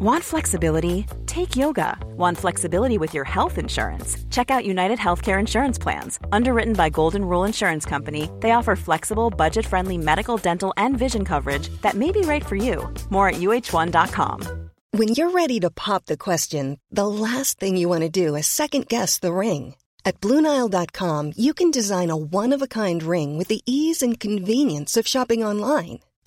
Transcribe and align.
Want 0.00 0.22
flexibility? 0.22 1.06
Take 1.26 1.56
yoga. 1.56 1.98
Want 2.16 2.38
flexibility 2.38 2.98
with 2.98 3.14
your 3.14 3.24
health 3.24 3.58
insurance? 3.58 4.16
Check 4.30 4.48
out 4.48 4.64
United 4.64 4.96
Healthcare 4.96 5.40
Insurance 5.40 5.76
Plans. 5.76 6.20
Underwritten 6.30 6.74
by 6.74 6.88
Golden 6.88 7.24
Rule 7.24 7.42
Insurance 7.42 7.84
Company, 7.84 8.30
they 8.38 8.52
offer 8.52 8.76
flexible, 8.76 9.28
budget 9.28 9.66
friendly 9.66 9.98
medical, 9.98 10.36
dental, 10.36 10.72
and 10.76 10.96
vision 10.96 11.24
coverage 11.24 11.68
that 11.82 11.96
may 11.96 12.12
be 12.12 12.20
right 12.20 12.46
for 12.46 12.54
you. 12.54 12.88
More 13.10 13.30
at 13.30 13.40
uh1.com. 13.40 14.70
When 14.92 15.08
you're 15.08 15.32
ready 15.32 15.58
to 15.60 15.70
pop 15.70 16.06
the 16.06 16.16
question, 16.16 16.78
the 16.92 17.08
last 17.08 17.58
thing 17.58 17.76
you 17.76 17.88
want 17.88 18.02
to 18.02 18.08
do 18.08 18.36
is 18.36 18.46
second 18.46 18.86
guess 18.86 19.18
the 19.18 19.32
ring. 19.32 19.74
At 20.04 20.20
Bluenile.com, 20.20 21.32
you 21.36 21.52
can 21.52 21.72
design 21.72 22.10
a 22.10 22.16
one 22.16 22.52
of 22.52 22.62
a 22.62 22.68
kind 22.68 23.02
ring 23.02 23.36
with 23.36 23.48
the 23.48 23.62
ease 23.66 24.00
and 24.00 24.20
convenience 24.20 24.96
of 24.96 25.08
shopping 25.08 25.42
online. 25.42 25.98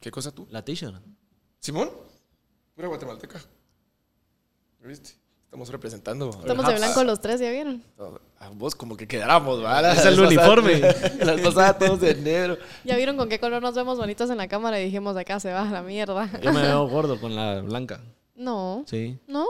¿Qué 0.00 0.10
cosa 0.10 0.32
tú? 0.32 0.46
la 0.50 0.64
t-shirt. 0.64 1.02
¿Simón? 1.60 1.90
Pura 2.74 2.88
guatemalteca. 2.88 3.40
¿Lo 4.80 4.88
¿Viste? 4.88 5.10
Estamos 5.44 5.68
representando. 5.70 6.30
Estamos 6.30 6.66
de 6.66 6.74
blanco 6.74 7.04
los 7.04 7.20
tres, 7.20 7.40
¿ya 7.40 7.50
vieron? 7.50 7.82
A 8.40 8.50
vos 8.50 8.74
como 8.74 8.96
que 8.96 9.06
quedáramos, 9.08 9.62
¿vale? 9.62 9.92
Es 9.92 10.04
el 10.04 10.20
uniforme. 10.20 10.80
Las 11.20 11.40
pasadas 11.40 11.78
todos 11.78 12.00
de 12.00 12.14
negro. 12.16 12.58
¿Ya 12.84 12.96
vieron 12.96 13.16
con 13.16 13.28
qué 13.28 13.38
color 13.38 13.62
nos 13.62 13.74
vemos 13.74 13.96
bonitos 13.96 14.28
en 14.28 14.36
la 14.36 14.48
cámara? 14.48 14.80
Y 14.80 14.84
dijimos, 14.84 15.16
acá 15.16 15.40
se 15.40 15.52
va 15.52 15.62
a 15.62 15.70
la 15.70 15.82
mierda. 15.82 16.28
Yo 16.42 16.52
me 16.52 16.62
veo 16.62 16.86
gordo 16.88 17.18
con 17.20 17.34
la 17.34 17.62
blanca. 17.62 18.00
No. 18.34 18.84
Sí. 18.86 19.18
¿No? 19.26 19.46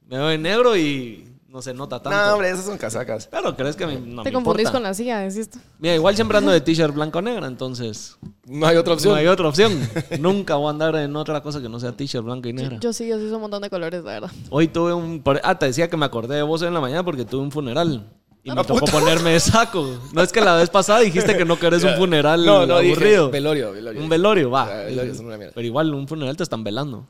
Me 0.00 0.16
veo 0.16 0.30
en 0.30 0.42
negro 0.42 0.76
y 0.76 1.35
no 1.56 1.62
se 1.62 1.72
nota 1.72 2.02
tanto. 2.02 2.18
No, 2.18 2.32
hombre, 2.34 2.50
esas 2.50 2.66
son 2.66 2.76
casacas. 2.76 3.28
Pero 3.30 3.56
crees 3.56 3.76
que 3.76 3.84
a 3.84 3.86
mí 3.86 3.94
no 3.94 4.22
Te 4.22 4.28
me 4.28 4.34
confundís 4.34 4.64
importa. 4.66 4.72
con 4.72 4.82
la 4.82 4.92
silla, 4.92 5.20
decís 5.20 5.48
tú. 5.48 5.58
Mira, 5.78 5.94
igual 5.94 6.14
siempre 6.14 6.36
ando 6.36 6.50
de 6.52 6.60
t-shirt 6.60 6.92
blanco 6.94 7.18
o 7.18 7.22
negra, 7.22 7.46
entonces 7.46 8.18
No 8.44 8.66
hay 8.66 8.76
otra 8.76 8.92
opción. 8.92 9.14
no 9.14 9.18
hay 9.18 9.26
otra 9.26 9.48
opción. 9.48 9.72
Nunca 10.20 10.56
voy 10.56 10.66
a 10.66 10.70
andar 10.70 10.94
en 10.96 11.16
otra 11.16 11.40
cosa 11.40 11.62
que 11.62 11.70
no 11.70 11.80
sea 11.80 11.92
t-shirt 11.92 12.22
blanco 12.22 12.46
y 12.48 12.52
negra. 12.52 12.76
Yo 12.78 12.92
sí, 12.92 13.08
yo 13.08 13.18
sí 13.18 13.24
uso 13.24 13.36
un 13.36 13.40
montón 13.40 13.62
de 13.62 13.70
colores, 13.70 14.04
la 14.04 14.12
verdad. 14.12 14.30
Hoy 14.50 14.68
tuve 14.68 14.92
un... 14.92 15.22
Ah, 15.42 15.58
te 15.58 15.64
decía 15.64 15.88
que 15.88 15.96
me 15.96 16.04
acordé 16.04 16.36
de 16.36 16.42
vos 16.42 16.60
en 16.60 16.74
la 16.74 16.80
mañana 16.80 17.02
porque 17.02 17.24
tuve 17.24 17.40
un 17.40 17.50
funeral. 17.50 18.06
Y 18.44 18.50
me 18.52 18.60
Ah, 18.60 18.64
tocó 18.64 18.80
puta. 18.80 18.92
ponerme 18.92 19.30
de 19.30 19.40
saco. 19.40 19.98
No 20.12 20.20
es 20.22 20.30
que 20.32 20.42
la 20.42 20.56
vez 20.56 20.68
pasada 20.68 21.00
dijiste 21.00 21.38
que 21.38 21.46
no 21.46 21.58
querés 21.58 21.82
un 21.84 21.94
funeral 21.96 22.44
No, 22.44 22.66
no, 22.66 22.78
dije 22.80 22.92
aburrido. 22.92 23.30
velorio, 23.30 23.72
velorio. 23.72 24.02
Un 24.02 24.08
velorio, 24.10 24.50
va. 24.50 24.66
Velorio 24.66 25.12
es 25.12 25.18
una 25.20 25.36
mierda. 25.38 25.52
Pero 25.54 25.66
igual, 25.66 25.92
un 25.94 26.06
funeral 26.06 26.36
te 26.36 26.42
están 26.42 26.62
velando. 26.62 27.08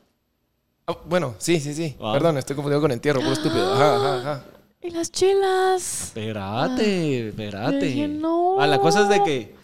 Ah, 0.89 0.97
bueno, 1.05 1.35
sí, 1.37 1.59
sí, 1.59 1.73
sí. 1.73 1.97
Ah. 1.99 2.13
Perdón, 2.13 2.37
estoy 2.37 2.55
confundido 2.55 2.79
con 2.79 2.91
entierro, 2.93 3.19
puro 3.19 3.33
estúpido. 3.33 3.73
Ajá, 3.73 3.95
ajá, 3.95 4.17
ajá. 4.19 4.43
Y 4.81 4.91
las 4.91 5.11
chelas. 5.11 6.03
Espérate, 6.03 7.29
espérate. 7.29 7.77
dije, 7.87 8.07
no. 8.07 8.61
Ah, 8.61 8.67
la 8.67 8.79
cosa 8.79 9.01
es 9.01 9.09
de 9.09 9.21
que. 9.23 9.55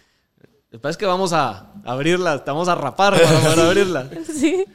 Después 0.71 0.97
que 0.97 1.05
vamos 1.05 1.31
a 1.33 1.71
abrirla, 1.85 2.43
te 2.43 2.49
vamos 2.51 2.67
a 2.67 2.73
rapar 2.75 3.13
para 3.21 3.67
abrirla. 3.67 4.09
Sí. 4.25 4.65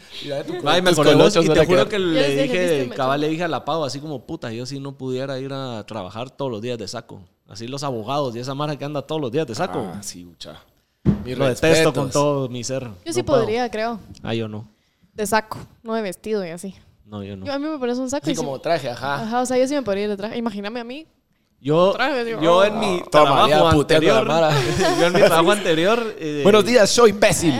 Ay, 0.65 0.81
me 0.81 0.91
acordé 0.91 1.17
vos 1.17 1.37
y 1.37 1.49
te 1.49 1.67
juro 1.67 1.87
que 1.89 1.99
le 1.99 2.29
dije, 2.29 2.43
dije, 2.45 2.61
"Vísteme, 2.61 2.95
cabal 2.97 3.17
chavo". 3.19 3.21
le 3.21 3.29
dije 3.29 3.45
a 3.45 3.49
la 3.49 3.65
Pau, 3.65 3.85
así 3.85 3.99
como 4.01 4.25
puta, 4.25 4.51
yo 4.53 4.65
si 4.65 4.79
no 4.81 4.93
pudiera 4.97 5.39
ir 5.41 5.53
a 5.53 5.85
trabajar 5.85 6.31
todos 6.31 6.51
los 6.53 6.63
días 6.63 6.79
de 6.79 6.87
saco. 6.89 7.21
Así 7.49 7.67
los 7.67 7.83
abogados 7.83 8.35
y 8.37 8.39
esa 8.39 8.55
mara 8.55 8.77
que 8.79 8.85
anda 8.87 9.03
todos 9.03 9.21
los 9.21 9.33
días 9.33 9.47
de 9.47 9.55
saco. 9.57 9.91
Ah, 9.93 10.03
sí, 10.03 10.25
mucha. 10.25 10.63
Lo 11.27 11.47
detesto 11.47 11.93
con 11.93 12.11
todo 12.11 12.49
mi 12.49 12.63
ser. 12.65 12.85
Yo 13.05 13.13
sí 13.13 13.21
No 13.21 13.27
puedo. 13.27 13.41
podría, 13.41 13.69
creo. 13.71 13.99
Ah, 14.23 14.33
yo 14.35 14.47
no. 14.49 14.67
De 15.19 15.27
saco, 15.27 15.59
no 15.83 15.95
de 15.95 16.03
vestido 16.03 16.47
y 16.47 16.51
así. 16.51 16.77
No, 17.05 17.25
yo 17.25 17.37
no. 17.37 17.45
Yo, 17.45 17.53
a 17.53 17.59
mí 17.59 17.67
me 17.67 17.77
parece 17.77 18.01
un 18.01 18.09
saco. 18.09 18.23
Así 18.23 18.31
y 18.31 18.35
sí- 18.37 18.41
como 18.41 18.61
traje, 18.61 18.89
ajá. 18.89 19.23
Ajá, 19.23 19.41
o 19.41 19.47
sea, 19.47 19.59
yo 19.59 19.67
sí 19.67 19.75
me 19.75 19.83
podría 19.83 20.05
ir 20.05 20.11
detrás. 20.11 20.37
Imagíname 20.37 20.79
a 20.79 20.85
mí. 20.85 21.09
Yo, 21.61 21.93
Traje, 21.93 22.25
digo, 22.25 22.41
yo 22.41 22.59
oh. 22.59 22.65
en 22.65 22.79
mi 22.79 23.03
Toma, 23.11 23.49
ya 23.49 23.57
trabajo 23.57 23.79
puteando 23.79 24.15
a 24.15 24.19
anterior, 24.21 24.53
yo 25.01 25.07
en 25.09 25.13
mi 25.13 25.19
trabajo 25.19 25.51
anterior, 25.51 26.15
eh, 26.21 26.43
Buenos 26.45 26.65
días, 26.65 26.89
soy 26.89 27.11
imbécil. 27.11 27.53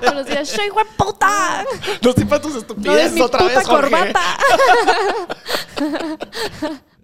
Buenos 0.00 0.26
días, 0.26 0.48
soy 0.48 0.66
hijo 0.66 0.78
de 0.78 0.84
puta. 0.96 1.64
No 2.02 2.10
estoy 2.10 2.24
para 2.24 2.40
tus 2.40 2.52
No 2.52 2.58
es 2.58 2.62
estupideces 2.62 3.12
mi 3.14 3.20
otra 3.20 3.40
puta 3.40 3.58
vez, 3.58 3.66
Jorge. 3.66 3.90
corbata. 3.90 4.38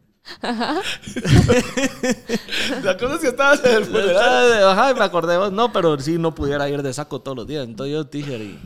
La 2.82 2.96
cosa 2.98 3.14
es 3.14 3.20
que 3.20 3.28
estabas 3.28 3.64
en 3.64 3.74
el 3.76 3.84
funeral. 3.84 4.64
Ajá, 4.64 4.94
me 4.94 5.04
acordé 5.04 5.36
vos. 5.38 5.52
No, 5.52 5.72
pero 5.72 5.98
sí 5.98 6.18
no 6.18 6.34
pudiera 6.34 6.68
ir 6.68 6.82
de 6.82 6.92
saco 6.92 7.20
todos 7.20 7.36
los 7.36 7.46
días. 7.46 7.64
Entonces 7.64 7.92
yo 7.92 8.06
t-shirt 8.06 8.42
y 8.42 8.58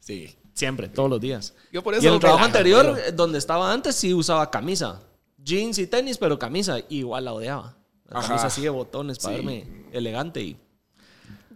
Sí. 0.00 0.34
siempre, 0.54 0.88
todos 0.88 1.08
los 1.10 1.20
días. 1.20 1.54
Yo 1.72 1.82
por 1.82 1.94
eso 1.94 2.04
y 2.04 2.08
en 2.08 2.14
el 2.14 2.20
trabajo 2.20 2.44
anterior, 2.44 2.82
pero- 2.94 2.96
eh, 3.08 3.12
donde 3.12 3.38
estaba 3.38 3.72
antes, 3.72 3.94
sí 3.94 4.12
usaba 4.14 4.50
camisa. 4.50 5.00
Jeans 5.38 5.78
y 5.78 5.86
tenis, 5.86 6.18
pero 6.18 6.38
camisa. 6.38 6.78
Igual 6.88 7.24
la 7.24 7.32
odiaba. 7.32 7.76
La 8.08 8.18
Ajá. 8.18 8.28
camisa 8.28 8.46
así 8.48 8.62
de 8.62 8.70
botones 8.70 9.18
para 9.18 9.36
Sí. 9.36 9.44
verme 9.44 9.86
elegante 9.92 10.40
y... 10.42 10.56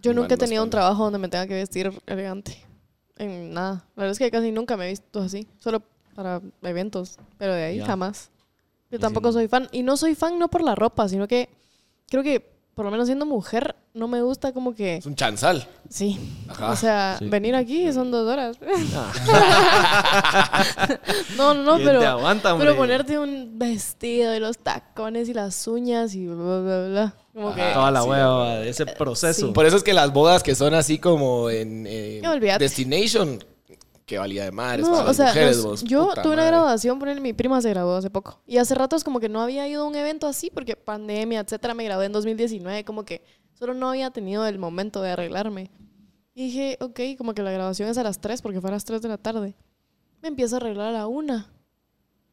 Yo 0.01 0.11
Igual 0.11 0.15
nunca 0.23 0.35
he 0.35 0.37
tenido 0.37 0.63
un 0.63 0.69
trabajo 0.69 1.03
donde 1.03 1.19
me 1.19 1.27
tenga 1.27 1.47
que 1.47 1.55
vestir 1.55 1.91
elegante. 2.05 2.63
En 3.17 3.53
nada. 3.53 3.85
La 3.95 4.01
verdad 4.03 4.11
es 4.11 4.19
que 4.19 4.29
casi 4.29 4.51
nunca 4.51 4.77
me 4.77 4.85
he 4.85 4.89
visto 4.89 5.19
así. 5.21 5.47
Solo 5.59 5.81
para 6.15 6.41
eventos. 6.63 7.17
Pero 7.37 7.53
de 7.53 7.63
ahí 7.63 7.77
Ya. 7.77 7.85
jamás. 7.85 8.29
Yo 8.95 8.99
tampoco 8.99 9.33
soy 9.33 9.49
fan. 9.49 9.67
Y 9.73 9.83
no 9.83 9.97
soy 9.97 10.15
fan 10.15 10.39
no 10.39 10.47
por 10.47 10.63
la 10.63 10.73
ropa, 10.73 11.09
sino 11.09 11.27
que 11.27 11.49
creo 12.07 12.23
que, 12.23 12.39
por 12.73 12.85
lo 12.85 12.91
menos 12.91 13.07
siendo 13.07 13.25
mujer, 13.25 13.75
no 13.93 14.07
me 14.07 14.21
gusta 14.21 14.53
como 14.53 14.73
que... 14.73 14.95
Es 14.95 15.05
un 15.05 15.15
chanzal. 15.15 15.67
Sí. 15.89 16.17
Ajá. 16.47 16.71
O 16.71 16.75
sea, 16.77 17.17
Sí. 17.19 17.27
venir 17.27 17.55
aquí 17.55 17.91
son 17.91 18.09
dos 18.09 18.25
horas. 18.29 18.57
Ah. 18.95 20.65
no, 21.37 21.53
no, 21.53 21.63
no, 21.63 21.75
¿Quién 21.75 21.87
pero... 21.87 21.99
te 21.99 22.05
aguanta, 22.05 22.53
hombre? 22.53 22.67
pero 22.67 22.77
ponerte 22.77 23.19
un 23.19 23.59
vestido 23.59 24.33
y 24.33 24.39
los 24.39 24.59
tacones 24.59 25.27
y 25.27 25.33
las 25.33 25.67
uñas 25.67 26.15
y 26.15 26.25
bla, 26.27 26.35
bla, 26.35 26.59
bla, 26.59 26.87
bla. 26.87 27.13
Como 27.33 27.53
que... 27.53 27.63
Toda 27.73 27.91
la 27.91 28.01
sí, 28.01 28.07
hueva 28.07 28.55
de 28.59 28.69
ese 28.69 28.85
proceso. 28.85 29.47
Sí. 29.47 29.51
Por 29.53 29.65
eso 29.65 29.75
es 29.75 29.83
que 29.83 29.93
las 29.93 30.13
bodas 30.13 30.41
que 30.41 30.55
son 30.55 30.73
así 30.73 30.99
como 30.99 31.49
en 31.49 31.85
eh. 31.85 32.21
Destination, 32.57 33.43
que 34.05 34.17
valía 34.19 34.43
de 34.45 34.51
madres 34.51 34.85
No, 34.85 34.91
para 34.91 35.03
o 35.03 35.07
las 35.07 35.17
sea, 35.17 35.27
mujeres, 35.27 35.57
los- 35.57 35.65
vos, 35.65 35.83
yo 35.83 36.09
tuve 36.13 36.27
una 36.33 36.35
madre. 36.43 36.47
graduación, 36.47 36.99
ponerle 36.99 37.21
mi 37.21 37.33
prima 37.33 37.61
se 37.61 37.69
graduó 37.71 37.95
hace 37.95 38.09
poco. 38.09 38.39
Y 38.45 38.57
hace 38.57 38.75
rato 38.75 38.95
es 38.95 39.03
como 39.03 39.19
que 39.19 39.29
no 39.29 39.41
había 39.41 39.67
ido 39.67 39.83
a 39.83 39.87
un 39.87 39.95
evento 39.95 40.27
así 40.27 40.51
porque 40.53 40.75
pandemia, 40.75 41.39
etcétera. 41.39 41.73
Me 41.73 41.83
gradué 41.83 42.05
en 42.05 42.11
2019, 42.11 42.83
como 42.85 43.03
que 43.03 43.23
solo 43.53 43.73
no 43.73 43.89
había 43.89 44.11
tenido 44.11 44.45
el 44.45 44.59
momento 44.59 45.01
de 45.01 45.09
arreglarme. 45.11 45.71
Y 46.35 46.45
dije, 46.47 46.77
ok, 46.81 46.99
como 47.17 47.33
que 47.33 47.41
la 47.41 47.51
graduación 47.51 47.89
es 47.89 47.97
a 47.97 48.03
las 48.03 48.19
3 48.19 48.41
porque 48.41 48.61
fue 48.61 48.69
a 48.69 48.73
las 48.73 48.85
3 48.85 49.01
de 49.01 49.07
la 49.09 49.17
tarde. 49.17 49.55
Me 50.21 50.27
empiezo 50.27 50.55
a 50.55 50.57
arreglar 50.57 50.87
a 50.89 50.91
la 50.91 51.07
1. 51.07 51.45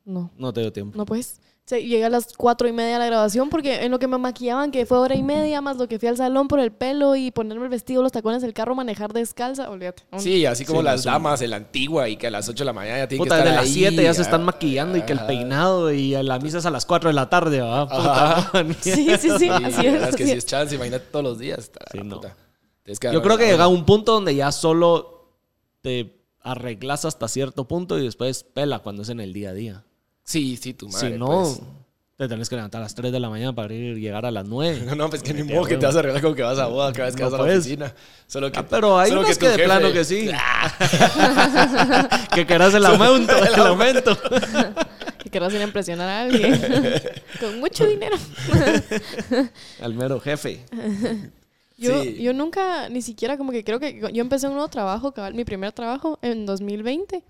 No, 0.04 0.30
No 0.36 0.52
te 0.52 0.60
dio 0.60 0.72
tiempo. 0.72 0.96
no 0.98 1.06
pues. 1.06 1.40
O 1.72 1.74
sea, 1.74 1.78
llegué 1.82 2.04
a 2.04 2.10
las 2.10 2.34
cuatro 2.36 2.68
y 2.68 2.72
media 2.72 2.96
a 2.96 2.98
la 2.98 3.06
graduación 3.06 3.48
porque 3.48 3.82
en 3.84 3.90
lo 3.90 3.98
que 3.98 4.06
me 4.06 4.18
maquillaban, 4.18 4.70
que 4.70 4.84
fue 4.84 4.98
hora 4.98 5.14
y 5.14 5.22
media, 5.22 5.62
más 5.62 5.78
lo 5.78 5.88
que 5.88 5.98
fui 5.98 6.08
al 6.08 6.18
salón 6.18 6.46
por 6.46 6.60
el 6.60 6.70
pelo 6.70 7.16
y 7.16 7.30
ponerme 7.30 7.64
el 7.64 7.70
vestido, 7.70 8.02
los 8.02 8.12
tacones 8.12 8.42
del 8.42 8.52
carro, 8.52 8.74
manejar 8.74 9.14
descalza, 9.14 9.70
olvídate. 9.70 10.02
Sí, 10.18 10.44
así 10.44 10.66
como 10.66 10.80
Sí, 10.80 10.84
las 10.84 11.04
damas 11.04 11.40
en 11.40 11.50
la 11.50 11.56
antigua 11.56 12.10
y 12.10 12.16
que 12.16 12.26
a 12.26 12.30
las 12.30 12.46
8 12.46 12.58
de 12.58 12.64
la 12.66 12.72
mañana 12.74 12.98
ya 12.98 13.08
tienen 13.08 13.24
Puta, 13.24 13.36
que 13.36 13.40
estar 13.40 13.54
desde 13.54 13.56
las 13.56 13.74
ahí, 13.74 13.90
7 13.90 14.02
ya 14.02 14.12
se 14.12 14.20
están 14.22 14.42
ah, 14.42 14.44
maquillando 14.44 14.98
y 14.98 15.02
que 15.02 15.12
el 15.14 15.20
peinado 15.20 15.90
y 15.90 16.10
la 16.22 16.38
misa 16.38 16.58
es 16.58 16.66
a 16.66 16.70
las 16.70 16.84
4 16.84 17.08
de 17.08 17.14
la 17.14 17.30
tarde, 17.30 17.62
man. 17.62 17.88
Sí, 18.82 18.92
sí, 18.92 19.16
sí, 19.18 19.30
Sí, 19.38 19.48
así 19.48 19.86
es. 19.86 19.92
verdad 19.92 20.08
es 20.10 20.16
que 20.16 20.26
si 20.26 20.32
es. 20.32 20.44
chance, 20.44 20.74
imagínate 20.74 21.06
todos 21.10 21.24
los 21.24 21.38
días. 21.38 21.70
Sí, 21.90 21.98
no. 22.04 22.16
puta. 22.16 22.36
Que 22.84 23.12
Yo 23.12 23.22
creo 23.22 23.38
que 23.38 23.46
llega 23.46 23.66
un 23.66 23.86
punto 23.86 24.12
donde 24.12 24.34
ya 24.34 24.52
solo 24.52 25.38
te 25.80 26.22
arreglas 26.40 27.04
hasta 27.04 27.28
cierto 27.28 27.66
punto 27.66 27.98
y 27.98 28.04
después 28.04 28.42
pela 28.42 28.80
cuando 28.80 29.02
es 29.02 29.08
en 29.08 29.20
el 29.20 29.32
día 29.32 29.50
a 29.50 29.54
día. 29.54 29.84
Sí, 30.24 30.56
sí, 30.56 30.72
tu 30.74 30.88
madre. 30.88 31.12
si 31.12 31.18
no, 31.18 31.26
pues. 31.26 31.60
te 32.16 32.28
tenés 32.28 32.48
que 32.48 32.54
levantar 32.56 32.80
a 32.80 32.84
las 32.84 32.94
3 32.94 33.12
de 33.12 33.20
la 33.20 33.28
mañana 33.28 33.54
para 33.54 33.74
ir 33.74 33.96
llegar 33.96 34.24
a 34.24 34.30
las 34.30 34.46
9. 34.46 34.82
No, 34.86 34.94
no, 34.94 35.10
pues 35.10 35.22
que 35.22 35.34
ni 35.34 35.42
modo 35.42 35.64
que 35.64 35.76
te 35.76 35.86
vas 35.86 35.96
a 35.96 35.98
arreglar 35.98 36.22
como 36.22 36.34
que 36.34 36.42
vas 36.42 36.58
a 36.58 36.66
boda 36.66 36.92
cada 36.92 37.06
vez 37.06 37.16
que 37.16 37.22
No 37.22 37.26
vas 37.30 37.34
a 37.34 37.38
la 37.38 37.44
puedes. 37.44 37.60
oficina. 37.60 37.94
Solo 38.26 38.50
que, 38.52 38.58
Ah, 38.58 38.66
pero 38.68 38.98
hay 38.98 39.10
solo 39.10 39.24
que, 39.24 39.34
tu 39.34 39.46
de 39.46 39.52
jefe- 39.56 39.64
plano 39.64 39.92
que 39.92 40.04
sí. 40.04 40.30
que 42.34 42.46
querás 42.46 42.74
el 42.74 42.86
aumento, 42.86 43.36
el 43.44 43.54
aumento. 43.60 44.16
Que 45.18 45.30
querrás 45.30 45.52
ir 45.54 45.60
a 45.60 45.64
impresionar 45.64 46.08
a 46.08 46.20
alguien. 46.22 46.60
Con 47.40 47.60
mucho 47.60 47.86
dinero. 47.86 48.16
Al 49.80 49.94
mero 49.94 50.20
jefe. 50.20 50.64
Yo, 51.78 52.02
Sí. 52.02 52.22
yo 52.22 52.32
nunca, 52.32 52.88
ni 52.88 53.02
siquiera 53.02 53.36
como 53.36 53.50
que 53.50 53.64
creo 53.64 53.80
que 53.80 54.00
yo 54.12 54.20
empecé 54.22 54.46
un 54.46 54.52
nuevo 54.54 54.68
trabajo, 54.68 55.12
cabal, 55.12 55.34
mi 55.34 55.44
primer 55.44 55.72
trabajo 55.72 56.18
en 56.22 56.46
2020. 56.46 57.24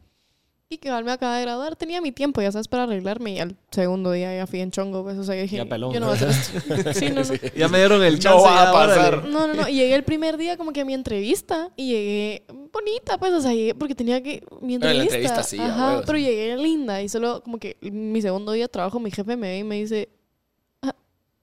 Y 0.73 0.79
cabal 0.79 1.05
me 1.05 1.13
acaba 1.13 1.37
de 1.37 1.43
graduar. 1.43 1.77
Tenía 1.77 2.01
mi 2.01 2.13
tiempo, 2.13 2.41
ya 2.41 2.51
sabes, 2.51 2.67
para 2.67 2.85
arreglarme. 2.85 3.33
Y 3.33 3.39
al 3.41 3.57
segundo 3.71 4.11
día 4.13 4.35
ya 4.35 4.47
fui 4.47 4.61
en 4.61 4.71
chongo, 4.71 5.03
pues, 5.03 5.19
o 5.19 5.25
sea, 5.25 5.35
dije, 5.35 5.57
Ya 5.59 5.67
pelón. 5.67 5.93
yo 5.93 6.01
no 6.01 6.07
voy 6.07 6.17
a 6.17 6.17
hacer 6.17 6.31
esto. 6.31 6.93
Sí, 6.99 7.11
no, 7.11 7.23
no. 7.23 7.35
Ya 7.57 7.69
me 7.69 7.77
dieron 7.79 8.03
el 8.03 8.15
No 8.15 8.21
chance. 8.21 8.45
va 8.47 8.71
a 8.71 8.73
pasar. 8.73 9.25
No, 9.27 9.47
no, 9.47 9.53
no. 9.55 9.69
Y 9.69 9.75
llegué 9.75 9.95
el 9.95 10.05
primer 10.05 10.39
día 10.39 10.57
como 10.57 10.73
que 10.73 10.81
a 10.81 10.85
mi 10.87 10.95
entrevista 10.95 11.69
y 11.77 11.89
llegué 11.89 12.45
bonita, 12.73 13.19
pues, 13.19 13.33
o 13.35 13.41
sea, 13.43 13.53
llegué 13.53 13.75
porque 13.75 13.95
tenía 13.95 14.23
que... 14.23 14.43
Mi 14.63 14.79
Pero 14.79 14.93
en 14.93 14.99
la 14.99 15.03
entrevista. 15.05 15.41
entrevista 15.41 15.43
sí, 15.43 15.59
Ajá, 15.61 15.89
huevos. 15.91 16.05
pero 16.07 16.19
llegué 16.19 16.57
linda 16.57 17.03
y 17.03 17.09
solo 17.11 17.43
como 17.43 17.59
que 17.59 17.77
mi 17.83 18.23
segundo 18.23 18.53
día 18.53 18.65
de 18.65 18.69
trabajo 18.69 18.99
mi 18.99 19.11
jefe 19.11 19.37
me 19.37 19.49
ve 19.49 19.59
y 19.59 19.65
me 19.65 19.77
dice... 19.77 20.09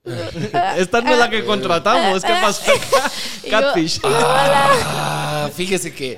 Esta 0.77 1.01
no 1.01 1.11
es 1.11 1.19
la 1.19 1.29
que 1.29 1.45
contratamos. 1.45 2.23
¿Qué 2.23 2.31
pasó? 2.41 2.63
y 3.43 3.45
yo- 3.45 3.51
Catfish. 3.51 3.99
Ah, 4.03 5.49
fíjese 5.53 5.93
que. 5.93 6.17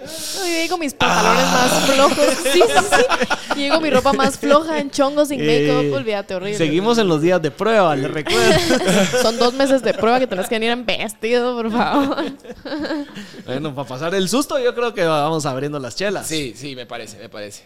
Con 0.71 0.79
mis 0.79 0.94
pantalones 0.94 1.45
más 1.51 1.79
flojos. 1.85 2.18
Sí, 2.51 2.62
sí, 2.62 2.85
sí. 2.89 3.56
Llego 3.57 3.75
con 3.75 3.83
mi 3.83 3.89
ropa 3.89 4.13
más 4.13 4.39
floja, 4.39 4.79
en 4.79 4.89
chongos, 4.89 5.27
sin 5.27 5.39
make-up. 5.39 5.83
Eh, 5.83 5.94
Olvídate, 5.94 6.33
horrible. 6.35 6.57
Seguimos 6.57 6.97
en 6.97 7.07
los 7.09 7.21
días 7.21 7.41
de 7.41 7.51
prueba, 7.51 7.94
les 7.95 8.09
recuerdo. 8.09 8.39
Son 9.21 9.38
dos 9.38 9.53
meses 9.53 9.81
de 9.83 9.94
prueba 9.94 10.19
que 10.19 10.27
tenés 10.27 10.47
que 10.47 10.56
venir 10.56 10.71
en 10.71 10.85
vestido, 10.85 11.56
por 11.56 11.71
favor. 11.71 12.23
bueno, 13.45 13.75
para 13.75 13.88
pasar 13.88 14.15
el 14.15 14.29
susto, 14.29 14.57
yo 14.59 14.73
creo 14.73 14.94
que 14.94 15.03
vamos 15.06 15.45
abriendo 15.45 15.77
las 15.79 15.95
chelas. 15.97 16.25
Sí, 16.25 16.53
sí, 16.56 16.75
me 16.75 16.85
parece, 16.85 17.17
me 17.17 17.27
parece. 17.27 17.63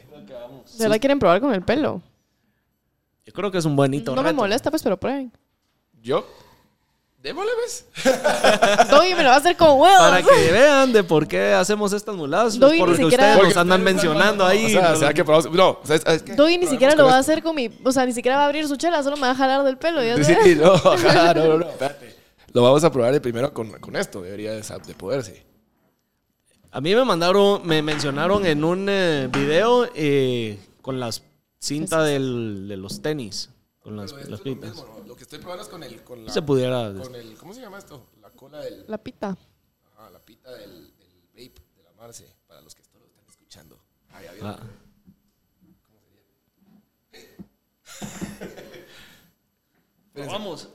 ¿De 0.78 0.84
verdad 0.86 1.00
quieren 1.00 1.20
probar 1.20 1.40
con 1.40 1.54
el 1.54 1.62
pelo? 1.62 2.02
Yo 3.26 3.34
creo 3.34 3.52
que 3.52 3.60
es 3.60 3.66
un 3.66 3.76
bonito 3.76 4.16
No 4.16 4.24
me 4.24 4.30
reto. 4.30 4.42
molesta, 4.42 4.72
pues, 4.72 4.82
pero 4.82 5.00
prueben. 5.00 5.32
¿Yo? 6.02 6.28
Démosle, 7.26 7.52
¿ves? 7.64 7.86
Doggy 8.92 9.16
me 9.16 9.24
lo 9.24 9.30
va 9.30 9.36
a 9.36 9.38
hacer 9.40 9.58
con 9.58 9.80
huevos. 9.80 9.98
Para 9.98 10.22
que 10.22 10.52
vean 10.52 10.94
de 10.94 11.04
por 11.04 11.28
qué 11.28 11.54
hacemos 11.54 11.92
estas 11.92 12.16
muladas. 12.16 12.60
Doy 12.60 12.78
por 12.78 12.90
ni 12.90 12.94
lo 12.94 12.98
que 13.00 13.04
siquiera- 13.16 13.24
ustedes 13.24 13.36
nos 13.38 13.46
Porque 13.48 13.60
andan 13.60 13.80
ustedes 13.82 13.96
mencionando 13.96 14.46
ahí. 14.46 14.66
O 14.68 14.70
sea, 14.70 14.96
¿será 14.96 15.12
que 15.12 15.26
probamos? 15.26 15.52
No, 15.52 15.80
¿sabes? 15.84 16.04
¿sabes 16.04 16.22
qué? 16.22 16.36
Doggy 16.36 16.60
ni 16.60 16.68
siquiera 16.68 16.94
lo 16.94 17.06
va 17.06 17.16
a 17.16 17.18
hacer 17.18 17.42
con 17.42 17.56
mi... 17.56 17.68
O 17.84 17.92
sea, 17.92 18.06
ni 18.06 18.14
siquiera 18.14 18.38
va 18.38 18.44
a 18.44 18.46
abrir 18.46 18.68
su 18.68 18.76
chela, 18.76 19.02
solo 19.02 19.16
me 19.16 19.24
va 19.24 19.32
a 19.32 19.36
jalar 19.36 19.64
del 19.64 19.76
pelo. 19.78 20.04
¿ya 20.04 20.16
Sí, 20.18 20.36
sabes? 20.36 20.56
no, 20.58 20.74
ajá, 20.76 21.34
no, 21.34 21.46
no, 21.48 21.58
no, 21.58 21.66
espérate. 21.68 22.16
Lo 22.54 22.62
vamos 22.62 22.84
a 22.84 22.92
probar 22.92 23.12
de 23.12 23.20
primero 23.20 23.52
con, 23.56 23.72
con 23.80 23.96
esto, 23.96 24.22
debería 24.22 24.52
de, 24.52 24.62
de 24.62 24.94
poderse. 24.94 25.44
A 26.72 26.80
mí 26.80 26.94
me 26.94 27.06
mandaron, 27.06 27.66
me 27.66 27.82
mencionaron 27.82 28.46
en 28.46 28.64
un 28.64 28.86
eh, 28.88 29.30
video 29.34 29.90
eh, 29.96 30.60
con 30.84 31.00
las 31.00 31.24
cinta 31.58 32.04
del, 32.04 32.68
de 32.68 32.78
los 32.78 33.02
tenis. 33.02 33.50
Con 33.82 33.96
las, 33.98 34.12
las 34.30 34.42
pitas. 34.42 34.86
Lo 35.16 35.18
que 35.20 35.24
estoy 35.24 35.40
probando 35.40 35.64
es 35.64 35.70
con 35.70 35.82
el, 35.82 36.04
con 36.04 36.26
la, 36.26 36.30
Se 36.30 36.42
pudiera. 36.42 36.92
con 37.02 37.16
el, 37.16 37.38
¿cómo 37.38 37.54
se 37.54 37.62
llama 37.62 37.78
esto? 37.78 38.06
La 38.22 38.30
cola 38.32 38.60
del, 38.60 38.84
La 38.90 38.98
pita. 38.98 39.38
ah, 39.98 40.10
la 40.12 40.20
pita 40.20 40.52
del, 40.52 40.94
del 40.98 41.22
vape 41.32 41.62
de 41.78 41.84
la 41.84 41.94
Marce, 41.94 42.36
para 42.46 42.60
los 42.60 42.76
que 42.76 42.82
esto 42.82 43.00
lo 43.00 43.06
están 43.06 43.24
escuchando. 43.30 43.80
Ah, 44.12 44.22
ya 44.22 44.34
vieron. 44.34 44.50
Ah. 44.52 44.60
Vamos. 50.28 50.70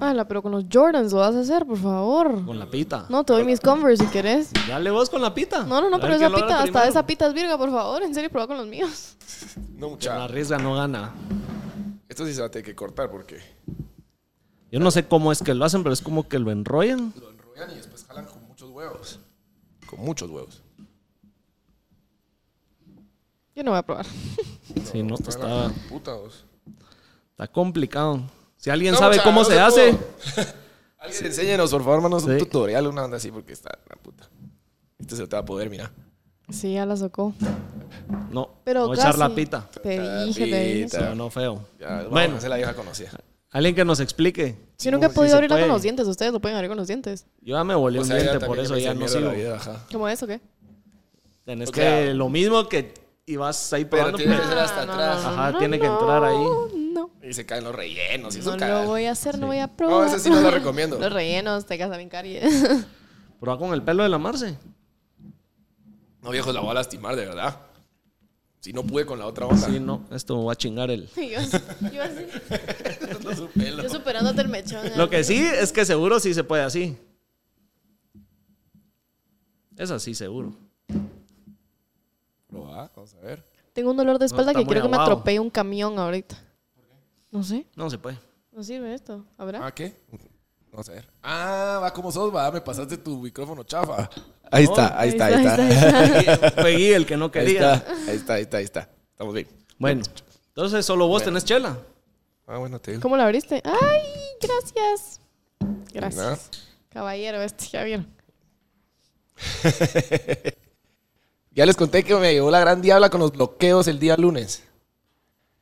Ala, 0.00 0.28
pero 0.28 0.42
con 0.42 0.52
los 0.52 0.64
Jordans 0.70 1.10
lo 1.12 1.18
vas 1.20 1.34
a 1.34 1.40
hacer, 1.40 1.66
por 1.66 1.78
favor. 1.78 2.44
Con 2.44 2.58
la 2.58 2.66
pita. 2.70 3.06
No, 3.08 3.24
te 3.24 3.32
doy 3.32 3.44
mis 3.44 3.60
Converse 3.60 4.04
si 4.04 4.10
querés. 4.10 4.50
Dale 4.68 4.90
vos 4.90 5.08
con 5.10 5.20
la 5.22 5.32
pita. 5.34 5.64
No, 5.64 5.80
no, 5.80 5.88
no, 5.90 5.96
A 5.96 6.00
pero 6.00 6.14
esa 6.14 6.28
pita, 6.28 6.46
hasta 6.46 6.62
primero. 6.64 6.84
esa 6.88 7.06
pita 7.06 7.26
es 7.26 7.32
virga, 7.34 7.56
por 7.58 7.70
favor. 7.70 8.02
En 8.02 8.14
serio, 8.14 8.28
prueba 8.30 8.46
con 8.46 8.58
los 8.58 8.66
míos. 8.66 9.14
No, 9.78 9.90
mucha. 9.90 10.24
arriesga 10.24 10.58
no 10.58 10.74
gana. 10.74 11.14
Esto 12.08 12.26
sí 12.26 12.34
se 12.34 12.40
va 12.40 12.46
a 12.46 12.50
tener 12.50 12.64
que 12.64 12.74
cortar 12.74 13.10
porque 13.10 13.38
Yo 14.70 14.80
no 14.80 14.90
sé 14.90 15.06
cómo 15.06 15.30
es 15.32 15.42
que 15.42 15.54
lo 15.54 15.64
hacen, 15.64 15.82
pero 15.82 15.92
es 15.92 16.00
como 16.02 16.28
que 16.28 16.38
lo 16.38 16.50
enrollan. 16.50 17.12
lo 17.20 17.30
enrollan 17.30 17.70
y 17.72 17.74
después 17.76 18.04
jalan 18.04 18.26
con 18.26 18.46
muchos 18.46 18.70
huevos. 18.70 19.20
Con 19.86 20.00
muchos 20.00 20.30
huevos. 20.30 20.62
Yo 23.54 23.64
no 23.64 23.72
voy 23.72 23.78
a 23.78 23.82
probar. 23.82 24.06
Sí, 24.90 25.02
no, 25.02 25.16
Está 25.16 25.30
está, 25.30 25.72
puta, 25.88 26.16
está 27.30 27.48
complicado. 27.48 28.20
Si 28.56 28.70
alguien 28.70 28.92
No, 28.92 28.98
sabe 28.98 29.16
mucha, 29.16 29.24
cómo 29.24 29.40
no 29.40 29.44
se, 29.44 29.54
se 29.54 29.60
hace. 29.60 29.98
Alguien 30.98 31.26
enséñenos, 31.26 31.70
por 31.70 31.82
favor, 31.82 32.00
manos, 32.02 32.24
un 32.24 32.38
tutorial, 32.38 32.86
una 32.86 33.04
onda 33.04 33.16
así, 33.16 33.30
porque 33.30 33.52
está 33.52 33.78
la 33.88 33.96
puta. 33.96 34.28
Este 34.98 35.16
se 35.16 35.26
te 35.26 35.36
va 35.36 35.42
a 35.42 35.44
poder, 35.44 35.70
mira. 35.70 35.90
Sí, 36.50 36.72
ya 36.74 36.86
la 36.86 36.96
sacó. 36.96 37.32
no. 38.30 38.50
Pero 38.64 38.86
no 38.86 38.94
echar 38.94 39.18
la 39.18 39.28
pita. 39.34 39.68
Te 39.82 39.98
La 39.98 40.24
dije, 40.24 40.46
te 40.46 40.64
dije. 40.64 40.88
Pero 40.90 41.14
no 41.14 41.30
feo. 41.30 41.60
Ya, 41.78 41.88
bueno, 41.96 42.10
Bueno. 42.10 42.36
esa 42.36 42.46
es 42.46 42.50
la 42.50 42.56
vieja 42.56 42.74
conocida. 42.74 43.10
Alguien 43.50 43.74
que 43.74 43.84
nos 43.84 44.00
explique. 44.00 44.56
Yo 44.78 44.90
nunca 44.90 45.06
he 45.06 45.10
podido 45.10 45.30
se 45.30 45.36
abrirla 45.36 45.58
con 45.60 45.68
los 45.68 45.82
dientes. 45.82 46.06
Ustedes 46.06 46.32
lo 46.32 46.40
pueden 46.40 46.56
abrir 46.56 46.68
con 46.68 46.76
los 46.78 46.86
dientes. 46.86 47.26
Yo 47.40 47.56
ya 47.56 47.64
me 47.64 47.74
volví 47.74 47.98
O 47.98 48.02
un 48.02 48.06
sea, 48.06 48.16
ya 48.16 48.22
diente, 48.24 48.38
por 48.46 48.56
también 48.58 48.64
eso 48.66 48.78
ya 48.78 48.94
no 48.94 49.08
sigo. 49.08 49.26
la 49.28 49.32
vida, 49.32 49.56
ajá. 49.56 49.76
¿Cómo 49.90 50.08
es 50.08 50.22
o 50.22 50.26
qué? 50.26 50.40
Tenés 51.44 51.68
O 51.70 51.72
que 51.72 51.80
sea- 51.80 52.14
lo 52.14 52.28
mismo 52.28 52.68
que 52.68 52.92
ibas 53.26 53.72
ahí 53.72 53.84
Pero 53.86 53.90
probando. 54.04 54.18
tiene 54.18 54.34
que 54.34 54.38
pero- 54.40 54.50
ser 54.50 54.58
hasta 54.58 54.84
no, 54.86 54.92
atrás. 54.92 55.22
no, 55.22 55.28
Ajá, 55.30 55.52
no, 55.52 55.58
tiene 55.58 55.78
que 55.80 55.86
entrar 55.86 56.24
ahí. 56.24 56.44
No, 56.92 57.10
Y 57.22 57.32
se 57.32 57.46
caen 57.46 57.64
los 57.64 57.74
rellenos 57.74 58.36
y 58.36 58.40
eso 58.40 58.50
no 58.52 58.56
caga. 58.58 58.82
lo 58.82 58.88
voy 58.88 59.06
a 59.06 59.12
hacer, 59.12 59.38
no 59.38 59.46
voy 59.46 59.58
a 59.58 59.68
probar. 59.68 60.06
No, 60.08 60.14
ese 60.14 60.18
sí 60.18 60.28
no 60.30 60.40
lo 60.42 60.50
recomiendo. 60.50 60.98
Los 61.00 61.12
rellenos, 61.12 61.64
te 61.64 61.78
casa 61.78 61.96
bien 61.96 62.08
caries. 62.10 62.44
Prueba 63.40 63.58
con 63.58 63.72
el 63.72 63.82
pelo 63.82 64.02
de 64.02 64.08
la 64.10 64.18
Marce. 64.18 64.58
No, 66.22 66.30
viejo, 66.30 66.52
la 66.52 66.60
voy 66.60 66.70
a 66.70 66.74
lastimar, 66.74 67.14
de 67.16 67.26
verdad. 67.26 67.60
Si 68.60 68.72
no 68.72 68.82
pude 68.82 69.06
con 69.06 69.18
la 69.18 69.26
otra 69.26 69.46
onda. 69.46 69.66
Sí, 69.68 69.78
no, 69.78 70.04
esto 70.10 70.36
me 70.36 70.44
va 70.44 70.52
a 70.52 70.56
chingar 70.56 70.90
el. 70.90 71.08
Yo, 71.16 71.38
así- 71.38 71.58
yo 71.92 72.02
así. 72.02 72.26
No, 73.24 73.34
su 73.34 73.48
pelo. 73.48 73.82
Yo 73.82 73.88
superándote 73.88 74.40
el 74.40 74.48
mechón. 74.48 74.84
¿eh? 74.86 74.92
Lo 74.96 75.08
que 75.08 75.22
sí 75.22 75.38
es 75.38 75.72
que 75.72 75.84
seguro 75.84 76.18
sí 76.18 76.34
se 76.34 76.42
puede 76.44 76.62
así. 76.62 76.96
Es 79.76 79.90
así, 79.90 80.14
seguro. 80.14 80.54
Lo 82.50 82.62
va, 82.62 82.90
vamos 82.94 83.14
a 83.14 83.18
ver. 83.20 83.44
Tengo 83.72 83.90
un 83.92 83.96
dolor 83.96 84.18
de 84.18 84.26
espalda 84.26 84.52
que 84.54 84.64
quiero 84.64 84.82
que 84.82 84.88
me 84.88 84.96
atropelle 84.96 85.38
un 85.40 85.50
camión 85.50 85.98
ahorita. 85.98 86.36
No 87.30 87.42
sé. 87.44 87.66
No 87.76 87.88
se 87.90 87.98
puede. 87.98 88.18
No 88.50 88.62
sirve 88.64 88.92
esto. 88.94 89.24
¿Habrá? 89.36 89.64
¿Ah, 89.66 89.72
qué? 89.72 89.94
Vamos 90.72 90.88
a 90.88 90.92
ver. 90.92 91.08
Ah, 91.22 91.78
va 91.82 91.92
como 91.92 92.10
sos, 92.10 92.34
va. 92.34 92.50
Me 92.50 92.60
pasaste 92.60 92.96
tu 92.98 93.18
micrófono 93.18 93.62
chafa. 93.62 94.08
Ahí 94.50 94.64
está, 94.64 94.98
ahí 94.98 95.08
está, 95.10 95.26
ahí 95.26 95.34
está. 95.34 96.50
Fue 96.62 96.74
Gui 96.76 96.92
el 96.92 97.06
que 97.06 97.16
no 97.16 97.26
Ahí 97.26 97.30
quería. 97.30 97.74
está, 97.74 97.92
ahí 98.10 98.16
está, 98.16 98.34
ahí 98.34 98.42
está, 98.42 98.56
ahí 98.58 98.64
está. 98.64 98.88
Estamos 99.10 99.34
bien. 99.34 99.48
Bueno, 99.78 100.02
entonces 100.48 100.84
solo 100.86 101.06
vos 101.06 101.22
tenés 101.22 101.44
chela. 101.44 101.78
Ah, 102.46 102.58
bueno, 102.58 102.78
te 102.80 102.92
digo. 102.92 103.02
¿Cómo 103.02 103.16
la 103.16 103.24
abriste? 103.24 103.62
¡Ay! 103.64 104.02
Gracias. 104.40 105.20
Gracias. 105.92 106.50
Caballero, 106.88 107.42
este, 107.42 107.66
ya 107.66 107.84
vieron. 107.84 108.06
Ya 111.50 111.66
les 111.66 111.74
conté 111.74 112.04
que 112.04 112.14
me 112.14 112.32
llegó 112.32 112.52
la 112.52 112.60
gran 112.60 112.80
diabla 112.80 113.10
con 113.10 113.20
los 113.20 113.32
bloqueos 113.32 113.88
el 113.88 113.98
día 113.98 114.16
lunes. 114.16 114.62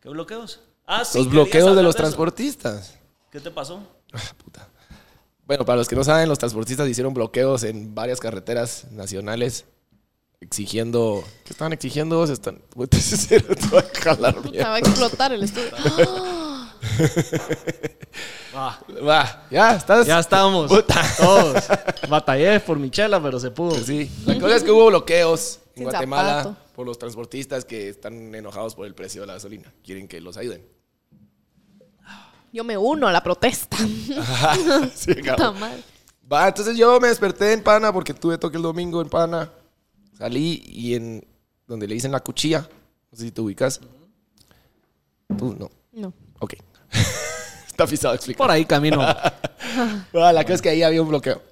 ¿Qué 0.01 0.11
bloqueos? 0.11 0.61
Ah, 0.85 1.07
sí. 1.07 1.17
los 1.17 1.31
bloqueos 1.31 1.75
de 1.75 1.83
los 1.83 1.97
transportistas. 1.97 2.99
¿Qué 3.31 3.41
te 3.41 3.51
pasó? 3.51 3.81
Ah, 4.13 4.21
puta. 4.37 4.69
Bueno, 5.47 5.65
para 5.65 5.77
los 5.77 5.89
que 5.89 5.95
no 5.95 6.03
saben, 6.03 6.29
los 6.29 6.39
transportistas 6.39 6.89
hicieron 6.89 7.15
bloqueos 7.15 7.63
en 7.63 7.95
varias 7.95 8.19
carreteras 8.21 8.91
nacionales 8.91 9.65
exigiendo... 10.41 11.23
¿Qué 11.45 11.53
estaban 11.53 11.73
exigiendo? 11.73 12.27
Se 12.27 12.33
están... 12.33 12.61
Va 12.77 13.79
a 13.79 14.01
jalar 14.01 14.43
mierda. 14.45 14.69
va 14.71 14.75
a 14.75 14.79
explotar 14.79 15.33
el 15.33 15.43
estudio. 15.45 15.71
Ah, 18.59 18.81
Va, 19.05 19.47
ya, 19.51 19.75
estás... 19.77 20.07
ya 20.07 20.19
estamos. 20.19 20.69
Puta. 20.71 21.03
Todos. 21.19 21.65
Batallé 22.09 22.59
por 22.61 22.79
mi 22.79 22.91
chela, 22.91 23.23
pero 23.23 23.39
se 23.39 23.51
pudo. 23.51 23.75
Sí. 23.85 24.11
La 24.25 24.39
cosa 24.41 24.57
es 24.57 24.63
que 24.65 24.71
hubo 24.71 24.87
bloqueos 24.87 25.59
en 25.75 25.75
Sin 25.75 25.85
Guatemala 25.85 26.43
zapato. 26.43 26.57
por 26.75 26.87
los 26.87 26.99
transportistas 26.99 27.67
que 27.67 27.91
están 27.91 28.35
enojados 28.35 28.75
por 28.75 28.87
el 28.87 28.95
precio 28.95 29.21
de 29.21 29.27
la 29.27 29.35
gasolina. 29.35 29.75
Quieren 29.85 30.09
que 30.09 30.23
los 30.23 30.39
ayuden. 30.39 30.67
Yo 32.57 32.65
me 32.65 32.79
uno 32.79 33.07
a 33.07 33.13
la 33.13 33.23
protesta. 33.23 33.77
sí, 34.95 35.13
Puta 35.13 35.37
cabrón. 35.37 35.61
madre. 35.61 35.83
Va, 36.33 36.49
entonces 36.49 36.75
yo 36.79 36.99
me 36.99 37.09
desperté 37.09 37.53
en 37.53 37.63
Pana 37.63 37.93
porque 37.93 38.15
tuve 38.15 38.39
toque 38.39 38.57
el 38.57 38.63
domingo 38.63 39.03
en 39.03 39.11
Pana. 39.11 39.53
Salí 40.17 40.63
y 40.67 40.95
en 40.95 41.23
donde 41.67 41.87
le 41.87 41.93
dicen 41.93 42.13
la 42.13 42.21
cuchilla, 42.21 42.67
no 43.11 43.19
sé 43.19 43.25
si 43.25 43.31
te 43.31 43.43
ubicas. 43.43 43.79
Tú 45.37 45.55
no. 45.59 45.71
No. 45.93 46.15
Ok. 46.39 46.55
Está 47.67 47.87
pisado 47.87 48.15
explicar. 48.15 48.39
Por 48.39 48.51
ahí 48.51 48.65
camino. 48.65 49.05
Ah, 50.15 50.33
la 50.33 50.43
cosa 50.45 50.55
es 50.55 50.63
que 50.63 50.71
ahí 50.71 50.83
había 50.83 51.03
un 51.03 51.09
bloqueo. 51.09 51.43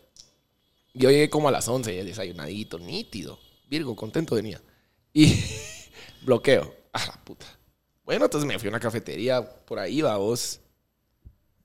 Yo 0.95 1.11
llegué 1.11 1.29
como 1.29 1.49
a 1.49 1.51
las 1.51 1.69
11, 1.69 1.95
ya 1.95 2.05
desayunadito, 2.05 2.79
nítido. 2.79 3.39
Virgo, 3.69 3.95
contento 3.95 4.37
venía. 4.37 4.63
Y 5.13 5.45
bloqueo. 6.23 6.75
Ah, 6.95 7.05
la 7.07 7.23
puta. 7.25 7.45
Bueno, 8.05 8.25
entonces 8.25 8.49
me 8.49 8.59
fui 8.59 8.69
a 8.69 8.71
una 8.71 8.81
cafetería 8.81 9.45
por 9.45 9.79
ahí, 9.79 10.01
va 10.01 10.17
vos. 10.17 10.61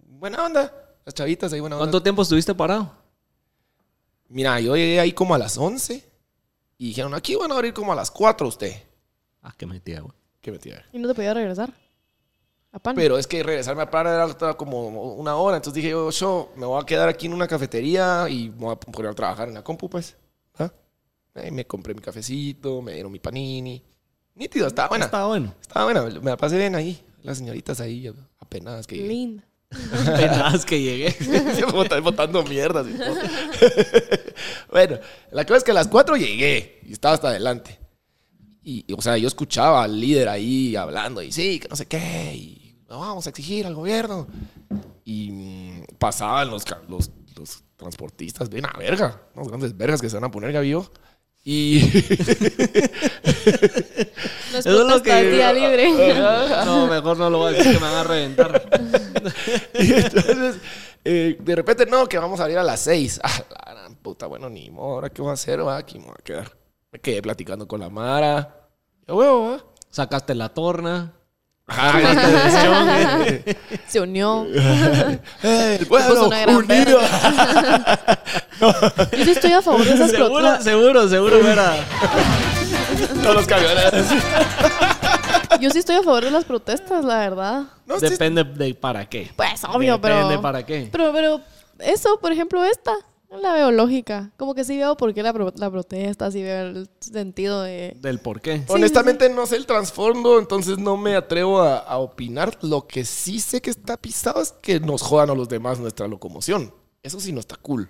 Buena 0.09 0.43
onda. 0.45 0.73
Las 1.05 1.13
chavitas 1.13 1.53
ahí, 1.53 1.59
buena 1.59 1.75
onda. 1.75 1.85
¿Cuánto 1.85 2.01
tiempo 2.01 2.23
estuviste 2.23 2.55
parado? 2.55 2.91
Mira, 4.27 4.59
yo 4.59 4.75
llegué 4.75 4.99
ahí 4.99 5.13
como 5.13 5.35
a 5.35 5.37
las 5.37 5.57
11 5.57 6.03
y 6.77 6.87
dijeron, 6.87 7.13
aquí 7.13 7.35
van 7.35 7.51
a 7.51 7.55
abrir 7.55 7.73
como 7.73 7.93
a 7.93 7.95
las 7.95 8.09
4 8.09 8.47
usted. 8.47 8.73
Ah, 9.41 9.53
qué 9.55 9.65
metida, 9.65 10.01
güey. 10.01 10.13
¿Qué 10.41 10.51
me 10.51 10.57
tía? 10.59 10.83
Y 10.91 10.99
no 10.99 11.07
te 11.07 11.13
podía 11.13 11.33
regresar. 11.33 11.73
A 12.71 12.79
pan. 12.79 12.95
Pero 12.95 13.17
es 13.17 13.27
que 13.27 13.41
regresarme 13.41 13.81
a 13.81 13.89
Pan 13.89 14.05
era 14.05 14.25
estaba 14.25 14.55
como 14.55 14.87
una 15.13 15.35
hora. 15.35 15.57
Entonces 15.57 15.75
dije 15.75 15.89
yo, 15.89 16.11
yo 16.11 16.51
me 16.55 16.65
voy 16.65 16.81
a 16.81 16.85
quedar 16.85 17.09
aquí 17.09 17.25
en 17.25 17.33
una 17.33 17.47
cafetería 17.47 18.27
y 18.29 18.49
me 18.49 18.57
voy 18.57 18.73
a 18.73 18.79
poner 18.79 19.11
a 19.11 19.15
trabajar 19.15 19.47
en 19.47 19.55
la 19.55 19.63
compu, 19.63 19.89
pues. 19.89 20.15
¿Ah? 20.57 20.71
Ahí 21.33 21.51
me 21.51 21.65
compré 21.65 21.93
mi 21.95 22.01
cafecito, 22.01 22.81
me 22.81 22.93
dieron 22.93 23.11
mi 23.11 23.19
panini. 23.19 23.83
Nítido, 24.35 24.67
estaba 24.67 24.89
buena. 24.89 25.05
Estaba 25.05 25.27
bueno. 25.27 25.55
Estaba 25.59 25.85
buena, 25.85 26.03
me 26.03 26.29
la 26.29 26.37
pasé 26.37 26.57
bien 26.57 26.75
ahí. 26.75 27.03
Las 27.23 27.39
señoritas 27.39 27.81
ahí, 27.81 28.13
apenas 28.39 28.85
que. 28.85 28.97
Linda. 28.97 29.48
Apenas 30.07 30.65
que 30.65 30.81
llegué. 30.81 31.15
Bot- 31.71 32.01
botando 32.01 32.43
mierdas 32.43 32.87
y 32.87 32.93
todo. 32.93 33.15
bueno, 34.71 34.97
la 35.31 35.45
cosa 35.45 35.57
es 35.57 35.63
que 35.63 35.71
a 35.71 35.75
las 35.75 35.87
4 35.87 36.15
llegué 36.17 36.79
y 36.85 36.93
estaba 36.93 37.13
hasta 37.13 37.29
adelante. 37.29 37.77
Y, 38.63 38.85
y, 38.87 38.93
o 38.93 39.01
sea, 39.01 39.17
yo 39.17 39.27
escuchaba 39.27 39.83
al 39.83 39.99
líder 39.99 40.29
ahí 40.29 40.75
hablando 40.75 41.21
y 41.21 41.31
sí, 41.31 41.59
que 41.59 41.67
no 41.67 41.75
sé 41.75 41.85
qué, 41.85 42.33
y 42.35 42.75
vamos 42.87 43.25
a 43.25 43.29
exigir 43.29 43.65
al 43.65 43.75
gobierno. 43.75 44.27
Y 45.05 45.31
mm, 45.31 45.83
pasaban 45.97 46.49
los, 46.49 46.65
los, 46.87 47.09
los 47.35 47.63
transportistas, 47.77 48.49
ven 48.49 48.65
a 48.65 48.73
verga, 48.77 49.21
unos 49.35 49.47
grandes 49.47 49.75
vergas 49.77 50.01
que 50.01 50.09
se 50.09 50.15
van 50.17 50.25
a 50.25 50.31
poner, 50.31 50.51
Gavillo. 50.51 50.91
Y. 51.43 51.81
No 54.51 54.57
es 54.57 54.65
Eso 54.65 54.81
es 54.81 54.87
lo 54.95 55.01
que- 55.03 55.23
día 55.31 55.53
libre. 55.53 55.91
No, 56.65 56.87
mejor 56.87 57.17
no 57.17 57.29
lo 57.29 57.37
voy 57.39 57.53
a 57.53 57.57
decir 57.57 57.73
que 57.73 57.79
me 57.79 57.85
van 57.85 57.95
a 57.95 58.03
reventar. 58.03 58.69
Y 59.79 59.93
entonces, 59.93 60.55
eh, 61.05 61.37
de 61.39 61.55
repente, 61.55 61.85
no, 61.85 62.07
que 62.07 62.17
vamos 62.17 62.39
a 62.39 62.43
salir 62.43 62.57
a 62.57 62.63
las 62.63 62.79
6. 62.81 63.19
Ah, 63.23 63.41
la 63.65 63.73
gran 63.73 63.95
puta, 63.95 64.25
bueno, 64.27 64.49
ni 64.49 64.69
modo, 64.69 64.95
¿ahora 64.95 65.09
qué 65.09 65.21
voy 65.21 65.31
a 65.31 65.33
hacer? 65.33 65.65
Va? 65.65 65.77
Aquí 65.77 65.99
me 65.99 66.05
voy 66.05 66.15
a 66.17 66.23
quedar. 66.23 66.51
Me 66.91 66.99
quedé 66.99 67.21
platicando 67.21 67.67
con 67.67 67.79
la 67.79 67.89
Mara. 67.89 68.67
Yo, 69.07 69.15
huevo, 69.15 69.51
va. 69.51 69.63
Sacaste 69.91 70.33
la 70.35 70.49
torna. 70.49 71.13
Se 73.87 73.99
unió. 73.99 74.45
El 75.43 75.85
pueblo 75.87 76.29
unido. 76.57 76.99
Yo 79.17 79.23
sí 79.25 79.31
estoy 79.31 79.51
a 79.53 79.61
favor 79.61 79.83
de 79.83 79.93
esas 79.93 80.11
Seguro, 80.11 80.33
protestas. 80.33 80.63
seguro, 80.63 81.07
seguro 81.09 81.47
era. 81.47 81.75
Todos 83.23 83.35
los 83.35 83.47
camiones. 83.47 83.93
Yo 85.59 85.69
sí 85.69 85.79
estoy 85.79 85.95
a 85.97 86.03
favor 86.03 86.23
de 86.25 86.31
las 86.31 86.45
protestas, 86.45 87.03
la 87.05 87.19
verdad. 87.19 87.63
No, 87.85 87.99
sí, 87.99 88.07
Depende 88.09 88.43
de 88.43 88.73
para 88.75 89.07
qué. 89.07 89.31
Pues 89.35 89.63
obvio, 89.63 89.93
Depende 89.93 90.25
pero. 90.29 90.41
para 90.41 90.65
qué. 90.65 90.89
Pero, 90.91 91.11
pero, 91.13 91.41
eso, 91.79 92.19
por 92.21 92.31
ejemplo, 92.31 92.63
esta, 92.65 92.93
la 93.37 93.53
veo 93.53 93.71
lógica. 93.71 94.31
Como 94.37 94.55
que 94.55 94.63
sí 94.63 94.77
veo 94.77 94.97
por 94.97 95.13
qué 95.13 95.21
la, 95.23 95.31
pro- 95.33 95.53
la 95.55 95.69
protesta, 95.69 96.31
sí 96.31 96.41
veo 96.41 96.67
el 96.67 96.89
sentido 96.99 97.61
de. 97.61 97.95
Del 98.01 98.19
por 98.19 98.41
qué. 98.41 98.63
Honestamente 98.67 99.29
no 99.29 99.45
sé 99.45 99.57
el 99.57 99.65
trasfondo, 99.65 100.39
entonces 100.39 100.77
no 100.79 100.97
me 100.97 101.15
atrevo 101.15 101.61
a, 101.61 101.77
a 101.77 101.97
opinar. 101.99 102.57
Lo 102.63 102.87
que 102.87 103.05
sí 103.05 103.39
sé 103.39 103.61
que 103.61 103.69
está 103.69 103.97
pisado 103.97 104.41
es 104.41 104.51
que 104.61 104.79
nos 104.79 105.01
jodan 105.01 105.29
a 105.29 105.35
los 105.35 105.47
demás 105.49 105.79
nuestra 105.79 106.07
locomoción. 106.07 106.73
Eso 107.03 107.19
sí 107.19 107.31
no 107.31 107.39
está 107.39 107.55
cool. 107.57 107.89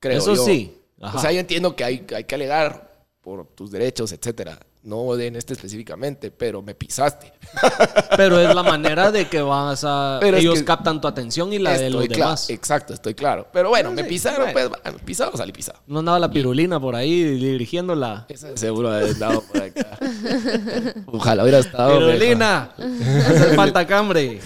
Creo 0.00 0.18
Eso 0.18 0.34
yo. 0.34 0.44
sí. 0.44 0.78
Ajá. 1.00 1.18
O 1.18 1.20
sea, 1.20 1.32
yo 1.32 1.40
entiendo 1.40 1.76
que 1.76 1.84
hay, 1.84 2.06
hay 2.14 2.24
que 2.24 2.34
alegar 2.34 3.06
por 3.20 3.46
tus 3.48 3.70
derechos, 3.70 4.12
etcétera. 4.12 4.58
No 4.84 5.18
en 5.18 5.34
este 5.34 5.54
específicamente, 5.54 6.30
pero 6.30 6.60
me 6.60 6.74
pisaste. 6.74 7.32
Pero 8.18 8.38
es 8.38 8.54
la 8.54 8.62
manera 8.62 9.10
de 9.10 9.28
que 9.28 9.40
vas 9.40 9.82
a. 9.82 10.18
Pero 10.20 10.36
es 10.36 10.42
ellos 10.42 10.58
que- 10.58 10.64
captan 10.66 11.00
tu 11.00 11.08
atención 11.08 11.50
y 11.54 11.58
la 11.58 11.72
de 11.78 11.88
los 11.88 12.06
demás. 12.06 12.50
Exacto, 12.50 12.92
estoy 12.92 13.14
claro. 13.14 13.48
Pero 13.50 13.70
bueno, 13.70 13.88
No 13.88 13.96
me 13.96 14.04
pisaron, 14.04 14.52
bueno. 14.52 14.70
pues, 14.70 14.82
bueno, 14.82 14.98
pisado, 15.06 15.34
salí 15.38 15.52
pisado. 15.52 15.78
No 15.86 16.00
andaba 16.00 16.18
la 16.18 16.30
pirulina 16.30 16.78
por 16.78 16.94
ahí 16.96 17.22
dirigiéndola. 17.22 18.26
Esa 18.28 18.48
de 18.48 18.58
seguro 18.58 18.90
haber 18.90 19.08
estado 19.08 19.40
por 19.40 19.62
acá. 19.62 19.98
Ojalá 21.06 21.42
hubiera 21.44 21.58
estado. 21.60 21.98
Pirulina. 21.98 22.70
Hace 22.76 23.54
falta 23.56 23.86
cambre. 23.86 24.40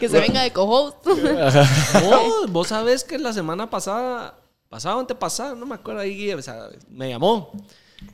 Que 0.00 0.08
se 0.08 0.18
venga 0.18 0.42
de 0.42 0.52
co-host. 0.52 1.06
No, 1.06 2.48
vos 2.48 2.66
sabés 2.66 3.04
que 3.04 3.16
la 3.16 3.32
semana 3.32 3.70
pasada, 3.70 4.34
pasada 4.68 4.96
o 4.96 5.00
antepasada, 5.00 5.54
no 5.54 5.66
me 5.66 5.76
acuerdo 5.76 6.00
ahí, 6.00 6.32
o 6.32 6.42
sea, 6.42 6.68
me 6.90 7.10
llamó. 7.10 7.52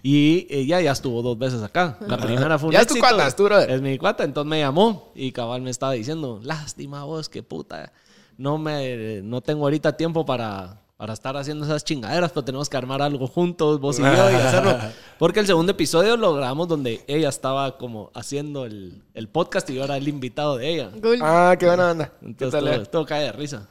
Y 0.03 0.47
ella 0.51 0.81
ya 0.81 0.93
estuvo 0.93 1.23
dos 1.23 1.39
veces 1.39 1.63
acá. 1.63 1.99
La 2.07 2.17
primera 2.17 2.59
fue 2.59 2.69
un 2.69 2.73
Ya 2.73 2.81
es 2.81 2.87
tu 2.87 2.95
éxito. 2.95 3.09
cuata, 3.09 3.27
es 3.29 3.37
tu 3.37 3.45
brother. 3.45 3.71
Es 3.71 3.83
mi 3.83 3.99
cuata, 3.99 4.25
entonces 4.25 4.49
me 4.49 4.61
llamó 4.61 5.13
y 5.15 5.33
cabal 5.33 5.63
me 5.63 5.71
estaba 5.71 5.93
diciendo, 5.93 6.41
lástima 6.43 7.05
vos, 7.05 7.29
que 7.29 7.43
puta, 7.43 7.93
no 8.39 8.59
me, 8.59 9.23
no 9.23 9.41
tengo 9.41 9.65
ahorita 9.65 9.97
tiempo 9.97 10.25
para, 10.25 10.81
para 10.97 11.13
estar 11.13 11.37
haciendo 11.37 11.65
esas 11.65 11.85
chingaderas, 11.85 12.31
pero 12.33 12.45
tenemos 12.45 12.69
que 12.69 12.77
armar 12.77 13.03
algo 13.03 13.27
juntos, 13.27 13.81
vos 13.81 13.99
y 13.99 14.03
yo, 14.03 14.31
y 14.31 14.35
hacerlo. 14.35 14.79
Porque 15.19 15.41
el 15.41 15.47
segundo 15.47 15.73
episodio 15.73 16.17
lo 16.17 16.33
grabamos 16.35 16.69
donde 16.69 17.05
ella 17.09 17.29
estaba 17.29 17.77
como 17.77 18.11
haciendo 18.15 18.65
el, 18.65 19.03
el 19.15 19.29
podcast 19.29 19.69
y 19.71 19.75
yo 19.75 19.85
era 19.85 19.97
el 19.97 20.07
invitado 20.09 20.57
de 20.57 20.75
ella. 20.75 20.91
Cool. 21.03 21.19
Ah, 21.23 21.57
qué 21.59 21.67
buena 21.67 21.91
onda. 21.91 22.13
¿Qué 22.21 22.27
Entonces 22.27 22.53
tal, 22.61 22.71
todo, 22.73 22.83
eh? 22.83 22.87
todo 22.87 23.05
cae 23.07 23.25
de 23.25 23.33
risa. 23.33 23.69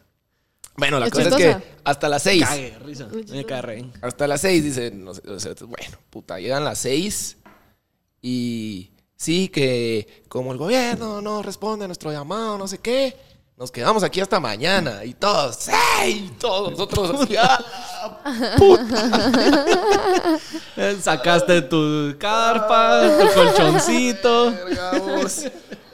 Bueno, 0.81 0.99
la 0.99 1.05
¿Es 1.05 1.11
cosa 1.11 1.29
es 1.29 1.35
que 1.35 1.57
hasta 1.83 2.09
las 2.09 2.23
seis. 2.23 2.43
Cague 2.43 2.71
de 2.71 2.79
risa. 2.79 3.07
Me. 3.07 3.91
Hasta 4.01 4.27
las 4.27 4.41
seis, 4.41 4.63
dice. 4.63 4.89
no 4.89 5.13
sé, 5.13 5.21
o 5.29 5.39
sea, 5.39 5.53
bueno, 5.59 5.99
puta, 6.09 6.39
llegan 6.39 6.65
las 6.65 6.79
seis 6.79 7.37
y 8.19 8.89
sí, 9.15 9.49
que 9.49 10.23
como 10.27 10.51
el 10.51 10.57
gobierno 10.57 11.21
no 11.21 11.43
responde 11.43 11.85
a 11.85 11.87
nuestro 11.87 12.11
llamado, 12.11 12.57
no 12.57 12.67
sé 12.67 12.79
qué, 12.79 13.15
nos 13.57 13.69
quedamos 13.71 14.01
aquí 14.01 14.21
hasta 14.21 14.39
mañana 14.39 15.05
y 15.05 15.13
todos, 15.13 15.67
¡hey! 15.99 16.33
Todos 16.39 16.71
nosotros 16.71 17.11
así, 17.21 17.35
¡ah, 17.37 17.63
Eh, 20.77 20.97
Sacaste 20.99 21.61
tu 21.61 22.15
carpa, 22.17 23.03
tu 23.19 23.33
colchoncito. 23.35 24.51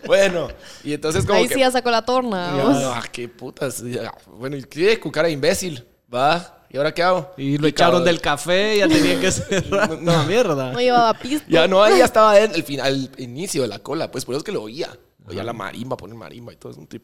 Bueno, 0.07 0.47
y 0.83 0.93
entonces 0.93 1.25
como 1.25 1.37
Ahí 1.37 1.47
que... 1.47 1.53
sí 1.53 1.59
ya 1.59 1.69
sacó 1.69 1.91
la 1.91 2.03
torna. 2.03 2.51
Ah, 2.95 3.03
qué 3.11 3.29
putas. 3.29 3.83
Bueno, 4.27 4.55
y 4.55 4.63
qué 4.63 4.99
cucara 4.99 5.29
imbécil, 5.29 5.85
¿va? 6.13 6.65
¿Y 6.69 6.77
ahora 6.77 6.93
qué 6.93 7.03
hago? 7.03 7.31
Y 7.37 7.57
lo 7.57 7.67
echaron 7.67 8.03
del 8.03 8.19
café, 8.19 8.77
ya 8.77 8.87
tenía 8.87 9.19
que 9.19 9.31
cerrar. 9.31 10.01
No, 10.01 10.13
No, 10.13 10.23
mierda. 10.25 10.71
No 10.71 10.79
llevaba 10.81 11.13
pisto. 11.13 11.45
Ya 11.49 11.67
no, 11.67 11.83
ahí 11.83 11.99
ya 11.99 12.05
estaba 12.05 12.37
en 12.39 12.53
el 12.55 12.63
final, 12.63 13.09
el 13.17 13.23
inicio 13.23 13.61
de 13.61 13.67
la 13.67 13.79
cola, 13.79 14.11
pues 14.11 14.25
por 14.25 14.33
eso 14.33 14.39
es 14.39 14.43
que 14.43 14.51
lo 14.51 14.63
oía. 14.63 14.89
Oía 15.27 15.43
la 15.43 15.53
marimba, 15.53 15.95
poner 15.97 16.15
marimba 16.15 16.53
y 16.53 16.55
todo, 16.55 16.71
es 16.71 16.77
un 16.77 16.87
trip. 16.87 17.03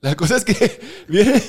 La 0.00 0.14
cosa 0.14 0.36
es 0.36 0.44
que 0.44 0.80
viene 1.08 1.42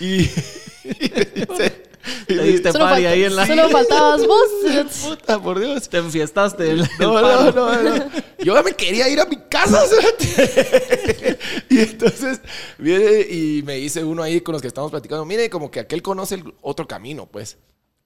y, 0.00 0.20
y 0.84 1.12
me 1.14 1.46
dice, 1.46 1.83
y 2.28 2.34
diste 2.34 2.72
party 2.72 2.78
falta- 2.78 3.08
ahí 3.10 3.24
en 3.24 3.36
la... 3.36 3.46
solo 3.46 3.68
faltabas 3.70 4.26
vos. 4.26 4.48
puta, 5.08 5.40
por 5.42 5.58
Dios. 5.60 5.88
Te 5.88 5.98
enfiestaste 5.98 6.74
No, 6.98 7.20
no, 7.20 7.50
no, 7.52 7.82
no. 7.82 7.94
Yo 8.38 8.54
ya 8.54 8.62
me 8.62 8.72
quería 8.74 9.08
ir 9.08 9.20
a 9.20 9.24
mi 9.26 9.36
casa. 9.48 9.80
y 11.70 11.78
entonces 11.80 12.40
viene 12.78 13.20
y 13.22 13.62
me 13.64 13.74
dice 13.76 14.04
uno 14.04 14.22
ahí 14.22 14.40
con 14.40 14.52
los 14.52 14.62
que 14.62 14.68
estamos 14.68 14.90
platicando, 14.90 15.24
mire, 15.24 15.48
como 15.50 15.70
que 15.70 15.80
aquel 15.80 16.02
conoce 16.02 16.36
el 16.36 16.54
otro 16.62 16.86
camino, 16.86 17.26
pues. 17.26 17.58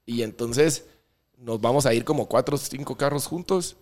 Y 0.05 0.21
entonces 0.23 0.85
nos 1.37 1.59
vamos 1.61 1.85
a 1.85 1.93
ir 1.93 2.03
como 2.03 2.27
cuatro 2.27 2.55
o 2.55 2.57
cinco 2.57 2.95
carros 2.95 3.25
juntos. 3.27 3.75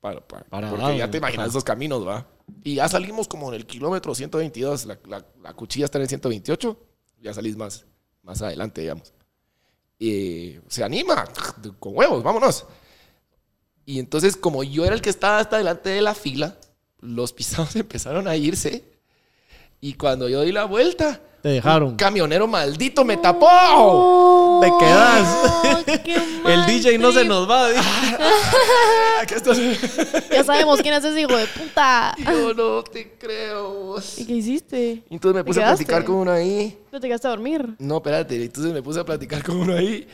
Para, 0.00 0.20
para- 0.26 0.44
Para 0.44 0.70
porque 0.70 0.96
ya 0.96 1.10
te 1.10 1.18
imaginas 1.18 1.44
Ajá. 1.44 1.50
esos 1.50 1.64
caminos, 1.64 2.06
¿va? 2.06 2.26
Y 2.64 2.76
ya 2.76 2.88
salimos 2.88 3.28
como 3.28 3.48
en 3.50 3.54
el 3.56 3.66
kilómetro 3.66 4.14
122, 4.14 4.86
la, 4.86 4.98
la, 5.06 5.24
la 5.42 5.52
cuchilla 5.52 5.84
está 5.84 5.98
en 5.98 6.02
el 6.02 6.08
128, 6.08 6.76
ya 7.20 7.32
salís 7.34 7.56
más, 7.56 7.84
más 8.22 8.40
adelante, 8.42 8.80
digamos. 8.80 9.12
Se 10.00 10.82
anima, 10.82 11.24
con 11.78 11.94
huevos, 11.96 12.22
vámonos. 12.22 12.64
Y 13.84 13.98
entonces, 13.98 14.36
como 14.36 14.62
yo 14.64 14.84
era 14.84 14.94
el 14.94 15.02
que 15.02 15.10
estaba 15.10 15.38
hasta 15.38 15.58
delante 15.58 15.90
de 15.90 16.00
la 16.00 16.14
fila, 16.14 16.56
los 17.00 17.32
pisados 17.32 17.76
empezaron 17.76 18.26
a 18.26 18.34
irse. 18.36 18.84
Y 19.80 19.94
cuando 19.94 20.28
yo 20.28 20.42
di 20.42 20.52
la 20.52 20.64
vuelta, 20.64 21.20
Te 21.42 21.48
dejaron. 21.50 21.90
un 21.90 21.96
camionero 21.96 22.46
maldito 22.46 23.04
me 23.04 23.16
tapó. 23.18 23.46
Te 24.60 24.72
quedas. 24.78 25.86
El 26.46 26.66
DJ 26.66 26.98
no 26.98 27.12
se 27.12 27.24
nos 27.24 27.48
va. 27.48 27.68
dice. 27.70 27.82
¿qué 29.28 29.34
estás- 29.34 29.58
Ya 30.30 30.44
sabemos 30.44 30.80
quién 30.80 30.94
es 30.94 31.04
ese 31.04 31.20
hijo 31.20 31.36
de 31.36 31.46
puta. 31.46 32.14
Yo 32.18 32.54
no 32.54 32.82
te 32.84 33.12
creo. 33.18 33.96
¿Y 34.16 34.24
qué 34.24 34.32
hiciste? 34.34 35.02
Entonces 35.10 35.34
me 35.36 35.40
¿Te 35.42 35.46
puse 35.46 35.62
a 35.62 35.68
platicar 35.68 36.04
con 36.04 36.16
uno 36.16 36.32
ahí. 36.32 36.78
¿No 36.92 37.00
te 37.00 37.06
quedaste 37.06 37.26
a 37.26 37.30
dormir? 37.30 37.74
No, 37.78 37.96
espérate. 37.98 38.42
Entonces 38.42 38.72
me 38.72 38.82
puse 38.82 39.00
a 39.00 39.04
platicar 39.04 39.42
con 39.42 39.56
uno 39.58 39.74
ahí. 39.74 40.06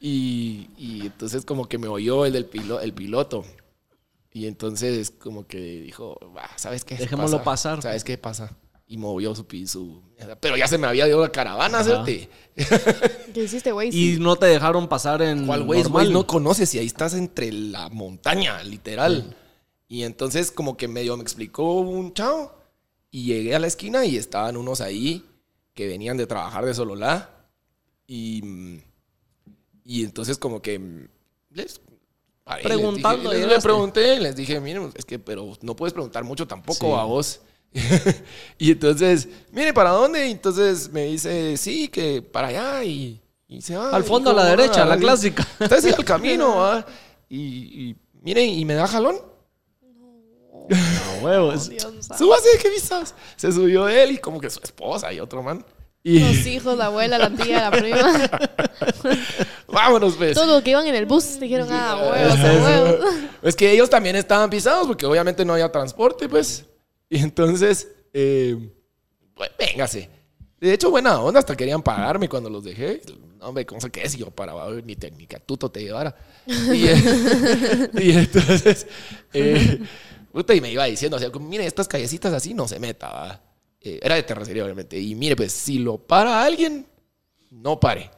Y, 0.00 0.68
y 0.76 1.02
entonces 1.06 1.44
como 1.44 1.66
que 1.68 1.78
me 1.78 1.88
oyó 1.88 2.26
el 2.26 2.32
del 2.32 2.48
pilo- 2.50 2.80
el 2.80 2.92
piloto. 2.92 3.44
Y 4.32 4.46
entonces 4.48 5.12
como 5.16 5.46
que 5.46 5.58
dijo, 5.82 6.18
"Bah, 6.34 6.50
¿sabes 6.56 6.84
qué? 6.84 6.96
Dejémoslo 6.96 7.38
Pasa. 7.38 7.44
pasar. 7.44 7.82
¿Sabes 7.82 8.02
qué 8.04 8.18
pasa? 8.18 8.50
Y 8.86 8.98
movió 8.98 9.34
su, 9.34 9.46
pi- 9.46 9.66
su... 9.66 10.02
Pero 10.40 10.56
ya 10.58 10.68
se 10.68 10.76
me 10.78 10.86
había 10.86 11.08
ido 11.08 11.20
la 11.20 11.32
caravana. 11.32 11.82
¿cierto? 11.82 12.04
¿Qué 13.34 13.42
hiciste, 13.44 13.72
güey? 13.72 13.88
Y 13.92 14.18
no 14.18 14.36
te 14.36 14.46
dejaron 14.46 14.88
pasar 14.88 15.22
en. 15.22 15.46
¿Cuál 15.46 15.64
güey? 15.64 15.82
No 16.10 16.26
conoces 16.26 16.74
y 16.74 16.78
ahí 16.78 16.86
estás 16.86 17.14
entre 17.14 17.50
la 17.52 17.88
montaña, 17.88 18.62
literal. 18.62 19.34
Y 19.88 20.02
entonces 20.02 20.50
como 20.50 20.76
que 20.76 20.86
medio 20.88 21.16
me 21.16 21.22
explicó 21.22 21.80
un 21.80 22.12
chavo 22.14 22.54
y 23.10 23.24
llegué 23.24 23.54
a 23.54 23.58
la 23.58 23.66
esquina 23.66 24.04
y 24.04 24.16
estaban 24.16 24.56
unos 24.56 24.80
ahí 24.80 25.24
que 25.72 25.86
venían 25.86 26.16
de 26.16 26.26
trabajar 26.26 26.64
de 26.64 26.74
Sololá 26.74 27.30
y, 28.06 28.80
y 29.84 30.04
entonces 30.04 30.38
como 30.38 30.60
que 30.62 31.08
les 31.50 31.80
paré, 32.44 32.62
Preguntando, 32.64 33.30
Les, 33.30 33.40
dije, 33.42 33.54
les 33.54 33.62
pregunté, 33.62 34.20
les 34.20 34.36
dije, 34.36 34.60
miren, 34.60 34.90
es 34.94 35.04
que, 35.04 35.18
pero 35.18 35.52
no 35.62 35.74
puedes 35.76 35.92
preguntar 35.92 36.24
mucho 36.24 36.46
tampoco 36.46 36.86
Sí. 36.86 36.92
a 36.92 37.04
vos. 37.04 37.40
y 38.58 38.70
entonces, 38.70 39.28
mire, 39.50 39.74
¿para 39.74 39.90
dónde? 39.90 40.28
Y 40.28 40.30
entonces 40.32 40.90
me 40.92 41.06
dice, 41.06 41.56
sí, 41.56 41.88
que 41.88 42.22
para 42.22 42.48
allá. 42.48 42.84
Y, 42.84 43.20
y 43.48 43.60
se 43.62 43.76
va. 43.76 43.90
Al 43.90 44.04
fondo, 44.04 44.30
a 44.30 44.34
la 44.34 44.44
derecha, 44.46 44.84
ah, 44.84 44.86
la 44.86 44.96
clásica. 44.96 45.46
Está 45.58 45.76
así 45.76 45.90
al 45.90 46.04
camino, 46.04 46.56
¿va? 46.56 46.86
Y, 47.28 47.38
y 47.38 47.96
mire, 48.22 48.44
y 48.44 48.64
me 48.64 48.74
da 48.74 48.86
jalón. 48.86 49.16
A 50.70 51.24
huevos. 51.24 51.64
Santo. 52.00 52.16
Súbase, 52.16 52.48
¿qué 52.62 52.70
vistas? 52.70 53.14
Se 53.36 53.50
subió 53.50 53.88
él 53.88 54.12
y 54.12 54.18
como 54.18 54.40
que 54.40 54.48
su 54.50 54.60
esposa 54.62 55.12
y 55.12 55.20
otro 55.20 55.42
man. 55.42 55.64
Y 56.06 56.20
Los 56.20 56.46
hijos, 56.46 56.76
la 56.76 56.86
abuela, 56.86 57.16
la 57.16 57.30
tía, 57.30 57.62
la 57.62 57.70
prima. 57.70 58.30
vámonos, 59.66 60.14
pues. 60.16 60.34
Todos 60.34 60.48
los 60.48 60.62
que 60.62 60.70
iban 60.70 60.86
en 60.86 60.94
el 60.94 61.06
bus 61.06 61.40
dijeron, 61.40 61.66
ah, 61.72 61.96
huevos, 61.98 62.38
a 62.38 62.52
huevos. 62.52 63.14
Es 63.42 63.56
que 63.56 63.70
ellos 63.70 63.88
también 63.88 64.14
estaban 64.14 64.50
pisados 64.50 64.86
porque 64.86 65.06
obviamente 65.06 65.46
no 65.46 65.54
había 65.54 65.72
transporte, 65.72 66.28
pues. 66.28 66.66
Y 67.08 67.18
entonces, 67.18 67.88
eh, 68.12 68.56
pues, 69.34 69.50
véngase. 69.58 70.10
De 70.60 70.72
hecho, 70.72 70.90
buena 70.90 71.20
onda, 71.20 71.40
hasta 71.40 71.56
querían 71.56 71.82
pagarme 71.82 72.28
cuando 72.28 72.48
los 72.48 72.64
dejé. 72.64 73.02
No, 73.38 73.48
hombre, 73.48 73.66
¿cómo 73.66 73.80
se 73.80 73.90
qué 73.90 74.08
si 74.08 74.18
yo 74.18 74.30
para 74.30 74.54
ni, 74.82 74.96
te, 74.96 75.10
ni 75.10 75.26
que 75.26 75.36
a 75.36 75.40
tuto 75.40 75.70
te 75.70 75.82
llevara? 75.82 76.16
Y, 76.46 76.86
eh, 76.86 77.90
y 78.00 78.12
entonces, 78.12 78.86
eh, 79.32 79.80
puta, 80.32 80.54
y 80.54 80.60
me 80.60 80.70
iba 80.70 80.84
diciendo, 80.86 81.16
o 81.16 81.20
sea, 81.20 81.28
mire, 81.40 81.66
estas 81.66 81.86
callecitas 81.86 82.32
así 82.32 82.54
no 82.54 82.66
se 82.66 82.78
meta, 82.78 83.10
¿va? 83.10 83.42
Eh, 83.80 84.00
era 84.02 84.14
de 84.14 84.22
terracería, 84.22 84.64
obviamente. 84.64 84.98
Y 84.98 85.14
mire, 85.14 85.36
pues, 85.36 85.52
si 85.52 85.78
lo 85.78 85.98
para 85.98 86.42
alguien, 86.42 86.86
no 87.50 87.78
pare. 87.78 88.10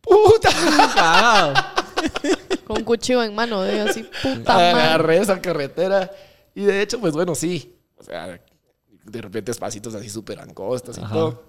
¡Puta! 0.00 1.74
Con 2.64 2.78
un 2.78 2.84
cuchillo 2.84 3.22
en 3.22 3.34
mano, 3.34 3.60
de 3.62 3.80
así, 3.80 4.08
puta 4.22 4.54
madre. 4.54 4.80
agarré 4.80 5.18
esa 5.18 5.40
carretera 5.42 6.10
y 6.54 6.62
de 6.62 6.80
hecho, 6.80 6.98
pues 7.00 7.12
bueno, 7.12 7.34
sí. 7.34 7.76
Sea, 8.10 8.40
de 9.04 9.22
repente 9.22 9.50
espacitos 9.52 9.94
así 9.94 10.08
súper 10.10 10.40
angostos 10.40 10.98
y 10.98 11.00
Ajá. 11.00 11.14
todo. 11.14 11.42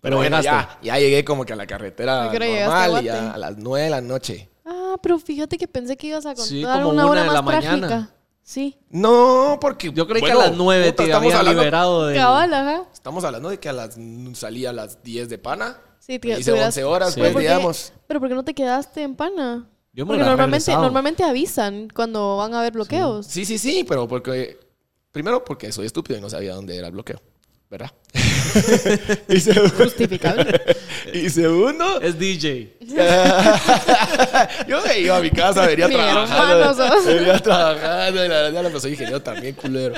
Pero 0.00 0.16
bueno, 0.18 0.40
ya, 0.42 0.78
ya 0.82 0.98
llegué 0.98 1.24
como 1.24 1.44
que 1.44 1.54
a 1.54 1.56
la 1.56 1.66
carretera 1.66 2.24
¿A 2.24 2.30
a 2.30 2.32
normal 2.32 3.02
y 3.02 3.06
ya 3.06 3.14
Guate? 3.22 3.34
a 3.34 3.38
las 3.38 3.56
nueve 3.56 3.84
de 3.84 3.90
la 3.90 4.00
noche. 4.00 4.48
Ah, 4.64 4.96
pero 5.02 5.18
fíjate 5.18 5.56
que 5.58 5.66
pensé 5.66 5.96
que 5.96 6.08
ibas 6.08 6.24
a 6.26 6.30
contar 6.34 6.46
Sí, 6.46 6.62
como 6.62 6.90
una 6.90 7.04
una 7.04 7.06
hora 7.10 7.20
de 7.22 7.26
más 7.26 7.34
la 7.36 7.42
trágica. 7.50 7.70
mañana. 7.72 8.14
Sí. 8.42 8.78
No, 8.90 9.58
porque... 9.60 9.92
Yo 9.92 10.06
creí 10.06 10.20
bueno, 10.20 10.36
que 10.38 10.42
a 10.42 10.48
las 10.48 10.56
9 10.56 10.84
puta, 10.92 10.96
te 10.96 11.04
estamos 11.04 11.34
hablando- 11.34 11.60
liberado 11.60 12.06
de. 12.06 12.16
Cabal, 12.16 12.54
ajá. 12.54 12.82
Estamos 12.92 13.24
hablando 13.24 13.48
de 13.50 13.58
que 13.58 13.68
a 13.68 13.72
las, 13.72 13.98
salía 14.34 14.70
a 14.70 14.72
las 14.72 15.02
10 15.02 15.28
de 15.28 15.38
pana. 15.38 15.78
Sí, 15.98 16.18
te, 16.18 16.28
Hice 16.28 16.44
te 16.44 16.52
hubieras- 16.52 16.68
11 16.68 16.84
horas, 16.84 17.14
Sí. 17.14 17.20
pues, 17.20 17.32
¿Por 17.32 17.42
qué- 17.42 17.48
digamos. 17.48 17.92
Pero 18.06 18.20
¿por 18.20 18.28
qué 18.28 18.34
no 18.34 18.44
te 18.44 18.54
quedaste 18.54 19.02
en 19.02 19.16
pana? 19.16 19.68
Yo 19.92 20.04
me 20.06 20.10
Porque 20.10 20.20
normalmente, 20.24 20.58
regresado. 20.66 20.82
normalmente 20.82 21.24
avisan 21.24 21.88
cuando 21.94 22.36
van 22.36 22.54
a 22.54 22.60
haber 22.60 22.72
bloqueos. 22.72 23.26
Sí, 23.26 23.44
sí, 23.44 23.58
sí, 23.58 23.84
pero 23.86 24.06
porque... 24.06 24.58
Primero 25.12 25.44
porque 25.44 25.72
soy 25.72 25.86
estúpido 25.86 26.18
y 26.18 26.22
no 26.22 26.30
sabía 26.30 26.54
dónde 26.54 26.76
era 26.76 26.86
el 26.88 26.92
bloqueo. 26.92 27.20
¿Verdad? 27.70 27.90
y, 29.28 29.40
segundo, 29.40 29.74
Justificable. 29.76 30.60
y 31.12 31.28
segundo, 31.28 32.00
Es 32.00 32.18
DJ. 32.18 32.76
Yo 34.66 34.82
me 34.82 34.98
iba 35.00 35.16
a 35.18 35.20
mi 35.20 35.30
casa, 35.30 35.66
venía 35.66 35.86
Mi 35.88 35.94
trabajando. 35.94 36.70
hermano. 36.70 37.04
Venía 37.04 37.38
trabajando 37.40 38.24
y 38.24 38.28
la 38.28 38.42
verdad, 38.42 38.62
pero 38.64 38.80
soy 38.80 38.92
ingeniero 38.92 39.20
también, 39.22 39.54
culero. 39.54 39.94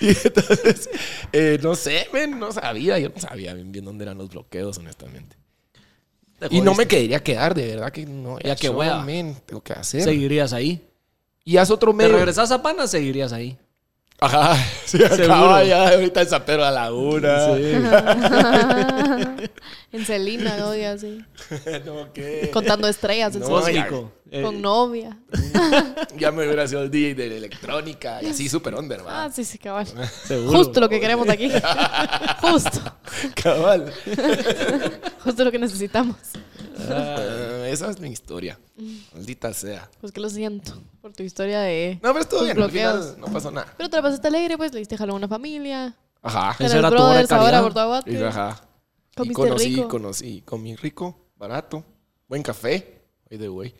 y 0.00 0.08
entonces, 0.08 0.90
eh, 1.32 1.58
no 1.62 1.76
sé, 1.76 2.08
men, 2.12 2.38
no 2.38 2.50
sabía. 2.50 2.98
Yo 2.98 3.10
no 3.14 3.20
sabía 3.20 3.54
bien, 3.54 3.70
bien 3.70 3.84
dónde 3.84 4.04
eran 4.04 4.18
los 4.18 4.28
bloqueos, 4.30 4.78
honestamente. 4.78 5.36
Te 6.40 6.48
Y 6.50 6.60
no 6.60 6.74
me 6.74 6.86
quería 6.86 7.22
quedar, 7.22 7.54
de 7.54 7.68
verdad 7.68 7.92
que 7.92 8.04
no. 8.04 8.38
Ya 8.40 8.56
que 8.56 8.68
hueva. 8.68 9.02
men, 9.04 9.36
tengo 9.46 9.62
que 9.62 9.72
hacer. 9.74 10.02
Seguirías 10.02 10.52
ahí. 10.52 10.84
Y 11.48 11.58
haz 11.58 11.70
otro 11.70 11.92
Te 11.92 11.98
medio. 11.98 12.14
regresas 12.16 12.50
a 12.50 12.60
Pana, 12.60 12.88
seguirías 12.88 13.32
ahí. 13.32 13.56
Ajá, 14.18 14.56
sí, 14.84 14.98
acaba 15.04 15.62
ya 15.62 15.90
ahorita 15.90 16.22
en 16.22 16.28
San 16.28 16.44
Pedro 16.44 16.64
a 16.64 16.72
la 16.72 16.82
Laguna. 16.86 17.56
en 19.92 20.04
Celina, 20.04 20.56
¿no? 20.56 20.74
Y 20.74 20.82
así. 20.82 21.22
no, 21.84 22.12
¿qué? 22.12 22.50
Contando 22.52 22.88
estrellas. 22.88 23.36
en 23.36 23.42
No, 23.42 23.60
ya- 23.68 23.86
Cósmico. 23.86 24.12
Eh, 24.28 24.42
Con 24.42 24.60
novia. 24.60 25.16
Ya 26.18 26.32
me 26.32 26.44
hubiera 26.44 26.66
sido 26.66 26.82
el 26.82 26.90
DJ 26.90 27.14
de 27.14 27.28
la 27.28 27.34
electrónica 27.36 28.20
y 28.20 28.26
así 28.26 28.48
súper 28.48 28.74
under, 28.74 29.06
¿va? 29.06 29.26
Ah, 29.26 29.30
sí, 29.30 29.44
sí, 29.44 29.56
cabal. 29.56 29.86
seguro. 30.24 30.58
Justo 30.58 30.80
lo 30.80 30.88
que 30.88 30.98
queremos 30.98 31.28
aquí. 31.28 31.48
Justo. 32.40 32.80
Cabal. 33.40 33.92
Justo 35.22 35.44
lo 35.44 35.52
que 35.52 35.60
necesitamos. 35.60 36.16
Eh, 36.90 37.68
esa 37.70 37.88
es 37.88 38.00
mi 38.00 38.08
historia. 38.10 38.58
Maldita 39.14 39.54
sea. 39.54 39.88
Pues 40.00 40.10
que 40.10 40.18
lo 40.20 40.28
siento 40.28 40.72
por 41.06 41.12
tu 41.14 41.22
historia 41.22 41.60
de... 41.60 42.00
No, 42.02 42.08
pero 42.12 42.18
estuvo 42.18 42.42
bien. 42.42 42.60
Al 42.60 42.68
final 42.68 43.14
no 43.20 43.26
pasó 43.28 43.52
nada. 43.52 43.72
Pero 43.76 43.88
te 43.88 43.96
la 43.96 44.02
pasaste 44.02 44.26
alegre, 44.26 44.56
pues 44.56 44.72
le 44.72 44.80
diste 44.80 44.96
jalón 44.96 45.14
a 45.14 45.18
una 45.18 45.28
familia. 45.28 45.96
Ajá. 46.20 46.56
Eras 46.58 46.74
era 46.74 46.90
tu 46.90 46.96
obra 46.96 47.22
de 47.22 47.80
ahora. 47.80 48.02
Y, 48.06 48.16
ajá. 48.16 48.60
Y 49.22 49.32
conocí, 49.32 49.76
rico. 49.76 49.88
conocí, 49.88 50.42
comí 50.42 50.74
rico, 50.74 51.28
barato, 51.36 51.84
buen 52.26 52.42
café. 52.42 53.04
By 53.30 53.38
the 53.38 53.48
way. 53.48 53.72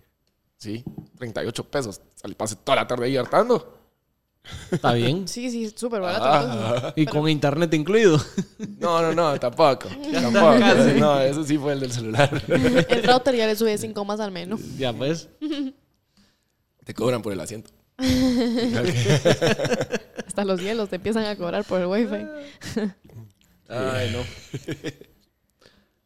Sí, 0.57 0.85
38 1.19 1.65
pesos. 1.65 2.01
Salí, 2.15 2.37
pasé 2.37 2.55
toda 2.55 2.77
la 2.77 2.87
tarde 2.87 3.07
ahí 3.07 3.17
hartando. 3.17 3.77
Está 4.71 4.93
bien. 4.93 5.27
Sí, 5.27 5.51
sí, 5.51 5.69
súper 5.77 6.03
barato. 6.03 6.25
Ah. 6.25 6.43
entonces. 6.45 6.93
Y 6.95 7.07
con 7.07 7.29
internet 7.29 7.75
incluido. 7.75 8.21
No, 8.79 9.03
no, 9.03 9.13
no, 9.13 9.41
tampoco. 9.41 9.89
tampoco. 10.13 10.59
No, 10.97 11.21
eso 11.21 11.43
sí 11.43 11.59
fue 11.59 11.73
el 11.73 11.81
del 11.81 11.91
celular. 11.91 12.31
El 12.47 13.03
router 13.03 13.35
ya 13.35 13.49
le 13.49 13.57
sube 13.57 13.77
cinco 13.79 14.05
más 14.05 14.21
al 14.21 14.31
menos. 14.31 14.61
ya 14.79 14.93
pues. 14.93 15.29
Te 16.87 16.95
cobran 16.95 17.21
por 17.21 17.33
el 17.33 17.41
asiento. 17.41 17.71
Hasta 20.27 20.45
los 20.45 20.61
hielos 20.61 20.89
te 20.89 20.97
empiezan 20.97 21.25
a 21.25 21.35
cobrar 21.37 21.65
por 21.65 21.81
el 21.81 21.87
wifi. 21.89 22.15
Ay, 23.69 24.13
no. 24.13 24.21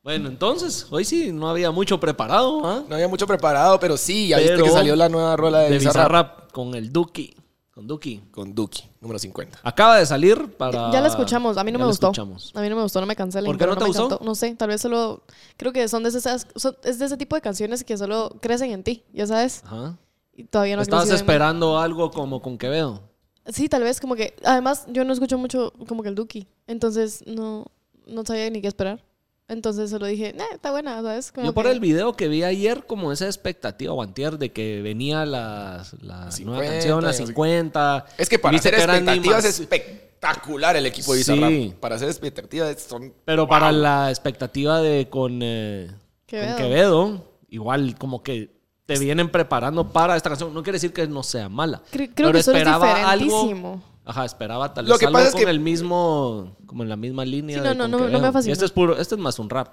Bueno, 0.02 0.30
entonces, 0.30 0.86
hoy 0.90 1.04
sí 1.04 1.30
no 1.32 1.50
había 1.50 1.70
mucho 1.70 2.00
preparado, 2.00 2.66
¿ah? 2.66 2.82
No 2.88 2.94
había 2.94 3.08
mucho 3.08 3.26
preparado, 3.26 3.78
pero 3.78 3.98
sí, 3.98 4.28
ya 4.28 4.38
viste 4.38 4.62
que 4.62 4.70
salió 4.70 4.96
la 4.96 5.10
nueva 5.10 5.36
rola 5.36 5.58
de, 5.58 5.70
De 5.70 5.78
Bizarrap 5.78 6.08
Bizarrap 6.08 6.52
con 6.52 6.74
el 6.74 6.90
Duki. 6.90 7.36
Con 7.70 7.86
Duki. 7.86 8.22
con 8.30 8.54
Duki, 8.54 8.88
número 9.02 9.18
50. 9.18 9.60
Acaba 9.62 9.98
de 9.98 10.06
salir 10.06 10.54
para. 10.56 10.90
Ya 10.92 11.02
la 11.02 11.08
escuchamos, 11.08 11.58
a 11.58 11.64
mí 11.64 11.70
no 11.72 11.78
Ya 11.78 11.84
me 11.84 11.88
gustó. 11.90 12.06
escuchamos. 12.06 12.52
A 12.54 12.62
mí 12.62 12.70
no 12.70 12.76
me 12.76 12.82
gustó, 12.82 13.00
no 13.02 13.06
me 13.06 13.16
cancelen. 13.16 13.44
¿Por 13.44 13.58
qué 13.58 13.66
no 13.66 13.76
te 13.76 13.84
gustó? 13.84 14.18
No 14.24 14.34
sé, 14.34 14.54
tal 14.54 14.68
vez 14.68 14.80
solo. 14.80 15.22
Creo 15.58 15.72
que 15.74 15.86
son 15.88 16.02
de 16.02 16.08
esas. 16.08 16.46
son- 16.56 16.76
es 16.82 16.98
de 16.98 17.04
ese 17.04 17.18
tipo 17.18 17.36
de 17.36 17.42
canciones 17.42 17.84
que 17.84 17.98
solo 17.98 18.38
crecen 18.40 18.70
en 18.70 18.82
ti, 18.82 19.04
ya 19.12 19.26
sabes. 19.26 19.62
Ajá. 19.66 19.98
Y 20.34 20.44
todavía 20.44 20.76
no 20.76 20.80
ha 20.80 20.82
Estabas 20.82 21.10
esperando 21.10 21.78
algo 21.78 22.10
como 22.10 22.40
con 22.40 22.56
Quevedo. 22.58 23.02
Sí, 23.46 23.68
tal 23.68 23.82
vez 23.82 24.00
como 24.00 24.14
que. 24.14 24.34
Además, 24.44 24.86
yo 24.88 25.04
no 25.04 25.12
escucho 25.12 25.36
mucho 25.38 25.72
como 25.88 26.02
que 26.02 26.08
el 26.08 26.14
Duki. 26.14 26.46
Entonces, 26.66 27.24
no, 27.26 27.66
no 28.06 28.24
sabía 28.24 28.48
ni 28.50 28.60
qué 28.60 28.68
esperar. 28.68 29.02
Entonces 29.48 29.90
solo 29.90 30.06
dije, 30.06 30.32
nah, 30.32 30.44
está 30.54 30.70
buena, 30.70 31.02
¿sabes? 31.02 31.32
Como 31.32 31.46
Yo 31.48 31.52
por 31.52 31.64
que- 31.64 31.72
el 31.72 31.80
video 31.80 32.12
que 32.12 32.28
vi 32.28 32.44
ayer, 32.44 32.86
como 32.86 33.10
esa 33.10 33.26
expectativa 33.26 33.92
o 33.92 34.00
antier 34.00 34.38
de 34.38 34.52
que 34.52 34.80
venía 34.80 35.26
la, 35.26 35.84
la 36.02 36.30
50, 36.30 36.44
nueva 36.44 36.72
canción, 36.72 37.02
la 37.02 37.08
y 37.08 37.10
no 37.10 37.12
sé- 37.16 37.26
50. 37.26 38.06
Es 38.16 38.28
que 38.28 38.38
para 38.38 38.56
hacer 38.56 38.74
expectativas 38.74 39.44
es 39.44 39.58
espectacular 39.58 40.76
el 40.76 40.86
equipo 40.86 41.14
de 41.14 41.24
Sí. 41.24 41.32
Bizarrap. 41.32 41.80
Para 41.80 41.96
hacer 41.96 42.08
expectativas 42.08 42.80
son... 42.80 43.12
Pero 43.24 43.48
para 43.48 43.72
la 43.72 44.10
expectativa 44.10 44.80
de 44.80 45.08
con, 45.10 45.40
eh, 45.42 45.90
Quevedo. 46.26 46.46
con 46.46 46.56
Quevedo, 46.56 47.24
igual 47.48 47.96
como 47.98 48.22
que 48.22 48.59
te 48.94 48.98
vienen 49.00 49.30
preparando 49.30 49.92
para 49.92 50.16
esta 50.16 50.28
canción. 50.30 50.52
No 50.54 50.62
quiere 50.62 50.76
decir 50.76 50.92
que 50.92 51.06
no 51.06 51.22
sea 51.22 51.48
mala. 51.48 51.82
Cre- 51.92 52.10
creo 52.14 52.28
pero 52.28 52.32
que 52.32 52.42
solo 52.42 52.56
es 52.58 52.62
esperaba 52.62 53.10
algo. 53.10 53.82
Ajá, 54.04 54.24
esperaba 54.24 54.74
tal 54.74 54.86
Lo 54.86 54.92
vez 54.92 54.98
que 55.00 55.06
algo 55.06 55.18
pasa 55.18 55.28
es 55.28 55.34
con 55.34 55.44
que- 55.44 55.50
el 55.50 55.60
mismo, 55.60 56.56
como 56.66 56.82
en 56.82 56.88
la 56.88 56.96
misma 56.96 57.24
línea. 57.24 57.58
Sí, 57.58 57.62
de 57.68 57.74
no, 57.74 57.86
no, 57.86 57.98
no, 57.98 58.08
no 58.08 58.32
me. 58.32 58.40
Y 58.48 58.50
este 58.50 58.64
es 58.64 58.70
puro, 58.72 58.96
este 58.98 59.14
es 59.14 59.20
más 59.20 59.38
un 59.38 59.48
rap. 59.50 59.68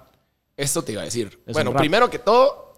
Eso 0.56 0.82
te 0.82 0.92
iba 0.92 1.02
a 1.02 1.04
decir. 1.04 1.40
Es 1.46 1.52
bueno, 1.54 1.72
primero 1.74 2.10
que 2.10 2.18
todo, 2.18 2.74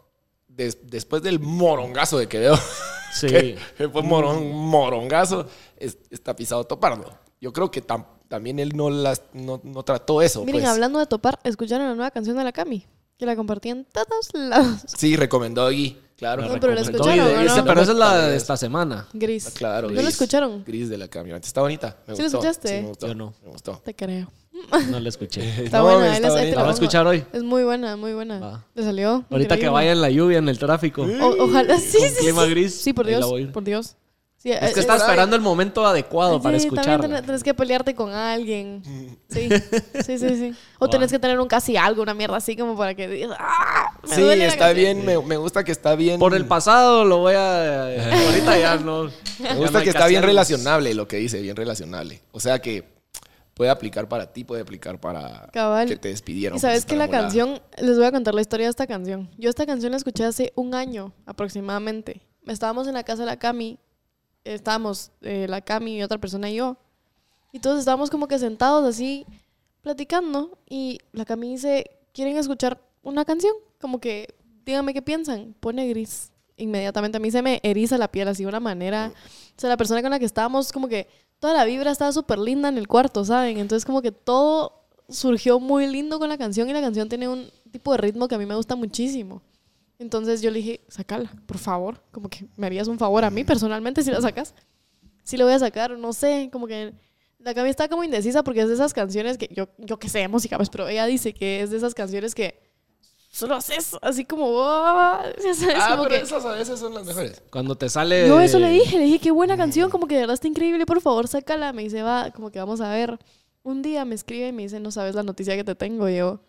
des- 0.49 0.79
después 0.85 1.23
del 1.23 1.41
morongazo 1.41 2.19
de 2.19 2.29
Quevedo, 2.29 2.59
Sí. 3.15 3.27
que, 3.27 3.59
fue 3.93 4.03
moron- 4.03 4.37
un 4.37 4.69
morongazo, 4.69 5.47
es- 5.77 5.99
está 6.11 6.37
pisado 6.37 6.65
toparlo. 6.65 7.11
Yo 7.41 7.53
creo 7.53 7.71
que 7.71 7.85
tam- 7.85 8.07
también 8.29 8.59
él 8.59 8.73
no, 8.77 8.91
las, 8.91 9.23
no, 9.33 9.61
no 9.65 9.83
trató 9.83 10.23
eso. 10.23 10.45
Miren, 10.45 10.61
pues. 10.63 10.71
hablando 10.73 10.99
de 10.99 11.07
topar, 11.07 11.39
¿escucharon 11.43 11.89
la 11.89 11.95
nueva 11.95 12.11
canción 12.11 12.37
de 12.37 12.45
la 12.45 12.53
Cami? 12.53 12.87
Que 13.19 13.27
la 13.27 13.35
compartí 13.37 13.71
en 13.71 13.85
todos 13.87 14.29
lados. 14.35 14.83
Sí, 14.97 15.17
recomendó 15.17 15.63
a 15.67 15.71
Gui, 15.71 15.99
claro. 16.21 16.43
No, 16.47 16.61
pero 16.61 16.73
la 16.75 16.83
escucharon, 16.83 17.15
y 17.15 17.19
de- 17.19 17.51
¿o 17.51 17.57
no? 17.57 17.65
Pero 17.65 17.81
esa 17.83 17.93
es 17.93 17.99
la 17.99 18.29
de 18.29 18.37
esta 18.37 18.57
semana. 18.57 19.09
Gris. 19.13 19.51
Claro, 19.57 19.89
¿No 19.89 19.95
lo 19.95 20.03
gris. 20.03 20.13
escucharon? 20.15 20.63
Gris 20.65 20.89
de 20.89 20.99
la 20.99 21.09
camioneta. 21.09 21.47
Está 21.49 21.63
bonita. 21.63 21.97
Me 22.07 22.15
¿Sí 22.15 22.23
la 22.23 22.29
escuchaste? 22.29 22.69
Sí, 22.69 22.75
me 22.83 22.89
gustó. 22.89 23.07
Yo 23.09 23.15
no. 23.17 23.35
Me 23.45 23.51
gustó. 23.51 23.81
Te 23.85 23.97
creo. 23.97 24.31
No 24.91 25.01
la 25.01 25.09
escuché. 25.09 25.41
Está 25.65 25.79
No, 25.79 25.85
buena, 25.85 26.15
está. 26.15 26.29
¿La 26.29 26.63
va 26.63 26.69
a 26.69 26.73
escuchar 26.73 27.07
hoy? 27.07 27.25
Es 27.33 27.43
muy 27.43 27.65
buena, 27.65 27.97
muy 27.97 28.13
buena. 28.13 28.39
Va. 28.39 28.65
¿Le 28.75 28.83
salió? 28.85 29.25
Ahorita 29.31 29.57
que 29.57 29.69
vaya 29.71 29.93
en 29.93 30.01
la 30.03 30.11
lluvia, 30.11 30.39
en 30.39 30.49
el 30.49 30.59
tráfico. 30.59 31.03
O- 31.03 31.45
ojalá, 31.45 31.79
sí, 31.81 31.99
sí, 31.99 32.15
clima 32.21 32.45
sí. 32.45 32.51
gris, 32.51 32.75
Sí, 32.81 32.93
por 32.93 33.07
la 33.07 33.17
Dios, 33.19 33.27
voy 33.31 33.47
por 33.47 33.65
Dios. 33.65 33.97
Sí, 34.43 34.51
Es 34.53 34.73
que 34.73 34.81
eh, 34.81 34.83
está 34.83 34.95
eh, 34.95 34.99
esperando 34.99 35.37
el 35.37 35.43
momento 35.43 35.87
adecuado 35.87 36.41
para 36.41 36.59
sí, 36.59 36.65
también 36.69 36.81
escucharla. 36.81 37.07
tenés, 37.09 37.27
tenés 37.27 37.43
que 37.43 37.53
pelearte 37.53 37.95
con 37.95 38.11
alguien. 38.13 38.83
Sí, 39.31 39.49
sí, 40.03 40.19
sí, 40.19 40.29
sí. 40.37 40.55
O 40.81 40.89
tenés 40.89 41.11
que 41.13 41.19
tener 41.19 41.39
un 41.39 41.47
casi 41.47 41.77
algo, 41.77 42.03
una 42.03 42.15
mierda 42.15 42.37
así 42.39 42.57
como 42.57 42.77
para 42.77 42.95
que 42.95 43.07
digas, 43.07 43.37
¡ah! 43.39 43.93
Me 44.09 44.15
Sí, 44.17 44.23
duele 44.23 44.47
está 44.47 44.73
bien. 44.73 45.05
Me, 45.05 45.19
me 45.23 45.37
gusta 45.37 45.63
que 45.63 45.71
está 45.73 45.95
bien. 45.95 46.19
Por 46.19 46.35
el 46.35 46.47
pasado 46.47 47.05
lo 47.05 47.19
voy 47.19 47.35
a... 47.35 47.93
eh, 47.95 48.27
ahorita 48.27 48.59
ya 48.59 48.77
no... 48.79 49.11
Me 49.39 49.55
gusta 49.57 49.83
que 49.83 49.91
está 49.91 50.07
bien 50.09 50.23
relacionable 50.23 50.95
lo 50.95 51.07
que 51.07 51.19
dice, 51.19 51.41
bien 51.43 51.55
relacionable. 51.55 52.23
O 52.33 52.41
sea 52.41 52.59
que 52.61 52.85
puede 53.55 53.71
aplicar 53.71 54.09
para 54.09 54.33
ti, 54.33 54.43
puede 54.43 54.63
aplicar 54.63 54.99
para 54.99 55.49
Cabal. 55.53 55.87
que 55.87 55.97
te 55.97 56.09
despidieron. 56.09 56.57
Y 56.57 56.61
sabes 56.61 56.85
pues, 56.87 56.87
que 56.87 56.97
la 56.97 57.09
canción, 57.09 57.61
les 57.79 57.97
voy 57.99 58.07
a 58.07 58.11
contar 58.11 58.35
la 58.35 58.41
historia 58.41 58.67
de 58.67 58.71
esta 58.71 58.87
canción. 58.87 59.29
Yo 59.37 59.51
esta 59.51 59.67
canción 59.67 59.93
la 59.93 59.99
escuché 59.99 60.25
hace 60.25 60.53
un 60.57 60.75
año 60.75 61.13
aproximadamente. 61.27 62.23
Estábamos 62.47 62.89
en 62.89 62.95
la 62.95 63.05
casa 63.05 63.23
de 63.23 63.27
la 63.27 63.39
Cami, 63.39 63.79
estábamos 64.45 65.13
eh, 65.23 65.47
la 65.49 65.61
Cami 65.61 65.97
y 65.97 66.03
otra 66.03 66.19
persona 66.19 66.51
y 66.51 66.57
yo. 66.57 66.77
Y 67.53 67.61
todos 67.61 67.79
estábamos 67.79 68.11
como 68.11 68.29
que 68.29 68.39
sentados 68.39 68.85
así 68.85 69.27
platicando 69.83 70.59
y 70.69 70.99
la 71.13 71.25
Cami 71.25 71.53
dice, 71.53 71.91
¿quieren 72.13 72.37
escuchar 72.37 72.81
una 73.03 73.25
canción? 73.25 73.55
Como 73.81 74.01
que, 74.01 74.35
díganme 74.65 74.95
qué 74.95 75.03
piensan. 75.03 75.55
Pone 75.61 75.89
gris. 75.89 76.33
Inmediatamente 76.57 77.17
a 77.17 77.21
mí 77.21 77.31
se 77.31 77.43
me 77.43 77.61
eriza 77.63 77.97
la 77.97 78.09
piel 78.09 78.29
así 78.29 78.43
de 78.43 78.49
una 78.49 78.61
manera. 78.61 79.13
O 79.57 79.61
sea, 79.61 79.71
la 79.71 79.77
persona 79.77 80.03
con 80.03 80.11
la 80.11 80.19
que 80.19 80.27
estábamos 80.27 80.73
como 80.73 80.89
que 80.89 81.09
toda 81.39 81.55
la 81.55 81.65
vibra 81.65 81.91
estaba 81.91 82.13
súper 82.13 82.39
linda 82.39 82.69
en 82.69 82.79
el 82.79 82.87
cuarto, 82.87 83.25
¿saben? 83.25 83.59
Entonces 83.59 83.87
como 83.87 84.03
que 84.03 84.13
todo 84.13 84.85
surgió 85.09 85.59
muy 85.59 85.87
lindo 85.87 86.19
con 86.19 86.29
la 86.29 86.39
canción 86.39 86.69
y 86.69 86.73
la 86.73 86.81
canción 86.81 87.09
tiene 87.09 87.29
un 87.29 87.51
tipo 87.73 87.93
de 87.93 87.99
ritmo 87.99 88.29
que 88.29 88.35
a 88.35 88.39
mí 88.39 88.47
me 88.47 88.55
gusta 88.55 88.77
muchísimo. 88.77 89.43
Entonces 90.01 90.41
yo 90.41 90.51
le 90.51 90.59
dije, 90.61 90.81
sacala, 90.89 91.31
por 91.47 91.59
favor. 91.59 92.03
Como 92.11 92.29
que 92.31 92.47
me 92.57 92.67
harías 92.67 92.89
un 92.89 92.99
favor 92.99 93.23
a 93.25 93.31
mí 93.31 93.45
personalmente 93.45 94.03
si 94.03 94.11
la 94.11 94.21
sacas. 94.21 94.55
Si 95.23 95.37
la 95.37 95.45
voy 95.45 95.53
a 95.53 95.59
sacar, 95.59 95.97
no 95.97 96.13
sé, 96.15 96.49
como 96.51 96.67
que 96.67 96.95
la 97.39 97.53
Cami 97.55 97.69
está 97.69 97.87
como 97.89 98.03
indecisa 98.03 98.43
porque 98.43 98.63
es 98.63 98.69
de 98.69 98.75
esas 98.75 98.95
canciones 98.95 99.37
que 99.37 99.49
yo, 99.55 99.69
yo 99.79 99.99
que 99.99 100.09
sé 100.09 100.27
música, 100.27 100.57
pues, 100.57 100.71
pero 100.71 100.89
ella 100.89 101.05
dice 101.05 101.35
que 101.35 101.61
es 101.61 101.71
de 101.71 101.77
esas 101.77 101.93
canciones 101.95 102.35
que 102.35 102.59
solo 103.31 103.55
haces 103.55 103.93
así 104.01 104.25
como, 104.25 104.47
"Oh", 104.49 105.19
sabes, 105.39 105.77
Ah, 105.79 105.91
como 105.91 106.05
pero 106.05 106.17
que 106.17 106.23
esas 106.23 106.45
a 106.47 106.53
veces 106.53 106.81
son 106.81 106.95
las 106.95 107.05
mejores. 107.05 107.43
Cuando 107.51 107.77
te 107.77 107.91
sale... 107.91 108.27
yo 108.27 108.41
eso 108.41 108.59
le 108.59 108.71
dije, 108.71 108.99
le 108.99 109.05
dije, 109.05 109.19
qué 109.19 109.31
buena 109.31 109.59
canción, 109.59 109.91
como 109.91 110.07
que 110.09 110.15
de 110.15 110.23
verdad 110.23 110.35
está 110.35 110.49
increíble, 110.49 110.87
por 110.87 111.01
favor, 111.03 111.29
sácala. 111.29 111.75
Me 111.75 111.83
dice, 111.83 112.03
va, 112.03 112.31
como 112.31 112.51
que 112.51 112.59
vamos 112.59 112.81
a 112.81 112.91
ver. 112.91 113.19
Un 113.63 113.83
día 113.83 114.07
me 114.07 114.15
escribe 114.15 114.49
y 114.49 114.53
me 114.53 114.63
dice, 114.63 114.81
no 114.81 114.91
sabes 114.91 115.15
la 115.15 115.23
noticia 115.23 115.55
que 115.57 115.63
te 115.65 115.75
tengo. 115.75 116.09
Y 116.09 116.17
yo, 116.17 116.41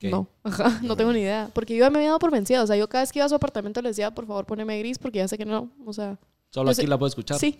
¿Qué? 0.00 0.08
no, 0.10 0.26
ajá, 0.42 0.80
no 0.82 0.96
tengo 0.96 1.12
ni 1.12 1.20
idea. 1.20 1.48
Porque 1.54 1.76
yo 1.76 1.84
ya 1.84 1.90
me 1.90 1.98
había 1.98 2.08
dado 2.08 2.18
por 2.18 2.32
vencida. 2.32 2.62
O 2.62 2.66
sea, 2.66 2.74
yo 2.74 2.88
cada 2.88 3.02
vez 3.02 3.12
que 3.12 3.18
iba 3.20 3.26
a 3.26 3.28
su 3.28 3.34
apartamento 3.36 3.80
le 3.82 3.90
decía, 3.90 4.10
por 4.12 4.26
favor, 4.26 4.46
poneme 4.46 4.76
gris, 4.80 4.98
porque 4.98 5.18
ya 5.18 5.28
sé 5.28 5.36
que 5.38 5.44
no. 5.44 5.70
O 5.86 5.92
sea, 5.92 6.18
Solo 6.50 6.70
yo 6.70 6.72
aquí 6.72 6.80
sé- 6.82 6.88
la 6.88 6.98
puedo 6.98 7.08
escuchar. 7.08 7.38
sí. 7.38 7.58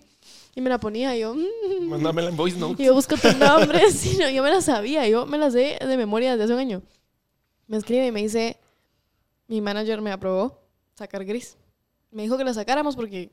Y 0.53 0.59
me 0.59 0.69
la 0.69 0.79
ponía 0.79 1.15
y 1.15 1.21
yo, 1.21 1.33
mm, 1.33 1.83
Mándamela 1.87 2.27
en 2.29 2.35
voice 2.35 2.57
note. 2.59 2.83
y 2.83 2.87
yo 2.87 2.93
busco 2.93 3.15
tu 3.15 3.27
nombre. 3.37 3.89
Sí, 3.91 4.17
no, 4.19 4.29
yo 4.29 4.43
me 4.43 4.49
la 4.49 4.59
sabía, 4.61 5.07
yo 5.07 5.25
me 5.25 5.37
la 5.37 5.49
sé 5.49 5.77
de 5.79 5.97
memoria 5.97 6.31
desde 6.31 6.43
hace 6.45 6.53
un 6.53 6.59
año. 6.59 6.81
Me 7.67 7.77
escribe 7.77 8.07
y 8.07 8.11
me 8.11 8.21
dice, 8.21 8.57
mi 9.47 9.61
manager 9.61 10.01
me 10.01 10.11
aprobó 10.11 10.59
sacar 10.95 11.23
gris. 11.23 11.57
Me 12.11 12.23
dijo 12.23 12.37
que 12.37 12.43
la 12.43 12.53
sacáramos 12.53 12.95
porque 12.97 13.31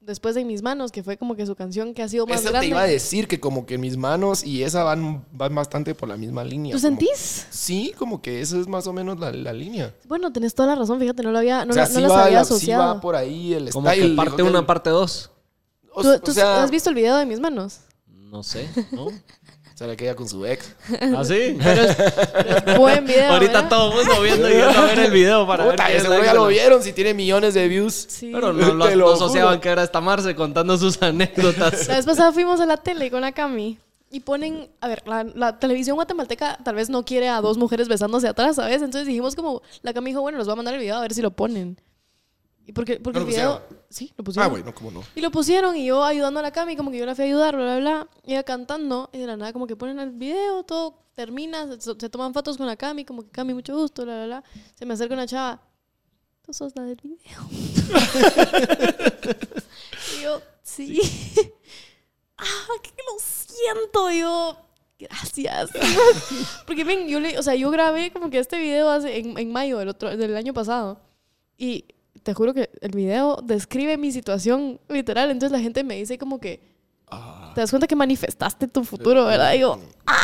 después 0.00 0.34
de 0.36 0.44
mis 0.44 0.62
manos, 0.62 0.92
que 0.92 1.02
fue 1.02 1.16
como 1.16 1.34
que 1.34 1.44
su 1.46 1.56
canción 1.56 1.92
que 1.94 2.02
ha 2.02 2.08
sido 2.08 2.26
más 2.26 2.36
Eso 2.36 2.46
te 2.46 2.50
grande. 2.52 2.68
iba 2.68 2.80
a 2.82 2.86
decir 2.86 3.26
que 3.26 3.40
como 3.40 3.66
que 3.66 3.76
mis 3.78 3.96
manos 3.96 4.44
y 4.44 4.62
esa 4.62 4.84
van, 4.84 5.24
van 5.32 5.54
bastante 5.54 5.94
por 5.94 6.08
la 6.08 6.16
misma 6.16 6.44
línea. 6.44 6.72
¿Tú 6.74 6.78
como- 6.80 6.88
sentís? 6.98 7.46
Sí, 7.50 7.92
como 7.98 8.22
que 8.22 8.40
esa 8.40 8.58
es 8.58 8.68
más 8.68 8.86
o 8.86 8.92
menos 8.92 9.18
la, 9.18 9.32
la 9.32 9.52
línea. 9.52 9.92
Bueno, 10.06 10.32
tenés 10.32 10.54
toda 10.54 10.68
la 10.68 10.74
razón, 10.76 11.00
fíjate, 11.00 11.22
no 11.22 11.32
lo 11.32 11.38
había, 11.38 11.64
no, 11.64 11.72
o 11.72 11.74
sea, 11.74 11.86
no 11.88 11.94
sí, 11.94 12.00
las 12.00 12.10
va, 12.12 12.24
había 12.24 12.38
la- 12.38 12.44
sí 12.44 12.52
asociado. 12.54 12.94
va 12.94 13.00
por 13.00 13.16
ahí 13.16 13.54
el 13.54 13.70
Como 13.70 13.88
style. 13.88 14.10
que 14.10 14.16
parte 14.16 14.34
creo 14.34 14.46
que- 14.46 14.50
una, 14.50 14.66
parte 14.66 14.90
dos. 14.90 15.30
O, 15.92 16.02
¿Tú, 16.02 16.08
o 16.10 16.20
tú 16.20 16.32
sea, 16.32 16.62
has 16.62 16.70
visto 16.70 16.90
el 16.90 16.94
video 16.94 17.16
de 17.16 17.26
mis 17.26 17.40
manos? 17.40 17.80
No 18.06 18.42
sé, 18.42 18.68
¿no? 18.92 19.06
se 19.76 19.86
le 19.86 19.94
queda 19.94 20.14
con 20.14 20.26
su 20.26 20.46
ex. 20.46 20.74
¿Ah, 21.14 21.22
sí? 21.22 21.58
Buen 22.78 23.04
video. 23.04 23.30
Ahorita 23.30 23.52
¿verdad? 23.52 23.68
todo 23.68 23.90
el 24.00 24.06
mundo 24.06 24.22
viendo 24.22 24.48
y 24.48 24.54
yo 24.54 24.70
a 24.70 24.86
ver 24.86 24.98
el 25.00 25.10
video 25.10 25.46
para 25.46 25.70
Puta, 25.70 25.86
ver. 25.86 25.96
es 25.96 26.02
seguro 26.02 26.22
ya 26.24 26.30
que 26.30 26.34
lo 26.38 26.46
vieron 26.46 26.82
si 26.82 26.94
tiene 26.94 27.12
millones 27.12 27.52
de 27.52 27.68
views. 27.68 28.06
Sí. 28.08 28.30
Pero 28.32 28.54
no, 28.54 28.72
lo, 28.72 28.94
lo 28.96 29.12
asociaban 29.12 29.60
que 29.60 29.68
era 29.68 29.82
esta 29.82 30.00
Marce 30.00 30.34
contando 30.34 30.78
sus 30.78 31.02
anécdotas. 31.02 31.88
La 31.88 31.96
vez 31.96 32.06
pasada 32.06 32.32
fuimos 32.32 32.58
a 32.60 32.64
la 32.64 32.78
tele 32.78 33.10
con 33.10 33.20
la 33.20 33.32
Cami 33.32 33.78
y 34.10 34.20
ponen, 34.20 34.70
a 34.80 34.88
ver, 34.88 35.02
la, 35.06 35.24
la 35.24 35.58
televisión 35.58 35.96
guatemalteca 35.96 36.58
tal 36.64 36.76
vez 36.76 36.88
no 36.88 37.04
quiere 37.04 37.28
a 37.28 37.42
dos 37.42 37.58
mujeres 37.58 37.86
besándose 37.86 38.28
atrás, 38.28 38.56
¿sabes? 38.56 38.80
Entonces 38.80 39.06
dijimos 39.06 39.36
como, 39.36 39.60
la 39.82 39.92
Cami 39.92 40.12
dijo, 40.12 40.22
bueno, 40.22 40.38
les 40.38 40.46
voy 40.46 40.54
a 40.54 40.56
mandar 40.56 40.72
el 40.72 40.80
video 40.80 40.96
a 40.96 41.02
ver 41.02 41.12
si 41.12 41.20
lo 41.20 41.32
ponen. 41.32 41.78
Y 42.66 42.72
porque, 42.72 42.98
porque 42.98 43.20
¿No 43.20 43.24
el 43.24 43.30
lo 43.30 43.36
video... 43.36 43.60
pusieron? 43.60 43.86
Sí, 43.88 44.12
lo 44.16 44.24
pusieron. 44.24 44.46
Ah, 44.46 44.50
bueno, 44.50 44.74
cómo 44.74 44.90
no. 44.90 45.04
Y 45.14 45.20
lo 45.20 45.30
pusieron 45.30 45.76
y 45.76 45.86
yo 45.86 46.02
ayudando 46.02 46.40
a 46.40 46.42
la 46.42 46.50
Cami, 46.50 46.76
como 46.76 46.90
que 46.90 46.98
yo 46.98 47.06
la 47.06 47.14
fui 47.14 47.22
a 47.24 47.28
ayudar, 47.28 47.54
bla, 47.54 47.64
bla, 47.64 47.78
bla. 47.78 48.08
Y 48.24 48.32
ella 48.32 48.42
cantando 48.42 49.08
y 49.12 49.18
de 49.18 49.26
la 49.28 49.36
nada 49.36 49.52
como 49.52 49.68
que 49.68 49.76
ponen 49.76 50.00
el 50.00 50.10
video, 50.10 50.64
todo 50.64 50.98
termina, 51.14 51.68
se, 51.78 51.94
se 51.98 52.10
toman 52.10 52.34
fotos 52.34 52.56
con 52.56 52.66
la 52.66 52.74
Cami, 52.76 53.04
como 53.04 53.22
que 53.22 53.30
Cami, 53.30 53.54
mucho 53.54 53.76
gusto, 53.76 54.04
bla, 54.04 54.16
bla, 54.16 54.26
bla. 54.26 54.42
Se 54.74 54.84
me 54.84 54.94
acerca 54.94 55.14
una 55.14 55.28
chava, 55.28 55.62
tú 56.42 56.52
sos 56.52 56.74
la 56.74 56.82
del 56.82 56.96
video. 56.96 57.38
y 60.18 60.22
yo, 60.22 60.42
sí. 60.62 61.00
ah, 62.38 62.66
que 62.82 62.90
lo 62.90 63.18
siento, 63.20 64.10
y 64.10 64.18
yo, 64.20 64.56
gracias. 64.98 65.70
Porque 66.66 66.82
ven, 66.82 67.06
yo 67.06 67.20
le, 67.20 67.38
o 67.38 67.44
sea, 67.44 67.54
yo 67.54 67.70
grabé 67.70 68.10
como 68.10 68.28
que 68.28 68.40
este 68.40 68.58
video 68.58 68.90
hace, 68.90 69.18
en, 69.18 69.38
en 69.38 69.52
mayo 69.52 69.78
del, 69.78 69.88
otro, 69.88 70.16
del 70.16 70.36
año 70.36 70.52
pasado. 70.52 71.00
Y 71.56 71.84
te 72.22 72.34
juro 72.34 72.54
que 72.54 72.70
el 72.80 72.90
video 72.92 73.38
describe 73.42 73.96
mi 73.96 74.12
situación 74.12 74.80
literal. 74.88 75.30
Entonces 75.30 75.52
la 75.56 75.62
gente 75.62 75.84
me 75.84 75.96
dice 75.96 76.18
como 76.18 76.40
que, 76.40 76.60
Ah. 77.08 77.52
te 77.54 77.60
das 77.60 77.70
cuenta 77.70 77.86
que 77.86 77.94
manifestaste 77.96 78.66
tu 78.68 78.82
futuro, 78.84 79.24
¿verdad? 79.26 79.54
Y 79.54 79.60
yo, 79.60 79.78
¡ah! 80.06 80.22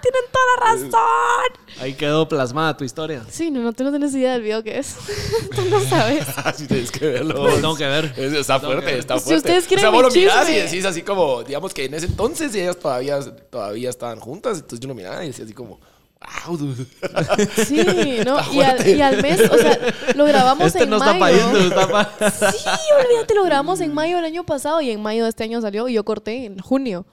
Tienen 0.00 0.22
toda 0.32 0.44
la 0.56 0.72
razón. 0.72 1.80
Ahí 1.82 1.92
quedó 1.92 2.26
plasmada 2.26 2.74
tu 2.74 2.84
historia. 2.84 3.22
Sí, 3.28 3.50
no, 3.50 3.60
no, 3.60 3.72
tú 3.74 3.84
no 3.84 3.90
tienes 3.90 4.14
idea 4.14 4.32
del 4.32 4.42
video 4.42 4.62
que 4.62 4.78
es. 4.78 4.96
tú 5.54 5.62
no 5.68 5.78
sabes. 5.80 6.26
Así 6.44 6.66
tienes 6.66 6.90
que 6.90 7.06
verlo. 7.06 7.46
Lo 7.48 7.54
tengo 7.56 7.76
que 7.76 7.84
ver. 7.86 8.14
Es- 8.16 8.32
está 8.32 8.58
fuerte, 8.60 8.96
está 8.98 9.18
Si 9.18 9.24
fuerte. 9.24 9.36
ustedes 9.36 9.66
quieren 9.66 9.84
o 9.86 9.90
sea, 9.90 9.90
vos 9.90 10.02
lo 10.04 10.08
mi 10.10 10.20
mirás 10.20 10.48
y 10.48 10.54
decís 10.54 10.84
así 10.86 11.02
como, 11.02 11.42
digamos 11.42 11.74
que 11.74 11.84
en 11.84 11.94
ese 11.94 12.06
entonces 12.06 12.54
ellas 12.54 12.78
todavía, 12.78 13.20
todavía 13.50 13.90
estaban 13.90 14.20
juntas, 14.20 14.54
entonces 14.58 14.80
yo 14.80 14.88
lo 14.88 14.94
miraba 14.94 15.22
y 15.22 15.28
decía 15.28 15.44
así 15.44 15.52
como, 15.52 15.70
wow, 15.70 15.78
dude". 15.80 15.89
Sí, 17.66 17.76
¿no? 18.26 18.38
Está 18.38 18.52
Y 18.52 18.60
al, 18.62 18.88
y 18.88 19.00
al 19.00 19.22
mes, 19.22 19.40
o 19.50 19.56
sea, 19.56 19.78
lo 20.14 20.24
grabamos 20.24 20.66
Este 20.66 20.84
en 20.84 20.90
no 20.90 20.96
está 20.96 21.14
mayo. 21.14 21.38
para 21.38 22.02
esto, 22.02 22.18
está. 22.18 22.40
Sí, 22.40 22.68
olvídate, 23.04 23.34
lo 23.34 23.44
grabamos 23.44 23.80
en 23.80 23.94
mayo 23.94 24.16
del 24.16 24.26
año 24.26 24.44
pasado 24.44 24.80
y 24.80 24.90
en 24.90 25.00
mayo 25.02 25.24
de 25.24 25.30
este 25.30 25.44
año 25.44 25.60
salió 25.60 25.88
y 25.88 25.94
yo 25.94 26.04
corté 26.04 26.44
en 26.46 26.58
junio. 26.58 27.06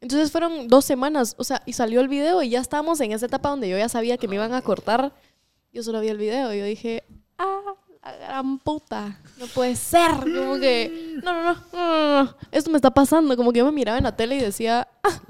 Entonces 0.00 0.30
fueron 0.30 0.68
dos 0.68 0.84
semanas, 0.84 1.34
o 1.38 1.44
sea, 1.44 1.62
y 1.66 1.72
salió 1.72 2.00
el 2.00 2.08
video 2.08 2.42
y 2.42 2.50
ya 2.50 2.60
estábamos 2.60 3.00
en 3.00 3.12
esa 3.12 3.26
etapa 3.26 3.48
donde 3.48 3.68
yo 3.68 3.76
ya 3.78 3.88
sabía 3.88 4.16
que 4.16 4.28
me 4.28 4.36
iban 4.36 4.54
a 4.54 4.62
cortar. 4.62 5.12
Yo 5.72 5.82
solo 5.82 6.00
vi 6.00 6.08
el 6.08 6.18
video 6.18 6.52
y 6.54 6.58
yo 6.58 6.64
dije, 6.64 7.04
ah, 7.38 7.60
la 8.04 8.16
gran 8.16 8.58
puta, 8.58 9.20
no 9.38 9.46
puede 9.46 9.74
ser. 9.76 10.10
Como 10.20 10.58
que, 10.58 11.16
no, 11.22 11.32
no, 11.32 11.42
no, 11.42 11.54
no, 11.54 11.62
no, 11.72 12.22
no, 12.24 12.36
esto 12.52 12.70
me 12.70 12.76
está 12.76 12.90
pasando. 12.92 13.36
Como 13.36 13.52
que 13.52 13.58
yo 13.58 13.64
me 13.66 13.72
miraba 13.72 13.98
en 13.98 14.04
la 14.04 14.14
tele 14.16 14.36
y 14.36 14.40
decía, 14.40 14.86
ah, 15.02 15.20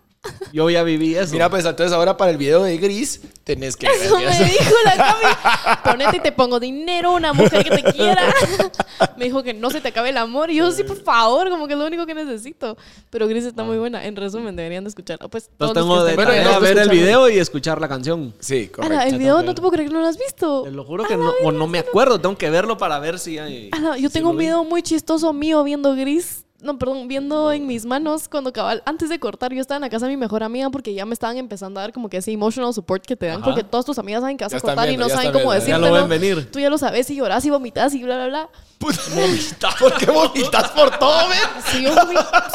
Yo 0.52 0.70
ya 0.70 0.82
viví 0.82 1.14
eso. 1.14 1.32
Mira, 1.32 1.48
pues 1.50 1.64
entonces 1.64 1.92
ahora 1.92 2.16
para 2.16 2.30
el 2.30 2.36
video 2.36 2.62
de 2.62 2.76
Gris 2.78 3.20
tenés 3.44 3.76
que. 3.76 3.86
Eso 3.86 4.18
me 4.18 4.26
dijo 4.26 4.74
la 4.84 4.96
Cami. 4.96 5.76
Ponete 5.84 6.16
y 6.18 6.20
te 6.20 6.32
pongo 6.32 6.60
dinero, 6.60 7.14
una 7.14 7.32
mujer 7.32 7.64
que 7.64 7.70
te 7.70 7.92
quiera. 7.92 8.22
Me 9.16 9.26
dijo 9.26 9.42
que 9.42 9.54
no 9.54 9.70
se 9.70 9.80
te 9.80 9.88
acabe 9.88 10.10
el 10.10 10.16
amor. 10.16 10.50
Y 10.50 10.56
yo, 10.56 10.70
sí, 10.70 10.84
por 10.84 11.02
favor, 11.02 11.50
como 11.50 11.66
que 11.66 11.74
es 11.74 11.78
lo 11.78 11.86
único 11.86 12.06
que 12.06 12.14
necesito. 12.14 12.76
Pero 13.10 13.26
Gris 13.28 13.44
está 13.44 13.64
muy 13.64 13.78
buena. 13.78 14.04
En 14.04 14.16
resumen, 14.16 14.54
deberían 14.56 14.84
de 14.84 14.88
escucharla. 14.88 15.28
Pues, 15.28 15.50
todos 15.56 15.74
los 15.74 15.84
tengo 15.84 16.04
que 16.04 16.10
de 16.10 16.16
Bueno, 16.16 16.60
ver 16.60 16.78
el 16.78 16.88
video 16.88 17.28
y 17.28 17.38
escuchar 17.38 17.80
la 17.80 17.88
canción. 17.88 18.34
Sí, 18.40 18.68
correcto. 18.68 18.96
Ala, 18.96 19.08
el 19.08 19.18
video 19.18 19.42
no 19.42 19.54
te 19.54 19.60
puedo 19.60 19.72
creer 19.72 19.88
que 19.88 19.94
no 19.94 20.00
lo 20.00 20.06
has 20.06 20.18
visto. 20.18 20.62
Te 20.62 20.70
lo 20.70 20.84
juro 20.84 21.04
que 21.04 21.16
no, 21.16 21.32
o 21.42 21.52
no 21.52 21.66
me 21.66 21.78
acuerdo. 21.78 22.20
Tengo 22.20 22.36
que 22.36 22.50
verlo 22.50 22.76
para 22.78 22.98
ver 22.98 23.18
si 23.18 23.38
hay... 23.38 23.70
Ala, 23.72 23.96
yo 23.98 24.08
si 24.08 24.14
tengo 24.14 24.30
un 24.30 24.36
vi. 24.36 24.46
video 24.46 24.64
muy 24.64 24.82
chistoso 24.82 25.32
mío 25.32 25.62
viendo 25.64 25.94
Gris. 25.94 26.44
No, 26.60 26.76
perdón, 26.76 27.06
viendo 27.06 27.52
en 27.52 27.68
mis 27.68 27.86
manos 27.86 28.28
cuando 28.28 28.52
cabal, 28.52 28.82
antes 28.84 29.08
de 29.08 29.20
cortar, 29.20 29.52
yo 29.52 29.60
estaba 29.60 29.76
en 29.76 29.82
la 29.82 29.90
casa 29.90 30.06
de 30.06 30.10
mi 30.10 30.16
mejor 30.16 30.42
amiga 30.42 30.68
porque 30.70 30.92
ya 30.92 31.06
me 31.06 31.14
estaban 31.14 31.36
empezando 31.36 31.78
a 31.78 31.84
dar 31.84 31.92
como 31.92 32.08
que 32.08 32.16
ese 32.16 32.32
emotional 32.32 32.74
support 32.74 33.04
que 33.06 33.14
te 33.14 33.26
dan, 33.26 33.36
Ajá. 33.36 33.44
porque 33.44 33.62
todas 33.62 33.86
tus 33.86 33.96
amigas 33.98 34.22
saben 34.22 34.36
que 34.36 34.44
vas 34.44 34.54
a 34.54 34.60
cortar 34.60 34.90
y 34.90 34.96
no 34.96 35.08
saben 35.08 35.30
cómo 35.30 35.50
viendo, 35.50 35.66
ya 35.68 35.78
lo 35.78 35.92
ven 35.92 36.08
venir. 36.08 36.50
Tú 36.50 36.58
ya 36.58 36.68
lo 36.68 36.76
sabes 36.76 37.08
y 37.10 37.14
lloras 37.14 37.44
y 37.44 37.50
vomitas 37.50 37.94
y 37.94 38.02
bla, 38.02 38.16
bla, 38.16 38.26
bla. 38.26 38.48
¿Por 39.78 39.94
qué 39.98 40.10
vomitas 40.10 40.70
por 40.70 40.98
todo, 40.98 41.28
ven? 41.28 41.38
Sí, 41.66 41.82
yo 41.82 41.94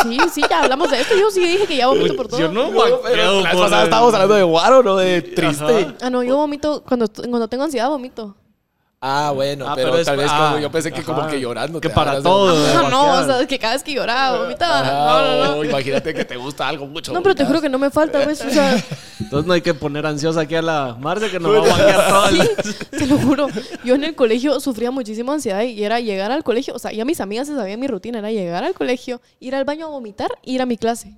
sí, 0.03 0.17
sí, 0.33 0.41
ya 0.49 0.63
hablamos 0.63 0.91
de 0.91 0.99
esto. 0.99 1.15
Yo 1.17 1.31
sí 1.31 1.45
dije 1.45 1.65
que 1.65 1.77
ya 1.77 1.87
vomito 1.87 2.15
por 2.15 2.27
todo. 2.27 2.39
Yo 2.39 2.49
no, 2.49 2.71
No, 2.71 3.01
pero 3.03 3.41
la 3.41 3.51
vez 3.51 3.61
pasada 3.61 3.83
estábamos 3.85 4.13
hablando 4.13 4.35
de 4.35 4.43
guaro, 4.43 4.83
no 4.83 4.97
de 4.97 5.21
triste. 5.21 5.95
Ah, 6.01 6.09
no, 6.09 6.23
yo 6.23 6.35
vomito 6.35 6.83
cuando, 6.87 7.07
cuando 7.07 7.47
tengo 7.47 7.63
ansiedad, 7.63 7.89
vomito. 7.89 8.35
Ah, 9.05 9.31
bueno, 9.31 9.65
Ah, 9.67 9.73
pero, 9.75 9.89
pero 9.89 9.99
es- 10.01 10.05
tal 10.07 10.15
vez 10.15 10.27
ah, 10.31 10.47
como 10.51 10.61
yo 10.61 10.71
pensé 10.71 10.89
que 10.93 11.03
como 11.03 11.27
que 11.27 11.37
llorando. 11.37 11.81
Que 11.81 11.89
para 11.89 12.11
agarras 12.11 12.23
de- 12.23 12.29
todo. 12.29 12.67
Ah, 12.79 12.87
no, 12.89 13.19
o 13.19 13.25
sea, 13.25 13.45
que 13.47 13.59
cada 13.59 13.73
vez 13.73 13.83
que 13.83 13.91
lloraba, 13.93 14.37
vomitaba. 14.43 14.79
Ah, 14.79 15.21
No, 15.21 15.45
no, 15.45 15.55
no. 15.57 15.63
Imagínate 15.65 16.13
que 16.13 16.23
te 16.23 16.37
gusta 16.37 16.69
algo 16.69 16.87
mucho. 16.87 17.11
No, 17.11 17.21
pero 17.21 17.35
te 17.35 17.43
juro 17.45 17.59
que 17.59 17.67
no 17.67 17.77
me 17.77 17.89
falta, 17.89 18.23
pues, 18.23 18.39
o 18.45 18.49
sea, 18.49 18.81
Entonces 19.19 19.45
no 19.45 19.51
hay 19.53 19.61
que 19.61 19.73
poner 19.73 20.05
ansiosa 20.05 20.39
aquí 20.41 20.55
a 20.55 20.61
la 20.61 20.95
Marce 20.97 21.29
que 21.29 21.37
nos 21.39 21.51
va 21.53 21.57
a 21.57 21.67
guaquear 21.67 22.07
todo 22.09 22.27
el... 22.29 22.41
sí, 22.63 22.75
te 22.91 23.05
lo 23.07 23.17
juro. 23.17 23.47
Yo 23.83 23.95
en 23.95 24.05
el 24.05 24.15
colegio 24.15 24.59
sufría 24.61 24.89
muchísima 24.89 25.33
ansiedad 25.33 25.63
y 25.63 25.83
era 25.83 25.99
llegar 25.99 26.31
al 26.31 26.43
colegio, 26.45 26.73
o 26.73 26.79
sea, 26.79 26.91
ya 26.93 27.03
mis 27.03 27.19
amigas 27.19 27.47
se 27.47 27.55
sabían 27.55 27.79
mi 27.81 27.87
rutina, 27.87 28.19
era 28.19 28.31
llegar 28.31 28.63
al 28.63 28.73
colegio, 28.73 29.19
ir 29.41 29.53
al 29.53 29.65
baño 29.65 29.87
a 29.87 29.89
vomitar, 29.89 30.29
ir 30.43 30.61
a 30.61 30.65
mi 30.65 30.77
clase. 30.77 31.17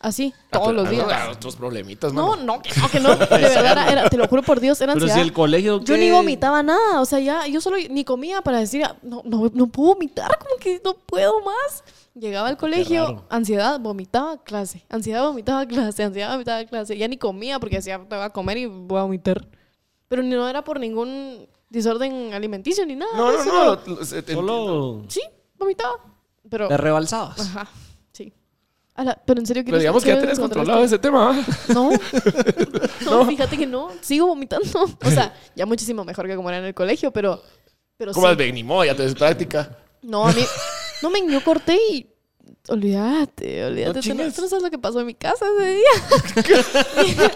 Así, 0.00 0.32
Ah, 0.52 0.58
todos 0.60 0.72
los 0.74 0.88
días. 0.88 1.06
ah, 1.10 1.30
otros 1.32 1.56
problemitas, 1.56 2.12
No, 2.12 2.28
mano. 2.36 2.44
no, 2.44 2.62
que 2.62 2.70
no, 2.80 2.88
que 2.88 3.00
no. 3.00 3.16
De 3.16 3.26
verdad, 3.26 3.72
era- 3.72 3.90
era- 3.90 4.08
te 4.08 4.16
lo 4.16 4.28
juro 4.28 4.42
por 4.42 4.60
Dios, 4.60 4.80
era 4.80 4.92
Pero 4.92 5.06
si 5.06 5.10
ansiedad. 5.10 5.26
el 5.26 5.32
colegio. 5.32 5.80
Yo 5.80 5.94
¿qué? 5.96 6.00
ni 6.00 6.10
vomitaba 6.12 6.62
nada, 6.62 7.00
o 7.00 7.04
sea, 7.04 7.18
ya, 7.18 7.46
yo 7.48 7.60
solo 7.60 7.78
ni 7.90 8.04
comía 8.04 8.40
para 8.40 8.60
decir, 8.60 8.84
"Ah, 8.84 8.94
no, 9.02 9.22
no, 9.24 9.50
no 9.52 9.66
puedo 9.66 9.94
vomitar, 9.94 10.30
como 10.38 10.54
que 10.60 10.80
no 10.84 10.94
puedo 10.94 11.40
más. 11.40 11.82
Llegaba 12.14 12.48
al 12.48 12.56
colegio, 12.56 13.04
raro. 13.06 13.24
ansiedad, 13.28 13.80
vomitaba, 13.80 14.42
clase, 14.42 14.84
ansiedad, 14.88 15.24
vomitaba, 15.26 15.66
clase, 15.66 16.04
ansiedad, 16.04 16.32
vomitaba, 16.32 16.64
clase. 16.64 16.96
Ya 16.96 17.08
ni 17.08 17.16
comía 17.16 17.58
porque 17.58 17.76
decía, 17.76 17.98
te 17.98 18.14
voy 18.14 18.24
a 18.24 18.30
comer 18.30 18.56
y 18.58 18.66
voy 18.66 18.98
a 19.00 19.02
vomitar. 19.02 19.46
Pero 20.08 20.22
no 20.22 20.48
era 20.48 20.62
por 20.62 20.78
ningún 20.80 21.48
desorden 21.70 22.32
alimenticio 22.34 22.86
ni 22.86 22.94
nada. 22.94 23.10
No, 23.16 23.32
no, 23.32 23.38
solo- 23.44 23.52
no. 23.52 23.64
lo- 23.94 23.96
lo- 23.98 24.04
se- 24.04 24.22
te 24.22 24.32
entiendo. 24.32 24.66
Solo. 24.66 25.04
Sí, 25.08 25.20
vomitaba. 25.58 25.94
Pero, 26.48 26.66
Te 26.68 26.76
rebalsabas. 26.76 27.38
ajá, 27.40 27.68
pero 29.24 29.40
en 29.40 29.46
serio, 29.46 29.62
Pero 29.64 29.76
¿quieres- 29.76 29.80
digamos 29.80 30.02
que 30.04 30.10
ya 30.10 30.20
tenés 30.20 30.38
controlado 30.38 30.82
ese 30.84 30.98
tema. 30.98 31.44
No. 31.74 31.90
no, 33.04 33.26
fíjate 33.26 33.56
que 33.56 33.66
no. 33.66 33.90
Sigo 34.00 34.26
vomitando. 34.26 34.66
O 35.04 35.10
sea, 35.10 35.34
ya 35.54 35.66
muchísimo 35.66 36.04
mejor 36.04 36.26
que 36.26 36.36
como 36.36 36.48
era 36.48 36.58
en 36.58 36.64
el 36.64 36.74
colegio, 36.74 37.10
pero. 37.12 37.42
pero 37.96 38.12
Como 38.12 38.26
sí. 38.26 38.30
al 38.30 38.36
Begnimo, 38.36 38.84
ya 38.84 38.94
tenés 38.94 39.14
práctica. 39.14 39.76
No, 40.02 40.26
a 40.26 40.32
mí. 40.32 40.42
No, 41.02 41.10
me 41.10 41.20
yo 41.30 41.42
corté 41.44 41.78
y. 41.92 42.06
Olvídate, 42.68 43.64
olvídate. 43.64 43.92
tú, 43.92 43.96
no, 43.96 44.02
chingues. 44.02 44.34
tú 44.34 44.42
no 44.42 44.48
sabes 44.48 44.62
lo 44.62 44.70
que 44.70 44.78
pasó 44.78 45.00
en 45.00 45.06
mi 45.06 45.14
casa 45.14 45.46
ese 45.58 45.68
día. 45.76 47.22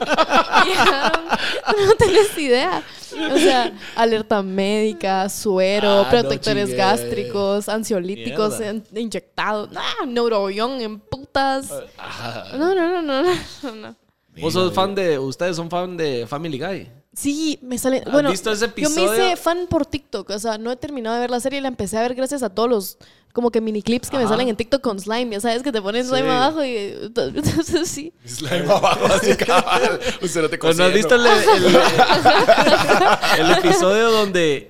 Tú 0.63 1.87
no 1.87 1.95
tenés 1.97 2.39
idea. 2.39 2.83
O 3.33 3.39
sea, 3.39 3.73
alerta 3.95 4.43
médica, 4.43 5.29
suero, 5.29 5.91
Ah, 5.91 6.03
no 6.05 6.11
protectores 6.11 6.75
gástricos, 6.75 7.69
ansiolíticos 7.69 8.61
en- 8.61 8.85
inyectados. 8.95 9.71
Ah, 9.77 10.07
neurobión 10.07 10.81
en 10.81 10.99
putas. 11.01 11.71
Ah, 11.99 12.53
No, 12.57 12.75
no, 12.75 13.03
no, 13.03 13.03
no, 13.03 13.23
no, 13.63 13.73
no. 13.75 13.97
¿Vos 14.41 14.53
sos 14.55 14.73
fan 14.73 14.95
de. 14.95 15.19
Ustedes 15.19 15.57
son 15.57 15.69
fan 15.69 15.97
de 15.97 16.27
Family 16.27 16.59
Guy? 16.59 16.91
Sí, 17.15 17.59
me 17.61 17.77
sale. 17.77 17.99
¿Has 18.07 18.11
Bueno, 18.11 18.31
visto 18.31 18.51
ese 18.51 18.73
yo 18.75 18.89
me 18.89 19.03
hice 19.05 19.37
fan 19.37 19.67
por 19.69 19.85
TikTok. 19.85 20.31
O 20.31 20.39
sea, 20.39 20.57
no 20.57 20.73
he 20.73 20.77
terminado 20.77 21.17
de 21.17 21.21
ver 21.21 21.31
la 21.31 21.41
serie. 21.41 21.61
La 21.61 21.69
empecé 21.69 21.99
a 21.99 22.03
ver 22.03 22.15
gracias 22.15 22.43
a 22.43 22.49
todos 22.49 22.71
los 22.71 22.99
como 23.33 23.51
que 23.51 23.61
mini 23.61 23.83
clips 23.83 24.11
que 24.11 24.19
me 24.19 24.27
salen 24.29 24.49
en 24.49 24.57
TikTok 24.57 24.81
con 24.83 24.99
slime. 25.01 25.31
Ya 25.33 25.41
sabes 25.41 25.63
que 25.63 25.73
te 25.73 25.81
ponen 25.83 26.05
slime 26.05 26.23
Sí. 26.23 26.29
abajo 26.29 26.65
y 26.65 26.77
entonces 27.17 27.89
sí. 27.89 28.13
Slime 28.27 28.71
abajo, 28.71 29.07
así 29.07 29.35
cabal. 29.37 30.01
Usted 30.21 30.43
no 30.43 30.49
te 30.49 30.59
Pues 30.59 30.77
no 30.77 30.85
has 30.85 30.93
visto 30.93 31.15
el, 31.15 31.27
el- 31.27 31.77
el 33.39 33.51
episodio 33.59 34.11
donde. 34.11 34.69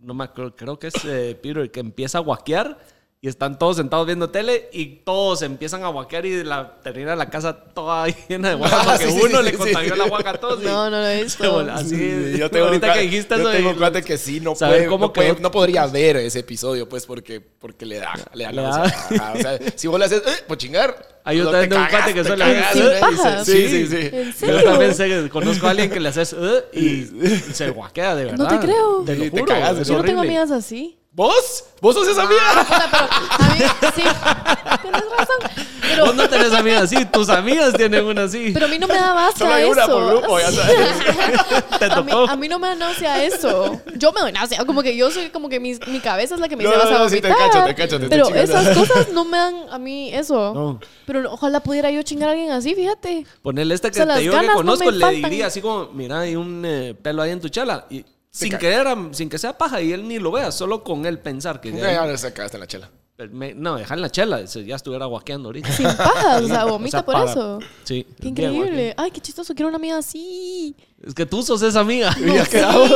No 0.00 0.14
me 0.14 0.24
acuerdo, 0.24 0.54
creo 0.54 0.78
que 0.78 0.86
es 0.86 0.94
eh, 1.04 1.36
Peter 1.42 1.70
que 1.70 1.80
empieza 1.80 2.18
a 2.18 2.20
guaquear 2.20 2.78
y 3.20 3.26
están 3.26 3.58
todos 3.58 3.76
sentados 3.78 4.06
viendo 4.06 4.30
tele 4.30 4.68
y 4.72 4.86
todos 5.04 5.42
empiezan 5.42 5.82
a 5.82 5.88
guaquear 5.88 6.24
y 6.24 6.44
la, 6.44 6.76
termina 6.84 7.16
la 7.16 7.28
casa 7.28 7.52
toda 7.52 8.06
llena 8.28 8.50
de 8.50 8.54
guaca 8.54 8.76
Ah, 8.80 8.84
porque 8.92 9.10
sí, 9.10 9.20
uno 9.24 9.38
sí, 9.38 9.44
le 9.44 9.50
sí. 9.50 9.56
contagió 9.56 9.96
la 9.96 10.04
guaca 10.08 10.30
a 10.30 10.34
todos. 10.34 10.62
y- 10.62 10.66
No, 10.66 10.88
no 10.88 10.98
lo 11.00 11.06
he 11.08 11.22
visto. 11.24 11.58
Así, 11.72 11.96
Sí, 11.96 12.38
yo 12.38 12.48
tengo 12.48 12.66
ahorita 12.66 12.92
que 12.94 13.00
dijiste 13.00 13.34
yo 13.36 13.40
eso. 13.42 13.50
tengo 13.50 13.76
cuate 13.76 14.02
que 14.04 14.16
sí 14.16 14.38
no 14.40 14.54
puede, 14.54 14.86
cómo 14.86 15.06
no, 15.06 15.12
puede- 15.12 15.40
no 15.40 15.50
podría 15.50 15.86
ver 15.86 16.16
ese 16.18 16.38
episodio 16.40 16.88
pues 16.88 17.06
porque 17.06 17.40
porque 17.40 17.84
le 17.86 17.98
da 17.98 18.12
le 18.34 18.44
da 18.44 18.52
Le 18.52 18.62
da. 18.62 18.84
Ajá, 18.84 19.32
o 19.34 19.38
sea 19.40 19.58
si 19.74 19.88
vos 19.88 19.98
le 19.98 20.04
haces 20.04 20.22
eh, 20.24 20.44
pues 20.46 20.58
chingar 20.60 21.18
Ah, 21.24 21.34
yo 21.34 21.50
también 21.50 21.68
tengo 21.70 21.82
un 21.82 21.88
cuate 21.90 22.14
que 22.14 22.24
suele 22.24 22.44
¿eh? 22.58 22.96
pajas. 23.00 23.44
sí 23.44 23.68
sí 23.68 23.86
sí 23.88 24.10
¿En 24.12 24.32
Yo 24.48 24.62
también 24.62 24.94
sé 24.94 25.08
que 25.08 25.28
conozco 25.28 25.66
a 25.66 25.70
alguien 25.70 25.90
que 25.90 25.98
le 26.00 26.08
haces 26.08 26.32
"Uh", 26.32 26.62
y 26.72 27.04
se 27.52 27.68
guaquea 27.70 28.14
de 28.14 28.24
verdad. 28.26 28.38
No 28.38 28.48
te 28.48 28.64
creo. 28.64 29.02
Te 29.04 29.16
lo 29.16 29.24
Sí, 29.24 29.30
te 29.32 29.40
juro. 29.40 29.52
cagas 29.52 29.76
de 29.76 29.82
es 29.82 29.88
Yo 29.88 29.98
no 29.98 30.04
tengo 30.04 30.20
amigas 30.20 30.50
así. 30.52 30.97
Vos 31.12 31.64
vos 31.80 31.94
sos 31.94 32.06
esa 32.08 32.22
amiga 32.22 32.40
A 32.50 33.48
mí, 33.54 33.60
sí. 33.94 34.02
Tienes 34.82 35.02
razón. 35.18 35.66
Pero, 35.80 36.06
Vos 36.06 36.14
no 36.14 36.28
tenés 36.28 36.52
amigas 36.52 36.82
así, 36.82 37.04
tus 37.06 37.28
amigas 37.30 37.72
tienen 37.74 38.04
una 38.04 38.24
así. 38.24 38.50
pero 38.52 38.66
a 38.66 38.68
mí 38.68 38.78
no 38.78 38.86
me 38.86 38.94
da 38.94 39.30
solo 39.36 39.50
náusea 39.50 39.54
hay 39.56 39.62
eso. 39.64 39.72
una 39.72 39.86
por 39.86 40.06
grupo 40.06 40.38
ya 40.38 40.52
sabes 40.52 40.76
te 41.78 41.84
A 41.86 42.02
mí, 42.02 42.10
tocó. 42.12 42.30
a 42.30 42.36
mí 42.36 42.48
no 42.48 42.58
me 42.58 42.68
da 42.68 42.74
náusea 42.74 43.24
eso. 43.24 43.80
Yo 43.96 44.12
me 44.12 44.20
doy 44.20 44.32
náusea. 44.32 44.64
Como 44.66 44.82
que 44.82 44.96
yo 44.96 45.10
soy, 45.10 45.30
como 45.30 45.48
que 45.48 45.58
mi, 45.60 45.74
mi 45.86 46.00
cabeza 46.00 46.34
es 46.34 46.40
la 46.40 46.48
que 46.48 46.56
me 46.56 46.64
No, 46.64 46.70
dice 46.70 46.82
no, 46.84 46.90
vas 46.90 47.00
a 47.00 47.02
no, 47.04 47.08
sí, 47.08 47.20
te 47.20 47.28
vomitar. 47.28 47.50
cacho, 47.50 47.64
te 47.64 47.74
cacho, 47.74 47.98
te 47.98 48.04
estoy 48.04 48.08
Pero 48.10 48.26
chingando. 48.26 48.52
esas 48.58 48.76
cosas 48.88 49.08
no 49.12 49.24
me 49.24 49.38
dan 49.38 49.54
a 49.70 49.78
mí 49.78 50.12
eso. 50.14 50.52
No. 50.54 50.80
Pero 51.06 51.32
ojalá 51.32 51.60
pudiera 51.60 51.90
yo 51.90 52.02
chingar 52.02 52.28
a 52.28 52.32
alguien 52.32 52.50
así, 52.52 52.74
fíjate. 52.74 53.26
Ponerle 53.42 53.74
este 53.74 53.90
que 53.90 53.94
O 54.02 54.04
sea, 54.04 54.06
las 54.06 54.16
te 54.16 54.22
digo 54.22 54.32
que 54.32 54.36
ganas 54.36 54.52
no 54.52 54.56
conozco, 54.58 54.84
me 54.84 54.92
le 54.92 55.00
faltan. 55.00 55.30
diría 55.30 55.46
así 55.46 55.60
como, 55.62 55.86
mira, 55.94 56.20
hay 56.20 56.36
un 56.36 56.62
eh, 56.66 56.94
pelo 57.02 57.22
ahí 57.22 57.30
en 57.30 57.40
tu 57.40 57.48
chala. 57.48 57.86
Y 57.90 58.04
sin 58.30 58.50
ca- 58.52 58.58
querer, 58.58 58.86
sin 59.12 59.28
que 59.28 59.38
sea 59.38 59.56
paja 59.56 59.80
y 59.80 59.92
él 59.92 60.06
ni 60.06 60.18
lo 60.18 60.30
vea, 60.32 60.52
solo 60.52 60.82
con 60.84 61.06
él 61.06 61.18
pensar 61.18 61.60
que... 61.60 61.70
ahí- 61.70 61.78
ya 61.80 62.16
se 62.16 62.32
cagaste 62.32 62.56
en 62.56 62.60
la 62.60 62.66
chela 62.66 62.90
me- 63.32 63.52
no, 63.52 63.74
dejar 63.74 63.98
en 63.98 64.02
la 64.02 64.10
chela, 64.10 64.44
ya 64.44 64.76
estuviera 64.76 65.06
guaqueando 65.06 65.48
ahorita. 65.48 65.72
Sin 65.72 65.86
pajas, 65.86 66.42
o 66.42 66.46
sea, 66.46 66.66
O 66.66 66.70
vomita 66.70 66.98
sea, 66.98 67.04
por 67.04 67.14
para- 67.14 67.30
eso. 67.30 67.58
Sí. 67.82 68.06
Qué 68.20 68.28
increíble. 68.28 68.94
Ay, 68.96 69.10
qué 69.10 69.20
chistoso. 69.20 69.54
Quiero 69.56 69.66
una 69.68 69.76
amiga 69.76 69.98
así. 69.98 70.76
Es 71.04 71.14
que 71.14 71.26
tú 71.26 71.42
sos 71.42 71.60
esa 71.62 71.80
amiga. 71.80 72.14
Ya 72.24 72.46
quedamos. 72.46 72.88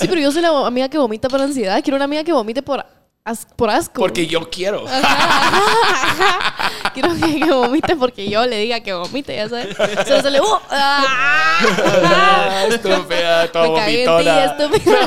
Sí, 0.00 0.08
pero 0.08 0.20
yo 0.20 0.32
soy 0.32 0.42
la 0.42 0.66
amiga 0.66 0.88
que 0.88 0.98
vomita 0.98 1.28
por 1.28 1.40
ansiedad. 1.40 1.80
Quiero 1.84 1.94
una 1.94 2.06
amiga 2.06 2.24
que 2.24 2.32
vomite 2.32 2.62
por, 2.62 2.84
as- 3.24 3.46
por 3.56 3.70
asco. 3.70 4.00
porque 4.00 4.26
yo 4.26 4.48
quiero 4.50 4.84
Quiero 6.94 7.14
que, 7.14 7.40
que 7.40 7.52
vomite 7.52 7.96
porque 7.96 8.28
yo 8.28 8.44
le 8.46 8.58
diga 8.58 8.80
que 8.80 8.92
vomite, 8.92 9.36
ya 9.36 9.48
sabes. 9.48 9.76
Solo 10.08 10.22
se 10.22 10.30
le... 10.30 10.40
¡Uh! 10.40 10.44
¡Ah! 10.70 11.58
Ah, 12.02 12.64
estúpida 12.68 13.46
ti, 13.52 13.58
vomitona 13.58 14.44
estúpida. 14.44 14.98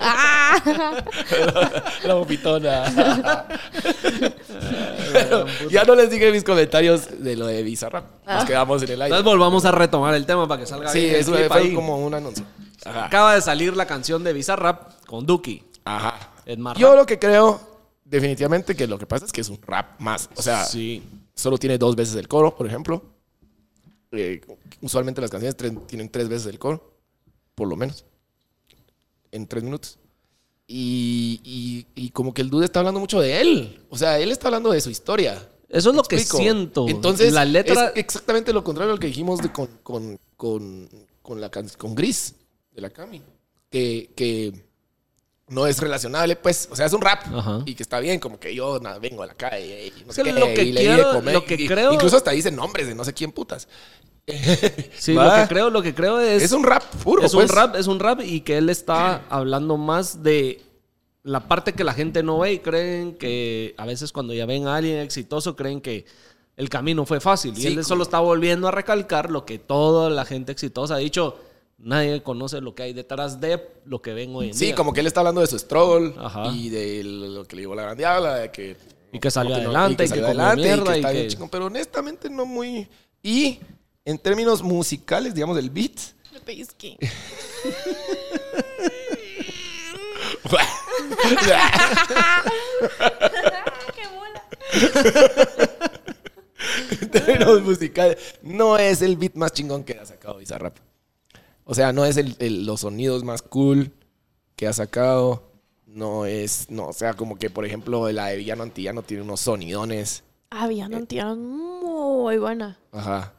¡Ah! 0.00 0.56
la 2.04 2.14
vomitona 2.14 2.84
Pero 5.12 5.46
ya 5.70 5.84
no 5.84 5.94
les 5.94 6.10
dije 6.10 6.30
mis 6.32 6.42
comentarios 6.44 7.22
de 7.22 7.36
lo 7.36 7.46
de 7.46 7.62
Bizarrap 7.62 8.04
nos 8.26 8.44
quedamos 8.44 8.82
en 8.82 8.90
el 8.90 9.02
aire 9.02 9.16
Entonces 9.16 9.24
volvamos 9.24 9.64
a 9.64 9.70
retomar 9.72 10.14
el 10.14 10.26
tema 10.26 10.46
para 10.48 10.60
que 10.60 10.66
salga 10.66 10.88
sí 10.90 11.00
bien 11.00 11.16
eso 11.16 11.32
clip 11.32 11.48
fue 11.48 11.60
ahí. 11.60 11.74
como 11.74 11.98
un 11.98 12.14
anuncio 12.14 12.44
Ajá. 12.84 13.06
Acaba 13.06 13.34
de 13.34 13.40
salir 13.40 13.76
la 13.76 13.86
canción 13.86 14.22
de 14.24 14.32
Bizarrap 14.34 14.90
con 15.06 15.24
Duki. 15.24 15.62
Ajá. 15.84 16.32
Es 16.46 16.58
más 16.58 16.76
Yo 16.78 16.90
rap. 16.90 16.98
lo 16.98 17.06
que 17.06 17.18
creo, 17.18 17.60
definitivamente, 18.04 18.74
que 18.74 18.86
lo 18.86 18.98
que 18.98 19.06
pasa 19.06 19.24
es 19.26 19.32
que 19.32 19.40
es 19.40 19.48
un 19.48 19.60
rap 19.62 20.00
más. 20.00 20.28
O 20.36 20.42
sea, 20.42 20.64
Sí. 20.64 21.02
solo 21.34 21.58
tiene 21.58 21.78
dos 21.78 21.96
veces 21.96 22.14
el 22.16 22.28
coro, 22.28 22.54
por 22.56 22.66
ejemplo. 22.66 23.02
Eh, 24.12 24.40
usualmente 24.80 25.20
las 25.20 25.30
canciones 25.30 25.56
tienen 25.86 26.08
tres 26.08 26.28
veces 26.28 26.46
el 26.46 26.58
coro, 26.58 26.92
por 27.54 27.66
lo 27.68 27.76
menos, 27.76 28.04
en 29.32 29.46
tres 29.46 29.62
minutos. 29.64 29.98
Y, 30.66 31.40
y- 31.44 31.86
y 31.94 32.10
como 32.10 32.32
que 32.32 32.40
el 32.42 32.48
dude 32.48 32.64
está 32.64 32.78
hablando 32.78 33.00
mucho 33.00 33.20
de 33.20 33.40
él. 33.40 33.84
O 33.90 33.98
sea, 33.98 34.18
él 34.18 34.30
está 34.32 34.48
hablando 34.48 34.70
de 34.70 34.80
su 34.80 34.90
historia. 34.90 35.46
Eso 35.68 35.90
es 35.90 35.96
lo 35.96 36.02
¿Me 36.02 36.08
que 36.08 36.18
siento. 36.20 36.86
Entonces, 36.88 37.32
la 37.32 37.44
letra... 37.44 37.88
es 37.88 37.92
exactamente 37.96 38.52
lo 38.52 38.62
contrario 38.64 38.92
a 38.92 38.94
lo 38.94 39.00
que 39.00 39.08
dijimos 39.08 39.40
de 39.42 39.50
con, 39.52 39.66
con, 39.82 40.18
con, 40.36 40.88
con 41.20 41.40
la 41.40 41.50
con 41.50 41.94
Gris 41.94 42.34
de 42.72 42.80
la 42.80 42.90
Cami. 42.90 43.20
Que, 43.68 44.12
que 44.16 44.63
no 45.48 45.66
es 45.66 45.78
relacionable, 45.78 46.36
pues. 46.36 46.68
O 46.70 46.76
sea, 46.76 46.86
es 46.86 46.92
un 46.92 47.00
rap. 47.02 47.22
Ajá. 47.34 47.62
Y 47.66 47.74
que 47.74 47.82
está 47.82 48.00
bien, 48.00 48.18
como 48.20 48.38
que 48.40 48.54
yo 48.54 48.80
vengo 49.00 49.22
a 49.22 49.26
la 49.26 49.34
calle 49.34 49.86
y 49.98 50.04
no 50.04 50.12
sé 50.12 50.22
qué, 50.22 50.32
lo 50.32 50.46
que 50.46 50.62
y 50.64 50.72
le 50.72 50.80
di 50.80 50.86
de 50.88 51.02
comer. 51.02 51.34
lo 51.34 51.44
que 51.44 51.54
y- 51.54 51.66
creo- 51.68 51.92
Incluso 51.92 52.16
hasta 52.16 52.30
dice 52.30 52.50
nombres 52.50 52.86
de 52.86 52.94
no 52.94 53.04
sé 53.04 53.12
quién 53.12 53.32
putas. 53.32 53.68
Sí, 54.98 55.14
Va. 55.14 55.24
lo 55.36 55.42
que 55.42 55.48
creo, 55.48 55.70
lo 55.70 55.82
que 55.82 55.94
creo 55.94 56.18
es... 56.20 56.42
Es 56.42 56.52
un 56.52 56.64
rap 56.64 56.82
puro, 57.02 57.22
es 57.24 57.32
pues. 57.32 57.50
un 57.50 57.54
rap, 57.56 57.76
es 57.76 57.86
un 57.86 58.00
rap 58.00 58.20
y 58.24 58.40
que 58.40 58.56
él 58.56 58.70
está 58.70 59.22
hablando 59.28 59.76
más 59.76 60.22
de 60.22 60.62
la 61.22 61.40
parte 61.48 61.72
que 61.74 61.84
la 61.84 61.92
gente 61.92 62.22
no 62.22 62.38
ve 62.38 62.54
y 62.54 62.58
creen 62.60 63.14
que 63.16 63.74
a 63.76 63.84
veces 63.86 64.12
cuando 64.12 64.32
ya 64.32 64.46
ven 64.46 64.66
a 64.66 64.76
alguien 64.76 64.98
exitoso 64.98 65.56
creen 65.56 65.80
que 65.80 66.06
el 66.56 66.68
camino 66.68 67.04
fue 67.04 67.20
fácil 67.20 67.52
y 67.58 67.66
él 67.66 67.74
como- 67.74 67.84
solo 67.84 68.02
está 68.04 68.18
volviendo 68.20 68.68
a 68.68 68.70
recalcar 68.70 69.30
lo 69.30 69.44
que 69.44 69.58
toda 69.58 70.08
la 70.08 70.24
gente 70.24 70.52
exitosa 70.52 70.94
ha 70.94 70.98
dicho. 70.98 71.38
Nadie 71.84 72.22
conoce 72.22 72.62
lo 72.62 72.74
que 72.74 72.82
hay 72.84 72.92
detrás 72.94 73.40
de 73.42 73.60
lo 73.84 74.00
que 74.00 74.14
ven 74.14 74.34
hoy 74.34 74.48
en 74.48 74.54
Sí, 74.54 74.66
día. 74.66 74.74
como 74.74 74.94
que 74.94 75.00
él 75.00 75.06
está 75.06 75.20
hablando 75.20 75.42
de 75.42 75.46
su 75.46 75.58
struggle 75.58 76.14
Ajá. 76.18 76.46
y 76.48 76.70
de 76.70 77.04
lo 77.04 77.44
que 77.44 77.56
le 77.56 77.62
llevó 77.62 77.74
la 77.74 77.82
gran 77.82 77.96
diabla, 77.98 78.36
de 78.36 78.50
que... 78.50 78.76
Y 79.12 79.18
que 79.20 79.30
salió 79.30 79.54
adelante, 79.54 80.06
y 80.06 80.08
que 80.08 80.20
adelante, 80.20 80.62
mierda, 80.62 80.94
que 81.12 81.28
y 81.30 81.36
pero 81.50 81.66
honestamente 81.66 82.30
no 82.30 82.46
muy... 82.46 82.88
Y 83.22 83.60
en 84.02 84.16
términos 84.18 84.62
musicales, 84.62 85.34
digamos, 85.34 85.58
el 85.58 85.68
beat... 85.68 85.92
Me 86.32 86.40
pellizqué. 86.40 86.96
¡Qué 93.94 94.06
bola! 94.14 94.42
en 97.02 97.10
términos 97.10 97.60
musicales, 97.62 98.16
no 98.42 98.78
es 98.78 99.02
el 99.02 99.16
beat 99.16 99.34
más 99.34 99.52
chingón 99.52 99.84
que 99.84 99.98
ha 99.98 100.06
sacado 100.06 100.38
Bizarrap. 100.38 100.76
O 101.64 101.74
sea, 101.74 101.92
no 101.92 102.04
es 102.04 102.16
el, 102.16 102.36
el- 102.38 102.66
los 102.66 102.80
sonidos 102.80 103.24
más 103.24 103.42
cool 103.42 103.92
que 104.56 104.66
ha 104.66 104.72
sacado. 104.72 105.50
No 105.86 106.26
es, 106.26 106.70
no, 106.70 106.88
o 106.88 106.92
sea, 106.92 107.14
como 107.14 107.36
que, 107.36 107.50
por 107.50 107.64
ejemplo, 107.64 108.10
la 108.10 108.26
de 108.26 108.36
Villano 108.36 108.62
Antillano 108.64 109.02
tiene 109.02 109.22
unos 109.22 109.40
sonidones. 109.40 110.24
Ah, 110.50 110.66
Villano 110.66 110.96
Antillano, 110.96 111.36
muy 111.36 112.36
buena. 112.38 112.78
Ajá. 112.92 113.32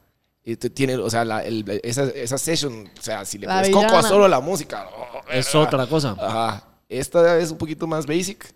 Y 0.44 0.56
te- 0.56 0.70
tiene, 0.70 0.96
o 0.98 1.10
sea, 1.10 1.26
la- 1.26 1.44
el- 1.44 1.66
esa, 1.84 2.04
esa 2.06 2.38
session, 2.38 2.90
o 2.98 3.02
sea, 3.02 3.26
si 3.26 3.38
le 3.38 3.48
La 3.48 3.56
pones 3.56 3.70
coco 3.72 3.96
a 3.98 4.04
solo 4.04 4.28
la 4.28 4.40
música. 4.40 4.88
oh, 4.96 5.30
Es 5.32 5.54
ah, 5.54 5.60
otra 5.60 5.86
cosa. 5.88 6.16
Ajá. 6.20 6.68
Esta 6.88 7.38
es 7.40 7.52
un 7.52 7.58
poquito 7.58 7.88
más 7.88 8.06
basic. 8.06 8.54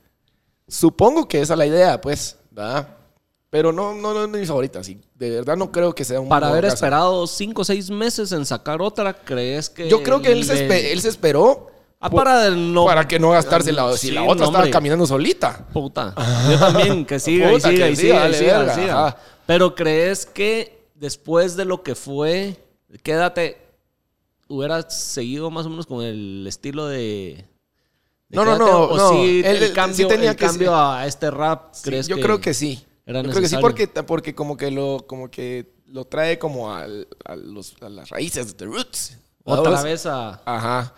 Supongo 0.67 1.27
que 1.27 1.41
esa 1.41 1.53
es 1.53 1.57
la 1.57 1.65
idea, 1.65 1.99
pues, 1.99 2.37
¿verdad? 2.51 2.87
Pero 3.49 3.71
no, 3.71 3.95
no, 3.95 4.13
no 4.13 4.23
es 4.23 4.29
mi 4.29 4.45
favorita. 4.45 4.83
Sí. 4.83 4.99
De 5.15 5.31
verdad 5.31 5.57
no 5.57 5.71
creo 5.71 5.93
que 5.95 6.05
sea 6.05 6.19
un 6.19 6.29
Para 6.29 6.49
haber 6.49 6.65
esperado 6.65 7.25
cinco 7.25 7.63
o 7.63 7.65
seis 7.65 7.89
meses 7.89 8.31
en 8.31 8.45
sacar 8.45 8.81
otra, 8.81 9.13
¿crees 9.13 9.69
que...? 9.69 9.89
Yo 9.89 10.03
creo 10.03 10.21
que 10.21 10.31
él 10.31 10.43
se, 10.43 10.91
él 10.91 11.01
se 11.01 11.09
esperó 11.09 11.67
Ah, 12.01 12.09
para 12.09 12.49
no... 12.51 12.85
para 12.85 13.05
que 13.07 13.19
no 13.19 13.31
gastarse 13.31 13.73
la... 13.73 13.91
Si 13.97 14.07
Sí, 14.07 14.13
la 14.13 14.23
otra 14.23 14.45
estaba 14.45 14.69
caminando 14.69 15.05
solita. 15.05 15.67
Puta. 15.73 16.13
Yo 16.49 16.57
también, 16.59 17.05
que 17.05 17.19
siga 17.19 17.51
y 17.51 17.55
Puta, 17.55 17.69
siga 17.69 17.85
que 17.87 17.91
y 17.91 17.95
siga, 17.95 18.21
siga 18.21 18.29
y 18.29 18.33
siga, 18.35 18.65
y 18.71 18.75
siga. 18.75 19.17
Pero 19.45 19.75
¿crees 19.75 20.25
que 20.25 20.87
después 20.95 21.57
de 21.57 21.65
lo 21.65 21.83
que 21.83 21.95
fue, 21.95 22.55
quédate, 23.03 23.57
hubieras 24.47 24.97
seguido 24.97 25.49
más 25.51 25.65
o 25.65 25.69
menos 25.69 25.87
con 25.87 26.01
el 26.03 26.45
estilo 26.47 26.87
de... 26.87 27.45
de 28.29 28.35
No, 28.35 28.45
no, 28.45 28.57
no, 28.57 28.83
O 28.83 28.95
no. 28.95 29.09
sí, 29.11 29.41
el 29.43 29.73
cambio, 29.73 29.95
sí 29.95 30.05
tenía 30.05 30.31
el 30.31 30.35
que 30.37 30.45
cambio 30.45 30.73
a 30.75 31.05
este 31.05 31.29
rap, 31.31 31.73
Sí, 31.73 31.81
¿crees 31.83 32.07
yo 32.07 32.15
que 32.15 32.21
creo 32.21 32.39
que 32.39 32.53
sí. 32.53 32.85
Era 33.09 33.21
yo 33.21 33.29
creo 33.29 33.41
que 33.41 33.49
sí 33.49 33.57
porque, 33.59 33.87
porque 33.87 34.35
como 34.35 34.55
que 34.57 34.71
lo, 34.71 35.05
como 35.07 35.29
que 35.29 35.73
lo 35.87 36.05
trae 36.05 36.37
como 36.39 36.73
al- 36.73 37.07
a, 37.25 37.35
los, 37.35 37.75
a 37.81 37.89
las 37.89 38.09
raíces, 38.09 38.55
the 38.55 38.65
roots. 38.65 39.17
Otra 39.43 39.77
¿Sabes? 39.77 39.83
vez 39.83 40.05
a... 40.05 40.41
Ajá. 40.45 40.93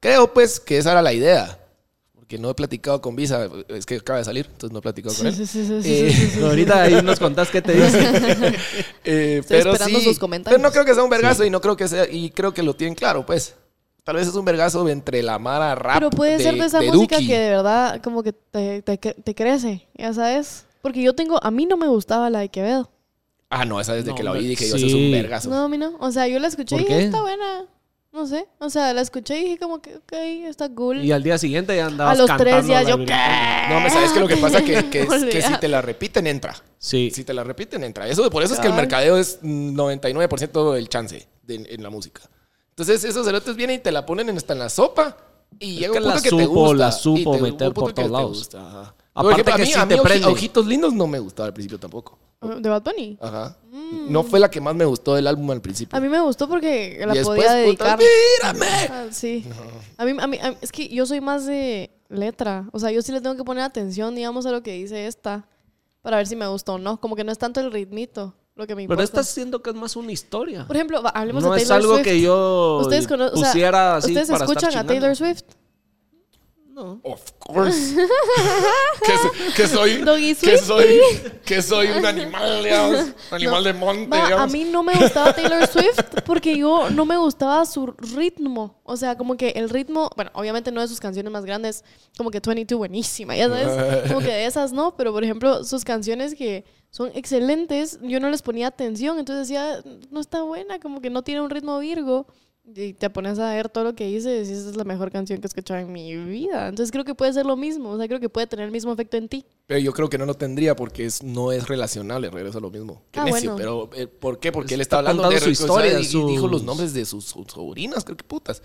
Creo 0.00 0.32
pues 0.32 0.58
que 0.60 0.78
esa 0.78 0.92
era 0.92 1.00
la 1.02 1.12
idea. 1.12 1.58
Porque 2.14 2.38
no 2.38 2.50
he 2.50 2.54
platicado 2.54 3.00
con 3.02 3.14
Visa, 3.14 3.48
es 3.68 3.84
que 3.86 3.96
acaba 3.96 4.18
de 4.18 4.24
salir, 4.24 4.46
entonces 4.46 4.72
no 4.72 4.78
he 4.78 4.82
platicado 4.82 5.14
con 5.14 5.22
Sí, 5.22 5.28
él. 5.42 5.46
sí, 5.46 5.46
sí, 5.46 5.66
sí, 5.66 5.82
sí, 5.82 5.88
Eh, 5.92 6.10
sí, 6.12 6.20
sí, 6.20 6.30
sí. 6.38 6.42
Ahorita 6.42 6.82
ahí 6.82 7.02
nos 7.02 7.18
contás 7.20 7.50
qué 7.50 7.60
te 7.62 7.72
dice. 7.80 8.00
Eh, 9.04 9.38
Estoy 9.40 9.58
pero 9.58 9.72
esperando 9.72 9.98
sí, 10.00 10.04
sus 10.06 10.18
comentarios. 10.18 10.58
Pero 10.58 10.66
no 10.68 10.72
creo 10.72 10.84
que 10.84 10.94
sea 10.94 11.02
un 11.04 11.10
vergazo 11.10 11.44
y 11.44 11.50
no 11.50 11.60
creo 11.60 11.76
que 11.76 11.86
sea, 11.86 12.08
y 12.10 12.30
creo 12.30 12.52
que 12.54 12.62
lo 12.62 12.74
tienen 12.74 12.94
claro, 12.94 13.24
pues. 13.26 13.54
Tal 14.04 14.16
vez 14.16 14.26
es 14.28 14.34
un 14.34 14.44
vergazo 14.44 14.86
entre 14.88 15.22
la 15.22 15.38
Mara 15.38 15.74
rap. 15.74 15.94
Pero 15.96 16.10
puede 16.10 16.38
ser 16.38 16.54
de 16.56 16.64
esa 16.66 16.80
de 16.80 16.88
música 16.90 17.16
Duki. 17.16 17.26
que 17.28 17.38
de 17.38 17.48
verdad 17.50 18.00
como 18.02 18.22
que 18.22 18.32
te, 18.32 18.82
te, 18.82 18.96
te 18.98 19.34
crece, 19.34 19.86
ya 19.94 20.12
sabes. 20.12 20.64
Porque 20.84 21.00
yo 21.02 21.14
tengo, 21.14 21.42
a 21.42 21.50
mí 21.50 21.64
no 21.64 21.78
me 21.78 21.88
gustaba 21.88 22.28
la 22.28 22.40
de 22.40 22.50
Quevedo. 22.50 22.90
Ah, 23.48 23.64
no, 23.64 23.80
esa 23.80 23.94
desde 23.94 24.10
No, 24.10 24.14
que 24.16 24.22
la 24.22 24.32
oí 24.32 24.46
dije 24.46 24.68
yo, 24.68 24.76
sí. 24.76 24.84
eso 24.86 24.86
es 24.88 25.02
un 25.02 25.10
vergazo. 25.12 25.48
No, 25.48 25.62
a 25.64 25.68
mí 25.70 25.78
no. 25.78 25.96
O 25.98 26.10
sea, 26.12 26.28
yo 26.28 26.38
la 26.38 26.48
escuché 26.48 26.76
y 26.76 26.78
¿Por 26.80 26.86
dije, 26.88 26.98
qué? 27.00 27.04
está 27.06 27.22
buena. 27.22 27.64
No 28.12 28.26
sé. 28.26 28.46
O 28.58 28.68
sea, 28.68 28.92
la 28.92 29.00
escuché 29.00 29.38
y 29.40 29.44
dije 29.44 29.58
como 29.58 29.80
que, 29.80 29.96
ok, 29.96 30.12
está 30.46 30.68
cool. 30.68 31.02
Y 31.02 31.10
al 31.10 31.22
día 31.22 31.38
siguiente 31.38 31.74
ya 31.74 31.86
andabas 31.86 32.18
a 32.18 32.22
los 32.22 32.36
tres 32.36 32.66
días 32.66 32.86
yo, 32.86 32.96
brincando. 32.98 33.74
No, 33.74 33.80
me 33.80 33.88
sabes 33.88 34.12
que 34.12 34.20
lo 34.20 34.28
que 34.28 34.36
pasa 34.36 34.62
que, 34.62 34.90
que, 34.90 35.00
es- 35.04 35.24
que 35.30 35.40
si 35.40 35.56
te 35.58 35.68
la 35.68 35.80
repiten, 35.80 36.26
entra. 36.26 36.54
Sí. 36.78 37.10
Si 37.14 37.24
te 37.24 37.32
la 37.32 37.44
repiten, 37.44 37.82
entra. 37.82 38.06
Eso, 38.06 38.28
por 38.28 38.42
eso 38.42 38.52
es 38.52 38.60
que 38.60 38.66
el 38.66 38.74
mercadeo 38.74 39.16
es 39.16 39.40
99% 39.42 40.74
del 40.74 40.88
chance 40.90 41.26
de- 41.42 41.66
en 41.70 41.82
la 41.82 41.88
música. 41.90 42.22
Entonces, 42.70 43.04
esos 43.04 43.24
cerotes 43.26 43.56
vienen 43.56 43.76
y 43.76 43.78
te 43.78 43.90
la 43.90 44.04
ponen 44.04 44.28
en- 44.28 44.36
hasta 44.36 44.52
en 44.52 44.58
la 44.58 44.68
sopa. 44.68 45.16
Y 45.58 45.76
Es 45.76 45.80
llega 45.80 45.92
que 45.92 45.98
un 45.98 46.04
punto 46.04 46.16
la 46.16 46.22
que 46.22 46.30
te 46.30 46.46
gusta. 46.46 46.74
la 46.76 46.88
y 46.88 46.92
supo 46.92 47.30
un 47.30 47.42
meter 47.42 47.68
punto 47.72 47.80
por 47.80 47.94
que 47.94 48.02
todos 48.02 48.06
te 48.08 48.12
lados. 48.12 48.38
gusta, 48.38 48.66
ajá. 48.68 48.94
Aparte 49.14 49.42
ejemplo, 49.42 49.54
que 49.56 49.62
a 49.62 49.64
mí, 49.64 49.72
sí 49.72 49.78
a 49.78 49.86
mí 49.86 49.94
prende. 50.02 50.26
Ojitos 50.26 50.66
Lindos 50.66 50.92
no 50.92 51.06
me 51.06 51.18
gustaba 51.20 51.46
al 51.46 51.52
principio 51.54 51.78
tampoco. 51.78 52.18
¿De 52.42 52.68
Bad 52.68 52.82
Bunny? 52.82 53.16
Ajá. 53.22 53.56
Mm. 53.70 54.12
No 54.12 54.22
fue 54.22 54.38
la 54.40 54.50
que 54.50 54.60
más 54.60 54.74
me 54.74 54.84
gustó 54.84 55.14
del 55.14 55.26
álbum 55.26 55.50
al 55.52 55.62
principio. 55.62 55.96
A 55.96 56.00
mí 56.00 56.08
me 56.08 56.20
gustó 56.20 56.46
porque 56.48 57.02
la 57.06 57.14
Y 57.14 57.18
después, 57.18 57.38
podía 57.38 57.52
dedicar. 57.54 57.98
¡Mírame! 57.98 58.66
Ah, 58.90 59.06
sí. 59.10 59.46
A, 59.96 60.04
mí, 60.04 60.10
a, 60.18 60.26
mí, 60.26 60.38
a 60.42 60.50
mí- 60.50 60.56
es 60.60 60.70
que 60.72 60.88
yo 60.88 61.06
soy 61.06 61.20
más 61.22 61.46
de 61.46 61.90
letra. 62.10 62.68
O 62.72 62.78
sea, 62.78 62.90
yo 62.90 63.00
sí 63.02 63.12
le 63.12 63.20
tengo 63.22 63.34
que 63.36 63.44
poner 63.44 63.62
atención, 63.64 64.14
digamos, 64.14 64.44
a 64.46 64.50
lo 64.50 64.62
que 64.62 64.72
dice 64.74 65.06
esta. 65.06 65.46
Para 66.02 66.18
ver 66.18 66.26
si 66.26 66.36
me 66.36 66.46
gusta 66.48 66.72
o 66.72 66.78
no. 66.78 67.00
Como 67.00 67.16
que 67.16 67.24
no 67.24 67.32
es 67.32 67.38
tanto 67.38 67.60
el 67.60 67.72
ritmito 67.72 68.34
lo 68.56 68.66
que 68.66 68.74
me 68.74 68.82
importa. 68.82 68.98
Pero 68.98 69.04
estás 69.04 69.28
siendo 69.28 69.62
que 69.62 69.70
es 69.70 69.76
más 69.76 69.96
una 69.96 70.12
historia. 70.12 70.66
Por 70.66 70.76
ejemplo, 70.76 71.02
hablemos 71.14 71.42
No 71.44 71.52
de 71.52 71.62
es 71.62 71.68
Taylor 71.68 71.80
algo 71.82 71.94
Swift. 71.94 72.04
que 72.04 72.20
yo 72.20 72.78
¿Ustedes, 72.82 73.08
cono- 73.08 73.26
o 73.32 73.36
sea, 73.36 73.46
pusiera 73.52 73.96
así 73.96 74.08
¿ustedes 74.08 74.28
para 74.30 74.44
estar 74.44 74.56
escuchan 74.64 74.84
a. 74.84 74.86
Taylor 74.86 75.16
Swift? 75.16 75.42
No. 76.74 77.00
Of 77.04 77.30
course. 77.38 77.94
que, 79.06 79.52
que 79.54 79.68
soy, 79.68 80.04
que 80.40 80.58
soy, 80.58 81.00
que 81.44 81.62
soy 81.62 81.86
un 81.86 82.04
animal, 82.04 82.64
digamos, 82.64 83.00
un 83.30 83.34
animal 83.36 83.62
de 83.62 83.72
monte, 83.74 84.16
a 84.16 84.46
mí 84.48 84.64
no 84.64 84.82
me 84.82 84.92
gustaba 84.94 85.32
Taylor 85.32 85.68
Swift 85.68 86.22
porque 86.26 86.58
yo 86.58 86.90
no 86.90 87.06
me 87.06 87.16
gustaba 87.16 87.64
su 87.64 87.86
ritmo. 87.86 88.80
O 88.82 88.96
sea, 88.96 89.16
como 89.16 89.36
que 89.36 89.50
el 89.50 89.70
ritmo, 89.70 90.10
bueno, 90.16 90.32
obviamente 90.34 90.72
no 90.72 90.80
de 90.80 90.88
sus 90.88 90.98
canciones 90.98 91.32
más 91.32 91.44
grandes, 91.44 91.84
como 92.18 92.32
que 92.32 92.40
22 92.44 92.76
buenísima, 92.76 93.36
ya 93.36 93.48
sabes, 93.48 94.08
como 94.08 94.18
que 94.18 94.32
de 94.32 94.46
esas 94.46 94.72
no, 94.72 94.96
pero 94.96 95.12
por 95.12 95.22
ejemplo, 95.22 95.62
sus 95.62 95.84
canciones 95.84 96.34
que 96.34 96.64
son 96.90 97.12
excelentes, 97.14 98.00
yo 98.02 98.18
no 98.18 98.30
les 98.30 98.42
ponía 98.42 98.66
atención, 98.66 99.20
entonces 99.20 99.46
decía, 99.46 99.80
no 100.10 100.18
está 100.18 100.42
buena, 100.42 100.80
como 100.80 101.00
que 101.00 101.10
no 101.10 101.22
tiene 101.22 101.40
un 101.40 101.50
ritmo 101.50 101.78
virgo. 101.78 102.26
Y 102.66 102.94
te 102.94 103.10
pones 103.10 103.38
a 103.38 103.52
ver 103.52 103.68
todo 103.68 103.84
lo 103.84 103.94
que 103.94 104.06
dice 104.06 104.30
y 104.30 104.38
decís, 104.38 104.52
esa 104.58 104.70
es 104.70 104.76
la 104.76 104.84
mejor 104.84 105.10
canción 105.10 105.38
que 105.38 105.46
he 105.46 105.48
escuchado 105.48 105.80
en 105.80 105.92
mi 105.92 106.16
vida. 106.16 106.66
Entonces 106.68 106.90
creo 106.90 107.04
que 107.04 107.14
puede 107.14 107.30
ser 107.34 107.44
lo 107.44 107.56
mismo, 107.56 107.90
o 107.90 107.98
sea, 107.98 108.08
creo 108.08 108.20
que 108.20 108.30
puede 108.30 108.46
tener 108.46 108.64
el 108.64 108.72
mismo 108.72 108.90
efecto 108.90 109.18
en 109.18 109.28
ti. 109.28 109.44
Pero 109.66 109.80
yo 109.80 109.92
creo 109.92 110.08
que 110.08 110.16
no 110.16 110.24
lo 110.24 110.32
tendría 110.34 110.74
porque 110.74 111.04
es, 111.04 111.22
no 111.22 111.52
es 111.52 111.68
relacionable, 111.68 112.30
regreso 112.30 112.56
a 112.58 112.60
lo 112.62 112.70
mismo. 112.70 113.02
Qué 113.10 113.20
Ah, 113.20 113.24
necio, 113.26 113.52
bueno. 113.54 113.56
pero 113.56 113.90
eh, 114.02 114.06
¿por 114.06 114.38
qué? 114.38 114.50
Porque 114.50 114.74
él 114.74 114.80
Está 114.80 114.96
está 115.00 115.10
hablando 115.10 115.28
de 115.28 115.40
su 115.40 115.50
historia, 115.50 116.00
y- 116.00 116.04
y 116.04 116.24
dijo 116.24 116.48
los 116.48 116.62
nombres 116.62 116.94
de 116.94 117.04
sus, 117.04 117.26
sus 117.26 117.46
sobrinas, 117.48 118.02
creo 118.02 118.16
que 118.16 118.24
putas. 118.24 118.62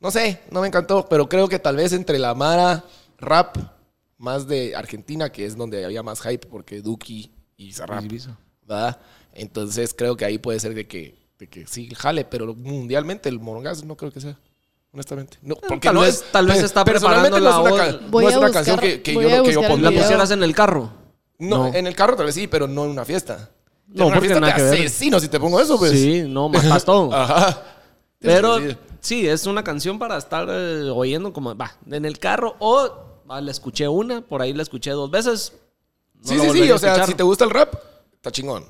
No 0.00 0.10
sé, 0.10 0.42
no 0.50 0.60
me 0.60 0.66
encantó, 0.68 1.06
pero 1.08 1.26
creo 1.28 1.48
que 1.48 1.58
tal 1.58 1.76
vez 1.76 1.92
entre 1.94 2.18
la 2.18 2.34
Mara 2.34 2.84
rap 3.18 3.56
más 4.18 4.46
de 4.46 4.76
Argentina, 4.76 5.32
que 5.32 5.46
es 5.46 5.56
donde 5.56 5.84
había 5.86 6.02
más 6.02 6.20
hype 6.20 6.46
porque 6.48 6.82
Duki 6.82 7.32
y 7.56 7.72
Zarrap, 7.72 8.04
¿verdad? 8.62 9.00
Entonces 9.32 9.94
creo 9.96 10.16
que 10.16 10.24
ahí 10.26 10.38
puede 10.38 10.60
ser 10.60 10.74
de 10.74 10.86
que, 10.86 11.17
de 11.38 11.46
que 11.48 11.66
sí 11.66 11.88
jale, 11.94 12.24
pero 12.24 12.54
mundialmente 12.54 13.28
el 13.28 13.38
morongazo 13.40 13.84
no 13.86 13.96
creo 13.96 14.10
que 14.12 14.20
sea. 14.20 14.38
Honestamente. 14.92 15.36
No, 15.42 15.54
porque 15.56 15.86
tal 15.88 15.94
no 15.94 16.00
vez- 16.00 16.14
es, 16.24 16.32
tal 16.32 16.46
vez 16.46 16.62
está 16.62 16.84
personalmente 16.84 17.30
preparando 17.38 17.62
no 17.62 17.70
es 17.70 17.72
la 17.80 17.84
una, 17.84 17.90
voz. 17.92 18.00
ca- 18.00 18.06
Voy 18.10 18.24
no 18.24 18.30
es 18.30 18.34
a 18.34 18.38
una 18.38 18.46
buscar- 18.48 18.64
canción 18.64 18.78
que, 18.80 19.02
que 19.02 19.14
voy 19.14 19.24
yo, 19.24 19.42
que 19.42 19.52
¿La 19.54 19.68
pondría. 19.68 19.90
video. 19.90 20.02
pusieras 20.02 20.30
en 20.30 20.42
el 20.42 20.54
carro? 20.54 20.90
No, 21.38 21.68
No. 21.68 21.74
en 21.74 21.86
el 21.86 21.94
carro 21.94 22.16
tal 22.16 22.26
vez 22.26 22.34
sí, 22.34 22.46
pero 22.48 22.66
no 22.66 22.84
en 22.84 22.90
una 22.90 23.04
fiesta. 23.04 23.50
No, 23.86 24.04
en 24.04 24.06
una 24.08 24.14
porque 24.16 24.28
fiesta 24.28 24.40
nada 24.40 24.54
te 24.54 24.58
que 24.62 24.64
ver. 24.70 24.74
asesino 24.86 25.20
si 25.20 25.28
te 25.28 25.38
pongo 25.38 25.60
eso, 25.60 25.78
pues. 25.78 25.92
Sí, 25.92 26.24
no, 26.26 26.48
matas 26.48 26.84
todo. 26.84 27.12
Ajá. 27.14 27.62
Pero 28.18 28.56
Sí. 29.00 29.28
es 29.28 29.46
una 29.46 29.62
canción 29.62 29.98
para 29.98 30.16
estar 30.16 30.48
eh, 30.50 30.90
oyendo 30.90 31.32
como, 31.32 31.54
va, 31.56 31.76
en 31.90 32.04
el 32.04 32.18
carro 32.18 32.56
o 32.58 33.22
la 33.28 33.50
escuché 33.50 33.86
una, 33.88 34.22
por 34.22 34.42
ahí 34.42 34.52
la 34.54 34.62
escuché 34.62 34.90
dos 34.90 35.10
veces. 35.10 35.52
no 36.14 36.28
Sí, 36.28 36.36
la 36.36 36.44
sí, 36.44 36.62
sí. 36.64 36.70
O 36.72 36.78
sea, 36.78 37.06
si 37.06 37.14
te 37.14 37.22
gusta 37.22 37.44
el 37.44 37.50
rap, 37.50 37.74
está 38.16 38.32
chingón. 38.32 38.64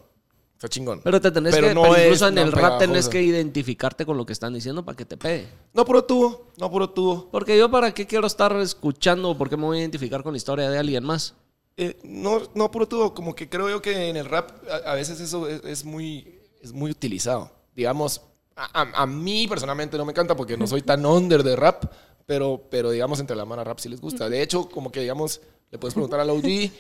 Está 0.59 0.69
chingón. 0.69 1.01
Pero 1.05 1.21
te 1.21 1.31
tenés 1.31 1.55
Pero 1.55 1.69
que, 1.69 1.75
no 1.75 1.83
pero 1.83 1.95
es 1.95 2.03
incluso 2.07 2.27
en 2.27 2.35
tan 2.35 2.47
el 2.47 2.53
rap 2.53 2.79
tenés 2.81 3.09
que 3.09 3.23
identificarte 3.23 4.05
con 4.05 4.17
lo 4.17 4.27
que 4.27 4.33
están 4.33 4.53
diciendo 4.53 4.85
para 4.85 4.97
que 4.97 5.05
te 5.05 5.17
pegue. 5.17 5.47
No 5.73 5.85
puro 5.85 6.03
tubo, 6.03 6.49
no 6.57 6.69
puro 6.69 6.91
tubo. 6.91 7.29
Porque 7.31 7.57
yo 7.57 7.71
para 7.71 7.95
qué 7.95 8.09
quiero 8.09 8.27
estar 8.27 8.57
escuchando, 8.57 9.39
por 9.39 9.49
qué 9.49 9.57
me 9.57 9.63
voy 9.67 9.77
a 9.77 9.81
identificar 9.83 10.25
con 10.25 10.33
la 10.33 10.37
historia 10.37 10.69
de 10.69 10.77
alguien 10.77 11.05
más. 11.05 11.35
Eh, 11.77 11.97
no, 12.03 12.43
no 12.57 12.73
puro 12.73 12.89
tubo, 12.89 13.15
como 13.15 13.37
que 13.37 13.49
creo 13.49 13.71
yo 13.71 13.81
que 13.81 14.09
en 14.09 14.17
el 14.17 14.25
rap 14.25 14.51
a, 14.69 14.91
a 14.91 14.95
veces 14.97 15.21
eso 15.21 15.47
es, 15.47 15.63
es 15.65 15.85
muy, 15.85 16.41
es 16.61 16.73
muy 16.73 16.91
utilizado. 16.91 17.53
Digamos, 17.77 18.21
a, 18.57 18.83
a- 18.83 19.03
a 19.03 19.07
mí 19.07 19.47
personalmente 19.47 19.97
no 19.97 20.05
me 20.05 20.11
encanta 20.11 20.35
porque 20.35 20.57
no 20.57 20.67
soy 20.67 20.83
tan 20.83 21.07
under 21.07 21.45
de 21.45 21.55
rap, 21.55 21.85
pero, 22.27 22.61
pero 22.69 22.91
digamos 22.91 23.21
entre 23.21 23.37
la 23.37 23.45
mano 23.45 23.63
rap 23.63 23.79
sí 23.79 23.89
les 23.89 24.01
gusta. 24.01 24.29
De 24.29 24.43
hecho, 24.43 24.69
como 24.69 24.91
que 24.91 24.99
digamos, 25.03 25.41
le 25.71 25.79
puedes 25.79 25.95
preguntar 25.95 26.19
a 26.19 26.25
la 26.25 26.33
OG, 26.33 26.73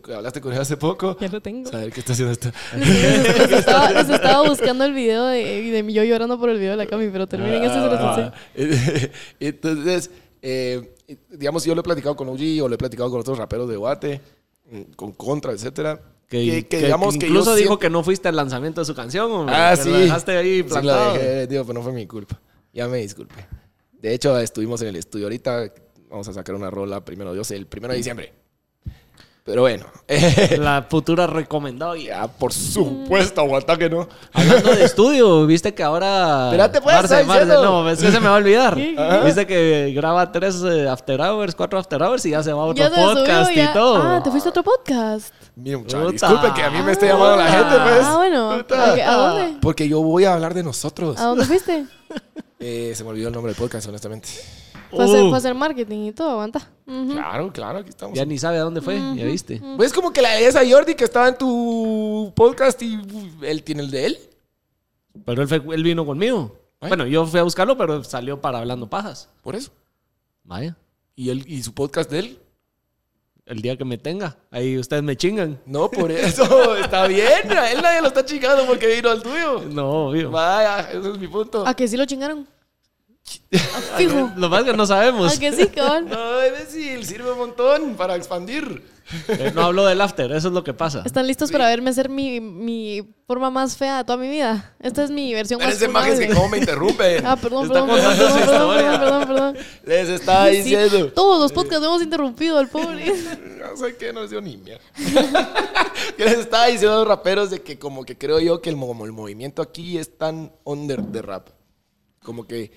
que, 0.00 0.14
hablaste 0.14 0.40
con 0.40 0.52
él 0.52 0.60
hace 0.60 0.76
poco. 0.76 1.16
Ya 1.20 1.28
lo 1.28 1.40
tengo. 1.40 1.70
Saber 1.70 1.92
qué 1.92 2.00
está 2.00 2.12
haciendo 2.12 2.32
esto. 2.32 2.50
Les 2.76 3.50
estaba, 3.52 3.90
les 3.90 4.08
estaba 4.08 4.48
buscando 4.48 4.84
el 4.84 4.92
video 4.94 5.26
de, 5.26 5.70
de 5.70 5.82
mí 5.82 5.92
yo 5.92 6.04
llorando 6.04 6.38
por 6.38 6.50
el 6.50 6.58
video 6.58 6.72
de 6.72 6.76
la 6.78 6.86
Cami, 6.86 7.08
pero 7.08 7.26
terminen 7.26 7.62
este 7.64 7.74
se 7.74 7.80
los 7.86 7.92
Ah. 8.00 8.32
Entonces, 9.40 10.10
eh, 10.40 10.94
digamos, 11.30 11.64
yo 11.64 11.74
lo 11.74 11.80
he 11.80 11.84
platicado 11.84 12.16
con 12.16 12.28
OG 12.28 12.62
o 12.62 12.68
lo 12.68 12.74
he 12.74 12.78
platicado 12.78 13.10
con 13.10 13.20
otros 13.20 13.38
raperos 13.38 13.68
de 13.68 13.76
Guate, 13.76 14.20
mm, 14.70 14.80
con 14.96 15.12
Contra, 15.12 15.52
etcétera. 15.52 16.00
Que, 16.28 16.66
que- 16.66 16.78
digamos 16.78 17.12
que 17.14 17.20
que 17.20 17.26
incluso 17.26 17.54
dijo 17.54 17.68
siento- 17.74 17.78
que 17.78 17.90
no 17.90 18.02
fuiste 18.02 18.28
al 18.28 18.36
lanzamiento 18.36 18.80
de 18.80 18.84
su 18.86 18.94
canción, 18.94 19.30
hombre, 19.30 19.54
Ah, 19.54 19.74
que 19.76 19.82
sí. 19.82 19.90
lo 19.90 19.98
dejaste 19.98 20.36
ahí 20.36 20.56
Sí, 20.56 20.62
lo 20.62 20.68
plantado. 20.68 21.12
dejé, 21.14 21.46
tío, 21.46 21.62
pero 21.66 21.74
no 21.78 21.82
fue 21.82 21.92
mi 21.92 22.06
culpa. 22.06 22.40
Ya 22.72 22.88
me 22.88 22.98
disculpe. 22.98 23.34
De 24.00 24.14
hecho, 24.14 24.38
estuvimos 24.38 24.80
en 24.82 24.88
el 24.88 24.96
estudio 24.96 25.26
ahorita. 25.26 25.72
Vamos 26.08 26.26
a 26.28 26.32
sacar 26.32 26.54
una 26.54 26.70
rola 26.70 27.04
primero 27.04 27.32
Dios 27.34 27.50
el 27.50 27.66
primero 27.66 27.92
de 27.92 27.98
diciembre. 27.98 28.32
Pero 29.44 29.62
bueno. 29.62 29.86
La 30.58 30.86
futura 30.88 31.26
recomendado. 31.26 31.96
Y, 31.96 32.04
ya, 32.04 32.28
por 32.28 32.52
supuesto, 32.52 33.40
aguanta 33.40 33.76
que 33.76 33.90
no. 33.90 34.08
hablando 34.32 34.74
de 34.74 34.84
estudio, 34.84 35.46
viste 35.46 35.74
que 35.74 35.82
ahora. 35.82 36.46
Espérate, 36.46 36.80
pues, 36.80 36.94
Marce, 36.94 37.24
Marce, 37.24 37.46
no, 37.46 37.90
es 37.90 37.98
que 38.00 38.12
se 38.12 38.20
me 38.20 38.28
va 38.28 38.34
a 38.34 38.38
olvidar. 38.38 38.76
Viste 39.24 39.46
que 39.46 39.92
graba 39.96 40.30
tres 40.30 40.62
eh, 40.62 40.88
after 40.88 41.20
hours, 41.20 41.54
cuatro 41.56 41.78
after 41.78 42.00
hours 42.00 42.24
y 42.26 42.30
ya 42.30 42.42
se 42.42 42.52
va 42.52 42.62
a 42.62 42.66
otro 42.66 42.84
Ya 42.84 42.90
se 42.90 42.94
subió, 42.94 43.14
podcast 43.14 43.52
ya. 43.52 43.64
y 43.64 43.72
todo. 43.72 43.96
Ah, 44.02 44.22
te 44.22 44.30
fuiste 44.30 44.48
a 44.48 44.50
otro 44.50 44.62
podcast. 44.62 45.34
Mira, 45.56 45.78
muchacho, 45.78 46.04
Puta. 46.06 46.12
disculpe 46.12 46.54
que 46.54 46.62
a 46.62 46.70
mí 46.70 46.82
me 46.82 46.92
esté 46.92 47.06
llamando 47.08 47.36
la 47.36 47.48
gente, 47.50 47.74
pues. 47.82 48.00
Ah, 48.04 48.16
bueno. 48.16 48.50
¿A 48.50 49.12
dónde? 49.16 49.58
Porque 49.60 49.88
yo 49.88 50.02
voy 50.02 50.24
a 50.24 50.34
hablar 50.34 50.54
de 50.54 50.62
nosotros. 50.62 51.18
¿A 51.18 51.24
dónde 51.24 51.44
fuiste? 51.46 51.84
Eh, 52.64 52.92
se 52.94 53.02
me 53.02 53.10
olvidó 53.10 53.26
el 53.26 53.34
nombre 53.34 53.52
del 53.52 53.60
podcast, 53.60 53.88
honestamente. 53.88 54.28
Fue 54.92 55.04
a 55.04 55.06
hacer, 55.08 55.22
Uh. 55.22 55.28
fue 55.28 55.34
a 55.34 55.38
hacer 55.38 55.54
marketing 55.54 55.98
y 56.06 56.12
todo, 56.12 56.30
aguanta. 56.30 56.70
Ujú. 56.86 57.12
Claro, 57.12 57.52
claro, 57.52 57.78
aquí 57.78 57.88
estamos. 57.88 58.16
Ya 58.16 58.24
ni 58.24 58.38
sabe 58.38 58.58
a 58.58 58.62
dónde 58.62 58.80
fue, 58.80 58.96
ya 59.16 59.24
viste. 59.24 59.60
Pues 59.76 59.92
como 59.92 60.12
que 60.12 60.22
la 60.22 60.30
de 60.34 60.46
esa 60.46 60.60
Jordi 60.68 60.94
que 60.94 61.04
estaba 61.04 61.28
en 61.28 61.38
tu 61.38 62.32
podcast 62.36 62.80
y 62.82 62.96
uy, 62.96 63.32
él 63.42 63.62
tiene 63.62 63.82
el 63.82 63.90
de 63.90 64.06
él. 64.06 64.18
Pero 65.24 65.42
él, 65.42 65.48
fue- 65.48 65.62
él 65.74 65.82
vino 65.82 66.04
conmigo. 66.06 66.56
Ay. 66.80 66.88
Bueno, 66.88 67.06
yo 67.06 67.26
fui 67.26 67.38
a 67.40 67.42
buscarlo, 67.42 67.76
pero 67.76 68.02
salió 68.04 68.40
para 68.40 68.58
Hablando 68.58 68.88
Pajas. 68.88 69.28
Por 69.42 69.54
eso. 69.56 69.70
Vaya. 70.44 70.76
Y 71.14 71.30
él 71.30 71.44
y 71.46 71.62
su 71.62 71.72
podcast 71.74 72.10
de 72.10 72.18
él. 72.18 72.38
El 73.44 73.60
día 73.60 73.76
que 73.76 73.84
me 73.84 73.98
tenga. 73.98 74.36
Ahí 74.50 74.78
ustedes 74.78 75.02
me 75.02 75.16
chingan. 75.16 75.60
No, 75.66 75.90
por 75.90 76.10
eso. 76.12 76.76
Está 76.76 77.06
bien. 77.08 77.50
A 77.52 77.72
él 77.72 77.82
nadie 77.82 78.00
lo 78.00 78.06
está 78.08 78.24
chingando 78.24 78.64
porque 78.66 78.86
vino 78.86 79.10
al 79.10 79.20
tuyo. 79.22 79.62
No, 79.68 80.08
obvio. 80.08 80.30
Vaya, 80.30 80.80
ese 80.90 81.10
es 81.10 81.18
mi 81.18 81.26
punto. 81.28 81.66
¿A 81.66 81.74
que 81.74 81.86
sí 81.88 81.96
lo 81.96 82.04
chingaron? 82.06 82.46
Fijo. 83.96 84.30
Lo 84.36 84.48
más 84.48 84.64
que 84.64 84.72
no 84.72 84.86
sabemos. 84.86 85.36
¿A 85.36 85.38
que 85.40 85.52
sí, 85.52 85.66
cabal? 85.68 86.08
No, 86.08 86.46
imbécil, 86.46 87.04
sirve 87.04 87.32
un 87.32 87.38
montón 87.38 87.94
para 87.94 88.16
expandir. 88.16 88.90
Eh, 89.28 89.52
No 89.54 89.62
hablo 89.64 89.84
del 89.84 90.00
after, 90.00 90.30
eso 90.32 90.48
es 90.48 90.54
lo 90.54 90.64
que 90.64 90.72
pasa. 90.72 91.02
¿Están 91.04 91.26
listos 91.26 91.50
para 91.52 91.66
verme 91.66 91.90
hacer 91.90 92.08
mi, 92.08 92.40
mi 92.40 93.02
forma 93.26 93.50
más 93.50 93.76
fea 93.76 93.98
de 93.98 94.04
toda 94.04 94.16
mi 94.16 94.28
vida? 94.28 94.74
Esta 94.80 95.04
es 95.04 95.10
mi 95.10 95.34
versión 95.34 95.60
más 95.60 95.68
Eres 95.68 95.82
imágenes 95.82 96.18
que 96.20 96.48
me 96.48 96.58
interrumpen. 96.58 97.26
Ah, 97.26 97.36
perdón, 97.36 97.64
Está 97.66 97.84
perdón, 97.86 97.88
perdón, 98.00 98.16
perdón, 98.16 98.38
perdón, 98.46 98.76
perdón, 98.76 99.00
perdón, 99.00 99.26
perdón. 99.26 99.56
Les 99.84 100.08
estaba 100.08 100.48
Sí, 100.50 100.56
diciendo. 100.58 101.12
todos 101.12 101.40
los 101.42 101.52
podcasts 101.52 101.84
hemos 101.84 102.02
interrumpido 102.02 102.58
al 102.58 102.68
pobre. 102.68 103.12
No 103.62 103.76
sé 103.76 103.96
qué, 103.96 104.12
no 104.12 104.22
les 104.22 104.30
dio 104.30 104.40
ni 104.40 104.56
mierda. 104.56 104.82
que 106.16 106.24
les 106.24 106.38
estaba 106.38 106.66
diciendo 106.66 106.94
a 106.96 106.98
los 106.98 107.08
raperos 107.08 107.48
de 107.50 107.62
que 107.62 107.78
como 107.78 108.04
que 108.04 108.18
creo 108.18 108.38
yo 108.40 108.60
que 108.60 108.68
el, 108.70 108.76
mo- 108.76 109.04
el 109.04 109.12
movimiento 109.12 109.62
aquí 109.62 109.96
es 109.98 110.18
tan 110.18 110.52
under 110.64 111.00
de 111.02 111.22
rap. 111.22 111.48
Como 112.22 112.46
que, 112.46 112.72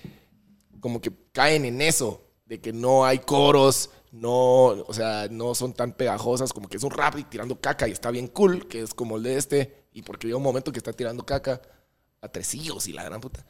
como 0.86 1.00
que 1.00 1.10
caen 1.32 1.64
en 1.64 1.82
eso, 1.82 2.22
de 2.44 2.60
que 2.60 2.72
no 2.72 3.04
hay 3.04 3.18
coros, 3.18 3.90
no, 4.12 4.66
o 4.66 4.92
sea, 4.94 5.26
no 5.28 5.52
son 5.56 5.72
tan 5.72 5.90
pegajosas, 5.92 6.52
como 6.52 6.68
que 6.68 6.76
es 6.76 6.84
un 6.84 6.92
rap 6.92 7.18
y 7.18 7.24
tirando 7.24 7.60
caca 7.60 7.88
y 7.88 7.90
está 7.90 8.12
bien 8.12 8.28
cool, 8.28 8.68
que 8.68 8.82
es 8.82 8.94
como 8.94 9.16
el 9.16 9.24
de 9.24 9.36
este, 9.36 9.88
y 9.92 10.02
porque 10.02 10.28
llega 10.28 10.36
un 10.36 10.44
momento 10.44 10.70
que 10.70 10.78
está 10.78 10.92
tirando 10.92 11.26
caca 11.26 11.60
a 12.20 12.28
tresillos 12.28 12.86
y 12.86 12.92
la 12.92 13.02
gran 13.02 13.20
puta. 13.20 13.44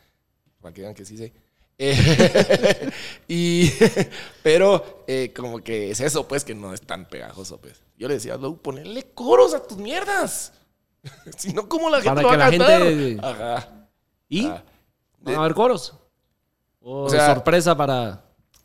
Para 0.62 0.72
que 0.72 0.80
vean 0.80 0.94
que 0.94 1.04
sí 1.04 1.18
sé. 1.18 1.34
Eh, 1.76 2.90
y, 3.28 3.70
pero 4.42 5.04
eh, 5.06 5.30
como 5.36 5.58
que 5.58 5.90
es 5.90 6.00
eso, 6.00 6.26
pues, 6.26 6.42
que 6.42 6.54
no 6.54 6.72
es 6.72 6.80
tan 6.80 7.06
pegajoso, 7.06 7.60
pues. 7.60 7.82
Yo 7.98 8.08
le 8.08 8.14
decía, 8.14 8.38
Lou, 8.38 8.56
ponerle 8.62 9.10
coros 9.12 9.52
a 9.52 9.62
tus 9.62 9.76
mierdas. 9.76 10.54
si 11.36 11.52
no, 11.52 11.68
¿cómo 11.68 11.90
la 11.90 12.00
gente 12.00 12.08
Para 12.08 12.22
lo 12.22 12.28
va 12.28 12.36
que 12.38 12.42
a 12.42 12.46
la 12.46 12.56
cantar? 12.56 12.82
gente- 12.82 13.26
Ajá. 13.26 13.88
¿Y? 14.26 14.46
Ah. 14.46 14.64
¿Van 15.20 15.34
a 15.34 15.38
haber 15.40 15.52
coros? 15.54 15.92
O, 16.88 17.04
O 17.04 17.10
sea- 17.10 17.34
sorpresa 17.34 17.76
para 17.76 18.22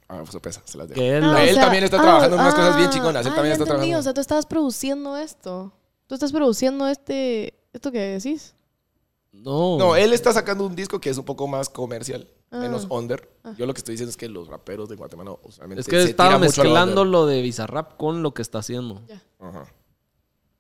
Ah, 0.08 0.18
pues, 0.20 0.30
sorpresa, 0.32 0.62
se 0.66 0.78
las 0.78 0.90
dejo. 0.90 1.00
que 1.00 1.18
él... 1.18 1.24
Ah, 1.24 1.42
Él 1.44 1.52
o 1.52 1.54
sea, 1.54 1.64
también 1.64 1.84
está 1.86 1.98
ah, 1.98 2.02
trabajando 2.04 2.36
en 2.36 2.42
unas 2.42 2.54
ah, 2.54 2.58
cosas 2.58 2.78
bien 2.78 2.90
chingonas. 2.90 3.26
Él 3.26 3.32
ah, 3.32 3.36
también 3.36 3.54
está 3.54 3.64
entendí, 3.64 3.80
trabajando. 3.88 4.00
O 4.00 4.04
sea, 4.04 4.14
tú 4.14 4.22
estabas 4.22 4.46
produciendo 4.46 5.18
esto. 5.18 5.72
Tú 6.08 6.16
estás 6.16 6.32
produciendo 6.34 6.88
este... 6.88 7.54
¿Esto 7.72 7.92
que 7.94 8.00
decís? 8.00 8.54
No. 9.32 9.78
No, 9.78 9.96
él 9.96 10.12
está 10.12 10.34
sacando 10.34 10.66
un 10.66 10.76
disco 10.76 11.00
que 11.00 11.10
es 11.10 11.18
un 11.18 11.24
poco 11.24 11.48
más 11.48 11.70
comercial, 11.70 12.28
Ah. 12.52 12.58
menos 12.60 12.86
under. 12.90 13.30
Yo 13.58 13.66
lo 13.66 13.74
que 13.74 13.78
estoy 13.78 13.94
diciendo 13.94 14.10
es 14.12 14.18
que 14.18 14.28
los 14.28 14.50
raperos 14.50 14.90
de 14.90 14.98
Guatemala 14.98 15.32
usualmente 15.44 15.80
es 15.80 15.88
que 15.88 16.04
se 16.04 16.10
estaba 16.10 16.38
mezclando 16.38 17.06
lo 17.06 17.26
de 17.26 17.42
Bizarrap 17.42 17.96
con 17.96 18.22
lo 18.22 18.34
que 18.34 18.42
está 18.42 18.60
haciendo. 18.60 19.02
Ya, 19.08 19.22
Ajá. 19.40 19.66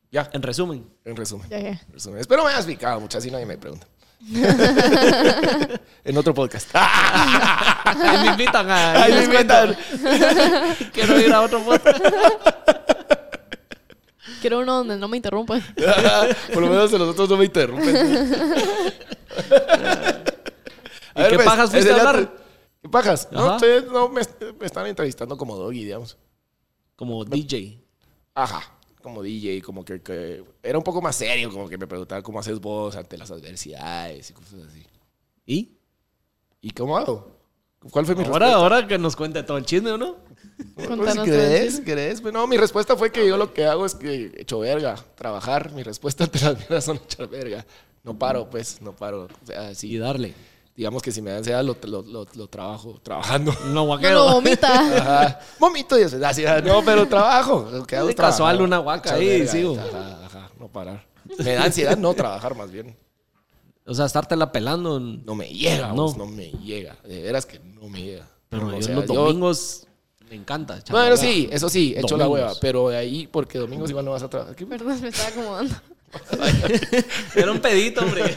Ya, 0.09 0.29
En 0.31 0.41
resumen. 0.41 0.89
en 1.03 1.15
resumen. 1.17 1.49
ya, 1.49 1.59
ya. 1.59 1.69
En 1.71 1.91
resumen. 1.91 2.19
Espero 2.19 2.45
me 2.45 2.51
hayas 2.51 2.65
picado, 2.65 3.01
muchas, 3.01 3.19
así 3.21 3.29
nadie 3.29 3.45
me 3.45 3.57
pregunta. 3.57 3.85
en 6.03 6.17
otro 6.17 6.33
podcast. 6.33 6.69
Ahí 6.75 8.19
me 8.23 8.27
invitan 8.31 8.69
a... 8.69 9.03
Ahí 9.03 9.11
ahí 9.11 9.27
me 9.27 9.35
invitan. 9.35 9.75
Quiero 10.93 11.19
ir 11.19 11.33
a 11.33 11.41
otro 11.41 11.63
podcast. 11.63 11.99
Quiero 14.41 14.59
uno 14.59 14.77
donde 14.77 14.97
no 14.97 15.07
me 15.07 15.17
interrumpan. 15.17 15.61
Por 16.53 16.61
lo 16.61 16.69
menos 16.69 16.91
los 16.91 17.09
otros 17.09 17.29
no 17.29 17.37
me 17.37 17.45
interrumpen. 17.45 17.95
¿Y 21.15 21.23
qué 21.29 21.39
pajas 21.39 21.71
fuiste 21.71 21.91
a 21.91 21.95
hablar? 21.95 22.31
¿Qué 22.81 22.89
pajas? 22.89 23.27
No, 23.31 23.55
ustedes 23.55 23.85
no 23.91 24.09
me, 24.09 24.21
me 24.59 24.65
están 24.65 24.87
entrevistando 24.87 25.37
como 25.37 25.55
doggy, 25.55 25.83
digamos. 25.83 26.17
Como 26.95 27.23
DJ. 27.25 27.79
Ajá. 28.33 28.80
Como 29.01 29.21
DJ, 29.23 29.61
como 29.61 29.83
que, 29.83 30.01
que 30.01 30.43
era 30.61 30.77
un 30.77 30.83
poco 30.83 31.01
más 31.01 31.15
serio, 31.15 31.51
como 31.51 31.67
que 31.67 31.77
me 31.77 31.87
preguntaban 31.87 32.23
cómo 32.23 32.39
haces 32.39 32.59
vos 32.59 32.95
ante 32.95 33.17
las 33.17 33.31
adversidades 33.31 34.29
y 34.29 34.33
cosas 34.33 34.59
así. 34.69 34.85
¿Y? 35.45 35.77
¿Y 36.61 36.71
cómo 36.71 36.97
hago? 36.97 37.39
¿Cuál 37.89 38.05
fue 38.05 38.13
mi 38.15 38.21
Ahora, 38.23 38.45
respuesta? 38.45 38.57
ahora 38.57 38.87
que 38.87 38.97
nos 38.99 39.15
cuente 39.15 39.41
todo 39.41 39.57
el 39.57 39.65
chisme, 39.65 39.91
¿o 39.91 39.97
no? 39.97 40.17
Pues, 40.75 41.15
el 41.15 41.23
crees, 41.23 41.81
crees. 41.83 42.21
Pues 42.21 42.31
no, 42.33 42.45
mi 42.45 42.57
respuesta 42.57 42.95
fue 42.95 43.11
que 43.11 43.27
yo 43.27 43.37
lo 43.37 43.53
que 43.53 43.65
hago 43.65 43.85
es 43.85 43.95
que 43.95 44.31
echo 44.37 44.59
verga, 44.59 44.95
trabajar. 45.15 45.71
Mi 45.71 45.81
respuesta 45.81 46.23
ante 46.25 46.39
las 46.39 46.57
mierdas 46.57 46.85
son 46.85 46.97
echar 46.97 47.27
verga. 47.27 47.65
No 48.03 48.17
paro, 48.17 48.49
pues, 48.49 48.81
no 48.81 48.95
paro. 48.95 49.23
O 49.43 49.45
sea, 49.45 49.71
Y 49.71 49.75
sí, 49.75 49.97
darle. 49.97 50.33
Digamos 50.75 51.01
que 51.01 51.11
si 51.11 51.21
me 51.21 51.29
dan 51.31 51.39
ansiedad, 51.39 51.63
lo, 51.63 51.77
lo, 51.83 52.01
lo, 52.01 52.27
lo 52.33 52.47
trabajo 52.47 52.99
trabajando. 53.03 53.53
No 53.67 53.73
No 53.73 53.83
guaqueo. 53.85 54.13
lo 54.13 54.33
vomita. 54.33 54.97
Ajá. 55.23 55.39
Vomito 55.59 55.97
y 55.99 56.03
eso. 56.03 56.17
Así, 56.25 56.43
no, 56.63 56.83
pero 56.83 57.07
trabajo. 57.07 57.67
Lo 57.71 57.85
que 57.85 57.95
hago 57.97 58.09
es 58.09 58.15
Casual, 58.15 58.61
una 58.61 58.77
guaca 58.79 59.13
ahí, 59.15 59.27
verga, 59.39 59.51
sigo. 59.51 59.77
Ajá, 59.77 60.25
ajá, 60.25 60.51
no 60.59 60.67
parar. 60.67 61.05
Me 61.37 61.53
da 61.53 61.65
ansiedad 61.65 61.97
no 61.97 62.13
trabajar 62.13 62.55
más 62.55 62.71
bien. 62.71 62.97
O 63.85 63.93
sea, 63.93 64.05
estártela 64.05 64.51
pelando. 64.51 64.99
No 64.99 65.35
me 65.35 65.47
llega, 65.49 65.87
No. 65.89 65.95
vos, 65.95 66.17
no, 66.17 66.25
me 66.25 66.51
llega. 66.51 66.95
De 67.03 67.21
veras 67.21 67.45
que 67.45 67.59
no 67.59 67.87
me 67.89 68.01
llega. 68.01 68.27
Pero 68.49 68.67
O 68.67 68.71
yo 68.71 68.81
sea, 68.81 68.95
los 68.95 69.05
yo- 69.05 69.13
domingos 69.13 69.87
me 70.29 70.35
encanta. 70.35 70.79
Bueno, 70.89 71.09
la 71.11 71.17
sí, 71.17 71.49
eso 71.51 71.67
sí, 71.69 71.93
echo 71.97 72.15
la 72.17 72.25
Domingos. 72.25 72.47
hueva. 72.49 72.59
Pero 72.61 72.89
de 72.89 72.97
ahí, 72.97 73.27
porque 73.27 73.57
domingos 73.57 73.89
igual 73.89 74.05
no 74.05 74.11
vas 74.11 74.23
a 74.23 74.29
trabajar. 74.29 74.55
¿Qué? 74.55 74.65
Perdón, 74.65 74.99
me 75.01 75.07
estaba 75.09 75.29
acomodando. 75.29 75.75
Era 77.35 77.51
un 77.51 77.59
pedito, 77.59 78.01
hombre. 78.01 78.23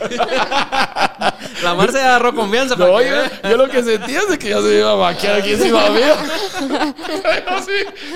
La 1.62 1.74
Mar 1.74 1.90
se 1.90 2.00
agarró 2.00 2.34
confianza. 2.34 2.76
No, 2.76 3.00
yo, 3.00 3.56
lo 3.56 3.68
que 3.68 3.82
sentía 3.82 4.20
es 4.28 4.38
que 4.38 4.50
ya 4.50 4.60
se 4.60 4.78
iba 4.78 4.92
a 4.92 4.96
maquiar 4.96 5.36
aquí 5.36 5.52
encima 5.52 5.88
mío. 5.90 6.14
Así, 7.46 7.72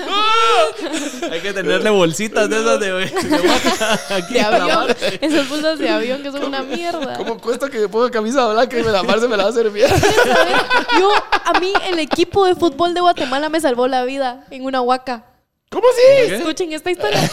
¡ah! 0.07 1.29
Hay 1.31 1.41
que 1.41 1.53
tenerle 1.53 1.89
bolsitas 1.89 2.49
de 2.49 2.59
esas 2.59 2.79
de, 2.79 2.91
de 2.91 3.03
aquí 4.13 4.33
De 4.33 4.41
avión. 4.41 4.67
Mar. 4.67 4.97
Esas 5.21 5.49
bolsas 5.49 5.79
de 5.79 5.89
avión 5.89 6.21
que 6.21 6.31
son 6.31 6.43
una 6.43 6.63
mierda. 6.63 7.15
¿Cómo 7.17 7.39
cuesta 7.39 7.69
que 7.69 7.79
me 7.79 7.89
ponga 7.89 8.11
camisa 8.11 8.47
blanca 8.47 8.77
y 8.77 8.83
me 8.83 8.91
la 8.91 9.03
Mar 9.03 9.19
se 9.19 9.27
me 9.27 9.35
la 9.35 9.43
va 9.45 9.49
a 9.49 9.53
servir? 9.53 9.87
Yo, 10.99 11.11
a 11.45 11.59
mí, 11.59 11.73
el 11.87 11.99
equipo 11.99 12.45
de 12.45 12.55
fútbol 12.55 12.93
de 12.93 13.01
Guatemala 13.01 13.49
me 13.49 13.59
salvó 13.59 13.87
la 13.87 14.03
vida 14.03 14.45
en 14.51 14.63
una 14.65 14.81
huaca. 14.81 15.25
¿Cómo 15.69 15.85
así? 15.87 16.33
Escuchen 16.33 16.71
esta 16.73 16.91
historia. 16.91 17.29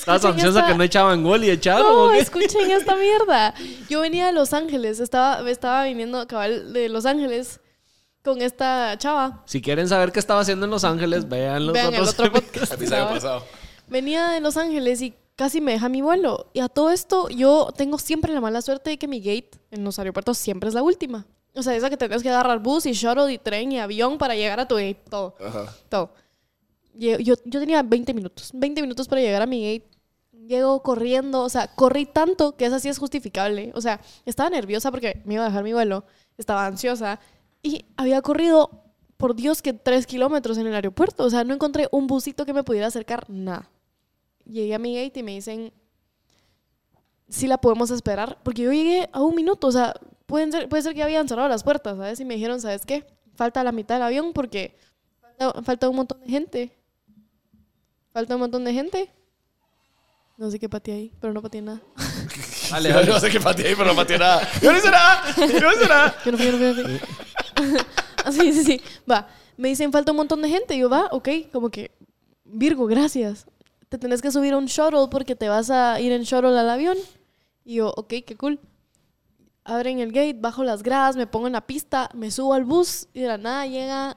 Estabas 0.00 0.24
ansiosa 0.24 0.60
esta- 0.60 0.72
que 0.72 0.78
no 0.78 0.84
echaban 0.84 1.22
gol 1.22 1.44
y 1.44 1.50
echaron. 1.50 1.82
No, 1.82 2.04
¿o 2.04 2.10
qué? 2.10 2.18
escuchen 2.20 2.70
esta 2.70 2.94
mierda. 2.96 3.54
Yo 3.88 4.00
venía 4.00 4.26
de 4.26 4.32
Los 4.32 4.52
Ángeles, 4.52 5.00
estaba, 5.00 5.48
estaba 5.50 5.84
viniendo 5.84 6.18
a 6.20 6.26
cabal 6.26 6.72
de 6.72 6.88
Los 6.88 7.06
Ángeles 7.06 7.60
con 8.22 8.40
esta 8.42 8.96
chava. 8.98 9.42
Si 9.46 9.60
quieren 9.60 9.88
saber 9.88 10.10
qué 10.12 10.18
estaba 10.20 10.40
haciendo 10.40 10.64
en 10.64 10.70
Los 10.70 10.84
Ángeles, 10.84 11.28
vean 11.28 11.66
los 11.66 11.74
Vean 11.74 11.94
el 11.94 12.00
otros. 12.00 12.14
otro 12.18 12.32
podcast. 12.32 12.74
Pasado. 12.80 13.44
Venía 13.88 14.28
de 14.28 14.40
Los 14.40 14.56
Ángeles 14.56 15.02
y 15.02 15.14
casi 15.36 15.60
me 15.60 15.72
deja 15.72 15.88
mi 15.88 16.00
vuelo. 16.00 16.46
Y 16.54 16.60
a 16.60 16.68
todo 16.68 16.90
esto, 16.90 17.28
yo 17.28 17.68
tengo 17.76 17.98
siempre 17.98 18.32
la 18.32 18.40
mala 18.40 18.62
suerte 18.62 18.90
de 18.90 18.98
que 18.98 19.08
mi 19.08 19.18
gate 19.20 19.50
en 19.70 19.84
los 19.84 19.98
aeropuertos 19.98 20.38
siempre 20.38 20.68
es 20.68 20.74
la 20.74 20.82
última. 20.82 21.26
O 21.56 21.62
sea, 21.62 21.76
esa 21.76 21.88
que 21.90 21.96
tenés 21.96 22.22
que 22.22 22.30
agarrar 22.30 22.58
bus 22.60 22.86
y 22.86 22.92
shuttle 22.92 23.32
y 23.32 23.38
tren 23.38 23.70
y 23.72 23.78
avión 23.78 24.16
para 24.18 24.34
llegar 24.34 24.58
a 24.58 24.66
tu 24.66 24.74
gate. 24.76 25.00
Todo. 25.08 25.36
Ajá. 25.44 25.66
Todo. 25.88 26.10
Yo, 26.94 27.18
yo 27.18 27.60
tenía 27.60 27.82
20 27.82 28.14
minutos. 28.14 28.50
20 28.54 28.80
minutos 28.80 29.08
para 29.08 29.20
llegar 29.20 29.42
a 29.42 29.46
mi 29.46 29.60
gate. 29.60 29.90
Llego 30.46 30.82
corriendo. 30.82 31.42
O 31.42 31.48
sea, 31.48 31.68
corrí 31.68 32.06
tanto 32.06 32.56
que 32.56 32.66
esa 32.66 32.78
sí 32.78 32.88
es 32.88 32.98
justificable. 32.98 33.72
O 33.74 33.80
sea, 33.80 34.00
estaba 34.24 34.50
nerviosa 34.50 34.90
porque 34.90 35.22
me 35.24 35.34
iba 35.34 35.44
a 35.44 35.48
dejar 35.48 35.64
mi 35.64 35.72
vuelo. 35.72 36.04
Estaba 36.38 36.66
ansiosa. 36.66 37.20
Y 37.62 37.86
había 37.96 38.22
corrido, 38.22 38.70
por 39.16 39.34
Dios, 39.34 39.62
que 39.62 39.72
3 39.72 40.06
kilómetros 40.06 40.58
en 40.58 40.66
el 40.66 40.74
aeropuerto. 40.74 41.24
O 41.24 41.30
sea, 41.30 41.44
no 41.44 41.54
encontré 41.54 41.88
un 41.90 42.06
busito 42.06 42.46
que 42.46 42.52
me 42.52 42.62
pudiera 42.62 42.86
acercar. 42.86 43.28
Nada. 43.28 43.70
Llegué 44.44 44.74
a 44.74 44.78
mi 44.78 44.94
gate 44.94 45.20
y 45.20 45.22
me 45.22 45.32
dicen 45.32 45.72
si 47.28 47.46
la 47.48 47.58
podemos 47.58 47.90
esperar. 47.90 48.38
Porque 48.42 48.62
yo 48.62 48.72
llegué 48.72 49.08
a 49.12 49.22
un 49.22 49.34
minuto. 49.34 49.66
O 49.66 49.72
sea, 49.72 49.94
pueden 50.26 50.68
puede 50.68 50.82
ser 50.82 50.94
que 50.94 51.02
habían 51.02 51.28
cerrado 51.28 51.48
las 51.48 51.64
puertas, 51.64 51.96
¿sabes? 51.96 52.20
Y 52.20 52.24
me 52.24 52.34
dijeron, 52.34 52.60
¿sabes 52.60 52.86
qué? 52.86 53.06
Falta 53.34 53.64
la 53.64 53.72
mitad 53.72 53.96
del 53.96 54.04
avión 54.04 54.32
porque 54.32 54.76
falta 55.64 55.88
un 55.88 55.96
montón 55.96 56.20
de 56.20 56.26
gente. 56.28 56.83
Falta 58.14 58.34
un 58.36 58.40
montón 58.42 58.64
de 58.64 58.72
gente. 58.72 59.10
No 60.36 60.48
sé 60.48 60.58
qué 60.60 60.68
pateé 60.68 60.94
ahí, 60.94 61.12
pero 61.20 61.32
no 61.32 61.42
pateé 61.42 61.60
nada. 61.62 61.80
Dale, 62.70 62.88
Yo 62.88 62.94
dale. 62.94 63.10
no 63.12 63.18
sé 63.20 63.28
qué 63.30 63.40
pateé 63.40 63.68
ahí, 63.68 63.74
pero 63.76 63.90
no 63.90 63.96
pateé 63.96 64.18
nada. 64.18 64.48
Yo 64.62 64.72
no 64.72 64.78
hice 64.78 64.90
nada. 64.90 65.22
Yo 65.36 65.60
no 65.60 65.72
hice 65.72 65.88
nada. 65.88 66.16
Yo 66.24 66.32
no 66.32 66.38
fui, 66.38 66.46
yo 66.46 66.52
no 66.52 66.58
fui, 66.58 66.66
yo 66.66 66.82
no 66.82 66.88
fui. 66.88 67.78
Ah, 68.24 68.32
sí, 68.32 68.52
sí, 68.54 68.64
sí. 68.64 68.80
Va. 69.10 69.28
Me 69.56 69.68
dicen, 69.68 69.92
falta 69.92 70.12
un 70.12 70.16
montón 70.16 70.40
de 70.40 70.48
gente. 70.48 70.74
Y 70.74 70.78
yo, 70.78 70.88
va, 70.88 71.08
ok. 71.10 71.28
Como 71.52 71.68
que, 71.70 71.90
Virgo, 72.44 72.86
gracias. 72.86 73.46
Te 73.88 73.98
tenés 73.98 74.22
que 74.22 74.30
subir 74.30 74.54
a 74.54 74.58
un 74.58 74.66
shuttle 74.66 75.08
porque 75.10 75.34
te 75.36 75.48
vas 75.48 75.68
a 75.70 76.00
ir 76.00 76.10
en 76.12 76.22
shuttle 76.22 76.56
al 76.58 76.70
avión. 76.70 76.96
Y 77.64 77.74
yo, 77.74 77.92
ok, 77.96 78.14
qué 78.26 78.36
cool. 78.38 78.60
Abren 79.64 79.98
el 79.98 80.12
gate, 80.12 80.36
bajo 80.38 80.62
las 80.64 80.82
gradas, 80.82 81.16
me 81.16 81.26
pongo 81.26 81.48
en 81.48 81.52
la 81.54 81.66
pista, 81.66 82.08
me 82.14 82.30
subo 82.30 82.54
al 82.54 82.64
bus 82.64 83.08
y 83.12 83.20
de 83.20 83.28
la 83.28 83.38
nada 83.38 83.66
llega, 83.66 84.16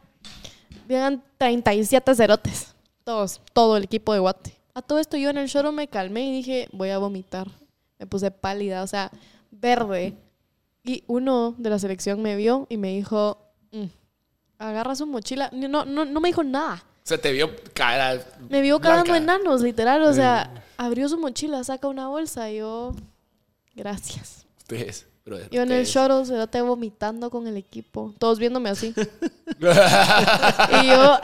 llegan 0.87 1.23
37 1.37 2.15
cerotes. 2.15 2.75
Todos, 3.07 3.39
todo 3.53 3.77
el 3.77 3.85
equipo 3.85 4.11
de 4.11 4.19
Guate. 4.19 4.57
A 4.73 4.81
todo 4.81 4.99
esto 4.99 5.15
yo 5.15 5.29
en 5.29 5.37
el 5.37 5.47
shuttle 5.47 5.71
me 5.71 5.87
calmé 5.87 6.27
y 6.27 6.31
dije, 6.33 6.67
voy 6.73 6.89
a 6.89 6.97
vomitar. 6.97 7.47
Me 7.97 8.05
puse 8.05 8.31
pálida, 8.31 8.83
o 8.83 8.87
sea, 8.87 9.09
verde. 9.49 10.13
Y 10.83 11.05
uno 11.07 11.55
de 11.57 11.69
la 11.69 11.79
selección 11.79 12.21
me 12.21 12.35
vio 12.35 12.67
y 12.69 12.75
me 12.75 12.89
dijo, 12.89 13.37
"Mm, 13.71 13.85
agarra 14.59 14.93
su 14.93 15.05
mochila. 15.07 15.49
No, 15.53 15.85
no, 15.85 16.03
no 16.03 16.19
me 16.19 16.27
dijo 16.27 16.43
nada. 16.43 16.83
Se 17.03 17.17
te 17.17 17.31
vio 17.31 17.49
caer 17.73 18.01
a- 18.19 18.25
Me 18.49 18.59
vio 18.61 18.81
cagando 18.81 19.15
enanos, 19.23 19.61
literal. 19.61 20.01
O 20.03 20.13
sea, 20.13 20.65
abrió 20.75 21.07
su 21.07 21.17
mochila, 21.17 21.63
saca 21.63 21.87
una 21.87 22.09
bolsa 22.09 22.51
y 22.51 22.57
yo. 22.57 22.93
Gracias. 23.73 24.45
Ustedes, 24.57 25.07
brother, 25.27 25.49
Yo 25.51 25.61
en 25.61 25.71
el 25.71 25.85
shuttle, 25.85 26.25
se 26.25 26.47
te 26.47 26.61
vomitando 26.61 27.29
con 27.29 27.47
el 27.47 27.57
equipo. 27.57 28.13
Todos 28.17 28.39
viéndome 28.39 28.69
así. 28.69 28.93
y 28.97 30.87
yo. 30.87 31.17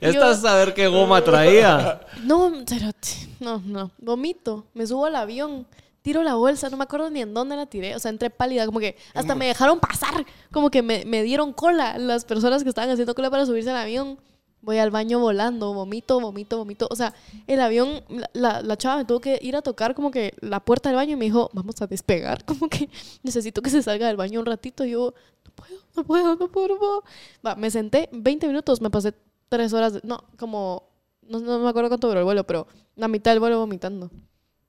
Esta 0.00 0.32
es 0.32 0.40
saber 0.40 0.74
qué 0.74 0.88
goma 0.88 1.22
traía. 1.22 2.00
No, 2.24 2.64
cerote, 2.66 3.28
no, 3.38 3.62
no. 3.64 3.92
Vomito. 3.98 4.64
Me 4.74 4.86
subo 4.86 5.06
al 5.06 5.16
avión. 5.16 5.66
Tiro 6.02 6.22
la 6.22 6.34
bolsa, 6.34 6.70
no 6.70 6.78
me 6.78 6.84
acuerdo 6.84 7.10
ni 7.10 7.20
en 7.20 7.34
dónde 7.34 7.56
la 7.56 7.66
tiré. 7.66 7.94
O 7.94 7.98
sea, 7.98 8.10
entré 8.10 8.30
pálida, 8.30 8.64
como 8.64 8.80
que 8.80 8.96
hasta 9.14 9.34
me 9.34 9.46
dejaron 9.46 9.78
pasar. 9.78 10.24
Como 10.50 10.70
que 10.70 10.82
me, 10.82 11.04
me 11.04 11.22
dieron 11.22 11.52
cola 11.52 11.98
las 11.98 12.24
personas 12.24 12.62
que 12.62 12.70
estaban 12.70 12.90
haciendo 12.90 13.14
cola 13.14 13.30
para 13.30 13.44
subirse 13.44 13.70
al 13.70 13.76
avión. 13.76 14.18
Voy 14.62 14.78
al 14.78 14.90
baño 14.90 15.18
volando, 15.18 15.72
vomito, 15.72 16.20
vomito, 16.20 16.58
vomito. 16.58 16.86
O 16.90 16.96
sea, 16.96 17.14
el 17.46 17.60
avión, 17.60 18.02
la, 18.34 18.60
la, 18.60 18.76
chava 18.76 18.98
me 18.98 19.04
tuvo 19.06 19.20
que 19.20 19.38
ir 19.40 19.56
a 19.56 19.62
tocar 19.62 19.94
como 19.94 20.10
que 20.10 20.34
la 20.40 20.60
puerta 20.60 20.90
del 20.90 20.96
baño 20.96 21.12
y 21.12 21.16
me 21.16 21.24
dijo, 21.24 21.50
vamos 21.54 21.80
a 21.80 21.86
despegar. 21.86 22.44
Como 22.50 22.68
que 22.68 22.88
necesito 23.22 23.62
que 23.62 23.70
se 23.70 23.82
salga 23.82 24.06
del 24.06 24.16
baño 24.16 24.40
un 24.40 24.46
ratito. 24.46 24.84
Y 24.84 24.90
yo, 24.90 25.14
no 25.44 25.52
puedo, 25.54 25.80
no 25.96 26.04
puedo, 26.04 26.36
no 26.36 26.48
puedo, 26.48 26.68
no 26.68 26.78
puedo. 26.78 27.04
Va, 27.46 27.54
me 27.56 27.70
senté 27.70 28.08
20 28.12 28.46
minutos, 28.46 28.80
me 28.80 28.90
pasé 28.90 29.14
tres 29.48 29.72
horas, 29.72 29.94
de- 29.94 30.00
no, 30.04 30.22
como, 30.38 30.84
no, 31.22 31.40
no 31.40 31.58
me 31.60 31.68
acuerdo 31.68 31.88
cuánto 31.88 32.08
duró 32.08 32.20
el 32.20 32.24
vuelo, 32.24 32.44
pero 32.44 32.66
la 32.96 33.08
mitad 33.08 33.30
del 33.32 33.40
vuelo 33.40 33.58
vomitando. 33.58 34.10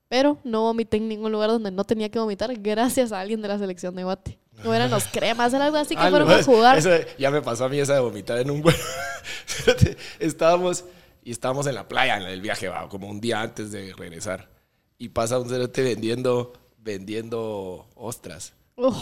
Pero 0.07 0.37
no 0.43 0.63
vomité 0.63 0.97
en 0.97 1.07
ningún 1.07 1.31
lugar 1.31 1.49
donde 1.49 1.71
no 1.71 1.83
tenía 1.85 2.09
que 2.09 2.19
vomitar 2.19 2.53
gracias 2.59 3.11
a 3.11 3.19
alguien 3.21 3.41
de 3.41 3.47
la 3.47 3.57
selección 3.57 3.95
de 3.95 4.03
Guate. 4.03 4.39
No 4.63 4.73
eran 4.73 4.89
los 4.91 5.05
cremas, 5.05 5.53
era 5.53 5.65
algo 5.65 5.77
así 5.77 5.95
que 5.95 6.01
Ah, 6.01 6.09
fueron 6.09 6.27
no, 6.27 6.33
a 6.35 6.43
jugar. 6.43 6.77
eso 6.77 6.89
ya 7.17 7.31
me 7.31 7.41
pasó 7.41 7.65
a 7.65 7.69
mí 7.69 7.79
esa 7.79 7.93
de 7.95 7.99
vomitar 7.99 8.37
en 8.39 8.49
un 8.51 8.61
vuelo. 8.61 8.77
estábamos 10.19 10.85
y 11.23 11.31
estábamos 11.31 11.67
en 11.67 11.75
la 11.75 11.87
playa 11.87 12.17
en 12.17 12.23
el 12.23 12.41
viaje, 12.41 12.67
va, 12.67 12.87
como 12.89 13.07
un 13.07 13.21
día 13.21 13.41
antes 13.41 13.71
de 13.71 13.93
regresar. 13.97 14.49
Y 14.97 15.09
pasa 15.09 15.39
un 15.39 15.49
cerote 15.49 15.81
vendiendo, 15.83 16.53
vendiendo 16.77 17.87
ostras. 17.95 18.53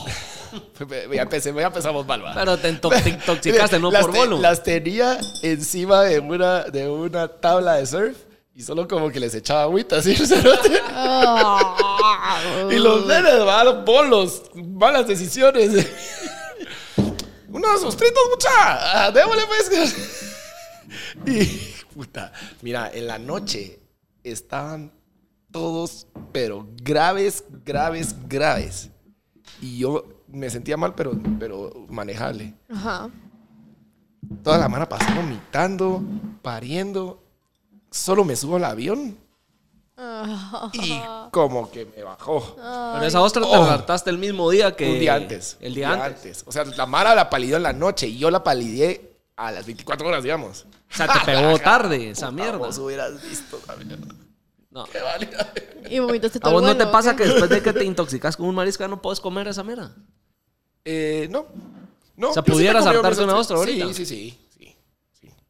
Ya, 1.14 1.22
empecé, 1.22 1.54
ya 1.54 1.68
empezamos 1.68 2.06
mal, 2.08 2.24
va. 2.26 2.34
Pero 2.34 2.58
te 2.58 2.72
intox- 2.74 3.04
te 3.04 3.10
intoxicaste, 3.10 3.80
no 3.82 3.92
Las 3.92 4.02
por 4.02 4.12
te- 4.14 4.18
bolo. 4.20 4.40
Las 4.40 4.64
tenía 4.64 5.18
encima 5.44 6.02
de 6.04 6.20
una, 6.20 6.64
de 6.64 6.90
una 6.90 7.28
tabla 7.28 7.76
de 7.76 7.86
surf 7.86 8.18
y 8.60 8.62
solo 8.62 8.86
como 8.90 9.10
que 9.10 9.22
les 9.22 9.34
echaba 9.36 9.64
agüita 9.64 10.00
así. 10.00 10.14
Ah. 10.92 12.68
Y 12.72 12.76
los 12.78 13.06
nenes, 13.06 13.40
va, 13.40 13.64
los 13.64 13.86
bolos, 13.86 14.52
malas 14.54 15.08
decisiones. 15.08 15.72
Unos 17.50 17.80
sustritos, 17.82 18.22
mucha. 18.30 18.50
Ah, 19.06 19.12
Démosle, 19.12 19.44
pues. 19.48 19.96
Y, 21.26 21.86
puta, 21.94 22.34
mira, 22.62 22.92
en 22.94 23.08
la 23.08 23.18
noche 23.18 23.80
estaban 24.24 24.92
todos, 25.52 26.08
pero 26.34 26.68
graves, 26.84 27.46
graves, 27.66 28.14
graves. 28.28 28.90
Y 29.62 29.78
yo 29.78 30.04
me 30.28 30.50
sentía 30.50 30.76
mal, 30.76 30.96
pero, 30.96 31.14
pero 31.40 31.86
manejable. 31.88 32.54
Ajá. 32.70 33.10
Toda 34.44 34.58
la 34.58 34.68
mano 34.68 34.88
pasó 34.90 35.06
vomitando, 35.16 36.04
pariendo. 36.42 37.29
Solo 37.92 38.24
me 38.24 38.36
subo 38.36 38.58
al 38.58 38.66
avión 38.66 39.18
Ah. 40.02 40.70
y 40.74 40.98
como 41.32 41.70
que 41.70 41.86
me 41.86 42.04
bajó. 42.04 42.56
Pero 42.56 43.04
esa 43.06 43.22
ostra 43.22 43.42
te 43.42 43.48
Oh. 43.50 44.10
el 44.10 44.18
mismo 44.18 44.50
día 44.50 44.74
que. 44.76 44.90
Un 44.94 45.00
día 45.00 45.16
antes. 45.16 45.58
El 45.60 45.74
día 45.76 45.92
antes. 46.06 46.44
O 46.48 46.52
sea, 46.54 46.64
la 46.64 46.86
Mara 46.86 47.14
la 47.16 47.30
palidió 47.30 47.58
en 47.58 47.64
la 47.64 47.74
noche 47.74 48.08
y 48.08 48.18
yo 48.18 48.32
la 48.32 48.42
palidé 48.42 49.18
a 49.36 49.52
las 49.52 49.66
24 49.66 50.08
horas, 50.08 50.24
digamos. 50.24 50.66
O 50.92 50.96
sea, 50.96 51.08
te 51.08 51.20
pegó 51.26 51.60
tarde 51.64 52.12
esa 52.12 52.32
mierda. 52.32 52.58
Vos 52.58 52.78
hubieras 52.78 53.22
visto 53.22 53.60
la 53.68 53.76
mierda. 53.76 54.08
No. 54.72 54.86
Qué 54.86 55.02
válida. 55.02 55.52
Y 55.90 56.00
vomitaste 56.00 56.38
¿A 56.38 56.42
todo 56.42 56.54
vos 56.54 56.62
el 56.64 56.68
no 56.70 56.78
te 56.78 56.86
pasa 56.88 57.16
que 57.16 57.26
después 57.26 57.50
de 57.50 57.62
que 57.62 57.74
te 57.74 57.84
intoxicas 57.84 58.38
con 58.38 58.46
un 58.48 58.56
marisco 58.56 58.84
ya 58.84 58.88
no 58.88 59.02
puedes 59.02 59.20
comer 59.20 59.48
esa 59.50 59.64
mierda? 59.64 59.94
Eh, 60.86 61.28
no. 61.30 61.46
No. 62.16 62.30
O 62.30 62.34
sea, 62.34 62.44
¿pudieras 62.44 62.86
mis 62.86 63.18
una 63.18 63.36
ostra 63.36 63.58
ahorita? 63.58 63.88
Sí, 63.88 63.94
sí, 63.94 64.06
sí. 64.06 64.49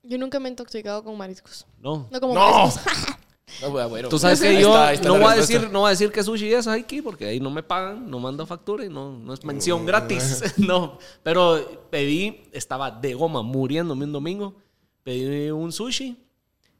Yo 0.10 0.18
nunca 0.18 0.40
me 0.40 0.50
he 0.50 0.52
intoxicado 0.52 1.04
con 1.04 1.16
mariscos. 1.16 1.68
No. 1.80 2.08
No 2.12 2.20
como 2.20 2.34
No. 2.34 2.66
mariscos. 2.66 2.94
No, 3.62 3.72
bueno. 3.72 4.10
Tú 4.10 4.20
sabes 4.20 4.40
que 4.40 4.62
yo 4.62 4.70
está, 4.70 4.94
está 4.94 5.08
no, 5.08 5.16
voy 5.18 5.34
a 5.34 5.36
decir, 5.36 5.70
no 5.72 5.80
voy 5.80 5.88
a 5.88 5.90
decir 5.90 6.12
que 6.12 6.24
sushi 6.24 6.54
es 6.54 6.68
aquí 6.68 7.02
porque 7.02 7.26
ahí 7.26 7.40
no 7.40 7.50
me 7.50 7.64
pagan, 7.64 8.10
no 8.10 8.20
mando 8.20 8.46
factura 8.46 8.86
y 8.86 8.90
no, 8.90 9.12
no 9.12 9.34
es 9.34 9.44
mención 9.44 9.88
gratis. 9.88 10.54
no, 10.58 11.00
pero 11.24 11.88
pedí, 11.90 12.44
estaba 12.52 12.92
de 12.92 13.14
goma 13.16 13.42
muriéndome 13.42 14.06
un 14.06 14.12
domingo. 14.12 14.56
Pedí 15.04 15.50
un 15.50 15.72
sushi 15.72 16.16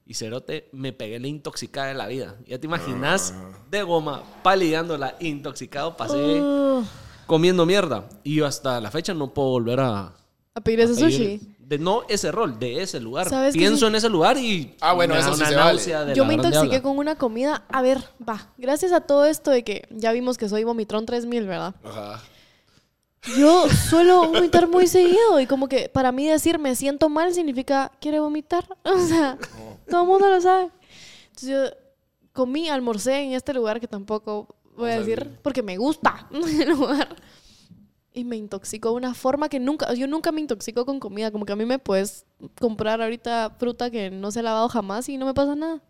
y 0.06 0.14
cerote 0.14 0.70
me 0.72 0.94
pegué 0.94 1.20
la 1.20 1.28
intoxicada 1.28 1.88
de 1.88 1.94
la 1.96 2.08
vida. 2.08 2.36
Ya 2.46 2.60
te 2.60 2.68
imaginas, 2.68 3.34
de 3.70 3.82
goma, 3.84 4.24
palideándola, 4.44 5.16
intoxicado, 5.20 5.98
pasé 5.98 6.18
Uh, 6.18 6.84
comiendo 7.26 7.66
mierda. 7.66 8.08
Y 8.24 8.36
yo 8.36 8.46
hasta 8.46 8.80
la 8.80 8.92
fecha 8.92 9.14
no 9.14 9.34
puedo 9.34 9.50
volver 9.50 9.80
a. 9.80 10.14
a 10.54 10.62
pedir 10.62 10.82
ese 10.82 10.94
a 10.94 10.96
pedir 11.08 11.12
sushi. 11.40 11.56
De 11.70 11.78
no 11.78 12.02
ese 12.10 12.32
rol, 12.32 12.58
de 12.58 12.82
ese 12.82 13.00
lugar. 13.00 13.30
¿Sabes 13.30 13.54
Pienso 13.54 13.82
sí? 13.82 13.86
en 13.86 13.94
ese 13.94 14.10
lugar 14.10 14.38
y. 14.40 14.76
Ah, 14.82 14.94
bueno, 14.94 15.14
me 15.14 15.20
eso 15.20 15.36
sí 15.36 15.42
una 15.42 15.50
se 15.80 15.94
vale. 15.94 16.16
Yo 16.16 16.26
me 16.26 16.34
intoxiqué 16.34 16.82
con 16.82 16.98
una 16.98 17.16
comida. 17.16 17.64
A 17.70 17.84
ver, 17.84 18.00
va. 18.28 18.48
Gracias 18.58 18.92
a 18.92 19.02
todo 19.02 19.28
esto 19.28 19.52
de 19.52 19.64
que 19.64 19.88
ya 19.92 20.12
vimos 20.12 20.40
que 20.40 20.50
soy 20.50 20.64
vomitrón 20.64 21.06
3000, 21.06 21.46
¿verdad? 21.46 21.76
Ajá. 21.84 22.24
Yo 23.38 23.70
suelo 23.70 24.32
vomitar 24.32 24.68
muy 24.68 24.88
seguido 24.88 25.40
y 25.40 25.46
como 25.46 25.68
que 25.68 25.90
para 25.90 26.12
mí 26.12 26.26
decir 26.26 26.58
me 26.58 26.76
siento 26.76 27.08
mal 27.08 27.36
significa 27.36 27.92
quiere 28.02 28.20
vomitar. 28.20 28.66
O 28.84 28.98
sea, 28.98 29.38
todo 29.88 30.02
el 30.02 30.08
mundo 30.08 30.28
lo 30.28 30.42
sabe. 30.42 30.72
Entonces 31.28 31.50
yo 31.50 31.78
comí, 32.34 32.68
almorcé 32.68 33.22
en 33.22 33.34
este 33.34 33.54
lugar 33.54 33.80
que 33.80 33.88
tampoco 33.88 34.56
voy 34.76 34.90
a 34.90 35.00
decir 35.00 35.38
porque 35.44 35.62
me 35.62 35.78
gusta 35.78 36.28
el 36.32 36.70
lugar. 36.70 37.16
Y 38.20 38.26
me 38.26 38.36
intoxicó 38.36 38.90
de 38.90 38.96
una 38.96 39.14
forma 39.14 39.48
que 39.48 39.60
nunca, 39.60 39.94
yo 39.94 40.08
nunca 40.08 40.32
me 40.32 40.42
intoxico 40.42 40.86
con 40.86 41.00
comida. 41.00 41.32
Como 41.32 41.46
que 41.46 41.54
a 41.54 41.56
mí 41.56 41.66
me 41.66 41.80
puedes 41.80 42.26
comprar 42.60 43.02
ahorita 43.02 43.56
fruta 43.58 43.90
que 43.90 44.12
no 44.12 44.32
se 44.32 44.40
ha 44.40 44.44
lavado 44.44 44.68
jamás 44.68 45.08
y 45.08 45.18
no 45.18 45.26
me 45.26 45.34
pasa 45.34 45.56
nada. 45.56 45.82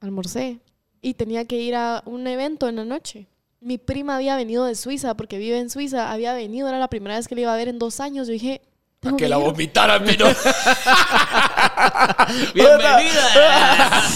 Almorcé 0.00 0.60
y 1.02 1.14
tenía 1.14 1.44
que 1.44 1.60
ir 1.60 1.74
a 1.74 2.02
un 2.06 2.26
evento 2.26 2.68
en 2.68 2.76
la 2.76 2.84
noche. 2.84 3.28
Mi 3.60 3.78
prima 3.78 4.16
había 4.16 4.36
venido 4.36 4.64
de 4.64 4.74
Suiza 4.74 5.14
porque 5.14 5.38
vive 5.38 5.58
en 5.58 5.70
Suiza. 5.70 6.10
Había 6.10 6.34
venido, 6.34 6.68
era 6.68 6.78
la 6.78 6.88
primera 6.88 7.16
vez 7.16 7.28
que 7.28 7.34
le 7.34 7.42
iba 7.42 7.52
a 7.52 7.56
ver 7.56 7.68
en 7.68 7.78
dos 7.78 8.00
años. 8.00 8.26
Yo 8.26 8.32
dije, 8.32 8.62
que 9.00 9.16
que 9.16 9.28
la 9.28 9.36
vomitaran, 9.36 10.04
vino. 10.04 10.24
¡Bienvenida! 12.54 14.02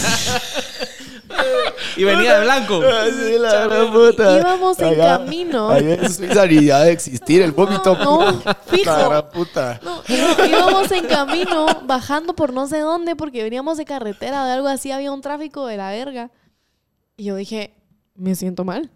y 1.96 2.04
venía 2.04 2.38
de 2.38 2.44
blanco. 2.44 2.80
Sí, 2.82 3.38
la 3.38 3.66
gran 3.66 3.92
puta. 3.92 4.38
Íbamos 4.38 4.78
en 4.78 4.84
Allá- 4.86 5.18
camino. 5.18 5.70
allá 5.70 5.94
en 5.94 6.12
Suiza 6.12 6.46
ni 6.46 6.70
ha 6.70 6.80
de 6.80 6.92
existir 6.92 7.42
el 7.42 7.52
vómito. 7.52 7.96
No, 7.96 8.32
fijo. 8.66 8.90
La 8.90 9.08
gran 9.08 9.28
puta. 9.30 9.80
No, 9.82 10.02
íbamos- 10.08 10.48
íbamos 10.48 10.92
en 10.92 11.06
camino, 11.06 11.66
bajando 11.84 12.34
por 12.34 12.52
no 12.52 12.66
sé 12.66 12.78
dónde, 12.80 13.16
porque 13.16 13.42
veníamos 13.42 13.76
de 13.78 13.84
carretera 13.84 14.42
o 14.42 14.46
de 14.46 14.52
algo 14.52 14.68
así, 14.68 14.90
había 14.90 15.12
un 15.12 15.20
tráfico 15.20 15.66
de 15.66 15.76
la 15.76 15.90
verga. 15.90 16.30
Y 17.16 17.24
yo 17.24 17.36
dije, 17.36 17.74
me 18.14 18.34
siento 18.34 18.64
mal. 18.64 18.90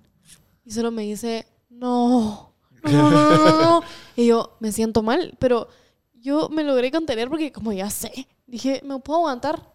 Y 0.64 0.70
solo 0.72 0.90
me 0.90 1.02
dice, 1.02 1.46
no, 1.68 2.54
no, 2.82 2.90
no, 2.92 3.10
no, 3.10 3.36
no, 3.38 3.62
no. 3.62 3.82
Y 4.16 4.26
yo, 4.26 4.56
me 4.60 4.72
siento 4.72 5.02
mal, 5.02 5.34
pero 5.38 5.68
yo 6.14 6.48
me 6.48 6.64
logré 6.64 6.90
contener 6.90 7.28
porque 7.28 7.52
como 7.52 7.72
ya 7.72 7.90
sé, 7.90 8.28
dije, 8.46 8.80
me 8.84 8.98
puedo 9.00 9.18
aguantar. 9.20 9.73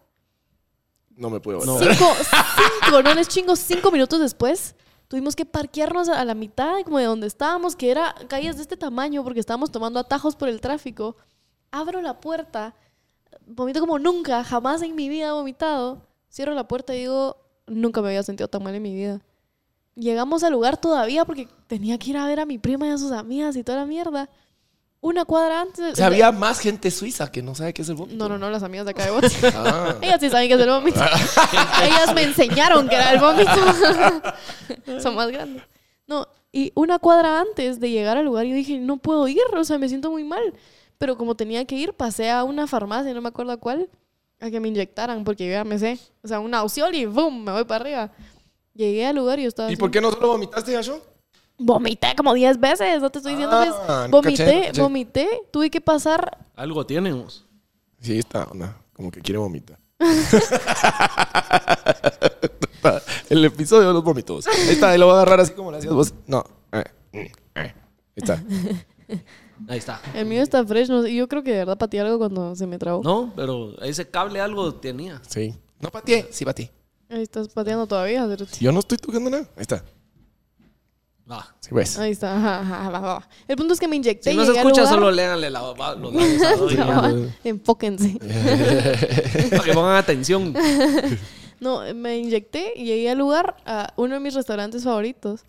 No 1.20 1.28
me 1.28 1.38
puedo 1.38 1.64
No. 1.66 1.78
Cinco, 1.78 2.06
cinco, 2.82 3.02
no 3.02 3.14
les 3.14 3.28
chingo, 3.28 3.54
cinco 3.54 3.92
minutos 3.92 4.18
después, 4.20 4.74
tuvimos 5.06 5.36
que 5.36 5.44
parquearnos 5.44 6.08
a 6.08 6.24
la 6.24 6.34
mitad 6.34 6.82
como 6.82 6.98
de 6.98 7.04
donde 7.04 7.26
estábamos, 7.26 7.76
que 7.76 7.90
era 7.90 8.14
calles 8.26 8.56
de 8.56 8.62
este 8.62 8.78
tamaño, 8.78 9.22
porque 9.22 9.38
estábamos 9.38 9.70
tomando 9.70 10.00
atajos 10.00 10.34
por 10.34 10.48
el 10.48 10.62
tráfico. 10.62 11.16
Abro 11.70 12.00
la 12.00 12.20
puerta, 12.20 12.74
vomito 13.46 13.80
como 13.80 13.98
nunca, 13.98 14.42
jamás 14.44 14.80
en 14.80 14.94
mi 14.94 15.10
vida 15.10 15.28
he 15.28 15.32
vomitado. 15.32 16.00
Cierro 16.32 16.54
la 16.54 16.66
puerta 16.66 16.94
y 16.94 17.00
digo, 17.00 17.36
nunca 17.66 18.00
me 18.00 18.08
había 18.08 18.22
sentido 18.22 18.48
tan 18.48 18.62
mal 18.62 18.74
en 18.74 18.82
mi 18.82 18.94
vida. 18.94 19.20
Llegamos 19.96 20.42
al 20.42 20.52
lugar 20.52 20.78
todavía 20.78 21.26
porque 21.26 21.48
tenía 21.66 21.98
que 21.98 22.10
ir 22.10 22.16
a 22.16 22.26
ver 22.26 22.40
a 22.40 22.46
mi 22.46 22.56
prima 22.56 22.86
y 22.86 22.90
a 22.90 22.96
sus 22.96 23.12
amigas 23.12 23.56
y 23.56 23.62
toda 23.62 23.80
la 23.80 23.86
mierda. 23.86 24.30
Una 25.02 25.24
cuadra 25.24 25.62
antes. 25.62 25.94
O 25.94 25.96
sea, 25.96 26.06
había 26.06 26.30
más 26.30 26.60
gente 26.60 26.90
suiza 26.90 27.32
que 27.32 27.42
no 27.42 27.54
sabe 27.54 27.72
qué 27.72 27.80
es 27.82 27.88
el 27.88 27.94
vómito. 27.94 28.18
No, 28.18 28.28
no, 28.28 28.36
no, 28.36 28.50
las 28.50 28.62
amigas 28.62 28.84
de 28.84 28.90
acá 28.90 29.04
de 29.04 29.10
Bote. 29.10 29.28
Ah. 29.54 29.96
Ellas 30.02 30.20
sí 30.20 30.28
saben 30.28 30.48
que 30.48 30.54
es 30.54 30.60
el 30.60 30.68
vómito. 30.68 31.00
Ellas 31.82 32.14
me 32.14 32.22
enseñaron 32.22 32.88
que 32.88 32.96
era 32.96 33.12
el 33.12 33.20
vómito. 33.20 35.00
Son 35.00 35.14
más 35.14 35.30
grandes. 35.30 35.62
No, 36.06 36.26
y 36.52 36.72
una 36.74 36.98
cuadra 36.98 37.40
antes 37.40 37.80
de 37.80 37.90
llegar 37.90 38.18
al 38.18 38.26
lugar 38.26 38.44
yo 38.44 38.54
dije, 38.54 38.78
no 38.78 38.98
puedo 38.98 39.26
ir, 39.28 39.40
o 39.56 39.64
sea, 39.64 39.78
me 39.78 39.88
siento 39.88 40.10
muy 40.10 40.24
mal. 40.24 40.54
Pero 40.98 41.16
como 41.16 41.34
tenía 41.34 41.64
que 41.64 41.76
ir, 41.76 41.94
pasé 41.94 42.30
a 42.30 42.44
una 42.44 42.66
farmacia, 42.66 43.14
no 43.14 43.22
me 43.22 43.28
acuerdo 43.28 43.52
a 43.52 43.56
cuál, 43.56 43.88
a 44.38 44.50
que 44.50 44.60
me 44.60 44.68
inyectaran, 44.68 45.24
porque 45.24 45.46
yo 45.46 45.52
ya 45.52 45.64
me 45.64 45.78
sé. 45.78 45.98
O 46.22 46.28
sea, 46.28 46.40
una 46.40 46.62
opción 46.62 46.94
y 46.94 47.06
¡boom! 47.06 47.44
Me 47.44 47.52
voy 47.52 47.64
para 47.64 47.84
arriba. 47.84 48.12
Llegué 48.74 49.06
al 49.06 49.16
lugar 49.16 49.38
y 49.38 49.42
yo 49.44 49.48
estaba 49.48 49.70
¿Y 49.70 49.72
así. 49.72 49.80
por 49.80 49.90
qué 49.90 50.00
no 50.00 50.10
solo 50.12 50.28
vomitaste, 50.28 50.72
Gasho? 50.72 51.00
Vomité 51.62 52.14
como 52.16 52.32
10 52.34 52.58
veces, 52.58 53.00
no 53.02 53.10
te 53.10 53.18
estoy 53.18 53.32
diciendo 53.34 53.56
Ah, 53.56 53.62
que 53.62 53.68
es- 53.68 54.08
no 54.10 54.10
Vomité, 54.10 54.44
caché, 54.44 54.56
no 54.60 54.66
caché. 54.66 54.82
vomité, 54.82 55.28
tuve 55.50 55.70
que 55.70 55.80
pasar 55.80 56.38
Algo 56.56 56.84
tenemos. 56.86 57.44
Sí, 58.00 58.18
está 58.18 58.44
onda. 58.44 58.76
Como 58.94 59.10
que 59.10 59.20
quiere 59.20 59.38
vomitar. 59.38 59.78
El 63.28 63.44
episodio 63.44 63.88
de 63.88 63.94
los 63.94 64.02
vómitos. 64.02 64.46
Ahí 64.46 64.70
está, 64.70 64.96
lo 64.98 65.06
voy 65.06 65.14
a 65.14 65.16
agarrar 65.18 65.40
así 65.40 65.52
como 65.52 65.70
lo 65.70 65.76
hacías 65.78 65.92
vos. 65.94 66.12
No. 66.26 66.44
Ahí 66.72 66.84
está. 68.16 68.42
Ahí 69.68 69.78
está. 69.78 70.00
El 70.14 70.26
mío 70.26 70.42
está 70.42 70.64
fresh. 70.66 70.88
No, 70.88 71.02
sé, 71.02 71.14
yo 71.14 71.28
creo 71.28 71.42
que 71.42 71.52
de 71.52 71.58
verdad 71.58 71.78
pateé 71.78 72.00
algo 72.00 72.18
cuando 72.18 72.54
se 72.56 72.66
me 72.66 72.78
trabó. 72.78 73.02
No, 73.02 73.32
pero 73.36 73.80
ese 73.82 74.08
cable 74.08 74.40
algo 74.40 74.74
tenía. 74.74 75.20
Sí. 75.28 75.54
No 75.80 75.90
pateé. 75.90 76.28
Sí 76.30 76.44
pateé. 76.44 76.70
Ahí 77.08 77.22
estás 77.22 77.48
pateando 77.48 77.86
todavía. 77.86 78.26
Yo 78.60 78.72
no 78.72 78.80
estoy 78.80 78.98
tocando 78.98 79.30
nada. 79.30 79.44
Ahí 79.56 79.62
está. 79.62 79.82
Va. 81.30 81.46
Sí, 81.60 81.68
pues. 81.70 81.96
Ahí 81.98 82.10
está. 82.12 82.36
Ajá, 82.36 82.60
ajá, 82.60 82.90
va, 82.90 83.00
va. 83.00 83.28
El 83.46 83.56
punto 83.56 83.72
es 83.74 83.78
que 83.80 83.86
me 83.86 83.96
inyecté. 83.96 84.30
Si 84.30 84.34
y 84.34 84.36
no 84.36 84.42
se 84.44 84.48
llegué 84.48 84.60
al 84.60 84.66
escucha, 84.66 84.82
lugar- 84.82 84.94
solo 84.96 85.10
léanle 85.12 85.50
la, 85.50 85.60
va- 85.62 85.94
los 85.94 86.12
labios 86.12 86.42
va. 86.78 87.12
Enfóquense. 87.44 88.18
Para 89.50 89.62
que 89.64 89.72
pongan 89.72 89.96
atención. 89.96 90.54
No, 91.60 91.82
me 91.94 92.16
inyecté 92.16 92.72
y 92.74 92.86
llegué 92.86 93.10
al 93.10 93.18
lugar 93.18 93.54
a 93.66 93.92
uno 93.96 94.14
de 94.14 94.20
mis 94.20 94.32
restaurantes 94.32 94.82
favoritos. 94.82 95.42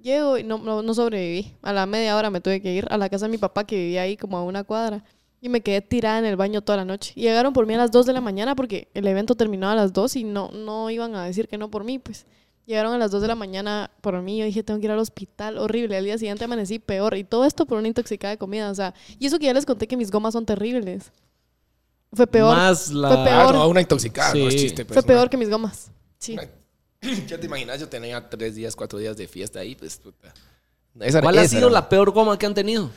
Llego 0.00 0.38
y 0.38 0.44
no, 0.44 0.58
no, 0.58 0.80
no 0.80 0.94
sobreviví. 0.94 1.52
A 1.62 1.72
la 1.72 1.86
media 1.86 2.16
hora 2.16 2.30
me 2.30 2.40
tuve 2.40 2.62
que 2.62 2.72
ir 2.72 2.86
a 2.88 2.96
la 2.96 3.08
casa 3.08 3.26
de 3.26 3.32
mi 3.32 3.36
papá 3.38 3.64
que 3.64 3.74
vivía 3.74 4.02
ahí 4.02 4.16
como 4.16 4.36
a 4.38 4.44
una 4.44 4.62
cuadra. 4.62 5.02
Y 5.40 5.48
me 5.48 5.60
quedé 5.60 5.80
tirada 5.80 6.20
en 6.20 6.24
el 6.24 6.36
baño 6.36 6.62
toda 6.62 6.76
la 6.76 6.84
noche. 6.84 7.14
Y 7.16 7.22
llegaron 7.22 7.52
por 7.52 7.66
mí 7.66 7.74
a 7.74 7.78
las 7.78 7.90
2 7.90 8.06
de 8.06 8.12
la 8.12 8.20
mañana 8.20 8.54
porque 8.54 8.86
el 8.94 9.08
evento 9.08 9.34
terminaba 9.34 9.72
a 9.72 9.74
las 9.76 9.92
2 9.92 10.14
y 10.16 10.22
no, 10.22 10.50
no 10.52 10.88
iban 10.88 11.16
a 11.16 11.24
decir 11.24 11.48
que 11.48 11.58
no 11.58 11.68
por 11.68 11.82
mí, 11.82 11.98
pues. 11.98 12.26
Llegaron 12.70 12.92
a 12.92 12.98
las 12.98 13.10
2 13.10 13.22
de 13.22 13.26
la 13.26 13.34
mañana 13.34 13.90
por 14.00 14.22
mí. 14.22 14.38
Yo 14.38 14.44
dije, 14.44 14.62
tengo 14.62 14.78
que 14.78 14.86
ir 14.86 14.92
al 14.92 15.00
hospital. 15.00 15.58
Horrible. 15.58 15.96
Al 15.96 16.04
día 16.04 16.16
siguiente 16.18 16.44
amanecí 16.44 16.78
peor. 16.78 17.16
Y 17.16 17.24
todo 17.24 17.44
esto 17.44 17.66
por 17.66 17.78
una 17.78 17.88
intoxicada 17.88 18.30
de 18.30 18.38
comida. 18.38 18.70
O 18.70 18.74
sea, 18.76 18.94
y 19.18 19.26
eso 19.26 19.40
que 19.40 19.46
ya 19.46 19.52
les 19.52 19.66
conté 19.66 19.88
que 19.88 19.96
mis 19.96 20.12
gomas 20.12 20.34
son 20.34 20.46
terribles. 20.46 21.10
Fue 22.12 22.28
peor. 22.28 22.54
Más 22.56 22.92
la. 22.92 23.08
Fue 23.08 23.18
Ah, 23.18 23.24
peor. 23.24 23.54
no, 23.56 23.66
una 23.68 23.80
intoxicada. 23.80 24.34
No 24.34 24.46
es 24.46 24.54
Sí. 24.54 24.60
chiste. 24.60 24.84
Pues, 24.84 24.94
Fue 24.94 25.00
una- 25.02 25.06
peor 25.20 25.30
que 25.30 25.36
mis 25.36 25.50
gomas. 25.50 25.90
Sí. 26.18 26.34
una- 26.34 26.46
Ya 27.26 27.40
te 27.40 27.46
imaginas, 27.46 27.80
yo 27.80 27.88
tenía 27.88 28.30
tres 28.30 28.54
días, 28.54 28.76
cuatro 28.76 29.00
días 29.00 29.16
de 29.16 29.26
fiesta 29.26 29.58
ahí, 29.58 29.74
pues 29.74 29.96
puta. 29.96 30.32
Esa, 31.00 31.20
¿Cuál 31.22 31.38
ha 31.38 31.48
sido 31.48 31.62
era- 31.66 31.70
la 31.72 31.88
peor 31.88 32.12
goma 32.12 32.38
que 32.38 32.46
han 32.46 32.54
tenido? 32.54 32.88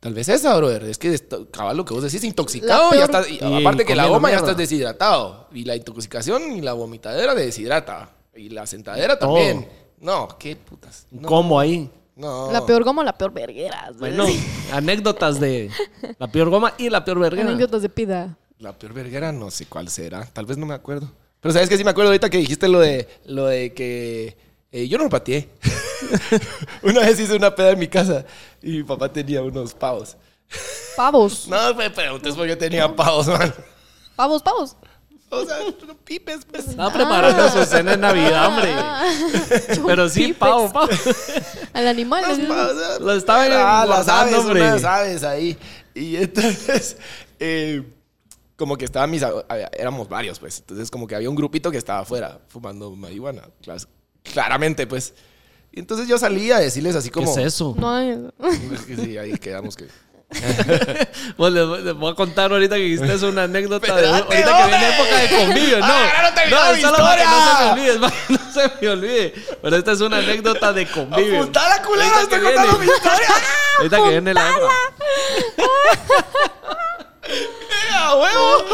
Tal 0.00 0.14
vez 0.14 0.28
esa, 0.30 0.56
brother. 0.56 0.82
Es 0.82 0.98
que 0.98 1.16
cabal 1.52 1.76
lo 1.76 1.84
que 1.84 1.94
vos 1.94 2.02
decís, 2.02 2.24
intoxicado. 2.24 2.90
Ya 2.92 3.04
estás- 3.04 3.30
y 3.30 3.34
Y 3.40 3.60
aparte 3.60 3.84
que 3.84 3.94
la 3.94 4.06
goma 4.08 4.32
ya 4.32 4.38
estás 4.38 4.56
deshidratado. 4.56 5.48
Y 5.52 5.64
la 5.64 5.76
intoxicación 5.76 6.56
y 6.56 6.60
la 6.60 6.72
vomitadera 6.72 7.36
te 7.36 7.42
deshidrata. 7.42 8.10
Y 8.34 8.48
la 8.48 8.66
sentadera 8.66 9.18
Todo. 9.18 9.34
también. 9.34 9.68
No, 10.00 10.28
qué 10.38 10.56
putas. 10.56 11.06
No, 11.10 11.28
¿Cómo 11.28 11.60
ahí? 11.60 11.90
No. 12.16 12.50
La 12.52 12.64
peor 12.66 12.84
goma, 12.84 13.04
la 13.04 13.16
peor 13.16 13.32
verguera. 13.32 13.90
Bueno, 13.98 14.26
anécdotas 14.72 15.40
de 15.40 15.70
la 16.18 16.28
peor 16.30 16.50
goma 16.50 16.74
y 16.78 16.90
la 16.90 17.04
peor 17.04 17.18
verga. 17.18 17.42
Anécdotas 17.42 17.82
de 17.82 17.88
pida. 17.88 18.36
La 18.58 18.72
peor 18.72 18.92
verguera, 18.92 19.32
no 19.32 19.50
sé 19.50 19.66
cuál 19.66 19.88
será. 19.88 20.24
Tal 20.26 20.46
vez 20.46 20.56
no 20.56 20.66
me 20.66 20.74
acuerdo. 20.74 21.10
Pero 21.40 21.52
sabes 21.52 21.68
que 21.68 21.76
sí 21.76 21.84
me 21.84 21.90
acuerdo 21.90 22.10
ahorita 22.10 22.30
que 22.30 22.38
dijiste 22.38 22.68
lo 22.68 22.78
de 22.78 23.08
lo 23.24 23.46
de 23.46 23.72
que 23.74 24.36
eh, 24.70 24.88
yo 24.88 24.98
no 24.98 25.04
lo 25.04 25.10
pateé. 25.10 25.48
una 26.82 27.00
vez 27.00 27.18
hice 27.18 27.34
una 27.36 27.54
peda 27.54 27.70
en 27.70 27.78
mi 27.78 27.88
casa 27.88 28.24
y 28.62 28.78
mi 28.78 28.82
papá 28.84 29.12
tenía 29.12 29.42
unos 29.42 29.74
pavos. 29.74 30.16
Pavos. 30.96 31.46
No 31.48 31.74
me 31.74 31.90
preguntes 31.90 32.34
por 32.34 32.46
qué 32.46 32.56
tenía 32.56 32.94
pavos, 32.94 33.26
man. 33.28 33.52
Pavos, 34.14 34.42
pavos. 34.42 34.76
O 35.34 35.46
sea, 35.46 35.56
pipes, 36.04 36.40
pues. 36.44 36.68
Estaba 36.68 36.92
preparando 36.92 37.48
su 37.48 37.64
cena 37.64 37.92
de 37.92 37.96
Navidad, 37.96 38.48
hombre. 38.48 38.74
Pero 39.86 40.06
sí, 40.10 40.34
pavo, 40.34 40.70
pavo. 40.70 40.90
Al 41.72 41.88
animal. 41.88 42.22
Los 42.28 42.38
¿no? 42.38 42.48
pavos, 42.48 43.00
Lo 43.00 43.12
estaban 43.14 43.50
Ah, 43.52 43.86
las 43.88 44.04
guardando, 44.04 44.36
aves, 44.36 44.44
hombre. 44.44 44.60
unas 44.60 44.84
aves 44.84 45.24
ahí. 45.24 45.56
Y 45.94 46.16
entonces, 46.16 46.98
eh, 47.40 47.82
como 48.56 48.76
que 48.76 48.84
estaban 48.84 49.10
mis... 49.10 49.24
Éramos 49.72 50.06
varios, 50.06 50.38
pues. 50.38 50.58
Entonces, 50.58 50.90
como 50.90 51.06
que 51.06 51.14
había 51.14 51.30
un 51.30 51.36
grupito 51.36 51.70
que 51.70 51.78
estaba 51.78 52.00
afuera 52.00 52.38
fumando 52.48 52.90
marihuana. 52.90 53.48
Claramente, 54.22 54.86
pues. 54.86 55.14
Y 55.72 55.80
entonces 55.80 56.06
yo 56.08 56.18
salía 56.18 56.58
a 56.58 56.60
decirles 56.60 56.94
así 56.94 57.08
¿Qué 57.08 57.14
como... 57.14 57.30
es 57.32 57.38
eso? 57.38 57.74
No 57.78 57.98
sí, 59.02 59.16
ahí 59.16 59.32
quedamos 59.38 59.76
que... 59.76 59.86
Pues 61.36 61.52
les, 61.52 61.66
voy- 61.66 61.82
les 61.82 61.94
voy 61.94 62.12
a 62.12 62.14
contar 62.14 62.50
ahorita 62.52 62.76
que 62.76 62.82
hiciste 62.86 63.14
es 63.14 63.22
una 63.22 63.44
anécdota 63.44 63.94
de 63.94 64.06
ahorita 64.08 64.28
que 64.28 64.36
viene 64.36 64.50
hombre. 64.52 64.88
época 64.88 65.16
de 65.18 65.28
convivio. 65.28 65.78
No, 65.78 65.86
Ah, 65.86 66.32
no 66.50 66.66
es 66.74 66.80
solo 66.80 66.96
para 66.98 67.16
que 67.16 67.24
no 67.24 67.34
se 67.34 67.50
historia. 67.50 67.64
me 67.64 67.70
olvide, 67.72 67.92
es 68.06 68.12
que 68.12 68.32
no 68.32 68.52
se 68.52 68.72
me 68.80 68.88
olvide. 68.88 69.34
Pero 69.62 69.76
esta 69.76 69.92
es 69.92 70.00
una 70.00 70.16
anécdota 70.18 70.72
de 70.72 70.86
convivio. 70.86 71.40
¡Apunta 71.40 71.68
la 71.68 71.82
culera! 71.82 72.20
¡Estoy 72.22 72.38
que 72.40 72.44
contando 72.44 72.78
mi 72.78 72.86
historia! 72.86 73.28
Ahorita 73.78 73.96
que 74.02 74.08
viene 74.10 74.34
la. 74.34 74.50
¡A 77.94 78.14
huevo! 78.16 78.64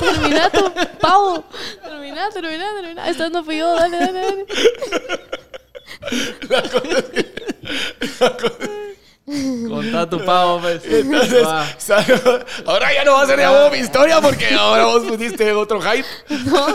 Termina 0.00 0.50
tu 0.50 0.72
pavo. 1.00 1.44
Termina, 1.82 2.30
termina, 2.30 2.64
termina. 2.80 3.08
Esta 3.08 3.28
no 3.28 3.44
fui 3.44 3.58
yo. 3.58 3.74
Dale, 3.74 3.98
dale, 3.98 4.20
dale. 4.20 4.46
Contá 9.26 10.08
tu 10.08 10.22
pavo, 10.24 10.60
pues. 10.60 10.84
Entonces, 10.84 11.46
salgo- 11.78 12.44
ahora 12.66 12.92
ya 12.94 13.04
no 13.04 13.12
va 13.14 13.22
a 13.22 13.26
ser 13.26 13.38
de 13.38 13.48
huevo 13.48 13.70
mi 13.70 13.78
historia 13.78 14.20
porque 14.20 14.54
ahora 14.54 14.84
vos 14.86 15.02
pusiste 15.04 15.50
otro 15.52 15.80
hype. 15.80 16.06
No. 16.44 16.66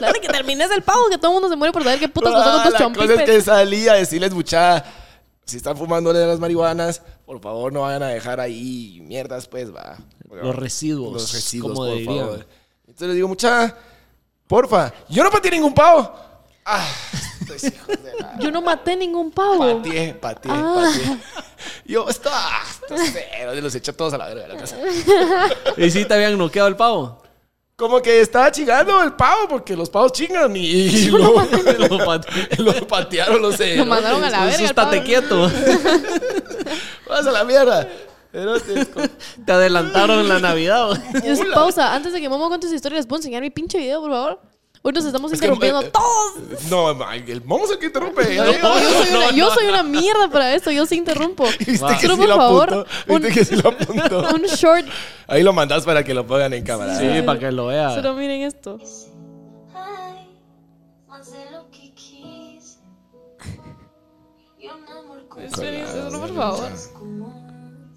Dale 0.00 0.20
que 0.20 0.28
termines 0.28 0.70
el 0.70 0.82
pavo, 0.82 1.08
que 1.10 1.18
todo 1.18 1.32
el 1.32 1.34
mundo 1.34 1.48
se 1.48 1.56
muere 1.56 1.72
por 1.72 1.82
saber 1.82 1.98
qué 1.98 2.08
putas 2.08 2.32
pasó 2.32 2.50
con 2.52 2.60
Ah, 2.60 2.62
tus 2.64 2.72
la 2.72 2.78
cosa 2.78 2.92
es 3.02 3.08
chompipes. 3.08 3.24
que 3.30 3.42
salí 3.42 3.88
a 3.88 3.94
decirles, 3.94 4.32
mucha, 4.32 4.82
si 5.44 5.56
están 5.58 5.76
fumando 5.76 6.12
de 6.12 6.26
las 6.26 6.38
marihuanas, 6.38 7.02
por 7.26 7.40
favor 7.40 7.72
no 7.72 7.80
vayan 7.82 8.04
a 8.04 8.08
dejar 8.08 8.40
ahí 8.40 9.00
mierdas, 9.02 9.46
pues, 9.48 9.74
va. 9.74 9.98
Los 10.30 10.54
residuos, 10.56 11.12
Los 11.12 11.32
residuos, 11.34 11.72
como 11.72 11.86
por 11.88 11.98
dirían. 11.98 12.18
favor. 12.24 12.46
Entonces 12.86 13.08
les 13.08 13.16
digo, 13.16 13.28
mucha, 13.28 13.76
porfa, 14.46 14.92
yo 15.08 15.22
no 15.24 15.30
pateé 15.30 15.50
ningún 15.50 15.74
pavo. 15.74 16.14
Ah, 16.64 16.86
estos 17.40 17.64
hijos 17.64 17.88
de 17.88 18.12
la... 18.20 18.38
Yo 18.38 18.50
no 18.50 18.60
maté 18.62 18.94
ningún 18.96 19.30
pavo. 19.30 19.58
Pateé, 19.82 20.14
pateé, 20.14 20.52
Ah. 20.54 20.92
Yo, 21.84 22.08
esto, 22.08 22.30
ah, 22.32 22.62
esto 22.70 22.94
es 22.94 23.12
cero, 23.12 23.52
los 23.60 23.74
eché 23.74 23.92
todos 23.92 24.12
a 24.14 24.18
la 24.18 24.26
verga 24.26 24.42
de 24.42 24.48
la 24.48 24.56
casa. 24.56 24.76
¿Y 25.76 25.90
si 25.90 26.04
te 26.04 26.14
habían 26.14 26.38
noqueado 26.38 26.68
el 26.68 26.76
pavo? 26.76 27.22
Como 27.76 28.00
que 28.02 28.20
estaba 28.20 28.50
chingando 28.52 29.02
el 29.02 29.14
pavo, 29.14 29.48
porque 29.48 29.74
los 29.74 29.88
pavos 29.88 30.12
chingan 30.12 30.54
y, 30.54 30.60
y 30.66 31.06
lo, 31.10 31.18
Lo 31.18 32.04
pateé. 32.04 32.46
lo 32.58 32.86
patearon 32.86 33.40
los 33.42 33.58
Lo 33.58 33.86
mandaron 33.86 34.22
a 34.22 34.30
la 34.30 34.44
verga. 34.44 34.64
Estate 34.66 35.02
quieto. 35.02 35.50
Vas 37.08 37.26
a 37.26 37.32
la 37.32 37.44
mierda. 37.44 37.88
Te 39.44 39.52
adelantaron 39.52 40.28
la 40.28 40.38
Navidad. 40.38 40.90
pausa. 41.52 41.94
Antes 41.94 42.12
de 42.12 42.20
que 42.20 42.28
Momo 42.28 42.48
cuente 42.48 42.68
su 42.68 42.74
historia, 42.74 42.96
¿les 42.98 43.06
puedo 43.06 43.18
enseñar 43.18 43.42
mi 43.42 43.50
pinche 43.50 43.78
video, 43.78 44.00
por 44.00 44.10
favor? 44.10 44.40
Hoy 44.82 44.92
nos 44.94 45.04
estamos 45.04 45.30
Es 45.30 45.38
que, 45.40 45.44
interrumpiendo 45.46 45.82
eh, 45.82 45.90
todos. 45.92 46.64
No, 46.70 46.90
el 47.12 47.44
momo 47.44 47.64
es 47.66 47.72
el 47.72 47.78
que 47.78 47.86
interrumpe. 47.86 48.34
Yo, 48.34 48.44
yo 48.46 48.54
soy, 48.54 49.14
una, 49.14 49.30
yo 49.32 49.50
soy 49.50 49.66
una 49.66 49.82
mierda 49.82 50.30
para 50.30 50.54
esto. 50.54 50.70
Yo 50.70 50.86
sí 50.86 50.96
interrumpo. 50.96 51.44
Viste 51.58 51.84
Va. 51.84 51.98
que 51.98 52.06
Solo 52.06 52.14
sí 52.14 52.20
por 52.20 52.28
lo 52.30 52.36
favor, 52.36 52.70
apuntó. 52.72 52.88
un- 53.14 53.22
Viste 53.22 53.38
que 53.38 53.44
sí 53.44 53.56
lo 53.56 53.68
apuntó. 53.68 54.20
Un 54.34 54.42
short. 54.44 54.86
Ahí 55.26 55.42
lo 55.42 55.52
mandas 55.52 55.84
para 55.84 56.02
que 56.02 56.14
lo 56.14 56.26
pongan 56.26 56.54
en 56.54 56.64
cámara. 56.64 56.98
Sí, 56.98 57.22
para 57.26 57.38
que 57.38 57.52
lo 57.52 57.66
vea. 57.66 57.94
Solo 57.94 58.14
miren 58.14 58.40
esto. 58.42 58.78
Con 65.28 65.46
por 66.20 66.34
favor. 66.34 66.70
común 66.94 67.94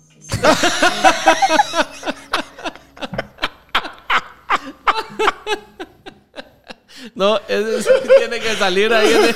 que 6.93 6.93
No, 7.16 7.38
sí 7.47 7.89
tiene 8.20 8.39
que 8.39 8.56
salir 8.56 8.93
ahí. 8.93 9.14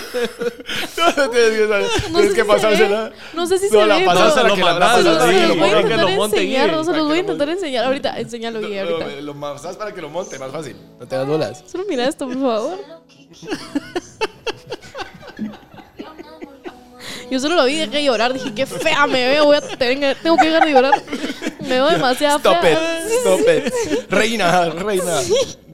No, 0.97 1.29
tienes 1.29 1.51
que, 1.51 1.67
saber- 1.67 1.89
No 2.11 2.19
tienes 2.19 2.21
sé 2.21 2.21
que 2.21 2.29
si 2.29 2.35
se 2.35 2.45
pasársela. 2.45 3.11
No 3.33 3.47
sé 3.47 3.57
si 3.59 3.65
No, 3.65 3.81
se 3.81 3.85
la 3.87 3.95
ve. 3.97 4.05
a 4.09 4.13
la 4.13 4.55
que 4.55 4.61
la 4.63 4.97
sí, 4.97 5.03
lo 5.03 5.47
los 5.47 5.57
voy 5.57 5.69
a 5.69 5.81
intentar 5.81 6.09
enseñar. 6.09 6.71
No 6.71 6.83
se 6.83 6.91
los 6.93 7.01
voy 7.07 7.11
a 7.11 7.15
lo 7.15 7.15
intentar 7.19 7.49
enseñar 7.49 7.85
ahorita. 7.85 8.19
Enséñalo, 8.19 8.61
Lo, 8.61 8.67
ahorita. 8.67 9.21
lo 9.21 9.39
pasas 9.39 9.77
para 9.77 9.93
que 9.93 10.01
lo 10.01 10.09
monte, 10.09 10.37
más 10.39 10.51
fácil. 10.51 10.75
No 10.99 11.07
te 11.07 11.15
das 11.15 11.27
bolas. 11.27 11.63
Solo 11.71 11.83
mira 11.87 12.07
esto, 12.07 12.25
por 12.27 12.35
favor. 12.35 12.77
Yo 17.29 17.39
solo 17.39 17.55
lo 17.55 17.65
vi 17.65 17.75
dejé 17.75 17.91
de 17.97 18.03
llorar. 18.05 18.33
Dije, 18.33 18.53
qué 18.53 18.65
fea 18.65 19.05
me 19.07 19.27
veo. 19.27 19.45
Voy 19.45 19.57
a 19.57 19.61
tener- 19.61 20.17
tengo 20.21 20.37
que 20.37 20.45
dejar 20.45 20.65
de 20.65 20.71
llorar. 20.71 21.03
Me 21.61 21.67
veo 21.69 21.87
demasiado 21.89 22.37
Stop 22.37 22.61
fea. 22.61 23.01
it, 23.05 23.11
stop 23.19 23.39
it. 23.41 24.11
Reina, 24.11 24.69
reina. 24.69 25.19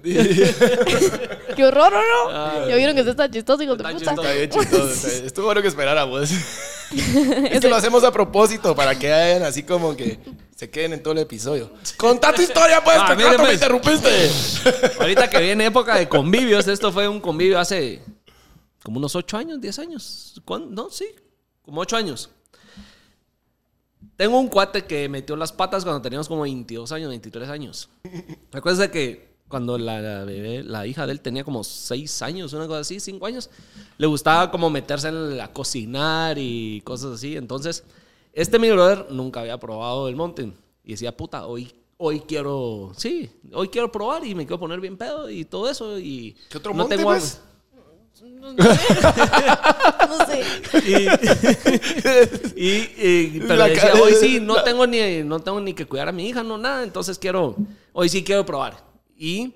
Qué 1.55 1.63
horror, 1.65 1.93
¿o 1.93 2.31
no? 2.31 2.67
Ya 2.67 2.75
vieron 2.75 2.95
que 2.95 3.03
se 3.03 3.11
está 3.11 3.29
chistoso, 3.31 3.63
hijo 3.63 3.75
de 3.77 3.83
puta. 3.83 3.95
chistoso. 3.97 4.21
Está 4.21 4.33
bien 4.33 4.49
chistoso. 4.49 4.87
está- 5.07 5.25
Estuvo 5.27 5.45
bueno 5.45 5.61
que 5.61 5.67
esperáramos. 5.69 6.29
Es 6.93 7.59
que 7.59 7.69
lo 7.69 7.75
hacemos 7.75 8.03
a 8.03 8.11
propósito 8.11 8.75
para 8.75 8.93
que 8.99 9.11
hayan 9.11 9.41
así 9.43 9.63
como 9.63 9.95
que 9.95 10.19
se 10.55 10.69
queden 10.69 10.93
en 10.93 11.01
todo 11.01 11.13
el 11.13 11.19
episodio. 11.19 11.71
Contá 11.97 12.31
tu 12.33 12.41
historia, 12.43 12.83
pues, 12.83 12.97
Ah, 12.99 13.15
mire, 13.15 13.31
me 13.31 13.37
pues. 13.37 13.53
interrumpiste. 13.55 14.29
Ahorita 14.99 15.27
que 15.27 15.39
viene 15.39 15.65
época 15.65 15.95
de 15.95 16.07
convivios, 16.07 16.67
esto 16.67 16.91
fue 16.91 17.07
un 17.07 17.19
convivio 17.19 17.57
hace 17.57 18.03
como 18.83 18.97
unos 18.99 19.15
8 19.15 19.37
años, 19.37 19.59
10 19.59 19.79
años. 19.79 20.41
¿Cuándo? 20.45 20.83
No, 20.83 20.89
sí, 20.91 21.07
como 21.63 21.81
8 21.81 21.95
años. 21.97 22.29
Tengo 24.15 24.37
un 24.39 24.47
cuate 24.49 24.85
que 24.85 25.09
metió 25.09 25.35
las 25.35 25.51
patas 25.51 25.83
cuando 25.83 26.01
teníamos 26.01 26.27
como 26.27 26.43
22 26.43 26.91
años, 26.91 27.09
23 27.09 27.49
años. 27.49 27.89
Recuerda 28.51 28.91
que 28.91 29.32
cuando 29.47 29.77
la, 29.77 30.01
la 30.01 30.23
bebé, 30.25 30.63
la 30.63 30.87
hija 30.87 31.05
de 31.05 31.11
él 31.11 31.21
tenía 31.21 31.43
como 31.43 31.63
6 31.63 32.21
años, 32.23 32.53
una 32.53 32.67
cosa 32.67 32.79
así, 32.79 32.99
5 32.99 33.25
años, 33.25 33.49
le 33.97 34.07
gustaba 34.07 34.49
como 34.49 34.69
meterse 34.69 35.09
en 35.09 35.37
la 35.37 35.51
cocinar 35.53 36.37
y 36.39 36.81
cosas 36.81 37.13
así. 37.13 37.35
Entonces, 37.37 37.83
este 38.33 38.57
mi 38.57 38.71
brother 38.71 39.07
nunca 39.11 39.41
había 39.41 39.59
probado 39.59 40.07
el 40.07 40.15
mountain. 40.15 40.53
Y 40.83 40.91
decía, 40.91 41.15
puta, 41.15 41.45
hoy, 41.45 41.71
hoy 41.97 42.21
quiero, 42.21 42.91
sí, 42.97 43.29
hoy 43.53 43.69
quiero 43.69 43.91
probar 43.91 44.25
y 44.25 44.33
me 44.35 44.45
quiero 44.45 44.59
poner 44.59 44.79
bien 44.79 44.97
pedo 44.97 45.29
y 45.29 45.45
todo 45.45 45.69
eso. 45.69 45.99
Y 45.99 46.35
¿Qué 46.49 46.57
otro 46.57 46.71
no 46.73 46.79
monte, 46.79 46.97
tengo 46.97 47.09
pues? 47.09 47.39
No 48.41 50.25
sé. 50.25 50.43
y, 52.55 52.67
y- 52.67 53.39
pero 53.41 53.55
La 53.55 53.67
decía, 53.67 53.93
hoy 54.01 54.13
sí, 54.19 54.39
no 54.39 54.63
tengo, 54.63 54.85
ni, 54.87 55.23
no 55.23 55.39
tengo 55.39 55.59
ni 55.61 55.73
que 55.73 55.85
cuidar 55.85 56.09
a 56.09 56.11
mi 56.11 56.27
hija, 56.27 56.43
no 56.43 56.57
nada, 56.57 56.83
entonces 56.83 57.17
quiero, 57.19 57.55
hoy 57.93 58.09
sí 58.09 58.23
quiero 58.23 58.45
probar. 58.45 58.92
Y 59.17 59.53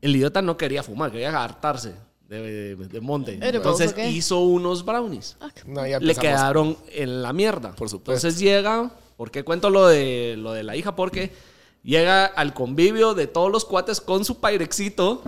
el 0.00 0.16
idiota 0.16 0.42
no 0.42 0.56
quería 0.56 0.82
fumar, 0.82 1.10
quería 1.12 1.42
hartarse 1.42 1.94
de, 2.28 2.74
de- 2.76 2.88
de 2.88 3.00
monte. 3.00 3.32
¿Edibles 3.32 3.54
Entonces 3.56 3.94
hizo 4.10 4.40
unos 4.40 4.84
brownies. 4.84 5.36
No, 5.66 5.86
ya 5.86 5.98
Le 6.00 6.14
quedaron 6.14 6.76
en 6.92 7.22
la 7.22 7.32
mierda. 7.32 7.74
Por 7.74 7.88
supuesto. 7.88 8.26
Entonces 8.26 8.40
llega, 8.40 8.90
¿por 9.16 9.30
qué 9.30 9.44
cuento 9.44 9.70
lo 9.70 9.86
de, 9.86 10.34
lo 10.38 10.52
de 10.52 10.62
la 10.62 10.76
hija? 10.76 10.96
Porque 10.96 11.30
llega 11.82 12.24
al 12.26 12.54
convivio 12.54 13.14
de 13.14 13.26
todos 13.26 13.50
los 13.52 13.64
cuates 13.64 14.00
con 14.00 14.24
su 14.24 14.40
pairexito 14.40 15.22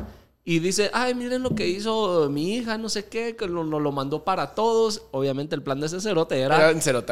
y 0.45 0.61
dice, 0.61 0.91
ay, 0.95 1.14
miren 1.14 1.43
lo 1.43 1.51
que 1.55 1.66
hizo 1.68 2.28
mi 2.30 2.55
hija, 2.55 2.78
no 2.78 2.89
sé 2.89 3.07
qué, 3.07 3.34
que 3.37 3.49
nos 3.49 3.66
lo 3.66 3.93
mandó 3.93 4.24
para 4.24 4.55
todos. 4.55 5.03
Obviamente 5.11 5.55
el 5.55 5.62
plan 5.62 5.80
de 5.80 5.87
ese 5.87 6.01
cerote 6.01 6.39
era, 6.41 6.57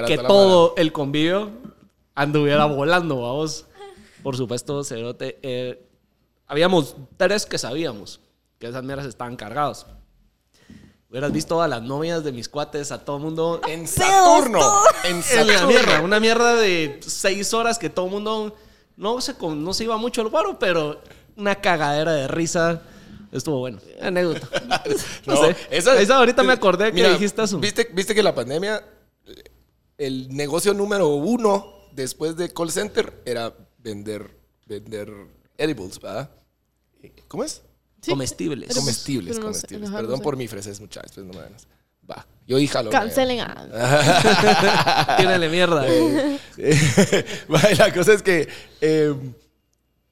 que 0.07 0.17
todo 0.29 0.75
el 0.77 0.93
convivio 0.93 1.51
anduviera 2.15 2.65
volando, 2.67 3.23
vamos. 3.23 3.67
Por 4.23 4.37
supuesto, 4.37 4.83
cerote. 4.85 5.39
eh, 5.43 5.85
habíamos 6.47 6.97
tres 7.17 7.47
que 7.47 7.59
sabíamos 7.59 8.21
que 8.59 8.69
esas 8.69 8.83
mierdas 8.85 9.07
estaban 9.07 9.37
cargadas. 9.37 9.87
Hubieras 11.11 11.33
visto 11.33 11.63
a 11.63 11.69
las 11.69 11.83
novias 11.83 12.25
de 12.25 12.33
mis 12.33 12.49
cuates, 12.49 12.91
a 12.91 13.05
todo 13.05 13.19
mundo 13.21 13.61
En 13.69 13.87
Saturno. 13.87 14.61
En 15.05 15.11
en 15.39 15.47
la 15.47 15.55
Saturno. 15.55 15.67
mierda, 15.69 16.01
una 16.03 16.19
mierda 16.21 16.55
de 16.57 16.99
seis 17.07 17.55
horas 17.55 17.79
que 17.79 17.89
todo 17.89 18.07
el 18.07 18.11
mundo 18.13 18.57
no 18.97 19.21
se, 19.21 19.35
no 19.41 19.73
se 19.75 19.85
iba 19.85 19.97
mucho 19.97 20.23
el 20.23 20.29
guaro, 20.29 20.59
pero 20.59 21.01
una 21.37 21.55
cagadera 21.57 22.13
de 22.13 22.27
risa. 22.29 22.83
Estuvo 23.31 23.59
bueno. 23.59 23.79
Anécdota. 24.01 24.49
No, 25.27 25.37
sé. 25.37 25.57
esa- 25.71 26.01
Esa 26.01 26.17
ahorita 26.19 26.43
me 26.43 26.53
acordé 26.53 26.87
que 26.87 26.93
Mira, 26.93 27.11
dijiste 27.13 27.43
eso. 27.43 27.59
¿viste, 27.59 27.89
viste 27.93 28.15
que 28.15 28.23
la 28.23 28.35
pandemia, 28.35 28.85
el 29.99 30.29
negocio 30.35 30.75
número 30.75 31.09
uno 31.09 31.89
después 31.93 32.37
de 32.37 32.53
call 32.53 32.71
center 32.71 33.23
era 33.25 33.53
vender, 33.79 34.37
vender 34.67 35.11
edibles, 35.59 36.01
¿verdad? 36.01 36.31
¿Cómo 37.29 37.45
es? 37.45 37.63
Sí. 38.01 38.11
Comestibles. 38.11 38.69
Pero- 38.69 38.81
comestibles, 38.81 39.37
pero 39.37 39.49
no 39.49 39.55
sé, 39.55 39.61
comestibles. 39.67 39.91
Perdón 39.91 40.21
por 40.21 40.37
mi 40.37 40.47
fresez, 40.49 40.81
muchachos. 40.81 41.13
Pues 41.15 41.27
no 41.27 41.33
me. 41.33 41.41
Va. 42.11 42.27
Yo 42.47 42.59
hija 42.59 42.83
lo 42.83 42.91
Cancelen 42.91 43.41
a... 43.41 45.17
Tírale 45.19 45.49
mierda. 45.49 45.87
La 47.79 47.93
cosa 47.95 48.13
es 48.13 48.23
que 48.23 48.47
eh, 48.81 49.15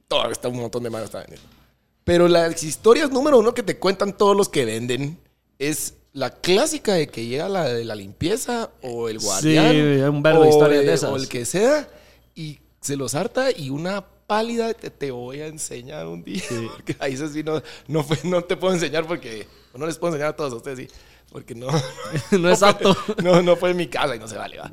todo 0.09 0.30
está 0.30 0.49
un 0.49 0.57
montón 0.57 0.82
de 0.82 0.90
manos 0.90 1.07
está 1.07 1.18
vendiendo. 1.18 1.47
Pero 2.05 2.28
las 2.28 2.62
historias 2.62 3.11
número 3.11 3.38
uno 3.38 3.53
que 3.55 3.62
te 3.62 3.78
cuentan 3.78 4.16
todos 4.16 4.36
los 4.36 4.49
que 4.49 4.64
venden 4.64 5.18
es 5.59 5.95
la 6.14 6.30
clásica 6.30 6.95
de 6.95 7.09
que 7.09 7.26
llega 7.26 7.49
la 7.49 7.64
de 7.64 7.84
la 7.84 7.95
limpieza 7.95 8.70
o 8.82 9.09
el 9.09 9.18
guardián. 9.18 9.66
hay 9.66 10.01
un 10.03 10.22
verbo 10.22 10.43
de 10.43 10.49
o 10.49 10.51
historias 10.51 10.80
el- 10.80 10.86
de 10.86 10.95
esas. 10.95 11.11
O 11.11 11.16
el 11.16 11.28
que 11.28 11.45
sea. 11.45 11.88
Y 12.34 12.59
se 12.80 12.97
los 12.97 13.14
harta 13.14 13.51
y 13.51 13.68
una 13.70 14.05
pálida 14.32 14.72
te, 14.72 14.88
te 14.88 15.10
voy 15.10 15.42
a 15.42 15.46
enseñar 15.46 16.06
un 16.06 16.24
día. 16.24 16.42
Porque 16.72 16.96
ahí 17.00 17.18
sí 17.18 17.42
no, 17.42 17.62
no, 17.86 18.02
fue- 18.02 18.18
no 18.24 18.42
te 18.42 18.56
puedo 18.56 18.72
enseñar 18.72 19.06
porque... 19.06 19.46
No 19.74 19.84
les 19.86 19.98
puedo 19.98 20.14
enseñar 20.14 20.30
a 20.32 20.36
todos 20.36 20.54
a 20.54 20.56
ustedes, 20.56 20.78
sí. 20.78 20.88
Porque 21.30 21.54
no... 21.54 21.66
No 22.30 22.48
es 22.48 22.62
apto. 22.62 22.96
No, 23.22 23.42
no 23.42 23.56
fue 23.56 23.72
en 23.72 23.76
mi 23.76 23.88
casa 23.88 24.16
y 24.16 24.18
no 24.18 24.26
se 24.26 24.38
vale, 24.38 24.56
va. 24.58 24.70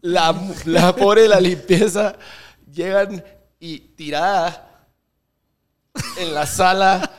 La, 0.00 0.34
la 0.64 0.96
pobre 0.96 1.22
de 1.22 1.28
la 1.28 1.38
limpieza 1.40 2.16
llegan 2.72 3.22
y 3.60 3.78
tirada 3.94 4.86
en 6.18 6.32
la 6.34 6.46
sala, 6.46 7.10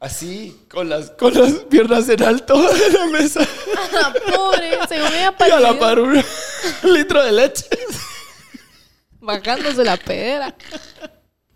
así, 0.00 0.64
con 0.68 0.88
las, 0.88 1.10
con 1.12 1.32
las 1.32 1.52
piernas 1.70 2.08
en 2.08 2.22
alto 2.24 2.54
en 2.56 2.92
la 2.92 3.06
mesa. 3.06 3.40
Pobre, 4.34 4.78
según 4.88 5.08
ella 5.14 5.34
Y 5.46 5.50
a 5.50 5.60
la 5.60 5.78
par 5.78 6.00
un 6.00 6.22
litro 6.84 7.22
de 7.24 7.32
leche. 7.32 7.66
Bajándose 9.22 9.84
la 9.84 9.96
pedera. 9.96 10.54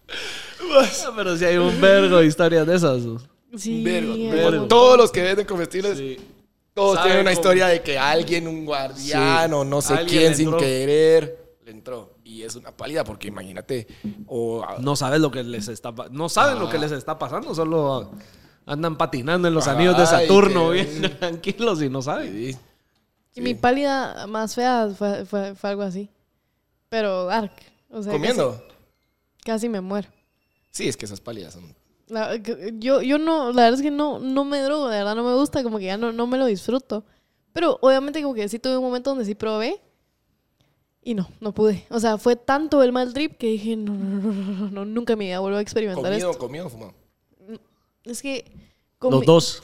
Ah, 0.09 1.13
Pero 1.17 1.37
si 1.37 1.45
hay 1.45 1.57
un 1.57 1.81
vergo 1.81 2.19
de 2.19 2.27
historias 2.27 2.67
de 2.67 2.77
esas. 2.77 3.03
Sí. 3.57 3.83
Vergo, 3.85 4.15
vergo. 4.31 4.67
Todos 4.67 4.97
los 4.99 5.11
que 5.13 5.23
venden 5.23 5.47
comestibles, 5.47 5.99
Sí. 5.99 6.17
todos 6.75 7.03
tienen 7.03 7.21
una 7.21 7.31
cómo- 7.31 7.41
historia 7.41 7.67
de 7.69 7.83
que 7.83 7.99
alguien, 7.99 8.47
un 8.49 8.65
guardián 8.65 9.49
Sí. 9.51 9.55
o 9.55 9.65
no 9.65 9.81
sé 9.83 9.95
quién 10.07 10.35
sin 10.35 10.47
entró. 10.47 10.59
querer, 10.61 11.57
le 11.65 11.71
entró. 11.71 12.15
Y 12.25 12.43
es 12.43 12.57
una 12.57 12.71
pálida 12.77 13.05
porque 13.05 13.29
imagínate, 13.29 13.87
o 14.27 14.65
No 14.81 14.97
sabes 14.97 15.21
lo 15.21 15.31
que 15.31 15.43
les 15.43 15.69
está 15.69 15.93
No 16.11 16.29
saben 16.29 16.59
lo 16.59 16.69
que 16.69 16.79
les 16.79 16.93
está 16.93 17.19
pasando, 17.19 17.55
solo 17.55 18.11
andan 18.67 18.97
patinando 18.99 19.47
en 19.49 19.55
los 19.55 19.69
anillos 19.69 19.97
de 19.97 20.07
Saturno, 20.07 20.71
que- 20.71 20.85
bien 20.85 21.17
tranquilos 21.21 21.81
y 21.83 21.89
no 21.89 22.03
saben. 22.03 22.33
Sí. 22.33 22.57
Y 23.35 23.41
mi 23.43 23.55
pálida 23.55 24.27
más 24.27 24.55
fea 24.55 24.89
fue, 24.97 25.25
fue- 25.25 25.55
fue 25.55 25.71
algo 25.71 25.83
así. 25.83 26.11
Pero 26.89 27.25
dark. 27.27 27.53
O 27.91 28.03
sea, 28.03 28.13
comiendo. 28.13 28.53
Casi, 28.53 28.65
casi 29.45 29.69
me 29.69 29.81
muero. 29.81 30.09
Sí, 30.71 30.89
es 30.89 30.97
que 30.97 31.05
esas 31.07 31.21
pálidas 31.21 31.55
son. 31.55 31.75
La- 32.09 32.37
yo, 32.37 33.03
yo 33.03 33.19
no, 33.19 33.53
la 33.53 33.63
verdad 33.65 33.75
es 33.81 33.83
que 33.83 33.91
no, 33.91 34.19
no 34.19 34.45
me 34.45 34.61
drogo, 34.61 34.89
de 34.89 34.99
verdad 34.99 35.17
no 35.17 35.25
me 35.25 35.35
gusta, 35.35 35.63
como 35.63 35.79
que 35.79 35.87
ya 35.87 35.97
no, 35.97 36.13
no 36.13 36.27
me 36.27 36.39
lo 36.39 36.47
disfruto. 36.47 37.05
Pero 37.53 37.79
obviamente 37.81 38.23
como 38.23 38.35
que 38.35 38.49
sí 38.49 38.59
tuve 38.59 38.77
un 38.77 38.85
momento 38.85 39.11
donde 39.11 39.25
sí 39.25 39.35
probé 39.35 39.81
y 41.03 41.15
no, 41.15 41.29
no 41.41 41.53
pude. 41.55 41.87
O 41.91 41.99
sea, 41.99 42.19
fue 42.19 42.37
tanto 42.37 42.83
el 42.83 42.93
mal 42.93 43.13
trip 43.15 43.37
que 43.39 43.47
dije, 43.49 43.77
no, 43.77 43.93
no, 43.95 44.33
no, 44.33 44.71
no, 44.71 44.85
nunca 44.85 45.15
en 45.15 45.19
mi 45.21 45.25
vida 45.27 45.39
vuelvo 45.41 45.59
a 45.59 45.63
experimentar 45.63 46.05
Comido, 46.05 46.31
esto. 46.31 46.39
comido, 46.41 46.69
fumado. 46.69 46.95
Es 48.05 48.23
que... 48.23 48.45
Los 49.01 49.25
dos. 49.27 49.63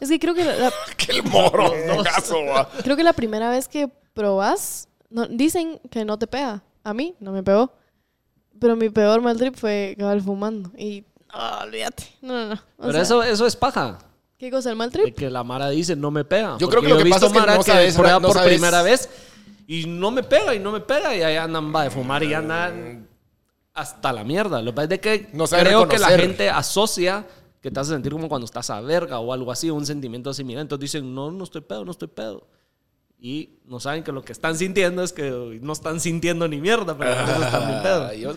Es 0.00 0.08
que 0.10 0.18
creo 0.18 0.34
que 0.34 0.44
la, 0.44 0.54
la- 0.56 0.72
¡Qué 0.96 1.20
va. 1.22 2.68
creo 2.82 2.96
que 2.96 3.02
la 3.02 3.12
primera 3.14 3.50
vez 3.50 3.68
que 3.68 3.88
probas, 4.12 4.88
no, 5.10 5.26
dicen 5.26 5.80
que 5.90 6.04
no 6.04 6.18
te 6.18 6.26
pega. 6.26 6.62
A 6.84 6.94
mí 6.94 7.14
no 7.20 7.32
me 7.32 7.42
pegó. 7.42 7.72
Pero 8.58 8.74
mi 8.76 8.88
peor 8.90 9.20
mal 9.20 9.36
trip 9.36 9.54
fue 9.56 9.94
acabar 9.96 10.20
fumando. 10.22 10.70
Y, 10.78 11.04
ah, 11.30 11.60
olvídate. 11.64 12.04
No, 12.22 12.32
no, 12.34 12.46
no. 12.48 12.54
O 12.54 12.82
Pero 12.82 12.92
sea, 12.92 13.02
eso, 13.02 13.22
eso 13.22 13.46
es 13.46 13.54
paja. 13.56 13.98
¿Qué 14.38 14.50
cosa, 14.50 14.70
el 14.70 14.76
mal 14.76 14.90
De 14.90 15.02
trip? 15.02 15.16
que 15.16 15.30
la 15.30 15.42
Mara 15.44 15.68
dice 15.70 15.96
no 15.96 16.10
me 16.10 16.24
pega. 16.24 16.56
Yo 16.58 16.68
creo 16.68 16.82
que 16.82 16.88
lo 16.88 16.94
he 16.96 16.98
que 16.98 17.04
visto 17.04 17.20
pasa 17.20 17.26
es 17.26 17.32
que 17.32 17.38
Mara 17.40 17.56
no 17.56 17.62
sabes, 17.62 17.94
prueba 17.96 18.20
no 18.20 18.28
por 18.28 18.36
sabes. 18.36 18.48
primera 18.52 18.82
vez 18.82 19.08
y 19.66 19.86
no 19.86 20.10
me 20.10 20.22
pega 20.22 20.54
y 20.54 20.58
no 20.58 20.72
me 20.72 20.80
pega 20.80 21.14
y 21.16 21.22
ahí 21.22 21.36
andan 21.36 21.74
va 21.74 21.84
de 21.84 21.90
fumar 21.90 22.22
y 22.22 22.34
andan 22.34 23.08
hasta 23.74 24.12
la 24.12 24.24
mierda. 24.24 24.60
Lo 24.62 24.70
que 24.72 24.74
pasa 24.76 24.84
es 24.84 24.88
de 24.90 25.00
que 25.00 25.28
No 25.32 25.46
creo 25.46 25.88
que 25.88 25.98
la 25.98 26.08
reconocer. 26.08 26.20
gente 26.20 26.50
asocia 26.50 27.26
que 27.60 27.70
te 27.70 27.80
hace 27.80 27.92
sentir 27.92 28.12
como 28.12 28.28
cuando 28.28 28.44
estás 28.44 28.70
a 28.70 28.80
verga 28.80 29.18
o 29.18 29.32
algo 29.32 29.50
así, 29.50 29.70
un 29.70 29.84
sentimiento 29.86 30.32
similar. 30.32 30.62
Entonces 30.62 30.82
dicen, 30.92 31.14
no, 31.14 31.30
no 31.32 31.44
estoy 31.44 31.62
pedo, 31.62 31.84
no 31.84 31.90
estoy 31.90 32.08
pedo. 32.08 32.46
Y 33.18 33.58
no 33.64 33.80
saben 33.80 34.04
que 34.04 34.12
lo 34.12 34.22
que 34.22 34.32
están 34.32 34.56
sintiendo 34.56 35.02
es 35.02 35.12
que 35.12 35.30
no 35.62 35.72
están 35.72 36.00
sintiendo 36.00 36.46
ni 36.48 36.60
mierda, 36.60 36.96
pero 36.96 37.12
por 37.14 37.30
eso 37.30 37.44
están 37.44 37.68
bien 37.68 37.82
pedo. 37.82 38.04
Ah, 38.04 38.14
yo, 38.14 38.36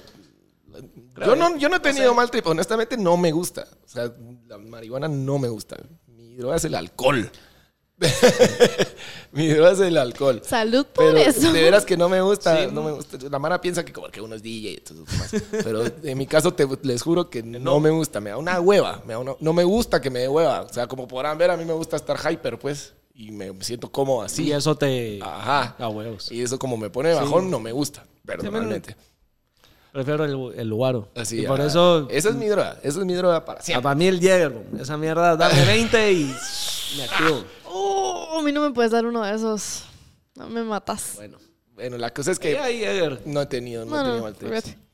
yo 1.25 1.35
no, 1.35 1.57
yo 1.57 1.67
no 1.69 1.75
he 1.75 1.79
tenido 1.79 2.13
mal 2.13 2.31
trip. 2.31 2.47
Honestamente, 2.47 2.95
no 2.97 3.17
me 3.17 3.31
gusta. 3.31 3.67
O 3.83 3.87
sea, 3.87 4.11
la 4.47 4.57
marihuana 4.57 5.07
no 5.09 5.37
me 5.37 5.49
gusta. 5.49 5.77
Mi 6.07 6.35
droga 6.35 6.55
es 6.55 6.63
el 6.65 6.75
alcohol. 6.75 7.29
Mi 9.31 9.47
droga 9.49 9.71
es 9.71 9.79
el 9.81 9.97
alcohol. 9.97 10.41
Salud 10.45 10.85
por 10.85 11.05
Pero 11.13 11.17
eso. 11.17 11.51
de 11.51 11.61
veras 11.61 11.85
que 11.85 11.97
no 11.97 12.09
me 12.09 12.21
gusta, 12.21 12.57
Sí. 12.65 12.69
no 12.71 12.81
me 12.83 12.91
gusta. 12.91 13.17
La 13.29 13.39
Mara 13.39 13.59
piensa 13.61 13.83
que 13.85 13.91
como 13.93 14.07
que 14.07 14.21
uno 14.21 14.35
es 14.35 14.41
DJ, 14.41 14.77
entonces 14.77 15.19
más. 15.19 15.35
Pero 15.63 15.83
en 15.85 16.17
mi 16.17 16.25
caso 16.25 16.53
te, 16.53 16.65
les 16.83 17.01
juro 17.03 17.29
que 17.29 17.43
no 17.43 17.79
me 17.79 17.89
gusta, 17.89 18.19
me 18.21 18.29
da 18.31 18.37
una 18.37 18.59
hueva, 18.59 19.01
me 19.05 19.13
da 19.13 19.19
una- 19.19 19.35
no 19.39 19.53
me 19.53 19.63
gusta 19.65 20.01
que 20.01 20.09
me 20.09 20.19
dé 20.19 20.27
hueva. 20.29 20.61
O 20.61 20.73
sea, 20.73 20.87
como 20.87 21.07
podrán 21.07 21.37
ver, 21.37 21.51
a 21.51 21.57
mí 21.57 21.65
me 21.65 21.73
gusta 21.73 21.95
estar 21.97 22.17
hyper, 22.17 22.57
pues, 22.57 22.93
y 23.19 23.31
me 23.31 23.53
siento 23.61 23.91
cómodo 23.91 24.21
así. 24.21 24.43
Y 24.43 24.53
eso 24.53 24.75
te... 24.75 25.19
Ajá. 25.21 25.75
A 25.77 25.89
huevos. 25.89 26.31
Y 26.31 26.41
eso 26.41 26.57
como 26.57 26.77
me 26.77 26.89
pone 26.89 27.13
bajón, 27.13 27.51
no 27.51 27.59
me 27.59 27.73
gusta, 27.73 28.05
personalmente. 28.25 28.95
Prefiero 29.91 30.23
el, 30.23 30.57
el 30.57 30.73
guaro. 30.73 31.09
Así, 31.15 31.41
y 31.41 31.45
por 31.45 31.59
eso... 31.59 32.07
Esa 32.09 32.29
es 32.29 32.35
mi 32.35 32.47
droga, 32.47 32.79
esa 32.81 32.99
es 32.99 33.05
mi 33.05 33.13
droga 33.15 33.43
para 33.43 33.61
siempre. 33.61 33.83
Para 33.83 33.95
mí 33.95 34.07
el 34.07 34.21
Jäger, 34.21 34.49
bro. 34.51 34.81
esa 34.81 34.95
mierda, 34.95 35.35
dame 35.35 35.65
20 35.65 36.13
y 36.13 36.35
me 36.95 37.03
activo. 37.03 37.43
Oh, 37.65 38.37
a 38.39 38.41
mí 38.41 38.53
no 38.53 38.61
me 38.61 38.71
puedes 38.71 38.91
dar 38.91 39.05
uno 39.05 39.21
de 39.21 39.35
esos. 39.35 39.83
No 40.35 40.47
me 40.47 40.63
matas. 40.63 41.15
Bueno. 41.17 41.39
Bueno, 41.73 41.97
la 41.97 42.13
cosa 42.13 42.31
es 42.31 42.39
¿Qué 42.39 42.53
que 42.53 43.19
no 43.25 43.41
he 43.41 43.45
tenido, 43.47 43.83
no, 43.85 43.91
No, 43.95 44.01
he 44.01 44.05
tenido 44.05 44.19
no, 44.19 44.21
mal. 44.21 44.35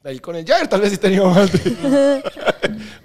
Ahí 0.05 0.19
con 0.19 0.35
el 0.35 0.45
Jagger 0.45 0.67
tal 0.67 0.81
vez 0.81 0.91
sí 0.91 0.97
tenido 0.97 1.27
mal 1.29 1.49
trips. 1.49 1.77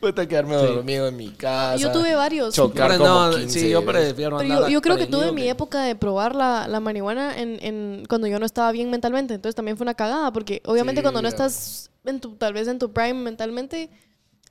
Puta, 0.01 0.27
quedarme 0.29 0.55
dormido 0.55 1.09
en 1.09 1.17
mi 1.17 1.31
casa. 1.31 1.77
Yo 1.77 1.91
tuve 1.93 2.15
varios. 2.15 2.55
Chocar 2.55 2.99
como 2.99 3.29
no, 3.31 3.37
15 3.37 3.61
sí, 3.61 3.71
yo 3.71 3.85
prefiero 3.85 4.37
Pero 4.39 4.61
yo, 4.63 4.69
yo 4.69 4.81
creo 4.83 4.97
que 4.99 5.07
tuve 5.07 5.33
mi 5.33 5.49
época 5.49 5.83
de 5.83 5.95
probar 5.95 6.35
la, 6.35 6.69
la 6.69 6.79
marihuana 6.81 7.39
en, 7.39 7.59
en- 7.63 8.05
cuando 8.07 8.27
yo 8.27 8.39
no 8.39 8.45
estaba 8.45 8.71
bien 8.73 8.91
mentalmente. 8.91 9.33
Entonces 9.35 9.55
también 9.55 9.79
fue 9.79 9.85
una 9.85 9.95
cagada, 9.95 10.31
porque 10.33 10.61
obviamente 10.67 11.01
Sí, 11.01 11.03
cuando 11.03 11.23
no 11.23 11.29
estás 11.29 11.91
en 12.05 12.21
tu, 12.21 12.37
tal 12.37 12.53
vez 12.53 12.69
en 12.69 12.79
tu 12.79 12.93
prime 12.93 13.15
mentalmente, 13.15 13.89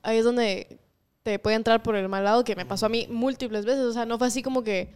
ahí 0.02 0.18
es 0.18 0.26
donde 0.26 0.80
te 1.22 1.38
puede 1.38 1.56
entrar 1.56 1.84
por 1.84 1.96
el 1.96 2.10
mal 2.10 2.24
lado, 2.24 2.44
que 2.44 2.56
me 2.56 2.66
pasó 2.66 2.88
a 2.88 2.90
mí 2.90 3.08
múltiples 3.12 3.66
veces. 3.66 3.84
O 3.86 3.94
sea, 3.94 4.06
no 4.06 4.18
fue 4.18 4.26
así 4.28 4.42
como 4.42 4.64
que 4.64 4.94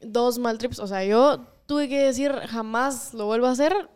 dos 0.00 0.38
mal 0.38 0.58
trips. 0.58 0.78
O 0.78 0.86
sea, 0.86 1.04
yo 1.04 1.44
tuve 1.66 1.88
que 1.88 1.98
decir 2.04 2.32
jamás 2.48 3.14
lo 3.14 3.26
vuelvo 3.26 3.46
a 3.46 3.50
hacer 3.50 3.88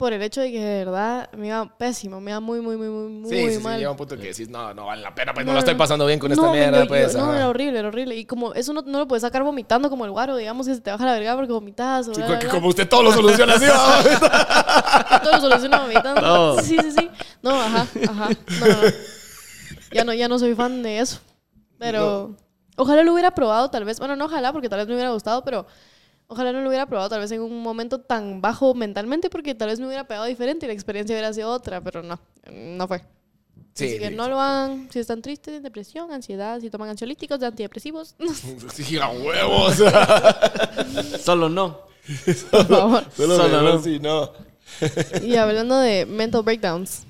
por 0.00 0.14
el 0.14 0.22
hecho 0.22 0.40
de 0.40 0.50
que 0.50 0.58
de 0.58 0.84
verdad 0.86 1.30
me 1.36 1.48
iba 1.48 1.76
pésimo, 1.76 2.20
me 2.22 2.30
iba 2.30 2.40
muy, 2.40 2.60
muy, 2.62 2.76
muy, 2.78 2.88
muy, 2.88 3.08
muy 3.12 3.30
Sí, 3.30 3.36
sí, 3.50 3.56
sí, 3.58 3.62
mal. 3.62 3.78
llega 3.78 3.90
un 3.90 3.98
punto 3.98 4.16
que 4.16 4.28
decís, 4.28 4.48
no, 4.48 4.72
no 4.72 4.86
vale 4.86 5.02
la 5.02 5.14
pena, 5.14 5.34
pues 5.34 5.44
no, 5.44 5.50
No, 5.52 5.54
la 5.56 5.58
estoy 5.58 5.74
no. 5.74 5.78
pasando 5.78 6.06
bien 6.06 6.18
con 6.18 6.32
esta 6.32 6.46
No, 6.46 6.52
mierda, 6.52 6.80
yo- 6.84 6.88
pues. 6.88 7.14
no, 7.14 7.24
ajá. 7.24 7.36
era 7.36 7.48
horrible, 7.50 7.78
era 7.78 7.88
horrible. 7.88 8.16
Y 8.16 8.24
como 8.24 8.54
eso 8.54 8.72
no, 8.72 8.80
no 8.80 8.98
lo 9.00 9.06
puedes 9.06 9.20
sacar 9.20 9.42
vomitando 9.42 9.90
como 9.90 10.06
el 10.06 10.10
guaro, 10.10 10.36
digamos 10.36 10.66
que 10.66 10.74
se 10.74 10.80
te 10.80 10.90
baja 10.90 11.04
la 11.04 11.12
verga 11.12 11.36
porque 11.36 11.52
vomitas. 11.52 12.08
o 12.08 12.14
Sí, 12.14 12.22
bla, 12.22 12.38
que 12.38 12.46
bla, 12.46 12.54
como 12.54 12.68
usted 12.68 12.88
todo 12.88 13.02
lo 13.02 13.12
soluciona 13.12 13.54
así. 13.54 13.66
Todo 15.22 15.32
lo 15.32 15.40
soluciona 15.40 15.80
vomitando. 15.82 16.20
Todo. 16.22 16.60
Sí, 16.62 16.78
sí, 16.80 16.92
sí. 16.92 17.10
No, 17.42 17.60
ajá, 17.60 17.86
ajá. 18.08 18.28
No, 18.58 18.66
no, 18.66 18.82
no. 18.82 18.90
Ya 19.92 20.04
no, 20.04 20.14
ya 20.14 20.28
no 20.28 20.38
soy 20.38 20.54
fan 20.54 20.82
de 20.82 21.00
eso. 21.00 21.20
Pero 21.78 22.36
ojalá 22.76 23.02
lo 23.02 23.12
hubiera 23.12 23.32
probado 23.32 23.68
tal 23.70 23.84
vez. 23.84 23.98
Bueno, 23.98 24.16
no 24.16 24.24
ojalá 24.24 24.52
porque 24.52 24.68
tal 24.70 24.78
vez 24.78 24.88
me 24.88 24.94
hubiera 24.94 25.10
gustado, 25.10 25.44
pero 25.44 25.66
ojalá 26.30 26.52
no 26.52 26.60
lo 26.62 26.68
hubiera 26.68 26.86
probado 26.86 27.10
tal 27.10 27.20
vez 27.20 27.30
en 27.32 27.42
un 27.42 27.60
momento 27.62 28.00
tan 28.00 28.40
bajo 28.40 28.72
mentalmente 28.74 29.28
porque 29.28 29.54
tal 29.54 29.68
vez 29.68 29.80
me 29.80 29.86
hubiera 29.86 30.06
pegado 30.06 30.26
diferente 30.26 30.64
y 30.64 30.68
la 30.68 30.72
experiencia 30.72 31.14
hubiera 31.14 31.32
sido 31.32 31.50
otra, 31.50 31.80
pero 31.82 32.02
no, 32.02 32.18
no 32.50 32.88
fue. 32.88 33.02
Sí, 33.74 33.86
Así 33.86 33.98
que 33.98 34.08
sí, 34.08 34.14
no 34.14 34.24
sí. 34.24 34.30
lo 34.30 34.40
hagan 34.40 34.88
si 34.90 34.98
están 35.00 35.22
tristes, 35.22 35.62
depresión, 35.62 36.12
ansiedad, 36.12 36.60
si 36.60 36.70
toman 36.70 36.88
ansiolíticos, 36.88 37.42
antidepresivos. 37.42 38.14
Sí, 38.72 38.98
a 38.98 39.08
huevos. 39.08 39.76
Solo 41.20 41.48
no. 41.48 41.80
Por 42.50 42.66
favor. 42.66 43.04
Solo, 43.16 43.36
Solo 43.36 43.48
Solo 43.48 43.74
no. 43.74 43.82
sí, 43.82 43.98
no. 44.00 44.32
Y 45.22 45.36
hablando 45.36 45.78
de 45.80 46.06
mental 46.06 46.42
breakdowns, 46.42 47.02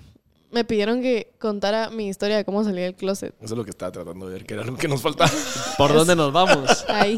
me 0.50 0.64
pidieron 0.64 1.00
que 1.00 1.32
contara 1.38 1.90
mi 1.90 2.08
historia 2.08 2.36
de 2.36 2.44
cómo 2.44 2.64
salí 2.64 2.80
del 2.82 2.94
closet. 2.94 3.34
Eso 3.40 3.54
es 3.54 3.58
lo 3.58 3.64
que 3.64 3.70
estaba 3.70 3.92
tratando 3.92 4.26
de 4.26 4.34
ver, 4.34 4.44
que 4.44 4.54
era 4.54 4.64
lo 4.64 4.76
que 4.76 4.88
nos 4.88 5.00
faltaba. 5.00 5.30
¿Por 5.78 5.92
dónde 5.92 6.16
nos 6.16 6.32
vamos? 6.32 6.84
Ahí. 6.88 7.16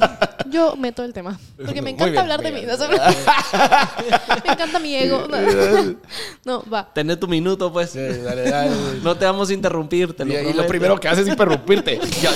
Yo 0.50 0.76
meto 0.76 1.02
el 1.02 1.12
tema. 1.12 1.38
Porque 1.56 1.80
me 1.80 1.90
encanta 1.90 2.10
bien, 2.10 2.18
hablar 2.22 2.42
de 2.42 2.52
mí. 2.52 2.60
me 4.44 4.52
encanta 4.52 4.78
mi 4.78 4.94
ego. 4.94 5.26
No, 6.44 6.62
va. 6.70 6.92
Tené 6.92 7.16
tu 7.16 7.28
minuto, 7.28 7.72
pues. 7.72 7.90
Sí, 7.90 8.00
dale, 8.00 8.50
dale. 8.50 8.70
No 9.02 9.16
te 9.16 9.24
vamos 9.24 9.48
a 9.48 9.54
interrumpir, 9.54 10.14
te 10.14 10.24
lo 10.24 10.32
Y, 10.32 10.36
y 10.48 10.52
lo 10.52 10.66
primero 10.66 10.98
que 10.98 11.08
haces 11.08 11.26
es 11.26 11.32
interrumpirte. 11.32 12.00
Ya. 12.20 12.30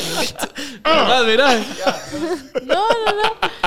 Ah, 0.84 1.22
mira. 1.26 1.54
No, 2.64 2.74
no, 2.74 3.12
no. 3.12 3.66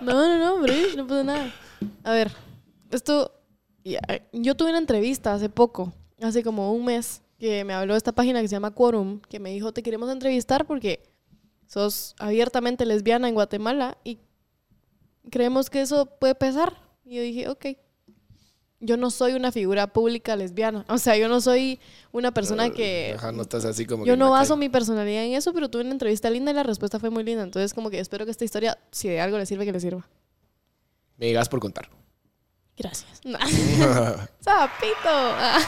No, 0.00 0.12
no, 0.28 0.38
no, 0.38 0.62
Brish, 0.62 0.96
no 0.96 1.06
pasa 1.06 1.24
nada. 1.24 1.54
A 2.04 2.12
ver, 2.12 2.30
esto. 2.90 3.32
Yo 4.32 4.54
tuve 4.54 4.70
una 4.70 4.78
entrevista 4.78 5.32
hace 5.32 5.48
poco, 5.48 5.92
hace 6.20 6.42
como 6.42 6.72
un 6.72 6.84
mes, 6.84 7.22
que 7.38 7.64
me 7.64 7.74
habló 7.74 7.96
esta 7.96 8.12
página 8.12 8.40
que 8.40 8.48
se 8.48 8.54
llama 8.56 8.72
Quorum, 8.74 9.20
que 9.28 9.38
me 9.40 9.50
dijo: 9.50 9.72
Te 9.72 9.82
queremos 9.82 10.10
entrevistar 10.10 10.66
porque 10.66 11.02
sos 11.66 12.14
abiertamente 12.18 12.86
lesbiana 12.86 13.28
en 13.28 13.34
Guatemala 13.34 13.98
y 14.04 14.18
creemos 15.30 15.68
que 15.70 15.80
eso 15.80 16.06
puede 16.06 16.34
pesar. 16.34 16.74
Y 17.04 17.16
yo 17.16 17.22
dije: 17.22 17.48
Ok. 17.48 17.66
Yo 18.78 18.98
no 18.98 19.10
soy 19.10 19.32
una 19.32 19.52
figura 19.52 19.86
pública 19.86 20.36
lesbiana. 20.36 20.84
O 20.90 20.98
sea, 20.98 21.16
yo 21.16 21.28
no 21.28 21.40
soy 21.40 21.80
una 22.12 22.32
persona 22.32 22.70
que. 22.70 23.14
Ajá, 23.16 23.32
no 23.32 23.42
estás 23.42 23.64
así 23.64 23.86
como 23.86 24.04
Yo 24.04 24.16
no 24.16 24.30
baso 24.30 24.54
calle. 24.54 24.60
mi 24.60 24.68
personalidad 24.68 25.24
en 25.24 25.32
eso, 25.32 25.54
pero 25.54 25.70
tuve 25.70 25.82
una 25.82 25.92
entrevista 25.92 26.28
linda 26.28 26.50
y 26.50 26.54
la 26.54 26.62
respuesta 26.62 27.00
fue 27.00 27.08
muy 27.08 27.24
linda. 27.24 27.42
Entonces, 27.42 27.72
como 27.72 27.88
que 27.88 27.98
espero 27.98 28.26
que 28.26 28.30
esta 28.30 28.44
historia, 28.44 28.78
si 28.90 29.08
de 29.08 29.18
algo 29.20 29.38
le 29.38 29.46
sirve, 29.46 29.64
que 29.64 29.72
le 29.72 29.80
sirva. 29.80 30.06
Me 31.16 31.26
digas 31.26 31.48
por 31.48 31.58
contar. 31.60 31.88
Gracias. 32.78 33.06
Zapito. 34.44 35.08
Ah, 35.08 35.58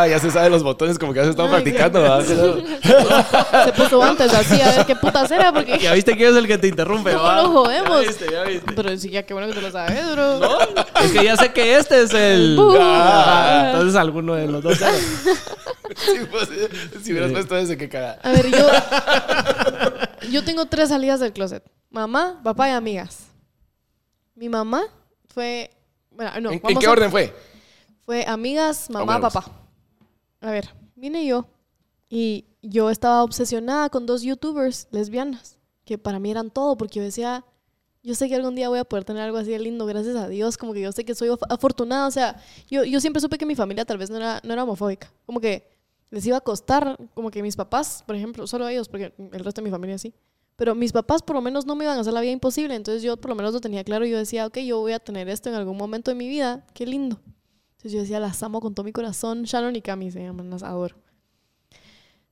Ah, 0.00 0.06
ya 0.08 0.18
se 0.18 0.30
sabe 0.30 0.50
los 0.50 0.62
botones 0.64 0.98
como 0.98 1.12
que 1.12 1.20
has 1.20 1.28
estado 1.28 1.48
Ay, 1.48 1.54
practicando. 1.62 2.02
¿verdad? 2.02 2.24
Se 3.66 3.72
puso 3.72 4.02
antes 4.02 4.32
así, 4.34 4.60
a 4.60 4.70
ver 4.76 4.86
qué 4.86 4.96
putas 4.96 5.30
era, 5.30 5.52
porque. 5.52 5.78
Ya 5.78 5.92
viste 5.94 6.16
que 6.16 6.28
es 6.28 6.34
el 6.36 6.46
que 6.48 6.58
te 6.58 6.66
interrumpe, 6.68 7.12
¿Cómo 7.12 7.22
va. 7.24 7.42
lo 7.42 7.48
jodemos? 7.50 8.02
Ya 8.02 8.08
viste, 8.08 8.32
ya 8.32 8.42
viste. 8.42 8.72
Pero 8.74 8.96
sí, 8.98 9.10
ya 9.10 9.22
qué 9.24 9.32
bueno 9.32 9.48
que 9.48 9.54
te 9.54 9.62
lo 9.62 9.70
sabes, 9.70 10.12
bro. 10.12 10.38
No, 10.40 10.58
es 11.02 11.12
que 11.12 11.24
ya 11.24 11.36
sé 11.36 11.52
que 11.52 11.76
este 11.76 12.02
es 12.02 12.12
el. 12.12 12.58
Uh. 12.58 12.76
Ah, 12.80 13.70
entonces 13.72 13.94
alguno 13.96 14.34
de 14.34 14.48
los 14.48 14.62
dos. 14.62 14.80
era. 14.80 14.92
Sí, 14.92 16.18
pues, 16.30 16.48
si 17.02 17.12
hubieras 17.12 17.32
puesto 17.32 17.56
ese, 17.56 17.78
qué 17.78 17.88
cagada. 17.88 18.18
A 18.22 18.32
ver, 18.32 18.50
yo. 18.50 18.68
Yo 20.30 20.44
tengo 20.44 20.66
tres 20.66 20.88
salidas 20.90 21.20
del 21.20 21.32
closet: 21.32 21.64
mamá, 21.90 22.40
papá 22.44 22.68
y 22.68 22.72
amigas. 22.72 23.28
Mi 24.34 24.48
mamá 24.48 24.82
fue. 25.32 25.70
Bueno, 26.18 26.40
no. 26.40 26.50
¿En, 26.50 26.60
en 26.62 26.78
qué 26.78 26.86
a- 26.86 26.90
orden 26.90 27.10
fue? 27.10 27.32
Fue 28.04 28.24
amigas, 28.26 28.90
mamá, 28.90 29.14
huevos. 29.16 29.32
papá. 29.32 29.52
A 30.40 30.50
ver, 30.50 30.68
vine 30.96 31.24
yo 31.24 31.46
y 32.10 32.44
yo 32.60 32.90
estaba 32.90 33.22
obsesionada 33.22 33.88
con 33.88 34.04
dos 34.04 34.22
youtubers 34.22 34.88
lesbianas, 34.90 35.58
que 35.84 35.96
para 35.96 36.18
mí 36.18 36.30
eran 36.30 36.50
todo, 36.50 36.76
porque 36.76 36.98
yo 36.98 37.04
decía, 37.04 37.44
yo 38.02 38.14
sé 38.16 38.28
que 38.28 38.34
algún 38.34 38.56
día 38.56 38.68
voy 38.68 38.80
a 38.80 38.84
poder 38.84 39.04
tener 39.04 39.22
algo 39.22 39.38
así 39.38 39.50
de 39.52 39.60
lindo, 39.60 39.86
gracias 39.86 40.16
a 40.16 40.26
Dios, 40.28 40.56
como 40.58 40.72
que 40.72 40.80
yo 40.80 40.90
sé 40.90 41.04
que 41.04 41.14
soy 41.14 41.28
af- 41.28 41.46
afortunada, 41.48 42.08
o 42.08 42.10
sea, 42.10 42.42
yo, 42.68 42.82
yo 42.82 42.98
siempre 43.00 43.20
supe 43.20 43.38
que 43.38 43.46
mi 43.46 43.54
familia 43.54 43.84
tal 43.84 43.98
vez 43.98 44.10
no 44.10 44.16
era, 44.16 44.40
no 44.42 44.52
era 44.52 44.64
homofóbica, 44.64 45.12
como 45.24 45.40
que 45.40 45.68
les 46.10 46.26
iba 46.26 46.36
a 46.38 46.40
costar, 46.40 46.96
como 47.14 47.30
que 47.30 47.42
mis 47.42 47.54
papás, 47.54 48.02
por 48.06 48.16
ejemplo, 48.16 48.44
solo 48.48 48.66
ellos, 48.68 48.88
porque 48.88 49.12
el 49.32 49.44
resto 49.44 49.60
de 49.60 49.66
mi 49.66 49.70
familia 49.70 49.98
sí. 49.98 50.12
Pero 50.58 50.74
mis 50.74 50.90
papás 50.90 51.22
por 51.22 51.36
lo 51.36 51.40
menos 51.40 51.66
no 51.66 51.76
me 51.76 51.84
iban 51.84 51.98
a 51.98 52.00
hacer 52.00 52.12
la 52.12 52.20
vida 52.20 52.32
imposible, 52.32 52.74
entonces 52.74 53.04
yo 53.04 53.16
por 53.16 53.28
lo 53.28 53.36
menos 53.36 53.52
lo 53.52 53.60
tenía 53.60 53.84
claro 53.84 54.04
yo 54.06 54.18
decía, 54.18 54.44
ok, 54.44 54.58
yo 54.58 54.80
voy 54.80 54.90
a 54.90 54.98
tener 54.98 55.28
esto 55.28 55.48
en 55.48 55.54
algún 55.54 55.76
momento 55.76 56.10
de 56.10 56.16
mi 56.16 56.26
vida, 56.26 56.66
qué 56.74 56.84
lindo. 56.84 57.20
Entonces 57.76 57.92
yo 57.92 58.00
decía, 58.00 58.18
las 58.18 58.42
amo 58.42 58.60
con 58.60 58.74
todo 58.74 58.82
mi 58.82 58.90
corazón. 58.90 59.44
Shannon 59.44 59.76
y 59.76 59.82
Cami 59.82 60.10
se 60.10 60.20
llaman, 60.20 60.50
las 60.50 60.64
adoro. 60.64 60.96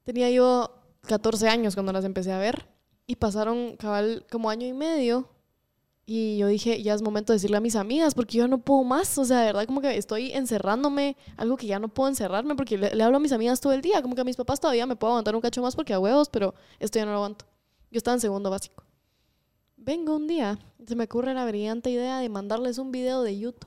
Tenía 0.03 0.29
yo 0.29 0.73
14 1.03 1.49
años 1.49 1.77
cuando 1.77 1.93
las 1.93 2.05
empecé 2.05 2.33
a 2.33 2.39
ver 2.39 2.67
y 3.07 3.15
pasaron 3.15 3.77
cabal 3.77 4.27
como 4.29 4.51
año 4.51 4.67
y 4.67 4.73
medio 4.73 5.29
y 6.05 6.37
yo 6.37 6.49
dije, 6.49 6.83
ya 6.83 6.95
es 6.95 7.03
momento 7.03 7.33
de 7.33 7.37
decirle 7.37 7.59
a 7.59 7.61
mis 7.61 7.77
amigas 7.77 8.17
porque 8.17 8.39
yo 8.39 8.49
no 8.49 8.59
puedo 8.59 8.83
más. 8.83 9.19
O 9.19 9.25
sea, 9.25 9.39
de 9.39 9.47
verdad 9.47 9.67
como 9.67 9.81
que 9.81 9.97
estoy 9.97 10.33
encerrándome, 10.33 11.17
algo 11.37 11.57
que 11.57 11.69
ya 11.69 11.79
no 11.79 11.87
puedo 11.87 12.09
encerrarme 12.09 12.57
porque 12.57 12.77
le, 12.77 12.93
le 12.93 13.03
hablo 13.05 13.19
a 13.19 13.21
mis 13.21 13.31
amigas 13.31 13.61
todo 13.61 13.73
el 13.73 13.83
día. 13.83 14.03
Como 14.03 14.17
que 14.17 14.23
a 14.23 14.25
mis 14.25 14.37
papás 14.37 14.59
todavía 14.59 14.85
me 14.85 14.97
puedo 14.97 15.13
aguantar 15.13 15.37
un 15.37 15.43
cacho 15.43 15.63
más 15.63 15.77
porque 15.77 15.95
a 15.95 16.01
huevos, 16.01 16.29
pero 16.29 16.55
esto 16.81 16.99
ya 16.99 17.05
no 17.05 17.13
lo 17.13 17.19
aguanto. 17.19 17.45
Yo 17.91 17.99
estaba 17.99 18.15
en 18.15 18.21
segundo 18.21 18.51
básico. 18.51 18.85
Vengo 19.77 20.17
un 20.17 20.27
día, 20.27 20.59
se 20.87 20.97
me 20.97 21.05
ocurre 21.05 21.33
la 21.35 21.45
brillante 21.47 21.91
idea 21.91 22.19
de 22.19 22.29
mandarles 22.29 22.79
un 22.79 22.91
video 22.91 23.23
de 23.23 23.39
YouTube 23.39 23.67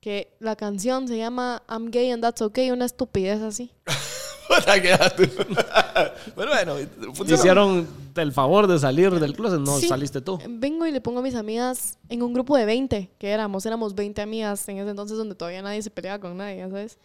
que 0.00 0.34
la 0.40 0.56
canción 0.56 1.06
se 1.08 1.18
llama 1.18 1.62
I'm 1.68 1.90
gay 1.90 2.10
and 2.10 2.22
that's 2.22 2.40
okay, 2.40 2.70
una 2.70 2.86
estupidez 2.86 3.42
así. 3.42 3.70
Bueno, 6.34 6.50
bueno, 6.52 6.74
Te 6.76 7.06
funcionó. 7.14 7.34
hicieron 7.34 7.88
el 8.16 8.32
favor 8.32 8.66
de 8.66 8.78
salir 8.80 9.10
del 9.20 9.32
closet, 9.34 9.60
no 9.60 9.78
Sí. 9.78 9.86
saliste 9.86 10.20
tú. 10.20 10.38
Vengo 10.48 10.86
y 10.86 10.90
le 10.92 11.00
pongo 11.00 11.20
a 11.20 11.22
mis 11.22 11.34
amigas 11.36 11.98
en 12.08 12.22
un 12.22 12.32
grupo 12.32 12.56
de 12.56 12.64
20, 12.64 13.10
que 13.18 13.28
éramos, 13.30 13.64
éramos 13.66 13.94
20 13.94 14.20
amigas 14.22 14.68
en 14.68 14.78
ese 14.78 14.90
entonces 14.90 15.16
donde 15.16 15.34
todavía 15.36 15.62
nadie 15.62 15.82
se 15.82 15.90
peleaba 15.90 16.18
con 16.18 16.36
nadie, 16.36 16.58
ya 16.58 16.68
¿sabes? 16.68 16.98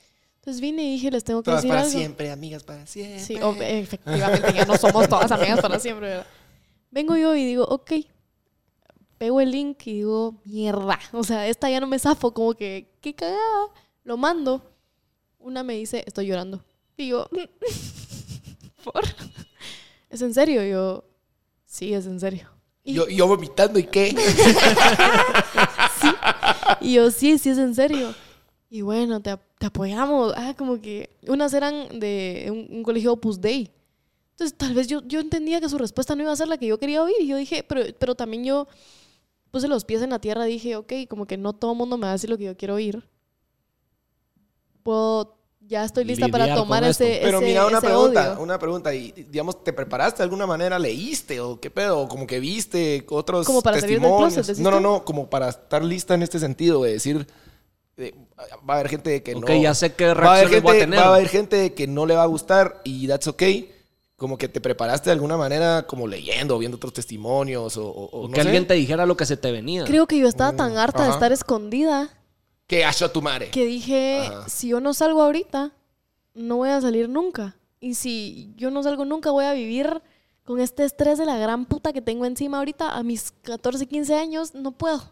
Entonces 0.45 0.61
vine 0.61 0.83
y 0.83 0.91
dije, 0.91 1.09
les 1.09 1.23
tengo 1.23 1.41
que 1.41 1.45
Todas 1.45 1.63
decir 1.63 1.69
para 1.71 1.81
algo. 1.81 1.91
siempre, 1.91 2.29
amigas 2.29 2.61
para 2.63 2.85
siempre. 2.85 3.19
Sí, 3.19 3.39
efectivamente, 3.61 4.53
ya 4.53 4.65
no 4.65 4.77
somos 4.77 5.09
todas 5.09 5.31
amigas 5.31 5.59
para 5.59 5.79
siempre, 5.79 6.09
¿verdad? 6.09 6.27
Vengo 6.91 7.17
yo 7.17 7.35
y 7.35 7.43
digo, 7.43 7.65
ok. 7.65 7.93
Pego 9.17 9.41
el 9.41 9.49
link 9.49 9.79
y 9.87 9.93
digo, 9.93 10.35
mierda. 10.43 10.99
O 11.13 11.23
sea, 11.23 11.47
esta 11.47 11.67
ya 11.71 11.79
no 11.79 11.87
me 11.87 11.97
zafo, 11.97 12.31
como 12.31 12.53
que, 12.53 12.91
qué 13.01 13.15
cagada. 13.15 13.39
Lo 14.03 14.17
mando. 14.17 14.61
Una 15.39 15.63
me 15.63 15.73
dice, 15.73 16.03
estoy 16.05 16.27
llorando. 16.27 16.63
Y 16.95 17.07
yo, 17.07 17.27
¿por? 18.83 19.03
¿Es 20.11 20.21
en 20.21 20.35
serio? 20.35 20.63
Y 20.63 20.69
yo, 20.69 21.05
sí, 21.65 21.91
es 21.91 22.05
en 22.05 22.19
serio. 22.19 22.51
Y 22.83 22.93
Yo, 22.93 23.07
yo 23.09 23.25
vomitando 23.27 23.79
y 23.79 23.83
qué. 23.85 24.15
Y 26.81 26.93
yo, 26.93 27.09
sí, 27.09 27.39
sí 27.39 27.49
es 27.49 27.57
en 27.57 27.73
serio. 27.73 28.13
Y 28.69 28.81
bueno, 28.81 29.19
te, 29.21 29.35
te 29.59 29.65
apoyamos. 29.67 30.33
Ah, 30.35 30.53
como 30.57 30.81
que 30.81 31.09
unas 31.27 31.53
eran 31.53 31.99
de 31.99 32.47
un, 32.49 32.77
un 32.77 32.83
colegio 32.83 33.13
Opus 33.13 33.39
Dei. 33.41 33.71
Entonces, 34.31 34.57
tal 34.57 34.73
vez 34.73 34.87
yo, 34.87 35.01
yo 35.07 35.19
entendía 35.21 35.61
que 35.61 35.69
su 35.69 35.77
respuesta 35.77 36.13
no 36.15 36.23
iba 36.23 36.31
a 36.31 36.35
ser 36.35 36.47
la 36.49 36.57
que 36.57 36.67
yo 36.67 36.77
quería 36.77 37.01
oír. 37.01 37.15
Y 37.21 37.27
yo 37.27 37.37
dije, 37.37 37.63
pero, 37.63 37.81
pero 37.97 38.15
también 38.15 38.43
yo 38.43 38.67
puse 39.51 39.67
los 39.69 39.85
pies 39.85 40.01
en 40.01 40.09
la 40.09 40.19
tierra. 40.19 40.43
Dije, 40.43 40.75
ok, 40.75 40.91
como 41.09 41.25
que 41.25 41.37
no 41.37 41.53
todo 41.53 41.71
el 41.71 41.77
mundo 41.77 41.97
me 41.97 42.03
va 42.03 42.09
a 42.09 42.13
decir 42.13 42.29
lo 42.29 42.37
que 42.37 42.43
yo 42.43 42.57
quiero 42.57 42.73
oír. 42.75 43.01
Puedo, 44.83 45.37
ya 45.61 45.83
estoy 45.83 46.03
lista 46.03 46.27
para 46.27 46.53
tomar 46.53 46.83
ese, 46.83 47.19
Pero 47.23 47.37
ese- 47.39 47.47
mira, 47.47 47.65
una 47.65 47.77
ese 47.77 47.87
pregunta, 47.87 48.33
odio. 48.33 48.43
una 48.43 48.59
pregunta. 48.59 48.93
Y, 48.93 49.11
digamos, 49.13 49.63
¿te 49.63 49.73
preparaste 49.73 50.17
de 50.17 50.23
alguna 50.23 50.45
manera? 50.45 50.77
¿Leíste 50.77 51.39
o 51.39 51.59
qué 51.59 51.71
pedo? 51.71 52.01
¿O 52.01 52.07
como 52.07 52.27
que 52.27 52.39
viste 52.39 53.05
otros 53.09 53.47
¿Como 53.47 53.61
para 53.61 53.79
salir 53.79 53.99
del 53.99 54.09
testimonios? 54.09 54.33
closet, 54.45 54.57
no, 54.59 54.69
no, 54.71 54.79
no. 54.79 55.05
Como 55.05 55.29
para 55.29 55.49
estar 55.49 55.83
lista 55.83 56.13
en 56.13 56.23
este 56.23 56.39
sentido 56.39 56.83
de 56.83 56.91
decir, 56.91 57.25
va 57.97 58.73
a 58.73 58.79
haber 58.79 58.89
gente 58.89 59.23
que 59.23 59.35
Ok, 59.35 59.49
no. 59.49 59.61
ya 59.61 59.73
sé 59.73 59.93
qué 59.93 60.05
va 60.05 60.11
a, 60.11 60.13
haber 60.37 60.49
reacciones 60.49 60.63
voy 60.63 60.71
a 60.77 60.79
gente, 60.79 60.85
tener. 60.91 60.99
va 60.99 61.03
a 61.11 61.15
haber 61.15 61.29
gente 61.29 61.73
que 61.73 61.87
no 61.87 62.05
le 62.05 62.15
va 62.15 62.23
a 62.23 62.27
gustar 62.27 62.81
y 62.83 63.07
that's 63.07 63.27
okay. 63.27 63.71
Como 64.17 64.37
que 64.37 64.47
te 64.47 64.61
preparaste 64.61 65.09
de 65.09 65.13
alguna 65.13 65.35
manera, 65.35 65.85
como 65.87 66.07
leyendo, 66.07 66.57
viendo 66.57 66.77
otros 66.77 66.93
testimonios 66.93 67.75
o, 67.77 67.85
o- 67.87 68.05
o 68.11 68.27
no 68.27 68.33
que 68.33 68.41
sé. 68.41 68.47
alguien 68.47 68.65
te 68.65 68.73
dijera 68.75 69.05
lo 69.05 69.17
que 69.17 69.25
se 69.25 69.35
te 69.37 69.51
venía. 69.51 69.83
Creo 69.83 70.07
que 70.07 70.17
yo 70.17 70.27
estaba 70.27 70.53
tan 70.55 70.77
harta 70.77 71.03
de 71.05 71.09
estar 71.11 71.31
escondida 71.33 72.09
Que 72.67 72.85
a 72.85 72.93
tu 73.11 73.21
madre. 73.21 73.49
que 73.51 73.65
dije, 73.65 74.21
Ajá. 74.27 74.47
si 74.49 74.69
yo 74.69 74.79
no 74.79 74.93
salgo 74.93 75.21
ahorita, 75.21 75.73
no 76.33 76.57
voy 76.57 76.69
a 76.69 76.79
salir 76.81 77.09
nunca. 77.09 77.57
Y 77.81 77.95
si 77.95 78.53
yo 78.55 78.71
no 78.71 78.83
salgo 78.83 79.03
nunca, 79.05 79.31
voy 79.31 79.45
a 79.45 79.53
vivir 79.53 80.01
con 80.45 80.59
este 80.61 80.85
estrés 80.85 81.17
de 81.17 81.25
la 81.25 81.37
gran 81.37 81.65
puta 81.65 81.91
que 81.91 82.01
tengo 82.01 82.25
encima 82.25 82.59
ahorita 82.59 82.95
a 82.95 83.03
mis 83.03 83.33
14, 83.41 83.85
15 83.85 84.15
años. 84.15 84.53
No 84.55 84.71
puedo. 84.71 85.03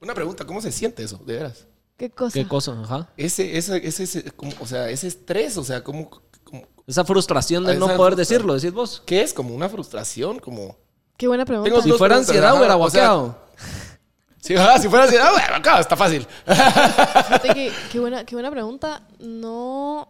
Una 0.00 0.14
pregunta, 0.14 0.44
¿cómo 0.46 0.60
se 0.60 0.70
siente 0.70 1.02
eso, 1.02 1.18
de 1.26 1.34
veras? 1.34 1.66
¿Qué 1.98 2.10
cosa? 2.10 2.32
¿Qué 2.32 2.48
cosa? 2.48 2.72
Ajá. 2.80 3.10
Ese, 3.18 3.58
ese, 3.58 3.86
ese, 3.86 4.04
ese- 4.04 4.30
como- 4.30 4.52
o 4.60 4.66
sea, 4.66 4.88
ese 4.88 5.08
estrés, 5.08 5.58
o 5.58 5.64
sea, 5.64 5.82
¿cómo, 5.84 6.08
cómo- 6.44 6.62
Esa 6.86 7.04
frustración 7.04 7.64
de 7.66 7.72
Esa 7.72 7.80
no 7.80 7.86
poder 7.88 8.14
frustra- 8.14 8.16
decirlo, 8.16 8.54
decís 8.54 8.72
vos. 8.72 9.02
¿Qué 9.04 9.20
es? 9.20 9.34
¿Como 9.34 9.54
una 9.54 9.68
frustración? 9.68 10.38
Como... 10.38 10.76
Qué 11.18 11.26
buena 11.28 11.44
pregunta. 11.44 11.68
Tengo 11.68 11.82
Si 11.82 11.88
dos 11.90 11.98
fuera 11.98 12.16
ansiedad, 12.16 12.56
hubiera 12.56 12.74
guaqueado. 12.74 13.36
Si, 14.40 14.54
ah, 14.54 14.78
si 14.78 14.88
fuera 14.88 15.04
así, 15.04 15.16
ah, 15.20 15.32
bueno, 15.32 15.56
acá 15.56 15.80
está 15.80 15.96
fácil. 15.96 16.24
Fíjate 16.46 17.48
que- 17.52 17.72
qué, 17.92 17.98
buena, 17.98 18.24
qué 18.24 18.36
buena 18.36 18.50
pregunta. 18.52 19.02
No. 19.18 20.08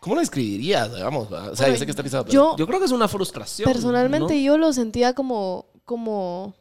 ¿Cómo 0.00 0.14
lo 0.14 0.20
describirías, 0.20 0.94
digamos? 0.94 1.26
O 1.26 1.30
sea, 1.30 1.40
Bueno, 1.40 1.66
yo 1.72 1.76
sé 1.76 1.84
que 1.84 1.90
está 1.90 2.04
pisado, 2.04 2.24
pero... 2.24 2.32
Yo, 2.32 2.56
Yo 2.56 2.66
creo 2.68 2.78
que 2.78 2.84
es 2.86 2.92
una 2.92 3.08
frustración. 3.08 3.70
personalmente, 3.70 4.34
¿no? 4.34 4.40
yo 4.40 4.56
lo 4.56 4.72
sentía 4.72 5.12
como. 5.12 5.66
como. 5.84 6.54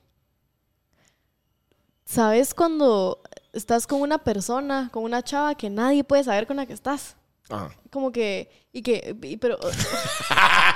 ¿Sabes 2.05 2.53
cuando 2.55 3.22
estás 3.58 3.86
con 3.88 4.01
una 4.01 4.18
persona, 4.20 4.89
con 4.93 5.03
una 5.03 5.22
chava 5.24 5.55
que 5.55 5.70
nadie 5.70 6.03
puede 6.03 6.24
saber 6.24 6.47
con 6.47 6.58
la 6.58 6.66
que 6.66 6.74
estás? 6.74 7.16
Ajá. 7.49 7.70
Como 7.91 8.12
que. 8.12 8.49
Y 8.74 8.82
que. 8.82 9.16
y- 9.24 9.38
pero. 9.38 9.58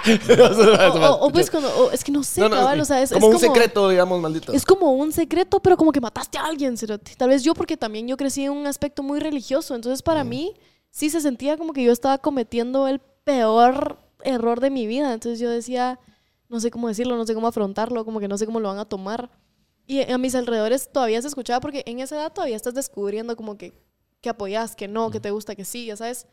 O, 0.03 0.97
o- 0.97 1.25
o 1.27 1.31
pues 1.31 1.51
cuando. 1.51 1.69
o- 1.77 1.91
es 1.91 2.03
que 2.03 2.11
no 2.11 2.23
sé, 2.23 2.41
No, 2.41 2.49
no, 2.49 2.55
cabal. 2.55 2.79
O 2.79 2.85
sea, 2.85 3.01
es, 3.01 3.11
como 3.11 3.27
es 3.27 3.33
un 3.35 3.39
secreto, 3.39 3.89
digamos, 3.89 4.19
maldito. 4.19 4.51
Es 4.51 4.65
como 4.65 4.91
un 4.93 5.11
secreto, 5.11 5.59
pero 5.59 5.77
como 5.77 5.91
que 5.91 6.01
mataste 6.01 6.37
a 6.37 6.45
alguien, 6.45 6.77
cerote. 6.77 7.13
Tal 7.15 7.29
vez 7.29 7.43
yo, 7.43 7.53
porque 7.53 7.77
también 7.77 8.07
yo 8.07 8.17
crecí 8.17 8.43
en 8.45 8.51
un 8.51 8.65
aspecto 8.67 9.03
muy 9.03 9.19
religioso. 9.19 9.75
Entonces, 9.75 10.01
para 10.01 10.23
mí, 10.23 10.53
sí 10.89 11.09
se 11.09 11.21
sentía 11.21 11.57
como 11.57 11.73
que 11.73 11.83
yo 11.83 11.91
estaba 11.91 12.17
cometiendo 12.17 12.87
el 12.87 12.99
peor 13.23 13.97
error 14.23 14.59
de 14.59 14.69
mi 14.71 14.87
vida. 14.87 15.13
Entonces, 15.13 15.39
yo 15.39 15.49
decía, 15.49 15.99
no 16.49 16.59
sé 16.59 16.71
cómo 16.71 16.87
decirlo, 16.87 17.15
no 17.17 17.25
sé 17.25 17.33
cómo 17.35 17.47
afrontarlo, 17.47 18.05
como 18.05 18.19
que 18.19 18.27
no 18.27 18.37
sé 18.37 18.45
cómo 18.45 18.59
lo 18.59 18.69
van 18.69 18.79
a 18.79 18.85
tomar. 18.85 19.29
Y 19.91 20.09
a 20.09 20.17
mis 20.17 20.35
alrededores 20.35 20.89
todavía 20.89 21.21
se 21.21 21.27
escuchaba, 21.27 21.59
porque 21.59 21.83
en 21.85 21.99
esa 21.99 22.15
edad 22.15 22.31
todavía 22.31 22.55
estás 22.55 22.73
descubriendo 22.73 23.35
como 23.35 23.57
que, 23.57 23.73
que 24.21 24.29
apoyas, 24.29 24.73
que 24.73 24.87
no, 24.87 25.11
que 25.11 25.19
te 25.19 25.31
gusta, 25.31 25.53
que 25.53 25.65
sí, 25.65 25.87
ya 25.87 25.97
sabes. 25.97 26.27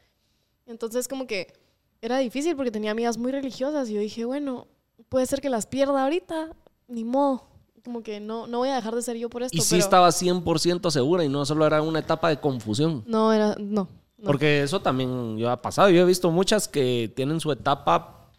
Entonces, 0.64 1.09
como 1.09 1.26
que 1.26 1.52
era 2.00 2.18
difícil 2.18 2.54
porque 2.54 2.70
tenía 2.70 2.92
amigas 2.92 3.18
muy 3.18 3.32
religiosas 3.32 3.90
y 3.90 3.94
yo 3.94 4.00
dije, 4.00 4.24
bueno, 4.24 4.68
puede 5.09 5.26
ser 5.26 5.40
que 5.40 5.50
las 5.50 5.66
pierda 5.66 6.04
ahorita, 6.04 6.54
ni 6.86 7.02
modo. 7.02 7.48
Como 7.82 8.04
que 8.04 8.20
no, 8.20 8.46
no 8.46 8.59
voy 8.59 8.68
a 8.68 8.76
dejar 8.76 8.94
de 8.94 9.02
ser 9.02 9.16
yo 9.16 9.28
por 9.28 9.42
esto. 9.42 9.56
Y 9.56 9.61
sí 9.61 9.70
pero 9.70 9.82
estaba 9.82 10.09
100% 10.11 10.88
segura 10.92 11.24
y 11.24 11.28
no 11.28 11.44
solo 11.44 11.66
era 11.66 11.82
una 11.82 11.98
etapa 11.98 12.28
de 12.28 12.38
confusión. 12.38 13.02
No, 13.09 13.32
era, 13.32 13.56
no. 13.59 13.88
no. 14.18 14.24
Porque 14.24 14.62
eso 14.62 14.80
también 14.80 15.36
yo 15.36 15.50
ha 15.50 15.61
pasado. 15.61 15.90
Yo 15.90 16.02
he 16.02 16.04
visto 16.04 16.30
muchas 16.30 16.68
que 16.68 17.12
tienen 17.16 17.40
su 17.40 17.50
etapa 17.50 18.30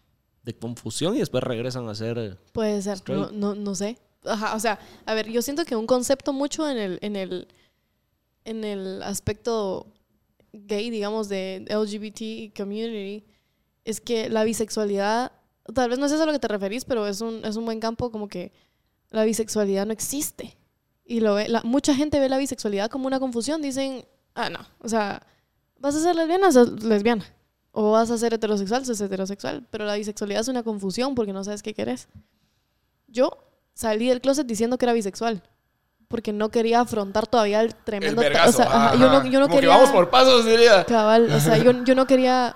de 0.44 0.58
confusión 0.58 1.18
y 1.18 1.20
después 1.20 1.44
regresan 1.44 1.90
a 1.90 1.96
ser... 1.96 2.40
Puede 2.54 2.82
ser, 2.82 3.02
no, 3.10 3.32
no, 3.32 3.54
no 3.54 3.76
sé. 3.76 3.98
Ajá, 4.26 4.56
o 4.56 4.60
sea, 4.60 4.80
a 5.06 5.14
ver, 5.14 5.30
yo 5.30 5.42
siento 5.42 5.64
que 5.66 5.76
un 5.76 5.88
concepto 5.88 6.34
mucho 6.34 6.70
en 6.70 6.78
el, 6.78 7.00
en 7.02 7.16
el, 7.16 7.48
en 8.46 8.64
el 8.64 9.02
aspecto 9.04 9.88
gay, 10.52 10.90
digamos, 10.90 11.30
de 11.30 11.66
LGBT 11.70 12.56
community, 12.58 13.26
es 13.86 14.02
que 14.02 14.30
la 14.30 14.44
bisexualidad, 14.44 15.32
tal 15.74 15.90
vez 15.90 16.00
no 16.00 16.06
es 16.06 16.12
eso 16.12 16.24
a 16.24 16.26
lo 16.26 16.32
que 16.34 16.40
te 16.40 16.48
referís, 16.48 16.86
pero 16.86 17.08
es 17.08 17.22
un, 17.22 17.46
es 17.46 17.56
un 17.56 17.66
buen 17.66 17.80
campo 17.80 18.12
como 18.12 18.28
que 18.28 18.52
la 19.10 19.24
bisexualidad 19.24 19.86
no 19.86 19.94
existe. 19.94 20.58
Y 21.06 21.22
lo 21.22 21.36
ve, 21.36 21.48
la- 21.48 21.64
mucha 21.64 21.96
gente 21.96 22.20
ve 22.20 22.30
la 22.30 22.38
bisexualidad 22.38 22.90
como 22.90 23.08
una 23.08 23.20
confusión. 23.20 23.62
Dicen, 23.62 24.06
ah, 24.36 24.50
no, 24.50 24.60
o 24.80 24.90
sea, 24.90 25.26
vas 25.80 25.96
a 25.96 26.02
ser 26.02 26.16
lesbiana, 26.16 26.52
sos 26.52 26.84
lesbiana. 26.84 27.26
O 27.72 27.92
vas 27.92 28.12
a 28.12 28.18
ser 28.18 28.34
heterosexual, 28.34 28.86
sos 28.86 29.00
heterosexual. 29.02 29.66
Pero 29.72 29.86
la 29.86 29.96
bisexualidad 29.96 30.42
es 30.42 30.48
una 30.50 30.64
confusión 30.64 31.16
porque 31.16 31.34
no 31.34 31.44
sabes 31.44 31.64
qué 31.64 31.74
querés. 31.74 32.08
Yo 33.08 33.32
salí 33.74 34.08
del 34.10 34.22
closet 34.22 34.46
diciendo 34.48 34.78
que 34.78 34.86
era 34.86 34.94
bisexual. 34.94 35.42
Porque 36.08 36.34
no 36.34 36.50
quería 36.50 36.82
afrontar 36.82 37.28
todavía 37.28 37.62
el 37.62 37.68
El 37.68 37.76
tremendo... 37.76 38.22
ta- 38.22 38.28
vergazo. 38.30 38.50
o 38.50 38.54
sea, 38.54 38.66
ajá, 38.66 38.96
yo 38.96 39.10
no, 39.10 39.26
yo 39.28 39.40
no 39.40 39.46
Como 39.48 39.56
quería... 39.60 39.70
que 39.70 39.78
vamos 39.78 39.90
por 39.92 40.10
pasos, 40.10 40.44
diría. 40.46 40.84
Cabal, 40.86 41.32
o 41.32 41.40
sea, 41.40 41.58
yo, 41.58 41.84
yo 41.84 41.94
no 41.96 42.08
quería... 42.08 42.56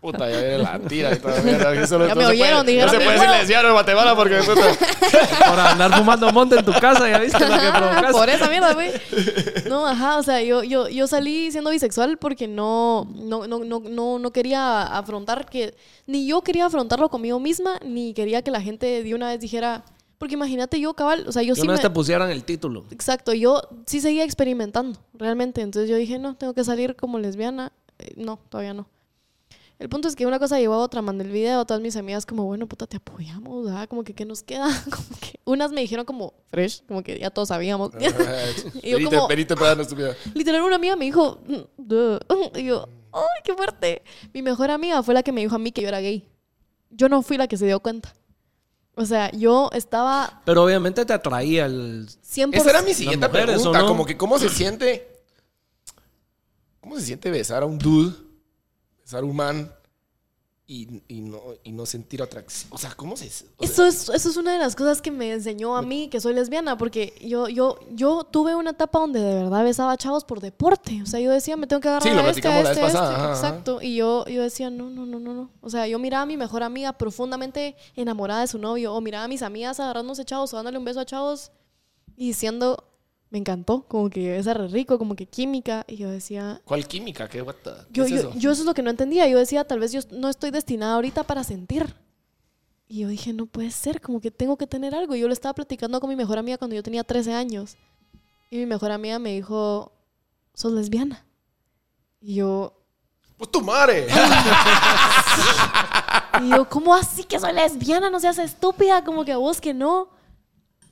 Puta, 0.00 0.30
ya 0.30 0.38
viene 0.38 0.58
la 0.58 0.78
tira 0.78 1.12
y 1.14 1.18
toda 1.18 1.40
mierda. 1.42 1.74
Eso 1.74 1.98
no- 1.98 2.06
Ya 2.06 2.14
no 2.14 2.20
me 2.20 2.26
se 2.26 2.32
oyeron, 2.32 2.62
puede, 2.64 2.72
dijeron, 2.72 2.92
No 2.92 2.98
se 3.00 3.04
puede 3.04 3.18
silenciar 3.18 3.64
en 3.64 3.72
Guatemala 3.72 4.14
porque... 4.14 4.36
puta, 4.38 4.60
Por 5.48 5.60
andar 5.60 5.94
fumando 5.98 6.32
monte 6.32 6.56
en 6.58 6.64
tu 6.64 6.72
casa, 6.74 7.08
ya 7.08 7.18
viste 7.18 7.40
lo 7.40 7.54
que 7.58 7.68
provocaste. 7.70 8.12
Por 8.12 8.28
esa 8.28 8.48
mierda, 8.48 8.72
güey. 8.74 8.90
No, 9.68 9.86
ajá, 9.86 10.18
o 10.18 10.22
sea, 10.22 10.42
yo, 10.42 10.62
yo, 10.62 10.88
yo 10.88 11.06
salí 11.06 11.50
siendo 11.50 11.70
bisexual 11.70 12.18
porque 12.18 12.46
no, 12.46 13.08
no, 13.14 13.46
no, 13.46 13.58
no, 13.60 13.80
no, 13.80 14.18
no 14.18 14.30
quería 14.32 14.82
afrontar 14.82 15.46
que... 15.46 15.74
Ni 16.06 16.26
yo 16.26 16.42
quería 16.42 16.66
afrontarlo 16.66 17.08
conmigo 17.08 17.40
misma, 17.40 17.80
ni 17.84 18.14
quería 18.14 18.42
que 18.42 18.50
la 18.50 18.60
gente 18.60 19.02
de 19.02 19.14
una 19.14 19.28
vez 19.28 19.40
dijera... 19.40 19.82
Porque 20.18 20.32
imagínate 20.34 20.80
yo, 20.80 20.94
cabal, 20.94 21.24
o 21.28 21.32
sea, 21.32 21.42
yo 21.42 21.52
Que 21.54 21.60
sí 21.60 21.66
una 21.66 21.72
me... 21.72 21.76
vez 21.78 21.82
te 21.82 21.90
pusieran 21.90 22.30
el 22.30 22.42
título. 22.42 22.84
Exacto, 22.90 23.34
yo 23.34 23.60
sí 23.86 24.00
seguía 24.00 24.24
experimentando, 24.24 24.98
realmente. 25.12 25.60
Entonces 25.60 25.90
yo 25.90 25.96
dije, 25.96 26.18
no, 26.18 26.34
tengo 26.36 26.54
que 26.54 26.64
salir 26.64 26.96
como 26.96 27.18
lesbiana. 27.18 27.70
Eh, 27.98 28.14
no, 28.16 28.38
todavía 28.48 28.72
no. 28.72 28.86
El 29.78 29.90
punto 29.90 30.08
es 30.08 30.16
que 30.16 30.24
una 30.24 30.38
cosa 30.38 30.58
llevó 30.58 30.74
a 30.74 30.78
otra, 30.78 31.02
mandé 31.02 31.24
el 31.24 31.30
video, 31.30 31.66
todas 31.66 31.82
mis 31.82 31.96
amigas 31.96 32.24
como, 32.24 32.44
bueno, 32.44 32.66
puta, 32.66 32.86
te 32.86 32.96
apoyamos, 32.96 33.66
¿verdad? 33.66 33.86
Como 33.88 34.04
que, 34.04 34.14
¿qué 34.14 34.24
nos 34.24 34.42
queda? 34.42 34.66
Como 34.84 35.18
que, 35.20 35.38
unas 35.44 35.70
me 35.70 35.82
dijeron 35.82 36.04
como, 36.06 36.32
fresh, 36.48 36.82
como 36.86 37.02
que 37.02 37.18
ya 37.18 37.30
todos 37.30 37.48
sabíamos. 37.48 37.90
Y 38.82 38.90
yo 38.90 39.10
como- 39.10 39.28
para 39.28 39.66
darnos 39.68 39.88
tu 39.88 39.94
vida. 39.96 40.16
Literal, 40.34 40.62
una 40.62 40.76
amiga 40.76 40.96
me 40.96 41.04
dijo, 41.04 41.40
"Mm, 41.46 41.60
duh". 41.76 42.18
y 42.56 42.64
yo, 42.64 42.88
¡ay, 43.12 43.42
qué 43.44 43.54
fuerte! 43.54 44.02
Mi 44.32 44.40
mejor 44.42 44.70
amiga 44.70 45.02
fue 45.02 45.12
la 45.14 45.22
que 45.22 45.32
me 45.32 45.42
dijo 45.42 45.54
a 45.54 45.58
mí 45.58 45.72
que 45.72 45.82
yo 45.82 45.88
era 45.88 46.00
gay. 46.00 46.26
Yo 46.90 47.08
no 47.08 47.22
fui 47.22 47.36
la 47.36 47.46
que 47.46 47.56
se 47.58 47.66
dio 47.66 47.80
cuenta. 47.80 48.14
O 48.94 49.04
sea, 49.04 49.30
yo 49.32 49.68
estaba 49.74 50.40
Pero 50.46 50.64
obviamente 50.64 51.04
te 51.04 51.12
atraía 51.12 51.66
el... 51.66 52.08
100%... 52.08 52.54
Esa 52.54 52.70
era 52.70 52.80
mi 52.80 52.94
siguiente 52.94 53.28
mujeres, 53.28 53.56
pregunta. 53.56 53.86
Como 53.86 54.06
que, 54.06 54.16
¿cómo 54.16 54.38
se 54.38 54.48
siente? 54.48 55.20
¿Cómo 56.80 56.98
se 56.98 57.04
siente 57.04 57.30
besar 57.30 57.62
a 57.62 57.66
un 57.66 57.76
dude? 57.78 58.25
Besar 59.06 59.22
a 59.22 59.26
un 59.26 59.36
man 59.36 59.72
y, 60.66 61.00
y 61.06 61.20
no, 61.20 61.40
y 61.62 61.70
no 61.70 61.86
sentir 61.86 62.20
atracción. 62.20 62.72
O 62.72 62.78
sea, 62.78 62.92
¿cómo 62.96 63.16
se...? 63.16 63.26
o 63.26 63.30
sea, 63.30 63.46
Eso 63.60 63.86
es, 63.86 64.08
eso 64.08 64.30
es 64.30 64.36
una 64.36 64.52
de 64.52 64.58
las 64.58 64.74
cosas 64.74 65.00
que 65.00 65.12
me 65.12 65.32
enseñó 65.32 65.76
a 65.76 65.82
mí 65.82 66.08
que 66.08 66.20
soy 66.20 66.34
lesbiana, 66.34 66.76
porque 66.76 67.14
yo, 67.24 67.48
yo, 67.48 67.78
yo 67.92 68.24
tuve 68.24 68.56
una 68.56 68.70
etapa 68.70 68.98
donde 68.98 69.20
de 69.20 69.44
verdad 69.44 69.62
besaba 69.62 69.96
chavos 69.96 70.24
por 70.24 70.40
deporte. 70.40 71.02
O 71.04 71.06
sea, 71.06 71.20
yo 71.20 71.30
decía, 71.30 71.56
me 71.56 71.68
tengo 71.68 71.80
que 71.80 71.86
agarrar 71.86 72.02
Sí, 72.02 72.12
lo 72.12 72.20
a 72.20 72.30
este, 72.30 72.48
a 72.48 72.50
la 72.50 72.58
este, 72.58 72.68
vez 72.70 72.78
a 72.78 72.82
pasada, 72.82 73.10
este. 73.10 73.14
ajá, 73.22 73.32
ajá. 73.32 73.48
Exacto. 73.48 73.80
Y 73.80 73.94
yo, 73.94 74.26
yo 74.26 74.42
decía, 74.42 74.68
no, 74.70 74.90
no, 74.90 75.06
no, 75.06 75.20
no, 75.20 75.34
no. 75.34 75.50
O 75.60 75.70
sea, 75.70 75.86
yo 75.86 76.00
miraba 76.00 76.24
a 76.24 76.26
mi 76.26 76.36
mejor 76.36 76.64
amiga 76.64 76.92
profundamente 76.94 77.76
enamorada 77.94 78.40
de 78.40 78.48
su 78.48 78.58
novio, 78.58 78.92
o 78.92 79.00
miraba 79.00 79.26
a 79.26 79.28
mis 79.28 79.42
amigas 79.42 79.78
agarrándose 79.78 80.24
chavos 80.24 80.52
o 80.52 80.56
dándole 80.56 80.78
un 80.78 80.84
beso 80.84 80.98
a 80.98 81.06
chavos 81.06 81.52
y 82.16 82.26
diciendo, 82.26 82.82
me 83.30 83.38
encantó, 83.38 83.82
como 83.88 84.08
que 84.08 84.38
es 84.38 84.46
re 84.46 84.68
rico, 84.68 84.98
como 84.98 85.16
que 85.16 85.26
química. 85.26 85.84
Y 85.88 85.96
yo 85.96 86.08
decía, 86.10 86.60
¿Cuál 86.64 86.86
química? 86.86 87.28
¿Qué, 87.28 87.42
what 87.42 87.56
the- 87.64 87.70
qué 87.92 87.92
yo, 87.92 88.04
es 88.04 88.10
yo, 88.10 88.16
eso? 88.16 88.32
yo 88.36 88.50
eso 88.52 88.62
es 88.62 88.66
lo 88.66 88.74
que 88.74 88.82
no 88.82 88.90
entendía. 88.90 89.26
Yo 89.28 89.38
decía, 89.38 89.64
tal 89.64 89.80
vez 89.80 89.92
yo 89.92 90.00
no 90.12 90.28
estoy 90.28 90.50
destinada 90.50 90.94
ahorita 90.94 91.24
para 91.24 91.42
sentir. 91.44 91.94
Y 92.88 93.00
yo 93.00 93.08
dije, 93.08 93.32
no 93.32 93.46
puede 93.46 93.72
ser, 93.72 94.00
como 94.00 94.20
que 94.20 94.30
tengo 94.30 94.56
que 94.56 94.66
tener 94.68 94.94
algo. 94.94 95.14
Y 95.16 95.20
yo 95.20 95.26
le 95.26 95.32
estaba 95.34 95.54
platicando 95.54 95.98
con 96.00 96.08
mi 96.08 96.14
mejor 96.16 96.38
amiga 96.38 96.56
cuando 96.56 96.76
yo 96.76 96.82
tenía 96.84 97.02
13 97.02 97.32
años. 97.34 97.76
Y 98.48 98.58
mi 98.58 98.66
mejor 98.66 98.92
amiga 98.92 99.18
me 99.18 99.32
dijo, 99.34 99.90
sos 100.54 100.72
lesbiana. 100.72 101.26
Y 102.20 102.36
yo, 102.36 102.72
Pues 103.36 103.50
tu 103.50 103.60
madre. 103.60 104.06
y 106.42 106.50
yo, 106.50 106.68
¿cómo 106.68 106.94
así 106.94 107.24
que 107.24 107.38
soy 107.40 107.52
lesbiana? 107.52 108.08
No 108.10 108.20
seas 108.20 108.38
estúpida, 108.38 109.02
como 109.04 109.24
que 109.24 109.32
a 109.32 109.36
vos 109.38 109.60
que 109.60 109.74
no. 109.74 110.08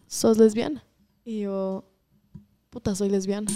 Sos 0.09 0.37
lesbiana. 0.39 0.85
Y 1.25 1.41
yo, 1.43 1.85
puta, 2.75 2.93
soy 2.97 3.09
lesbiana. 3.09 3.51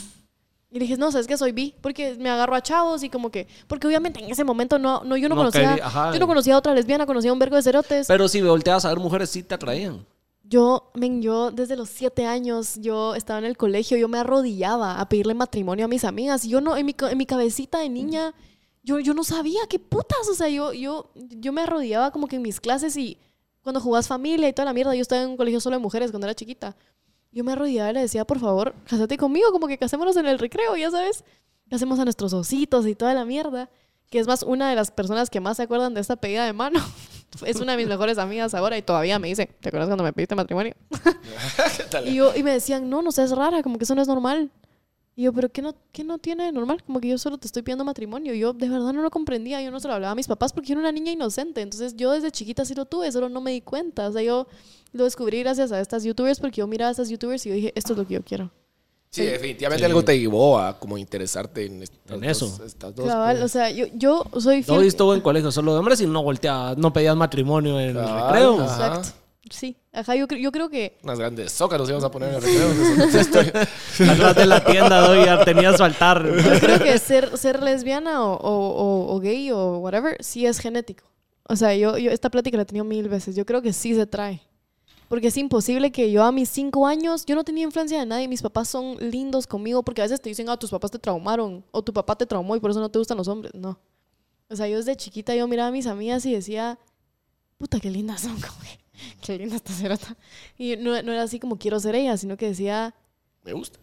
Y 0.70 0.74
le 0.74 0.80
dije, 0.80 0.96
no, 0.96 1.10
sabes 1.10 1.26
que 1.26 1.36
soy 1.36 1.50
bi, 1.50 1.74
porque 1.80 2.14
me 2.20 2.30
agarro 2.30 2.54
a 2.54 2.62
chavos 2.62 3.02
y 3.02 3.10
como 3.10 3.30
que, 3.30 3.48
porque 3.66 3.86
obviamente 3.86 4.22
en 4.22 4.30
ese 4.30 4.44
momento 4.44 4.78
no, 4.78 5.02
no 5.02 5.16
yo 5.16 5.28
no, 5.28 5.34
No 5.34 5.40
conocía, 5.40 5.74
ajá. 5.82 6.12
yo 6.12 6.20
no 6.20 6.26
conocía 6.28 6.54
a 6.54 6.58
otra 6.58 6.72
lesbiana, 6.72 7.04
conocía 7.04 7.30
a 7.30 7.32
un 7.32 7.38
vergo 7.40 7.56
de 7.56 7.62
cerotes. 7.62 8.06
Pero 8.06 8.28
si 8.28 8.40
volteabas 8.42 8.84
a 8.84 8.90
ver 8.90 8.98
mujeres, 8.98 9.28
sí 9.30 9.42
te 9.42 9.54
atraían. 9.54 10.06
Yo, 10.44 10.92
men, 10.94 11.20
yo 11.20 11.50
desde 11.50 11.74
los 11.74 11.88
siete 11.88 12.26
años, 12.26 12.76
yo 12.80 13.16
estaba 13.16 13.40
en 13.40 13.44
el 13.44 13.56
colegio, 13.56 13.96
yo 13.96 14.08
me 14.08 14.18
arrodillaba 14.18 15.00
a 15.00 15.08
pedirle 15.08 15.34
matrimonio 15.34 15.86
a 15.86 15.88
mis 15.88 16.04
amigas. 16.04 16.44
Y 16.44 16.50
yo 16.50 16.60
no, 16.60 16.76
en 16.76 16.86
mi, 16.86 16.94
en 17.10 17.18
mi 17.18 17.26
cabecita 17.26 17.80
de 17.80 17.88
niña, 17.88 18.34
yo, 18.84 19.00
yo 19.00 19.14
no 19.14 19.24
sabía 19.24 19.60
qué 19.68 19.78
putas. 19.78 20.28
O 20.30 20.34
sea, 20.34 20.48
yo, 20.48 20.72
yo, 20.72 21.10
yo 21.16 21.52
me 21.52 21.62
arrodillaba 21.62 22.12
como 22.12 22.28
que 22.28 22.36
en 22.36 22.42
mis 22.42 22.60
clases 22.60 22.96
y 22.96 23.18
cuando 23.62 23.80
jugás 23.80 24.06
familia 24.06 24.48
y 24.48 24.52
toda 24.52 24.66
la 24.66 24.72
mierda, 24.72 24.94
yo 24.94 25.02
estaba 25.02 25.22
en 25.22 25.30
un 25.30 25.36
colegio 25.36 25.60
solo 25.60 25.76
de 25.76 25.82
mujeres 25.82 26.10
cuando 26.10 26.26
era 26.26 26.34
chiquita. 26.34 26.76
Yo 27.30 27.44
me 27.44 27.52
arrodillaba 27.52 27.90
y 27.90 27.94
le 27.94 28.00
decía, 28.00 28.24
por 28.24 28.38
favor, 28.38 28.74
cásate 28.84 29.16
conmigo, 29.16 29.52
como 29.52 29.66
que 29.66 29.78
casémonos 29.78 30.16
en 30.16 30.26
el 30.26 30.38
recreo, 30.38 30.76
ya 30.76 30.90
sabes. 30.90 31.24
Hacemos 31.70 31.98
a 31.98 32.04
nuestros 32.04 32.32
ositos 32.32 32.86
y 32.86 32.94
toda 32.94 33.14
la 33.14 33.24
mierda. 33.24 33.68
Que 34.10 34.18
es 34.18 34.26
más, 34.26 34.42
una 34.42 34.70
de 34.70 34.74
las 34.74 34.90
personas 34.90 35.28
que 35.28 35.38
más 35.38 35.58
se 35.58 35.64
acuerdan 35.64 35.92
de 35.92 36.00
esta 36.00 36.16
pedida 36.16 36.46
de 36.46 36.54
mano. 36.54 36.80
es 37.44 37.60
una 37.60 37.72
de 37.72 37.78
mis 37.78 37.88
mejores 37.88 38.16
amigas 38.16 38.54
ahora 38.54 38.78
y 38.78 38.82
todavía 38.82 39.18
me 39.18 39.28
dice, 39.28 39.46
¿te 39.60 39.68
acuerdas 39.68 39.88
cuando 39.88 40.04
me 40.04 40.12
pediste 40.14 40.34
matrimonio? 40.34 40.74
y, 42.06 42.14
yo, 42.14 42.34
y 42.34 42.42
me 42.42 42.52
decían, 42.52 42.88
no, 42.88 43.02
no 43.02 43.12
seas 43.12 43.32
rara, 43.32 43.62
como 43.62 43.76
que 43.76 43.84
eso 43.84 43.94
no 43.94 44.00
es 44.00 44.08
normal. 44.08 44.50
Y 45.18 45.24
yo, 45.24 45.32
¿pero 45.32 45.48
qué 45.48 45.62
no, 45.62 45.74
qué 45.90 46.04
no 46.04 46.18
tiene 46.18 46.44
de 46.44 46.52
normal? 46.52 46.80
Como 46.86 47.00
que 47.00 47.08
yo 47.08 47.18
solo 47.18 47.38
te 47.38 47.48
estoy 47.48 47.62
pidiendo 47.62 47.84
matrimonio. 47.84 48.34
Yo 48.34 48.52
de 48.52 48.68
verdad 48.68 48.92
no 48.92 49.02
lo 49.02 49.10
comprendía, 49.10 49.60
yo 49.60 49.72
no 49.72 49.80
se 49.80 49.88
lo 49.88 49.94
hablaba 49.94 50.12
a 50.12 50.14
mis 50.14 50.28
papás 50.28 50.52
porque 50.52 50.68
yo 50.68 50.72
era 50.74 50.80
una 50.82 50.92
niña 50.92 51.10
inocente. 51.10 51.60
Entonces 51.60 51.96
yo 51.96 52.12
desde 52.12 52.30
chiquita 52.30 52.64
sí 52.64 52.72
lo 52.76 52.84
tuve, 52.84 53.10
solo 53.10 53.28
no 53.28 53.40
me 53.40 53.50
di 53.50 53.60
cuenta. 53.60 54.06
O 54.08 54.12
sea, 54.12 54.22
yo 54.22 54.46
lo 54.92 55.02
descubrí 55.02 55.40
gracias 55.40 55.72
a 55.72 55.80
estas 55.80 56.04
youtubers 56.04 56.38
porque 56.38 56.58
yo 56.60 56.68
miraba 56.68 56.90
a 56.90 56.92
estas 56.92 57.08
youtubers 57.08 57.44
y 57.46 57.48
yo 57.48 57.54
dije, 57.56 57.72
esto 57.74 57.94
es 57.94 57.98
lo 57.98 58.06
que 58.06 58.14
yo 58.14 58.22
quiero. 58.22 58.52
Sí, 59.10 59.22
definitivamente 59.24 59.84
algo 59.86 60.04
te 60.04 60.16
llevó 60.20 60.56
a 60.56 60.78
como 60.78 60.96
interesarte 60.96 61.66
en, 61.66 61.82
estas 61.82 61.98
En 62.12 62.20
dos- 62.20 62.30
eso. 62.30 62.64
estas 62.64 62.94
dos, 62.94 63.06
Cabal, 63.08 63.38
pues. 63.38 63.44
o 63.44 63.48
sea, 63.48 63.70
yo, 63.72 63.86
yo 63.94 64.22
soy 64.38 64.58
No 64.58 64.62
fiel. 64.74 64.84
estuvo 64.84 65.14
en 65.16 65.20
colegio 65.20 65.50
solo 65.50 65.72
de 65.72 65.78
hombres 65.80 66.00
y 66.00 66.06
no 66.06 66.22
volteaba, 66.22 66.76
no 66.76 66.92
pedías 66.92 67.16
matrimonio 67.16 67.80
en 67.80 67.88
el 67.88 67.94
Cabal, 67.96 68.32
recreo. 68.34 68.60
ajá. 68.60 68.86
Exacto. 68.86 69.08
Sí, 69.50 69.76
ajá, 69.92 70.14
yo, 70.14 70.26
yo 70.26 70.52
creo 70.52 70.68
que 70.68 70.98
Unas 71.02 71.18
grandes 71.18 71.52
socas 71.52 71.78
nos 71.78 71.88
íbamos 71.88 72.04
a 72.04 72.10
poner 72.10 72.30
en 72.30 72.34
el 72.36 72.42
recreo. 72.42 72.68
Atrás 74.12 74.36
de 74.36 74.46
la 74.46 74.64
tienda, 74.64 75.06
¿no? 75.06 75.24
ya 75.24 75.44
tenías 75.44 75.76
su 75.76 75.84
altar. 75.84 76.24
Yo 76.26 76.60
creo 76.60 76.78
que 76.80 76.98
ser, 76.98 77.36
ser 77.36 77.62
lesbiana 77.62 78.24
o, 78.24 78.34
o- 78.34 78.70
o- 79.08 79.14
o 79.16 79.20
gay 79.20 79.50
o 79.50 79.78
whatever 79.78 80.16
sí 80.20 80.46
es 80.46 80.58
genético. 80.58 81.04
O 81.48 81.56
sea, 81.56 81.74
yo, 81.74 81.96
yo 81.98 82.10
esta 82.10 82.30
plática 82.30 82.56
la 82.56 82.62
he 82.64 82.66
tenido 82.66 82.84
mil 82.84 83.08
veces. 83.08 83.34
Yo 83.34 83.46
creo 83.46 83.62
que 83.62 83.72
sí 83.72 83.94
se 83.94 84.06
trae. 84.06 84.42
Porque 85.08 85.28
es 85.28 85.36
imposible 85.38 85.90
que 85.90 86.10
yo 86.12 86.22
a 86.22 86.32
mis 86.32 86.50
cinco 86.50 86.86
años, 86.86 87.24
yo 87.24 87.34
no 87.34 87.42
tenía 87.42 87.64
influencia 87.64 87.98
de 87.98 88.04
nadie. 88.04 88.28
Mis 88.28 88.42
papás 88.42 88.68
son 88.68 88.96
lindos 89.00 89.46
conmigo 89.46 89.82
porque 89.82 90.02
a 90.02 90.04
veces 90.04 90.20
te 90.20 90.28
dicen, 90.28 90.50
ah, 90.50 90.58
tus 90.58 90.70
papás 90.70 90.90
te 90.90 90.98
traumaron 90.98 91.64
o 91.70 91.82
tu 91.82 91.94
papá 91.94 92.14
te 92.14 92.26
traumó 92.26 92.54
y 92.56 92.60
por 92.60 92.70
eso 92.70 92.80
no 92.80 92.90
te 92.90 92.98
gustan 92.98 93.16
los 93.16 93.26
hombres. 93.28 93.54
No. 93.54 93.78
O 94.50 94.56
sea, 94.56 94.68
yo 94.68 94.76
desde 94.76 94.94
chiquita 94.96 95.34
yo 95.34 95.48
miraba 95.48 95.68
a 95.68 95.72
mis 95.72 95.86
amigas 95.86 96.26
y 96.26 96.34
decía, 96.34 96.78
puta, 97.56 97.80
qué 97.80 97.88
lindas 97.90 98.20
son. 98.20 98.32
como 98.40 98.60
que, 98.60 98.78
qué 99.22 99.38
linda 99.38 99.56
esta 99.56 99.72
cerota. 99.72 100.16
Y 100.56 100.76
no, 100.76 101.00
no 101.02 101.12
era 101.12 101.22
así 101.22 101.38
como 101.38 101.58
quiero 101.58 101.78
ser 101.80 101.94
ella, 101.94 102.16
sino 102.16 102.36
que 102.36 102.48
decía, 102.48 102.94
Me 103.44 103.52
gusta. 103.52 103.78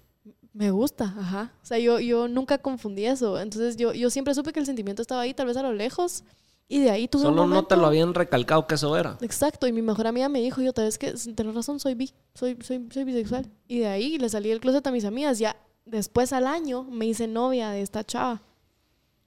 me 0.53 0.71
gusta, 0.71 1.05
ajá. 1.05 1.53
O 1.61 1.65
sea, 1.65 1.79
yo, 1.79 1.99
yo 1.99 2.27
nunca 2.27 2.57
confundí 2.57 3.05
eso. 3.05 3.39
Entonces 3.39 3.77
yo, 3.77 3.93
yo 3.93 4.09
siempre 4.09 4.33
supe 4.33 4.53
que 4.53 4.59
el 4.59 4.65
sentimiento 4.65 5.01
estaba 5.01 5.21
ahí, 5.21 5.33
tal 5.33 5.47
vez 5.47 5.57
a 5.57 5.63
lo 5.63 5.73
lejos. 5.73 6.23
Y 6.67 6.79
de 6.79 6.89
ahí 6.89 7.07
tuve 7.07 7.21
un 7.27 7.35
Solo 7.35 7.45
no 7.45 7.65
te 7.65 7.75
lo 7.75 7.85
habían 7.85 8.15
recalcado 8.15 8.65
que 8.65 8.73
eso 8.73 8.97
era. 8.97 9.17
Exacto, 9.21 9.67
y 9.67 9.71
mi 9.71 9.83
mejor 9.83 10.07
amiga 10.07 10.29
me 10.29 10.41
dijo, 10.41 10.61
yo, 10.61 10.73
tal 10.73 10.85
vez 10.85 10.97
que 10.97 11.13
tenés 11.35 11.53
razón, 11.53 11.79
soy 11.79 11.93
bi, 11.93 12.11
soy, 12.33 12.57
soy, 12.63 12.87
soy 12.91 13.03
bisexual. 13.03 13.51
Y 13.67 13.79
de 13.79 13.87
ahí 13.87 14.17
le 14.17 14.29
salí 14.29 14.49
del 14.49 14.59
closet 14.59 14.85
a 14.87 14.91
mis 14.91 15.05
amigas. 15.05 15.37
Ya 15.37 15.55
después 15.85 16.33
al 16.33 16.47
año 16.47 16.83
me 16.83 17.05
hice 17.05 17.27
novia 17.27 17.69
de 17.69 17.81
esta 17.81 18.03
chava. 18.03 18.41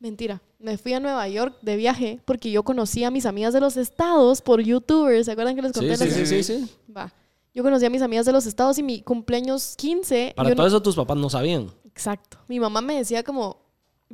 Mentira, 0.01 0.41
me 0.61 0.79
fui 0.79 0.93
a 0.93 1.01
Nueva 1.01 1.27
York 1.29 1.57
de 1.63 1.77
viaje 1.77 2.21
porque 2.25 2.51
yo 2.53 2.63
conocí 2.63 3.03
a 3.03 3.11
mis 3.11 3.27
amigas 3.27 3.53
de 3.53 3.61
los 3.61 3.77
estados 3.77 4.41
por 4.41 4.61
youtubers. 4.63 5.27
¿Se 5.27 5.33
acuerdan 5.33 5.57
que 5.57 5.63
les 5.63 5.73
conté? 5.73 5.97
Sí, 5.97 6.05
sí, 6.11 6.25
sí, 6.27 6.43
sí, 6.43 6.43
sí. 6.45 6.71
Va. 6.97 7.13
Yo 7.53 7.65
conocí 7.65 7.85
a 7.85 7.91
mis 7.91 8.03
amigas 8.03 8.25
de 8.25 8.33
los 8.33 8.47
estados 8.47 8.79
y 8.79 8.83
mi 8.85 9.01
cumpleaños 9.03 9.75
15. 9.77 10.35
Para 10.37 10.51
todo 10.51 10.63
no- 10.63 10.69
eso 10.69 10.83
tus 10.83 10.95
papás 10.95 11.17
no 11.17 11.29
sabían. 11.29 11.71
Exacto. 11.85 12.39
Mi 12.47 12.61
mamá 12.61 12.81
me 12.81 12.97
decía 12.99 13.25
como, 13.25 13.59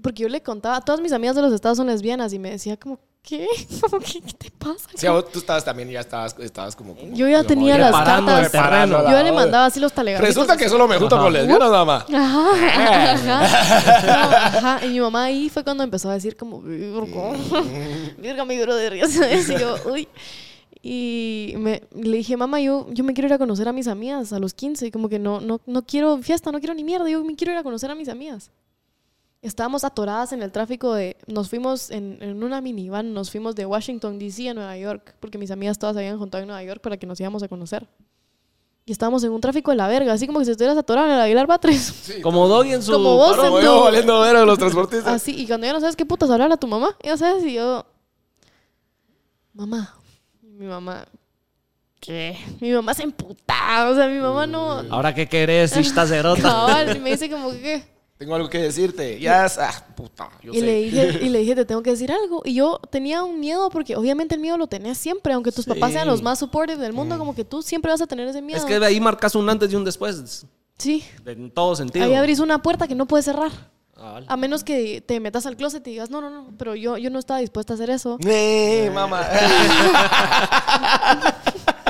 porque 0.01 0.23
yo 0.23 0.29
le 0.31 0.43
contaba, 0.43 0.81
todas 0.81 1.03
mis 1.03 1.13
amigas 1.13 1.37
de 1.37 1.43
los 1.43 1.53
estados 1.53 1.77
son 1.77 1.87
lesbianas 1.89 2.33
y 2.33 2.39
me 2.39 2.51
decía 2.51 2.79
como, 2.79 2.99
¿qué? 3.25 3.47
Como, 3.81 3.99
¿qué, 3.99 4.21
qué 4.21 4.33
te 4.35 4.51
pasa? 4.53 4.89
Sí, 4.95 5.07
a 5.07 5.13
vos 5.13 5.33
tú 5.33 5.39
estabas 5.41 5.65
también, 5.65 5.91
ya 5.91 6.01
estabas, 6.01 6.37
estabas 6.39 6.77
como, 6.77 6.95
como- 6.95 7.13
Yo 7.15 7.27
ya 7.27 7.39
como 7.39 7.49
tenía 7.49 7.79
las 7.79 7.91
cartas. 7.93 8.53
terreno. 8.53 9.03
Yo 9.03 9.11
ya 9.11 9.23
le 9.23 9.33
mandaba 9.33 9.67
así 9.67 9.81
los 9.81 9.93
talegados. 9.93 10.27
Resulta 10.27 10.57
que 10.57 10.69
solo 10.69 10.87
me 10.87 10.97
junto 10.99 11.19
con 11.19 11.33
lesbianas 11.33 11.71
nada 11.71 11.85
más. 11.85 12.05
Ajá, 12.13 13.13
ajá, 13.15 14.07
No, 14.07 14.69
ajá. 14.69 14.87
Y 14.87 14.91
mi 14.91 15.01
mamá 15.01 15.25
ahí 15.25 15.49
fue 15.49 15.65
cuando 15.65 15.83
empezó 15.83 16.11
a 16.11 16.15
decir 16.15 16.37
como, 16.37 16.61
virgo, 16.61 17.33
virga 18.19 18.45
mi 18.45 18.61
brother, 18.61 18.95
ya 18.95 19.09
sabes, 19.09 19.49
y 19.49 19.59
yo, 19.59 19.77
uy. 19.91 20.07
Y 20.87 21.55
me, 21.57 21.83
le 21.95 22.19
dije, 22.19 22.37
mamá, 22.37 22.61
yo, 22.61 22.87
yo 22.91 23.05
me 23.05 23.15
quiero 23.15 23.29
ir 23.29 23.33
a 23.33 23.39
conocer 23.39 23.67
a 23.67 23.73
mis 23.73 23.89
amigas 23.89 24.35
a 24.35 24.39
los 24.39 24.53
15, 24.53 24.87
y 24.89 24.91
como 24.91 25.09
que 25.09 25.19
no, 25.19 25.41
no, 25.41 25.59
no 25.65 25.83
quiero 25.87 26.19
fiesta, 26.19 26.53
no 26.53 26.59
quiero 26.59 26.75
ni 26.75 26.85
mierda, 26.85 27.09
yo 27.09 27.25
me 27.25 27.35
quiero 27.37 27.53
ir 27.55 27.59
a 27.59 27.63
conocer 27.63 27.91
a 27.91 27.95
mis 27.95 28.11
amigas. 28.11 28.51
Estábamos 29.45 29.85
atoradas 29.85 30.33
en 30.33 30.43
el 30.43 30.51
tráfico 30.51 30.95
de, 30.95 31.17
nos 31.27 31.51
fuimos 31.51 31.91
en, 31.91 32.17
en 32.23 32.43
una 32.43 32.61
minivan, 32.61 33.13
nos 33.13 33.31
fuimos 33.31 33.55
de 33.55 33.67
Washington, 33.67 34.19
D.C. 34.19 34.49
a 34.49 34.55
Nueva 34.55 34.77
York, 34.79 35.15
porque 35.21 35.37
mis 35.37 35.51
amigas 35.51 35.79
todas 35.79 35.95
se 35.95 36.01
habían 36.01 36.19
juntado 36.19 36.41
en 36.43 36.49
Nueva 36.49 36.63
York 36.65 36.81
para 36.81 36.97
que 36.97 37.07
nos 37.07 37.21
íbamos 37.21 37.43
a 37.43 37.49
conocer. 37.49 37.87
Y 38.87 38.93
estábamos 38.93 39.23
en 39.25 39.33
un 39.33 39.41
tráfico 39.41 39.71
de 39.71 39.77
la 39.77 39.87
verga, 39.89 40.13
así 40.15 40.27
como 40.27 40.39
que 40.39 40.45
si 40.47 40.51
estuvieras 40.51 40.77
atorado 40.79 41.07
en 41.09 41.15
el 41.15 41.21
Aguilar 41.21 41.47
Batres. 41.47 42.19
Como 42.23 42.49
Doggy 42.49 42.73
en 42.75 42.83
su... 42.83 42.93
Como 42.93 43.17
vos 43.17 43.37
Como 43.37 43.59
en 43.59 43.65
yo 43.65 43.79
tu- 43.79 43.85
valiendo 43.85 44.21
ver 44.21 44.37
a 44.37 44.45
los 44.45 44.59
transportistas. 44.59 45.13
Así, 45.15 45.35
y 45.41 45.47
cuando 45.47 45.67
ya 45.67 45.73
no 45.75 45.81
sabes 45.81 45.97
qué 45.97 46.05
putas 46.07 46.29
hablar 46.31 46.51
a 46.53 46.57
tu 46.59 46.67
mamá, 46.67 46.97
ya 47.03 47.17
sabes, 47.17 47.45
y 47.45 47.55
yo, 47.55 47.87
mamá, 49.55 49.95
mi 50.43 50.67
mamá, 50.67 51.07
¿qué? 52.01 52.37
Mi 52.61 52.73
mamá 52.73 52.93
se 52.95 53.03
emputa, 53.05 53.89
o 53.91 53.95
sea, 53.95 54.07
mi 54.09 54.19
mamá 54.19 54.47
no, 54.47 54.81
Ahora 54.91 55.15
qué 55.15 55.27
querés, 55.29 55.77
esta 55.77 56.07
cerota. 56.07 56.43
cabal, 56.43 56.97
y 56.97 57.01
me 57.01 57.11
dice 57.13 57.31
como 57.31 57.51
que, 57.53 57.61
¿qué? 57.61 57.94
Tengo 58.17 58.37
algo 58.37 58.49
que 58.49 58.59
decirte. 58.59 59.19
Ya, 59.19 59.45
es- 59.47 59.59
ah, 59.59 59.73
puta, 59.97 60.31
yo 60.43 60.53
Y 60.53 60.61
sé. 60.61 60.65
le, 60.67 60.75
dije, 60.83 61.19
y 61.23 61.29
le 61.31 61.41
dije, 61.41 61.55
te 61.57 61.65
tengo 61.65 61.83
que 61.83 61.91
decir 61.91 62.13
algo. 62.13 62.43
Y 62.45 62.55
yo 62.55 62.79
tenía 62.91 63.25
un 63.25 63.41
miedo, 63.41 63.69
porque 63.71 63.97
obviamente 63.97 64.35
el 64.37 64.41
miedo 64.41 64.57
lo 64.57 64.67
tenés 64.69 64.99
siempre, 64.99 65.33
aunque 65.35 65.51
tus 65.53 65.67
papás 65.67 65.93
sean 65.93 66.07
los 66.07 66.23
más 66.23 66.39
supportive 66.39 66.79
del 66.79 66.93
mundo, 66.93 67.19
como 67.19 67.35
que 67.35 67.45
tú 67.45 67.61
siempre 67.63 67.91
vas 67.91 68.01
a 68.01 68.07
tener 68.07 68.29
ese 68.29 68.41
miedo. 68.41 68.59
Es 68.59 68.65
que 68.65 68.79
de 68.79 68.87
ahí 68.87 69.01
marcas 69.01 69.35
un 69.35 69.49
antes 69.51 69.73
y 69.73 69.77
un 69.77 69.85
después. 69.85 70.47
Sí, 70.79 71.05
En 71.27 71.51
todo 71.51 71.75
sentido. 71.77 72.05
ahí 72.05 72.15
abrís 72.15 72.39
una 72.41 72.61
puerta 72.63 72.87
que 72.89 72.95
no 72.95 73.07
puedes 73.07 73.25
cerrar. 73.27 73.51
Ah, 73.97 74.13
vale. 74.15 74.27
A 74.29 74.37
menos 74.37 74.65
que 74.65 75.01
te 75.01 75.21
metas 75.21 75.47
al 75.47 75.57
closet 75.57 75.87
y 75.87 75.91
digas, 75.93 76.11
no, 76.11 76.21
no, 76.21 76.29
no, 76.29 76.49
pero 76.59 76.75
yo, 76.75 76.99
yo 76.99 77.11
no 77.11 77.19
estaba 77.21 77.39
dispuesta 77.41 77.75
a 77.75 77.77
hacer 77.77 77.91
eso. 77.91 78.19
Eh, 78.27 78.91
mamá. 78.93 79.23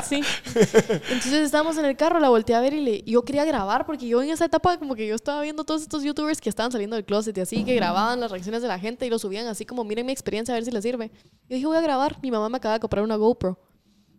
Sí. 0.07 0.21
Entonces 0.53 1.33
estábamos 1.33 1.77
en 1.77 1.85
el 1.85 1.95
carro, 1.97 2.19
la 2.19 2.29
volteé 2.29 2.55
a 2.55 2.59
ver 2.61 2.73
y 2.73 2.81
le, 2.81 3.01
yo 3.03 3.23
quería 3.23 3.45
grabar 3.45 3.85
porque 3.85 4.07
yo 4.07 4.21
en 4.21 4.29
esa 4.29 4.45
etapa 4.45 4.77
como 4.77 4.95
que 4.95 5.07
yo 5.07 5.15
estaba 5.15 5.41
viendo 5.41 5.63
todos 5.63 5.81
estos 5.81 6.03
youtubers 6.03 6.39
que 6.41 6.49
estaban 6.49 6.71
saliendo 6.71 6.95
del 6.95 7.05
closet 7.05 7.37
y 7.37 7.41
así, 7.41 7.63
que 7.63 7.75
grababan 7.75 8.19
las 8.19 8.31
reacciones 8.31 8.61
de 8.61 8.67
la 8.67 8.79
gente 8.79 9.05
y 9.05 9.09
lo 9.09 9.19
subían 9.19 9.47
así 9.47 9.65
como, 9.65 9.83
miren 9.83 10.05
mi 10.05 10.11
experiencia 10.11 10.53
a 10.53 10.57
ver 10.57 10.65
si 10.65 10.71
les 10.71 10.83
sirve. 10.83 11.11
Yo 11.49 11.55
dije, 11.55 11.65
voy 11.65 11.77
a 11.77 11.81
grabar. 11.81 12.17
Mi 12.21 12.31
mamá 12.31 12.49
me 12.49 12.57
acaba 12.57 12.73
de 12.75 12.79
comprar 12.79 13.03
una 13.03 13.15
GoPro. 13.15 13.59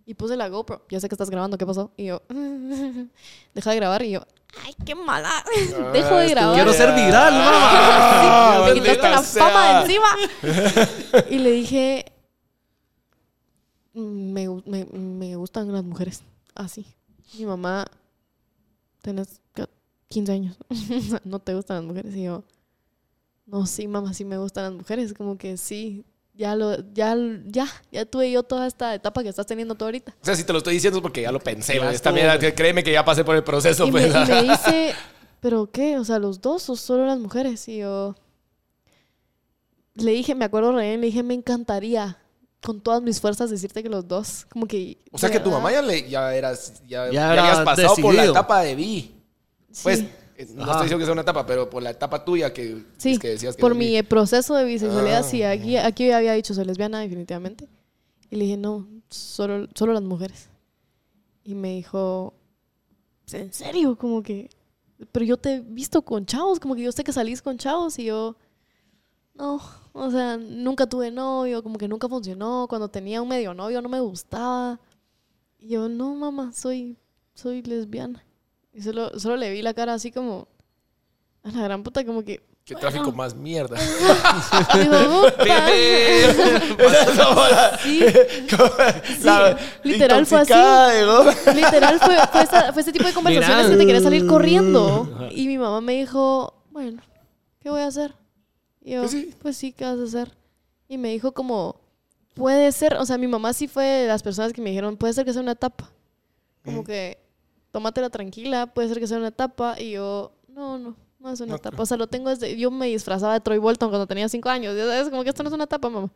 Y 0.09 0.15
puse 0.15 0.37
la 0.37 0.49
GoPro. 0.49 0.87
Ya 0.89 1.01
sé 1.01 1.09
que 1.09 1.15
estás 1.15 1.31
grabando, 1.31 1.59
¿qué 1.59 1.67
pasó? 1.67 1.91
Y 1.97 2.07
yo, 2.07 2.23
deja 3.55 3.71
de 3.71 3.77
grabar 3.77 4.03
y 4.03 4.13
yo, 4.13 4.21
ay, 4.65 4.73
qué 4.85 4.95
mala. 4.95 5.31
Dejo 5.93 6.17
de 6.17 6.29
grabar. 6.29 6.55
Quiero 6.55 6.73
ser 6.73 6.95
viral, 6.95 7.35
mamá. 7.35 7.51
Ah, 8.29 8.71
Sí, 8.73 8.81
me 8.81 8.91
quitaste 8.91 9.09
la 9.11 9.23
fama 9.23 9.67
de 9.67 9.83
encima. 9.83 10.09
y 11.31 11.39
le 11.39 11.51
dije, 11.51 12.13
me, 14.01 14.49
me, 14.67 14.85
me 14.85 15.37
gustan 15.37 15.73
las 15.73 15.85
mujeres. 15.85 16.23
Así. 16.55 16.87
Mi 17.39 17.47
mamá, 17.47 17.87
tenés 19.03 19.41
ca- 19.53 19.69
15 20.09 20.33
años. 20.33 20.57
no 21.25 21.39
te 21.39 21.55
gustan 21.55 21.79
las 21.79 21.85
mujeres. 21.87 22.15
Y 22.15 22.25
yo, 22.25 22.45
no, 23.47 23.67
sí, 23.67 23.89
mamá, 23.89 24.13
sí 24.15 24.25
me 24.25 24.39
gustan 24.39 24.65
las 24.65 24.73
mujeres. 24.75 25.15
Como 25.15 25.37
que 25.39 25.57
sí. 25.57 26.05
Ya 26.35 26.55
lo, 26.55 26.77
ya, 26.93 27.17
ya, 27.47 27.67
ya 27.91 28.05
tuve 28.05 28.31
yo 28.31 28.43
toda 28.43 28.67
esta 28.67 28.95
etapa 28.95 29.23
que 29.23 29.31
estás 29.31 29.47
teniendo 29.47 29.75
tú 29.75 29.87
ahorita. 29.87 30.15
O 30.21 30.25
sea, 30.25 30.37
si 30.37 30.45
te 30.45 30.53
lo 30.53 30.59
estoy 30.59 30.75
diciendo 30.75 30.99
es 30.99 31.03
porque 31.03 31.23
ya 31.23 31.33
lo 31.33 31.41
pensé. 31.41 31.77
Ya. 31.77 31.91
Esta 31.91 32.13
mierda, 32.13 32.37
güey. 32.37 32.55
créeme 32.55 32.85
que 32.85 32.93
ya 32.93 33.03
pasé 33.07 33.25
por 33.25 33.37
el 33.37 33.43
proceso. 33.43 33.87
Y 33.87 33.91
me, 33.93 34.07
pues. 34.07 34.15
y 34.29 34.33
me 34.33 34.43
dice, 34.51 34.93
¿pero 35.41 35.71
qué? 35.71 35.99
O 35.99 36.05
sea, 36.05 36.19
¿los 36.19 36.43
dos 36.43 36.69
o 36.69 36.77
solo 36.77 37.07
las 37.07 37.19
mujeres? 37.19 37.67
Y 37.69 37.79
yo 37.79 38.15
le 39.95 40.11
dije, 40.11 40.35
me 40.35 40.45
acuerdo 40.45 40.73
re, 40.73 40.99
le 40.99 41.07
dije, 41.07 41.23
me 41.23 41.33
encantaría 41.33 42.19
con 42.63 42.81
todas 42.81 43.03
mis 43.03 43.21
fuerzas 43.21 43.51
decirte 43.51 43.83
que 43.83 43.89
los 43.89 44.07
dos. 44.09 44.47
Como 44.51 44.67
que. 44.67 44.99
O 45.13 45.19
sea 45.19 45.31
que 45.31 45.39
tu 45.39 45.51
verdad, 45.51 45.59
mamá 45.59 45.73
ya, 45.73 45.83
le, 45.83 46.09
ya 46.09 46.35
eras, 46.35 46.83
ya, 46.87 47.07
Ya 47.07 47.13
ya 47.13 47.33
era 47.33 47.43
habías 47.43 47.65
pasado 47.65 47.95
por 47.97 48.15
la 48.15 48.23
decidido. 48.23 48.33
etapa 48.33 48.61
de 48.63 48.75
vi. 48.75 49.15
Pues, 49.83 49.99
sí, 50.01 50.09
eh, 50.39 50.47
no 50.55 50.63
Ajá. 50.63 50.73
estoy 50.73 50.85
diciendo 50.85 50.99
que 50.99 51.05
sea 51.05 51.13
una 51.13 51.23
etapa, 51.23 51.47
pero 51.47 51.69
por 51.71 51.83
la 51.83 51.91
etapa 51.91 52.25
tuya 52.25 52.53
que, 52.53 52.83
sí, 52.97 53.13
es 53.13 53.19
que 53.19 53.29
decías 53.29 53.57
que 53.57 53.61
por 53.61 53.75
mi 53.75 54.03
proceso 54.03 54.55
de 54.55 54.65
bisexualidad, 54.65 55.21
Ah. 55.21 55.23
sí, 55.23 55.43
aquí, 55.43 55.77
aquí 55.77 56.07
yo 56.09 56.17
había 56.17 56.33
dicho 56.33 56.55
soy 56.55 56.65
lesbiana 56.65 57.01
definitivamente. 57.01 57.69
Y 58.31 58.37
le 58.37 58.45
dije, 58.45 58.57
no, 58.57 58.89
solo, 59.09 59.69
solo 59.75 59.93
las 59.93 60.03
mujeres. 60.03 60.49
Y 61.45 61.55
me 61.55 61.75
dijo, 61.75 62.35
¿en 63.33 63.53
serio? 63.53 63.97
Como 63.97 64.23
que, 64.23 64.51
pero 65.13 65.25
yo 65.25 65.37
te 65.37 65.55
he 65.57 65.61
visto 65.61 66.03
con 66.03 66.27
chavos, 66.27 66.59
como 66.59 66.75
que 66.75 66.83
yo 66.83 66.91
sé 66.91 67.05
que 67.05 67.13
salís 67.13 67.41
con 67.43 67.57
chavos 67.59 67.99
y 67.99 68.05
yo, 68.07 68.35
no, 69.35 69.61
o 69.97 70.11
sea, 70.11 70.37
nunca 70.37 70.87
tuve 70.87 71.11
novio, 71.11 71.63
como 71.63 71.79
que 71.79 71.89
nunca 71.89 72.09
funcionó. 72.09 72.67
Cuando 72.69 72.89
tenía 72.89 73.23
un 73.23 73.29
medio 73.29 73.55
novio 73.55 73.81
no 73.81 73.89
me 73.89 74.01
gustaba. 74.01 74.79
Y 75.59 75.69
yo, 75.69 75.89
no, 75.89 76.15
mamá, 76.15 76.53
soy, 76.53 76.99
soy 77.35 77.63
lesbiana. 77.63 78.25
Y 78.73 78.83
solo, 78.83 79.19
solo 79.19 79.37
le 79.37 79.51
vi 79.51 79.63
la 79.63 79.73
cara 79.73 79.95
así 79.95 80.13
como, 80.13 80.49
a 81.43 81.51
la 81.51 81.63
gran 81.63 81.83
puta, 81.83 82.05
como 82.05 82.23
que 82.23 82.45
Qué 82.67 82.75
tráfico 82.75 83.13
más 83.13 83.35
mierda. 83.35 83.77
Literal 89.85 90.27
fue 90.27 90.41
así. 90.41 90.53
Literal 91.55 92.01
fue, 92.01 92.17
fue, 92.33 92.43
esa- 92.43 92.73
fue 92.73 92.83
ese 92.83 92.93
tipo 92.93 93.07
de 93.07 93.15
conversaciones 93.15 93.67
Mira. 93.67 93.77
que 93.77 93.79
te 93.79 93.87
quería 93.87 94.03
salir 94.03 94.27
corriendo. 94.27 95.29
Y 95.31 95.47
mi 95.47 95.59
mamá 95.59 95.81
me 95.81 95.93
dijo, 95.95 96.55
bueno, 96.71 97.01
¿qué 97.61 97.71
voy 97.71 97.83
a 97.83 97.87
hacer? 97.87 98.15
Y 98.87 98.93
yo, 98.95 99.01
Pues 99.03 99.11
sí. 99.11 99.35
pues 99.43 99.57
sí, 99.59 99.73
¿qué 99.73 99.85
vas 99.85 99.99
a 99.99 100.05
hacer? 100.05 100.37
Y 100.89 100.97
me 100.99 101.11
dijo 101.11 101.33
como, 101.33 101.81
puede 102.35 102.71
ser, 102.73 102.95
o 102.97 103.05
sea, 103.05 103.19
mi 103.19 103.27
mamá 103.27 103.53
sí 103.53 103.67
fue 103.69 103.85
de 103.85 104.07
las 104.09 104.23
personas 104.23 104.53
que 104.53 104.63
me 104.63 104.71
dijeron, 104.71 104.97
puede 104.97 105.13
ser 105.13 105.25
que 105.25 105.33
sea 105.33 105.43
una 105.43 105.53
etapa. 105.53 105.91
Como 106.65 106.85
que, 106.85 107.19
tómatela 107.73 108.11
tranquila, 108.11 108.69
puede 108.69 108.89
ser 108.89 109.01
que 109.01 109.09
sea 109.09 109.19
una 109.19 109.29
etapa. 109.29 109.81
Y 109.81 109.93
yo, 109.93 110.33
no, 110.49 110.79
no, 110.79 110.97
no 111.19 111.31
es 111.33 111.41
una 111.41 111.51
No, 111.51 111.57
etapa. 111.57 111.83
O 111.83 111.87
sea, 111.87 111.97
lo 111.97 112.07
tengo 112.07 112.31
desde, 112.31 112.57
yo 112.57 112.71
me 112.71 112.87
disfrazaba 112.87 113.35
de 113.35 113.41
Troy 113.41 113.59
Bolton 113.59 113.91
cuando 113.91 114.07
tenía 114.07 114.29
cinco 114.29 114.49
años. 114.51 114.77
Ya 114.77 114.87
sabes, 114.87 115.11
como 115.11 115.25
que 115.25 115.31
esto 115.31 115.43
no 115.43 115.49
es 115.51 115.55
una 115.55 115.65
etapa, 115.65 115.91
mamá. 115.91 116.11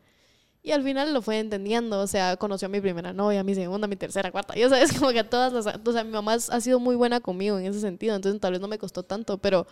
Y 0.63 0.73
al 0.73 0.83
final 0.85 1.15
lo 1.15 1.23
fue 1.23 1.39
entendiendo, 1.41 2.01
o 2.01 2.07
sea, 2.09 2.37
conoció 2.37 2.67
a 2.67 2.71
mi 2.71 2.81
primera 2.83 3.13
novia, 3.15 3.41
a 3.41 3.45
mi 3.45 3.55
segunda, 3.55 3.87
a 3.87 3.89
mi 3.89 3.97
tercera, 3.97 4.31
cuarta. 4.33 4.55
Ya 4.57 4.69
sabes, 4.69 4.93
como 4.99 5.11
que 5.13 5.25
todas 5.25 5.53
las... 5.53 5.67
O 5.85 5.93
sea, 5.93 6.05
mi 6.05 6.13
mamá 6.13 6.35
ha 6.35 6.61
sido 6.61 6.81
muy 6.81 6.97
buena 6.97 7.21
conmigo 7.21 7.59
en 7.59 7.67
ese 7.67 7.81
sentido, 7.81 8.15
entonces 8.17 8.41
tal 8.41 8.53
vez 8.53 8.61
no 8.61 8.69
me 8.69 8.79
costó 8.79 9.03
tanto, 9.03 9.39
pero 9.39 9.67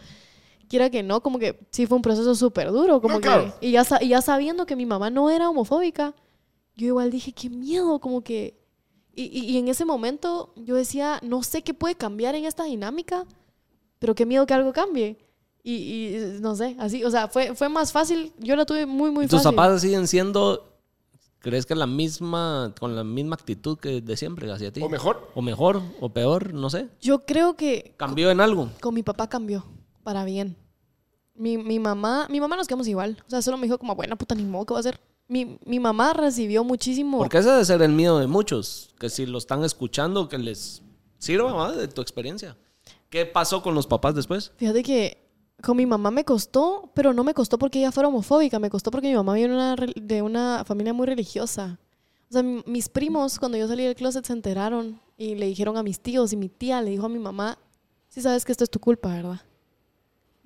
quiera 0.69 0.91
que 0.91 1.03
no, 1.03 1.23
como 1.23 1.39
que 1.39 1.59
sí 1.71 1.87
fue 1.87 1.97
un 1.97 2.03
proceso 2.03 2.35
súper 2.35 2.71
duro, 2.71 3.01
como 3.01 3.15
No, 3.15 3.21
que... 3.21 3.29
claro. 3.29 3.53
Y 3.61 3.71
ya, 3.73 3.85
y 4.01 4.09
ya 4.09 4.21
sabiendo 4.23 4.67
que 4.67 4.77
mi 4.77 4.87
mamá 4.87 5.11
no 5.11 5.31
era 5.31 5.49
homofóbica, 5.51 6.15
yo 6.77 6.87
igual 6.87 7.11
dije, 7.11 7.33
qué 7.33 7.49
miedo, 7.51 7.99
como 7.99 8.23
que... 8.23 8.57
Y, 9.15 9.25
y- 9.25 9.51
y 9.51 9.57
en 9.59 9.67
ese 9.69 9.85
momento 9.85 10.53
yo 10.57 10.77
decía, 10.77 11.19
no 11.23 11.43
sé 11.43 11.63
qué 11.63 11.75
puede 11.75 11.97
cambiar 11.97 12.35
en 12.37 12.45
esta 12.45 12.65
dinámica, 12.65 13.25
pero 13.99 14.15
qué 14.15 14.25
miedo 14.27 14.47
que 14.47 14.55
algo 14.55 14.73
cambie. 14.73 15.19
Y, 15.65 15.75
y 15.75 16.39
no 16.41 16.55
sé, 16.55 16.77
así, 16.79 17.03
o 17.05 17.11
sea, 17.11 17.27
fue, 17.29 17.55
fue 17.57 17.69
más 17.69 17.91
fácil, 17.93 18.33
yo 18.39 18.55
la 18.55 18.65
tuve 18.65 18.87
muy, 18.87 19.11
muy 19.11 19.25
¿Y 19.25 19.29
tus 19.29 19.43
fácil. 19.43 19.57
papás 19.57 19.81
siguen 19.81 20.07
siendo, 20.07 20.79
crees 21.41 21.67
que 21.67 21.75
la 21.75 21.87
misma, 21.87 22.73
con 22.79 22.95
la 22.95 23.03
misma 23.03 23.35
actitud 23.35 23.77
que 23.77 24.01
de 24.01 24.17
siempre 24.17 24.51
hacia 24.53 24.73
ti? 24.73 24.81
O 24.83 24.89
mejor. 24.89 25.29
O 25.35 25.43
mejor, 25.43 25.83
o 26.01 26.09
peor, 26.11 26.55
no 26.55 26.71
sé. 26.71 26.89
Yo 27.01 27.27
creo 27.27 27.55
que 27.57 27.95
¿Cambió 27.97 28.31
en 28.31 28.41
algo? 28.41 28.71
con 28.81 28.95
mi 28.95 29.03
papá 29.03 29.29
cambió 29.29 29.65
para 30.09 30.25
bien. 30.25 30.57
Mi, 31.35 31.59
mi 31.59 31.79
mamá, 31.79 32.27
mi 32.31 32.41
mamá 32.41 32.57
nos 32.57 32.67
quedamos 32.67 32.89
igual. 32.89 33.23
O 33.27 33.31
sea, 33.31 33.43
solo 33.43 33.59
me 33.59 33.65
dijo 33.67 33.77
como, 33.77 33.95
buena 33.95 34.17
puta, 34.17 34.35
ni 34.35 34.43
modo, 34.43 34.65
¿qué 34.65 34.73
va 34.73 34.79
a 34.79 34.81
hacer? 34.81 34.99
Mi, 35.29 35.59
mi 35.67 35.79
mamá 35.79 36.15
recibió 36.15 36.65
muchísimo. 36.65 37.19
Porque 37.19 37.37
ese 37.37 37.51
debe 37.51 37.63
ser 37.67 37.83
el 37.83 37.93
miedo 37.93 38.19
de 38.19 38.27
muchos, 38.27 38.95
que 38.99 39.11
si 39.11 39.27
lo 39.27 39.37
están 39.37 39.65
escuchando, 39.65 40.27
que 40.31 40.39
les 40.39 40.81
sirva 41.19 41.53
¿va? 41.53 41.73
de 41.73 41.89
tu 41.89 42.01
experiencia. 42.01 42.57
¿Qué 43.11 43.27
pasó 43.27 43.63
con 43.63 43.75
los 43.75 43.87
papás 43.87 44.15
después? 44.15 44.51
Fíjate 44.57 44.83
que 44.83 45.29
con 45.63 45.77
mi 45.77 45.85
mamá 45.85 46.11
me 46.11 46.25
costó, 46.25 46.91
pero 46.95 47.13
no 47.13 47.23
me 47.23 47.35
costó 47.35 47.59
porque 47.59 47.81
ella 47.81 47.93
fuera 47.93 48.09
homofóbica, 48.09 48.59
me 48.59 48.71
costó 48.71 48.91
porque 48.91 49.09
mi 49.09 49.15
mamá 49.15 49.35
viene 49.35 49.51
de 49.53 49.57
una, 49.59 49.77
re- 49.77 49.93
de 49.95 50.23
una 50.23 50.65
familia 50.65 50.95
muy 50.95 51.07
religiosa. 51.07 51.79
O 52.31 52.33
sea, 52.33 52.43
mi- 52.43 52.63
mis 52.65 52.89
primos, 52.89 53.39
cuando 53.39 53.59
yo 53.59 53.69
salí 53.69 53.85
del 53.85 53.95
closet, 53.95 54.25
se 54.25 54.33
enteraron 54.33 54.99
y 55.19 55.35
le 55.35 55.45
dijeron 55.45 55.77
a 55.77 55.83
mis 55.83 56.01
tíos 56.01 56.33
y 56.33 56.39
mi 56.39 56.49
tía 56.49 56.81
le 56.81 56.93
dijo 56.93 57.05
a 57.05 57.11
mi 57.11 57.19
mamá, 57.19 57.59
sí 58.09 58.23
sabes 58.23 58.47
que 58.47 58.53
esto 58.53 58.65
es 58.65 58.71
tu 58.71 58.81
culpa, 58.81 59.11
¿verdad? 59.15 59.43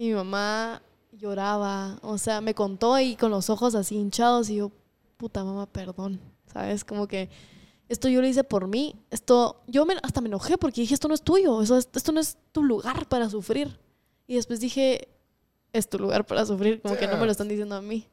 Y 0.02 0.08
mi 0.08 0.14
mamá 0.14 0.82
lloraba, 1.12 1.96
o 2.02 2.18
sea, 2.18 2.40
me 2.40 2.54
contó 2.54 2.98
y 2.98 3.14
con 3.14 3.30
los 3.30 3.48
ojos 3.50 3.76
así 3.76 3.94
hinchados 3.94 4.50
y 4.50 4.56
yo, 4.56 4.72
puta 5.16 5.44
mamá, 5.44 5.66
perdón, 5.66 6.18
¿sabes? 6.52 6.84
Como 6.84 7.06
que 7.06 7.30
esto 7.88 8.08
yo 8.08 8.20
lo 8.20 8.26
hice 8.26 8.42
por 8.42 8.66
mí, 8.66 8.96
esto, 9.12 9.62
yo 9.68 9.86
me- 9.86 9.94
hasta 10.02 10.20
me 10.20 10.26
enojé 10.26 10.58
porque 10.58 10.80
dije, 10.80 10.94
esto 10.94 11.06
no 11.06 11.14
es 11.14 11.22
tuyo, 11.22 11.62
eso 11.62 11.78
esto 11.78 12.10
no 12.10 12.18
es 12.18 12.36
tu 12.50 12.64
lugar 12.64 13.06
para 13.06 13.30
sufrir. 13.30 13.78
Y 14.26 14.34
después 14.34 14.58
dije, 14.58 15.06
es 15.72 15.88
tu 15.88 16.00
lugar 16.00 16.26
para 16.26 16.44
sufrir, 16.46 16.82
como 16.82 16.96
que 16.96 17.06
no 17.06 17.16
me 17.18 17.26
lo 17.26 17.30
están 17.30 17.46
diciendo 17.46 17.76
a 17.76 17.80
mí. 17.80 18.08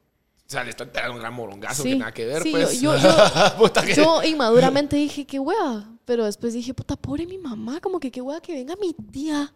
O 0.46 0.52
sea, 0.52 0.64
le 0.64 0.70
están 0.70 0.92
tirando 0.92 1.14
un 1.16 1.20
gran 1.22 1.34
morongazo 1.34 1.82
Sí, 1.82 1.90
que 1.94 1.96
nada 1.98 2.12
que 2.12 2.26
ver, 2.28 2.44
sí, 2.44 2.52
pues. 2.52 2.80
yo- 2.82 2.96
yo- 2.98 3.74
que- 3.86 3.96
Yo 3.96 4.22
inmaduramente 4.24 4.96
dije, 4.96 5.26
qué 5.26 5.40
wea. 5.40 5.90
Pero 6.06 6.26
después 6.26 6.54
dije, 6.54 6.74
puta, 6.76 6.96
pobre 6.96 7.26
mi 7.26 7.40
mamá, 7.40 7.80
como 7.82 8.00
que 8.00 8.12
qué 8.12 8.22
wea 8.22 8.40
que 8.42 8.54
venga 8.54 8.76
mi 8.76 8.94
tía 8.94 9.52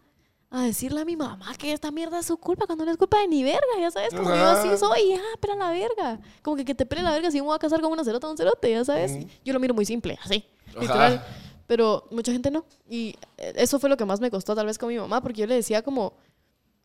a 0.56 0.62
decirle 0.62 1.02
a 1.02 1.06
mi 1.06 1.16
mamá 1.16 1.54
que 1.58 1.74
esta 1.74 1.90
mierda 1.92 2.20
es 2.20 2.28
su 2.28 2.38
culpa 2.38 2.66
cuando 2.68 2.86
no 2.86 2.92
es 2.92 2.98
culpa 2.98 3.20
de 3.20 3.28
ni 3.28 3.44
verga, 3.44 3.62
ya 3.80 3.90
sabes, 3.92 4.14
como 4.14 4.30
yo 4.30 4.36
así 4.36 4.70
soy, 4.78 5.10
ya, 5.10 5.22
pero 5.40 5.56
la 5.56 5.72
verga. 5.72 6.20
Como 6.44 6.56
que 6.56 6.64
que 6.64 6.76
te 6.76 6.86
pele 6.86 7.02
la 7.02 7.12
verga 7.12 7.32
si 7.32 7.38
me 7.38 7.48
voy 7.48 7.56
a 7.56 7.60
casar 7.60 7.82
con 7.82 7.92
una 7.92 8.04
cerota 8.04 8.28
o 8.28 8.32
un 8.32 8.38
cerote, 8.38 8.70
ya 8.72 8.86
sabes. 8.86 9.26
Yo 9.44 9.52
lo 9.54 9.60
miro 9.60 9.74
muy 9.74 9.86
simple, 9.86 10.18
así, 10.24 10.46
Ajá. 10.70 10.80
literal. 10.82 11.26
Pero 11.66 12.08
mucha 12.12 12.32
gente 12.32 12.52
no. 12.52 12.66
Y 12.88 13.16
eh, 13.38 13.54
eso 13.56 13.80
fue 13.80 13.90
lo 13.90 13.98
que 13.98 14.06
más 14.06 14.20
me 14.20 14.30
costó 14.30 14.54
tal 14.56 14.66
vez 14.68 14.78
con 14.78 14.90
mi 14.90 14.98
mamá, 14.98 15.22
porque 15.22 15.42
yo 15.42 15.48
le 15.48 15.56
decía 15.56 15.82
como, 15.82 16.14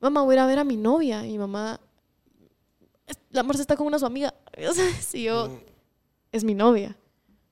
mamá, 0.00 0.22
voy 0.22 0.32
a 0.32 0.36
ir 0.36 0.40
a 0.40 0.46
ver 0.46 0.58
a 0.60 0.64
mi 0.64 0.76
novia. 0.76 1.26
Y 1.26 1.32
mi 1.32 1.38
mamá, 1.38 1.78
"Es- 3.06 3.18
la 3.30 3.42
Marcia 3.42 3.60
está 3.60 3.76
con 3.76 3.86
una 3.86 3.98
su 3.98 4.06
amiga. 4.06 4.32
Ya 4.56 4.72
sabes, 4.72 5.14
y 5.14 5.24
yo, 5.24 5.50
es 6.32 6.42
mi 6.44 6.54
novia. 6.54 6.96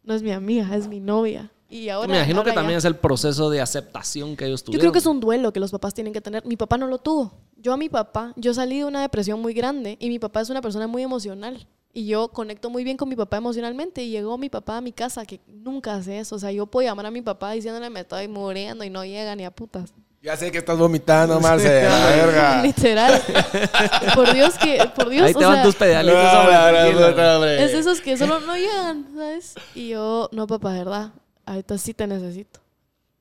No 0.03 0.15
es 0.15 0.23
mi 0.23 0.31
amiga, 0.33 0.75
es 0.77 0.89
mi 0.89 1.01
novia. 1.01 1.51
Y 1.69 1.89
ahora. 1.89 2.09
Me 2.09 2.17
imagino 2.19 2.43
que 2.45 2.51
ahora 2.51 2.53
ya- 2.53 2.61
también 2.61 2.79
es 2.79 2.85
el 2.85 2.97
proceso 2.97 3.51
de 3.51 3.61
aceptación 3.61 4.37
que 4.37 4.47
ellos 4.47 4.61
Yo 4.61 4.67
tuvieron. 4.67 4.81
creo 4.83 4.93
que 4.93 4.99
es 5.01 5.07
un 5.07 5.21
duelo 5.21 5.53
que 5.53 5.61
los 5.61 5.71
papás 5.71 5.95
tienen 5.95 6.13
que 6.13 6.21
tener. 6.21 6.45
Mi 6.47 6.57
papá 6.57 6.79
no 6.79 6.87
lo 6.87 6.99
tuvo. 6.99 7.33
Yo 7.57 7.73
a 7.73 7.77
mi 7.77 7.89
papá, 7.89 8.33
yo 8.37 8.55
salí 8.55 8.79
de 8.79 8.85
una 8.85 9.01
depresión 9.01 9.41
muy 9.41 9.53
grande 9.55 9.97
y 10.01 10.09
mi 10.09 10.19
papá 10.19 10.41
es 10.43 10.51
una 10.51 10.61
persona 10.63 10.87
muy 10.87 11.03
emocional. 11.03 11.67
Y 11.93 12.07
yo 12.07 12.29
conecto 12.29 12.69
muy 12.69 12.85
bien 12.85 12.97
con 12.99 13.09
mi 13.09 13.17
papá 13.17 13.39
emocionalmente. 13.39 14.03
Y 14.05 14.11
llegó 14.11 14.37
mi 14.37 14.51
papá 14.51 14.77
a 14.77 14.81
mi 14.83 14.93
casa, 14.93 15.25
que 15.25 15.41
nunca 15.49 15.95
hace 15.95 16.19
eso. 16.19 16.37
O 16.37 16.39
sea, 16.39 16.53
yo 16.53 16.67
puedo 16.67 16.87
llamar 16.87 17.07
a 17.07 17.11
mi 17.11 17.23
papá 17.23 17.53
diciéndole 17.53 17.89
me 17.91 18.01
estoy 18.01 18.29
muriendo 18.29 18.85
y 18.85 18.91
no 18.91 19.05
llega 19.05 19.35
ni 19.35 19.45
a 19.47 19.51
putas. 19.51 19.95
Ya 20.23 20.37
sé 20.37 20.51
que 20.53 20.59
estás 20.59 20.77
vomitando, 20.77 21.41
Marce. 21.41 21.85
la 21.85 22.07
verga. 22.17 22.63
Literal. 22.63 23.23
por 24.15 24.33
Dios 24.35 24.55
que, 24.59 24.79
por 24.95 25.09
Dios, 25.09 25.25
Ahí 25.27 25.33
o 25.35 25.39
te 25.39 25.45
van 25.45 25.55
sea, 25.55 25.63
tus 25.65 25.75
pedalitos. 25.77 26.19
No, 26.23 27.11
puta, 27.11 27.37
hombre. 27.37 27.65
es 27.65 27.73
esos 27.75 28.01
que 28.01 28.17
solo 28.17 28.41
no 28.41 28.57
llegan, 28.57 29.07
¿sabes? 29.15 29.55
Y 29.75 29.89
yo, 29.89 30.29
no, 30.33 30.47
papá, 30.47 30.73
¿verdad? 30.73 31.11
Ahorita 31.47 31.79
sí 31.79 31.95
te 31.95 32.07
necesito. 32.07 32.61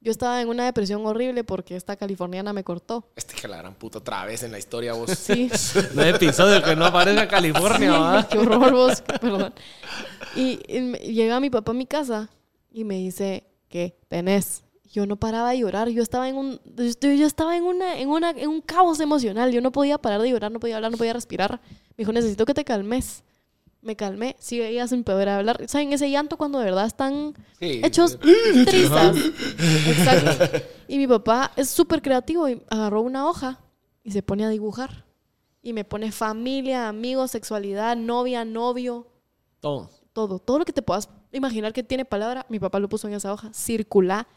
Yo 0.01 0.11
estaba 0.11 0.39
en 0.41 0.49
una 0.49 0.65
depresión 0.65 1.03
horrible 1.05 1.43
porque 1.43 1.75
esta 1.75 1.95
californiana 1.95 2.53
me 2.53 2.63
cortó. 2.63 3.07
Este 3.15 3.33
que 3.35 3.47
la 3.47 3.57
gran 3.57 3.73
puta 3.73 3.97
otra 3.99 4.23
vez 4.25 4.43
en 4.43 4.51
la 4.51 4.59
historia, 4.59 4.93
vos. 4.93 5.09
Sí. 5.17 5.49
No 5.95 6.01
hay 6.03 6.09
episodio 6.09 6.61
que 6.63 6.75
no 6.75 6.85
aparezca 6.85 7.27
California, 7.27 7.91
Sí, 7.91 7.97
¿va? 7.99 8.27
qué 8.29 8.37
horror 8.37 8.71
vos, 8.71 9.01
perdón. 9.01 9.53
Y, 10.35 10.59
y 10.67 10.81
me- 10.81 10.97
llega 10.99 11.39
mi 11.39 11.49
papá 11.49 11.71
a 11.71 11.75
mi 11.75 11.85
casa 11.87 12.29
y 12.71 12.83
me 12.83 12.95
dice, 12.95 13.45
¿qué 13.69 13.97
tenés? 14.07 14.63
Yo 14.91 15.05
no 15.07 15.15
paraba 15.17 15.49
de 15.51 15.59
llorar, 15.59 15.89
yo 15.89 16.03
estaba 16.03 16.29
en 16.29 16.35
un, 16.37 16.59
yo, 16.75 17.11
yo 17.11 17.25
estaba 17.25 17.57
en 17.57 17.63
una, 17.63 17.97
en 17.99 18.09
una, 18.09 18.29
en 18.29 18.47
un 18.49 18.61
caos 18.61 18.99
emocional, 18.99 19.51
yo 19.51 19.59
no 19.59 19.71
podía 19.71 19.97
parar 19.97 20.21
de 20.21 20.29
llorar, 20.29 20.51
no 20.51 20.59
podía 20.59 20.75
hablar, 20.75 20.91
no 20.91 20.97
podía 20.97 21.13
respirar. 21.13 21.59
Me 21.97 22.03
dijo, 22.03 22.11
necesito 22.13 22.45
que 22.45 22.53
te 22.53 22.63
calmes. 22.63 23.23
Me 23.85 23.95
calmé, 23.95 24.35
sí, 24.39 24.59
ella 24.63 24.87
sin 24.87 25.03
poder 25.03 25.29
hablar. 25.29 25.63
¿Saben 25.67 25.93
ese 25.93 26.09
llanto 26.09 26.37
cuando 26.37 26.57
de 26.57 26.65
verdad 26.65 26.87
están 26.87 27.35
Sí. 27.59 27.81
hechos 27.83 28.17
trizas? 28.65 29.15
Exacto. 29.87 30.57
Y 30.87 30.97
mi 30.97 31.05
papá 31.07 31.51
es 31.55 31.69
súper 31.69 32.01
creativo 32.01 32.49
y 32.49 32.63
agarró 32.69 33.01
una 33.01 33.27
hoja 33.29 33.59
y 34.03 34.09
se 34.09 34.23
pone 34.23 34.43
a 34.43 34.49
dibujar. 34.49 35.05
Y 35.61 35.73
me 35.73 35.83
pone 35.85 36.11
familia, 36.11 36.87
amigos, 36.89 37.29
sexualidad, 37.29 37.95
novia, 37.95 38.43
novio, 38.43 39.05
Todo. 39.59 39.91
todo. 40.13 40.39
Todo 40.39 40.57
lo 40.59 40.65
que 40.65 40.73
te 40.73 40.81
puedas 40.81 41.07
imaginar 41.31 41.71
que 41.71 41.83
tiene 41.83 42.05
palabra, 42.05 42.47
mi 42.49 42.57
papá 42.59 42.79
lo 42.79 42.89
puso 42.89 43.07
en 43.07 43.13
esa 43.13 43.31
hoja. 43.31 43.53
Circula 43.53 44.27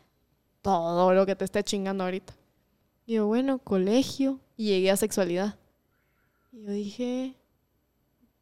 todo 0.60 1.14
lo 1.14 1.24
que 1.24 1.34
te 1.36 1.46
esté 1.46 1.64
chingando 1.64 2.04
ahorita. 2.04 2.34
Y 3.06 3.14
yo, 3.14 3.26
bueno, 3.26 3.60
colegio. 3.60 4.40
Y 4.58 4.66
llegué 4.66 4.90
a 4.90 4.96
sexualidad. 4.98 5.56
Y 6.52 6.64
yo 6.66 6.70
dije, 6.72 7.34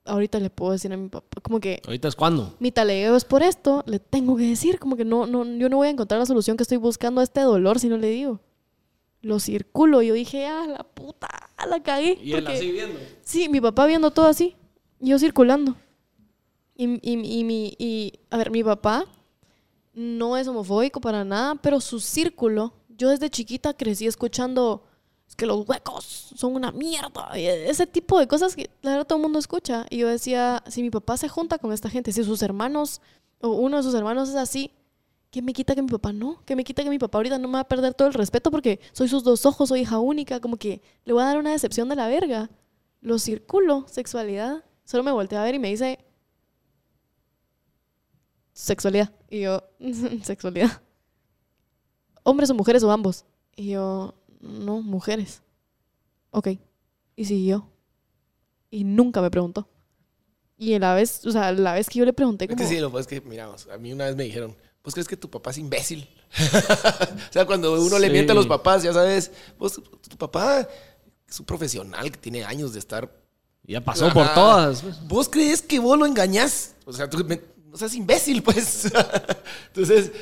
ahorita 0.06 0.40
le 0.40 0.50
puedo 0.50 0.72
decir 0.72 0.92
a 0.92 0.96
mi 0.96 1.08
papá, 1.08 1.40
como 1.42 1.60
que 1.60 1.80
Ahorita 1.86 2.08
es 2.08 2.14
cuando. 2.16 2.54
mi 2.58 2.70
talego 2.72 3.16
es 3.16 3.24
por 3.24 3.42
esto, 3.42 3.82
le 3.86 3.98
tengo 3.98 4.36
que 4.36 4.44
decir, 4.48 4.78
como 4.78 4.96
que 4.96 5.04
no, 5.04 5.26
no, 5.26 5.44
yo 5.44 5.68
no 5.68 5.76
voy 5.76 5.88
a 5.88 5.90
encontrar 5.90 6.18
la 6.20 6.26
solución 6.26 6.56
que 6.56 6.62
estoy 6.62 6.78
buscando 6.78 7.20
a 7.20 7.24
este 7.24 7.40
dolor 7.40 7.78
si 7.78 7.88
no 7.88 7.96
le 7.98 8.08
digo. 8.08 8.40
Lo 9.22 9.40
circulo, 9.40 10.02
yo 10.02 10.14
dije, 10.14 10.46
ah, 10.46 10.66
la 10.68 10.84
puta, 10.84 11.28
la 11.68 11.82
cagué. 11.82 12.18
Y 12.22 12.32
él 12.32 12.46
así 12.46 12.70
viendo. 12.70 12.98
Sí, 13.22 13.48
mi 13.48 13.60
papá 13.60 13.86
viendo 13.86 14.10
todo 14.10 14.26
así, 14.26 14.54
yo 15.00 15.18
circulando. 15.18 15.74
Y, 16.76 16.84
y, 17.02 17.40
y, 17.40 17.44
mi, 17.44 17.74
y, 17.78 18.12
a 18.30 18.36
ver, 18.36 18.50
mi 18.50 18.62
papá 18.62 19.06
no 19.94 20.36
es 20.36 20.46
homofóbico 20.46 21.00
para 21.00 21.24
nada, 21.24 21.54
pero 21.56 21.80
su 21.80 22.00
círculo, 22.00 22.74
yo 22.90 23.08
desde 23.08 23.30
chiquita 23.30 23.72
crecí 23.74 24.06
escuchando, 24.06 24.84
es 25.28 25.34
que 25.34 25.46
los 25.46 25.68
huecos 25.68 26.32
son 26.36 26.54
una 26.54 26.70
mierda, 26.72 27.30
ese 27.34 27.86
tipo 27.86 28.18
de 28.18 28.28
cosas 28.28 28.54
que 28.54 28.70
la 28.82 28.92
verdad 28.92 29.06
todo 29.06 29.18
el 29.18 29.22
mundo 29.22 29.38
escucha. 29.38 29.86
Y 29.90 29.98
yo 29.98 30.08
decía, 30.08 30.62
si 30.68 30.82
mi 30.82 30.90
papá 30.90 31.16
se 31.16 31.28
junta 31.28 31.58
con 31.58 31.72
esta 31.72 31.90
gente, 31.90 32.12
si 32.12 32.22
sus 32.22 32.42
hermanos, 32.42 33.00
o 33.40 33.50
uno 33.50 33.78
de 33.78 33.82
sus 33.82 33.94
hermanos 33.94 34.28
es 34.28 34.36
así, 34.36 34.72
¿qué 35.30 35.42
me 35.42 35.52
quita 35.52 35.74
que 35.74 35.82
mi 35.82 35.88
papá 35.88 36.12
no? 36.12 36.42
¿Qué 36.44 36.54
me 36.54 36.64
quita 36.64 36.82
que 36.84 36.90
mi 36.90 36.98
papá 36.98 37.18
ahorita 37.18 37.38
no 37.38 37.48
me 37.48 37.54
va 37.54 37.60
a 37.60 37.68
perder 37.68 37.94
todo 37.94 38.08
el 38.08 38.14
respeto 38.14 38.50
porque 38.50 38.80
soy 38.92 39.08
sus 39.08 39.24
dos 39.24 39.46
ojos, 39.46 39.68
soy 39.68 39.80
hija 39.80 39.98
única? 39.98 40.40
Como 40.40 40.56
que 40.56 40.80
le 41.04 41.12
voy 41.12 41.22
a 41.22 41.26
dar 41.26 41.38
una 41.38 41.50
decepción 41.50 41.88
de 41.88 41.96
la 41.96 42.08
verga. 42.08 42.48
Lo 43.00 43.18
circulo, 43.18 43.84
sexualidad. 43.88 44.64
Solo 44.84 45.02
me 45.02 45.12
volteé 45.12 45.38
a 45.38 45.42
ver 45.42 45.54
y 45.56 45.58
me 45.58 45.68
dice, 45.68 45.98
sexualidad. 48.52 49.12
Y 49.28 49.40
yo, 49.40 49.62
sexualidad. 50.22 50.82
Hombres 52.22 52.50
o 52.50 52.54
mujeres 52.54 52.82
o 52.82 52.90
ambos. 52.90 53.24
Y 53.54 53.70
yo, 53.70 54.14
no, 54.40 54.82
mujeres. 54.82 55.42
Ok. 56.30 56.48
Y 57.16 57.24
siguió. 57.24 57.68
y 58.70 58.84
nunca 58.84 59.22
me 59.22 59.30
preguntó. 59.30 59.68
Y 60.58 60.74
a 60.74 60.78
la 60.78 60.94
vez, 60.94 61.24
o 61.26 61.30
sea, 61.30 61.52
la 61.52 61.74
vez 61.74 61.88
que 61.88 61.98
yo 61.98 62.04
le 62.04 62.12
pregunté 62.12 62.44
Es 62.46 62.48
como... 62.50 62.58
que 62.62 62.66
sí, 62.66 62.80
lo 62.80 62.90
que 62.92 63.00
es 63.00 63.06
que, 63.06 63.20
miramos, 63.20 63.68
a 63.68 63.76
mí 63.78 63.92
una 63.92 64.06
vez 64.06 64.16
me 64.16 64.24
dijeron, 64.24 64.56
¿vos 64.82 64.94
crees 64.94 65.06
que 65.08 65.16
tu 65.16 65.30
papá 65.30 65.50
es 65.50 65.58
imbécil? 65.58 66.08
o 67.28 67.32
sea, 67.32 67.46
cuando 67.46 67.80
uno 67.80 67.98
le 67.98 68.10
miente 68.10 68.32
a 68.32 68.34
los 68.34 68.46
papás, 68.46 68.82
ya 68.82 68.92
sabes, 68.92 69.30
vos, 69.58 69.74
tu 70.08 70.16
papá 70.16 70.66
es 71.28 71.40
un 71.40 71.46
profesional 71.46 72.10
que 72.10 72.18
tiene 72.18 72.44
años 72.44 72.72
de 72.72 72.78
estar... 72.78 73.10
Ya 73.64 73.80
pasó 73.80 74.12
por 74.12 74.32
todas. 74.32 74.80
pues. 74.82 75.08
¿Vos 75.08 75.28
crees 75.28 75.60
que 75.60 75.78
vos 75.80 75.98
lo 75.98 76.06
engañás? 76.06 76.74
O 76.84 76.92
sea, 76.92 77.10
tú 77.10 77.18
me- 77.24 77.40
no 77.66 77.76
seas 77.76 77.94
imbécil, 77.94 78.42
pues. 78.42 78.84
Entonces, 79.68 80.12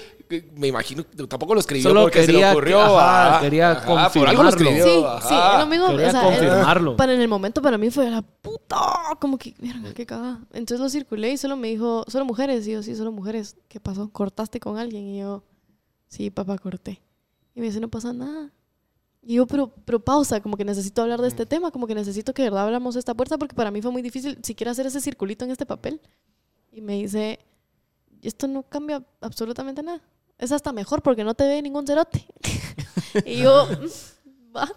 me 0.56 0.68
imagino, 0.68 1.04
tampoco 1.28 1.54
lo 1.54 1.60
escribió 1.60 1.88
Solo 1.90 2.02
porque 2.02 2.20
se 2.20 2.26
quería 2.26 2.46
le 2.48 2.52
ocurrió. 2.52 2.80
ajá, 2.80 3.28
ajá, 3.34 3.40
quería 3.40 3.70
ajá, 3.72 4.10
por 4.12 4.28
algo 4.28 4.42
lo 4.42 4.50
confirmarlo. 4.50 4.50
escribió, 4.50 4.84
Sí, 4.84 5.04
ajá. 5.06 5.28
sí, 5.28 5.34
es 5.52 5.58
lo 5.60 5.66
mismo. 5.66 5.88
Quería 5.90 6.08
o 6.08 6.10
sea, 6.10 6.22
confirmarlo. 6.22 6.96
para 6.96 7.14
en 7.14 7.20
el 7.20 7.28
momento 7.28 7.62
para 7.62 7.78
mí 7.78 7.90
fue 7.90 8.10
la 8.10 8.22
puta, 8.22 8.80
como 9.20 9.38
que, 9.38 9.54
mierda, 9.58 9.92
qué 9.94 10.06
cagada. 10.06 10.40
Entonces 10.52 10.80
lo 10.80 10.88
circulé 10.88 11.32
y 11.32 11.36
solo 11.36 11.56
me 11.56 11.68
dijo, 11.68 12.04
solo 12.08 12.24
mujeres. 12.24 12.66
Y 12.66 12.72
yo, 12.72 12.82
sí, 12.82 12.94
solo 12.96 13.12
mujeres. 13.12 13.56
¿Qué 13.68 13.80
pasó? 13.80 14.08
¿Cortaste 14.10 14.60
con 14.60 14.78
alguien? 14.78 15.06
Y 15.08 15.18
yo, 15.20 15.44
sí, 16.08 16.30
papá, 16.30 16.58
corté. 16.58 17.00
Y 17.54 17.60
me 17.60 17.66
dice, 17.66 17.80
no 17.80 17.88
pasa 17.88 18.12
nada. 18.12 18.50
Y 19.22 19.36
yo, 19.36 19.46
pero, 19.46 19.72
pero 19.86 20.00
pausa, 20.00 20.40
como 20.40 20.56
que 20.56 20.64
necesito 20.66 21.00
hablar 21.00 21.20
de 21.22 21.28
este 21.28 21.46
tema, 21.46 21.70
como 21.70 21.86
que 21.86 21.94
necesito 21.94 22.34
que 22.34 22.42
de 22.42 22.50
verdad 22.50 22.64
hablamos 22.66 22.94
de 22.94 22.98
esta 23.00 23.14
puerta, 23.14 23.38
porque 23.38 23.54
para 23.54 23.70
mí 23.70 23.80
fue 23.80 23.90
muy 23.90 24.02
difícil 24.02 24.38
siquiera 24.42 24.72
hacer 24.72 24.86
ese 24.86 25.00
circulito 25.00 25.44
en 25.46 25.50
este 25.50 25.64
papel. 25.64 26.00
Y 26.70 26.82
me 26.82 26.94
dice, 26.94 27.38
esto 28.20 28.48
no 28.48 28.64
cambia 28.64 29.02
absolutamente 29.22 29.82
nada. 29.82 30.02
Es 30.38 30.52
hasta 30.52 30.72
mejor 30.72 31.02
porque 31.02 31.24
no 31.24 31.34
te 31.34 31.46
ve 31.46 31.62
ningún 31.62 31.86
cerote. 31.86 32.26
y 33.24 33.42
yo, 33.42 33.66
"Mm, 33.66 34.56
va. 34.56 34.68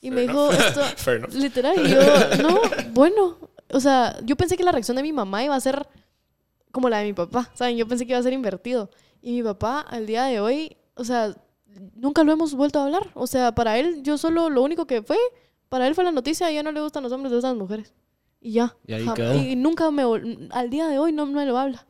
Y 0.00 0.10
me 0.10 0.22
dijo 0.22 0.50
esto, 0.50 0.80
Fair 0.96 1.18
enough. 1.18 1.32
literal, 1.34 1.74
y 1.86 1.90
yo, 1.90 2.00
no, 2.42 2.60
bueno. 2.92 3.38
O 3.72 3.80
sea, 3.80 4.18
yo 4.24 4.36
pensé 4.36 4.56
que 4.56 4.64
la 4.64 4.72
reacción 4.72 4.96
de 4.96 5.02
mi 5.02 5.12
mamá 5.12 5.42
iba 5.44 5.54
a 5.54 5.60
ser 5.60 5.86
como 6.72 6.88
la 6.88 6.98
de 6.98 7.04
mi 7.04 7.12
papá, 7.12 7.50
¿saben? 7.54 7.76
Yo 7.76 7.86
pensé 7.88 8.04
que 8.06 8.12
iba 8.12 8.18
a 8.18 8.22
ser 8.22 8.32
invertido. 8.32 8.90
Y 9.22 9.32
mi 9.32 9.42
papá, 9.42 9.80
al 9.80 10.06
día 10.06 10.24
de 10.24 10.40
hoy, 10.40 10.76
o 10.94 11.04
sea, 11.04 11.34
nunca 11.94 12.24
lo 12.24 12.32
hemos 12.32 12.54
vuelto 12.54 12.80
a 12.80 12.84
hablar. 12.84 13.10
O 13.14 13.26
sea, 13.26 13.54
para 13.54 13.78
él, 13.78 14.02
yo 14.02 14.18
solo, 14.18 14.50
lo 14.50 14.62
único 14.62 14.86
que 14.86 15.02
fue, 15.02 15.16
para 15.68 15.86
él 15.86 15.94
fue 15.94 16.04
la 16.04 16.12
noticia, 16.12 16.50
ya 16.50 16.62
no 16.62 16.72
le 16.72 16.80
gustan 16.80 17.02
los 17.02 17.12
hombres, 17.12 17.30
le 17.30 17.36
gustan 17.36 17.52
las 17.52 17.58
mujeres. 17.62 17.94
Y 18.40 18.52
ya. 18.52 18.76
Y 18.86 18.92
ahí 18.94 19.06
quedó. 19.14 19.34
Y 19.36 19.56
nunca 19.56 19.90
me, 19.90 20.02
al 20.50 20.68
día 20.70 20.88
de 20.88 20.98
hoy 20.98 21.12
no 21.12 21.24
me 21.26 21.46
lo 21.46 21.56
habla. 21.56 21.86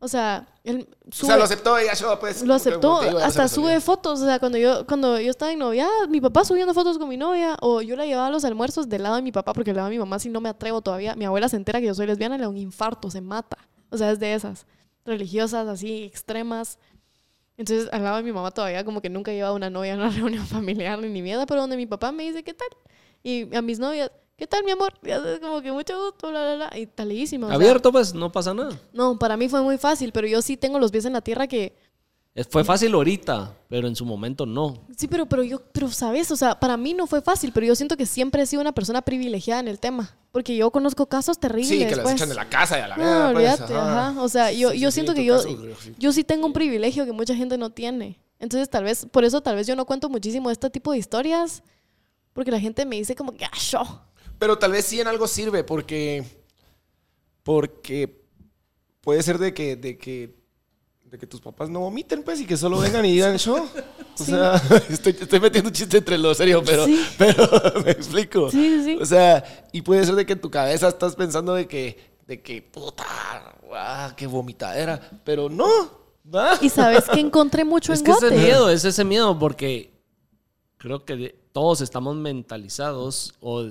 O 0.00 0.06
sea, 0.06 0.46
él 0.62 0.88
O 1.08 1.12
sube, 1.12 1.26
sea, 1.26 1.36
lo 1.36 1.44
aceptó 1.44 1.80
y 1.80 1.86
ya 1.86 1.94
yo, 1.94 2.20
pues. 2.20 2.42
lo 2.42 2.54
aceptó, 2.54 3.02
digo, 3.02 3.18
hasta 3.18 3.48
sube 3.48 3.80
fotos, 3.80 4.20
o 4.20 4.24
sea, 4.24 4.38
cuando 4.38 4.56
yo, 4.56 4.86
cuando 4.86 5.18
yo 5.18 5.30
estaba 5.30 5.50
en 5.50 5.58
novia, 5.58 5.88
mi 6.08 6.20
papá 6.20 6.44
subiendo 6.44 6.72
fotos 6.72 6.98
con 6.98 7.08
mi 7.08 7.16
novia, 7.16 7.56
o 7.60 7.82
yo 7.82 7.96
la 7.96 8.06
llevaba 8.06 8.28
a 8.28 8.30
los 8.30 8.44
almuerzos 8.44 8.88
del 8.88 9.02
lado 9.02 9.16
de 9.16 9.22
mi 9.22 9.32
papá, 9.32 9.52
porque 9.52 9.70
del 9.70 9.78
lado 9.78 9.88
de 9.88 9.96
mi 9.96 9.98
mamá 9.98 10.20
si 10.20 10.28
no 10.28 10.40
me 10.40 10.50
atrevo 10.50 10.82
todavía, 10.82 11.16
mi 11.16 11.24
abuela 11.24 11.48
se 11.48 11.56
entera 11.56 11.80
que 11.80 11.86
yo 11.86 11.94
soy 11.94 12.06
lesbiana, 12.06 12.36
le 12.36 12.44
da 12.44 12.48
un 12.48 12.56
infarto, 12.56 13.10
se 13.10 13.20
mata, 13.20 13.58
o 13.90 13.96
sea, 13.96 14.12
es 14.12 14.20
de 14.20 14.34
esas, 14.34 14.66
religiosas, 15.04 15.66
así, 15.66 16.04
extremas, 16.04 16.78
entonces 17.56 17.88
al 17.92 18.04
lado 18.04 18.18
de 18.18 18.22
mi 18.22 18.32
mamá 18.32 18.52
todavía 18.52 18.84
como 18.84 19.02
que 19.02 19.10
nunca 19.10 19.32
llevaba 19.32 19.54
una 19.54 19.68
novia 19.68 19.94
a 19.94 19.96
una 19.96 20.10
reunión 20.16 20.46
familiar 20.46 21.00
ni 21.00 21.20
mierda, 21.20 21.44
pero 21.44 21.62
donde 21.62 21.76
mi 21.76 21.86
papá 21.86 22.12
me 22.12 22.22
dice, 22.22 22.44
¿qué 22.44 22.54
tal? 22.54 22.68
Y 23.24 23.54
a 23.54 23.62
mis 23.62 23.80
novias, 23.80 24.12
¿qué 24.38 24.46
tal 24.46 24.64
mi 24.64 24.70
amor? 24.70 24.94
Y 25.04 25.10
así 25.10 25.40
como 25.42 25.60
que 25.60 25.70
mucho 25.72 26.02
gusto, 26.02 26.30
bla, 26.30 26.54
bla, 26.54 26.68
bla, 26.70 26.78
y 26.78 26.86
talísima. 26.86 27.46
o 27.48 27.50
sea, 27.50 27.56
Abierto, 27.56 27.92
pues 27.92 28.14
no 28.14 28.32
pasa 28.32 28.54
nada. 28.54 28.80
no, 28.94 29.18
para 29.18 29.36
mí 29.36 29.48
fue 29.48 29.60
muy 29.60 29.76
fácil, 29.76 30.12
pero 30.12 30.26
yo 30.26 30.40
sí 30.40 30.56
tengo 30.56 30.78
los 30.78 30.90
pies 30.90 31.04
en 31.04 31.12
la 31.12 31.20
tierra 31.20 31.46
que... 31.46 31.76
Es- 32.34 32.46
Fue 32.48 32.62
fácil 32.62 32.94
ahorita, 32.94 33.52
pero 33.68 33.88
en 33.88 33.96
su 33.96 34.04
momento 34.04 34.46
no. 34.46 34.86
Sí, 34.96 35.08
pero, 35.08 35.26
pero 35.26 35.42
yo, 35.42 35.60
pero 35.72 35.90
sabes, 35.90 36.30
o 36.30 36.36
sea, 36.36 36.60
para 36.60 36.76
mí 36.76 36.94
no 36.94 37.08
fue 37.08 37.20
fácil, 37.20 37.50
pero 37.52 37.66
yo 37.66 37.74
siento 37.74 37.96
que 37.96 38.06
siempre 38.06 38.42
he 38.42 38.46
sido 38.46 38.62
una 38.62 38.70
persona 38.72 39.02
privilegiada 39.02 39.60
en 39.60 39.66
el 39.66 39.80
tema, 39.80 40.16
porque 40.30 40.54
yo 40.56 40.70
conozco 40.70 41.06
casos 41.06 41.40
terribles. 41.40 41.68
Sí, 41.68 41.78
que 41.86 41.96
las 41.96 42.04
pues. 42.04 42.14
echan 42.14 42.28
de 42.28 42.36
la 42.36 42.48
casa 42.48 42.78
y 42.78 42.82
a 42.82 42.88
la 42.88 42.96
No, 42.96 43.02
mierda, 43.02 43.32
pues, 43.32 43.36
olvídate, 43.60 43.74
ajá. 43.74 44.22
O 44.22 44.28
sea, 44.28 44.52
yo, 44.52 44.70
Sí, 44.70 44.78
yo 44.78 44.90
sí, 44.92 44.94
siento 44.94 45.12
en 45.12 45.16
que 45.16 45.24
yo, 45.24 45.36
caso, 45.38 45.48
sí. 45.80 45.94
yo 45.98 46.12
sí 46.12 46.22
tengo 46.22 46.46
un 46.46 46.52
privilegio 46.52 47.04
que 47.06 47.12
mucha 47.12 47.34
gente 47.34 47.58
no 47.58 47.70
tiene. 47.70 48.20
Entonces, 48.38 48.70
tal 48.70 48.84
vez, 48.84 49.04
por 49.10 49.24
eso 49.24 49.40
tal 49.40 49.56
vez 49.56 49.66
yo 49.66 49.74
no 49.74 49.84
cuento 49.84 50.08
muchísimo 50.08 50.48
este 50.52 50.70
tipo 50.70 50.92
de 50.92 50.98
historias, 50.98 51.64
porque 52.34 52.52
la 52.52 52.60
gente 52.60 52.86
me 52.86 52.94
dice 52.96 53.16
como 53.16 53.32
que, 53.32 53.46
ah, 53.46 53.50
yo. 53.68 53.80
Pero 54.38 54.56
tal 54.58 54.72
vez 54.72 54.84
sí 54.84 55.00
en 55.00 55.08
algo 55.08 55.26
sirve 55.26 55.64
porque. 55.64 56.24
Porque 57.42 58.22
puede 59.00 59.22
ser 59.22 59.38
de 59.38 59.54
que, 59.54 59.76
de 59.76 59.96
que, 59.96 60.34
de 61.04 61.18
que 61.18 61.26
tus 61.26 61.40
papás 61.40 61.70
no 61.70 61.80
vomiten, 61.80 62.22
pues, 62.22 62.40
y 62.40 62.46
que 62.46 62.56
solo 62.58 62.78
vengan 62.78 63.04
y 63.06 63.12
digan 63.12 63.38
yo. 63.38 63.66
O 64.18 64.24
sea, 64.24 64.54
estoy, 64.90 65.16
estoy 65.18 65.40
metiendo 65.40 65.68
un 65.68 65.74
chiste 65.74 65.96
entre 65.98 66.18
lo 66.18 66.34
serio, 66.34 66.62
pero, 66.64 66.84
Sí. 66.84 67.02
pero 67.16 67.48
me 67.84 67.90
explico. 67.92 68.50
Sí, 68.50 68.68
sí, 68.80 68.84
sí. 68.84 68.98
O 69.00 69.06
sea, 69.06 69.68
y 69.72 69.80
puede 69.80 70.04
ser 70.04 70.14
de 70.14 70.26
que 70.26 70.34
en 70.34 70.40
tu 70.40 70.50
cabeza 70.50 70.88
estás 70.88 71.16
pensando 71.16 71.54
de 71.54 71.66
que, 71.66 71.98
de 72.26 72.42
que, 72.42 72.60
puta, 72.60 73.04
ah, 73.72 74.12
qué 74.14 74.26
vomitadera. 74.26 75.00
Pero 75.24 75.48
no, 75.48 75.66
¿va? 76.34 76.58
Y 76.60 76.68
sabes 76.68 77.04
que 77.08 77.20
encontré 77.20 77.64
mucho 77.64 77.92
Es 77.94 78.00
en 78.00 78.04
que 78.04 78.10
ese 78.12 78.28
Guate. 78.28 78.36
miedo, 78.44 78.68
es 78.68 78.84
ese 78.84 79.04
miedo 79.04 79.38
porque 79.38 79.94
creo 80.76 81.06
que 81.06 81.34
todos 81.52 81.80
estamos 81.80 82.14
mentalizados 82.16 83.32
o 83.40 83.70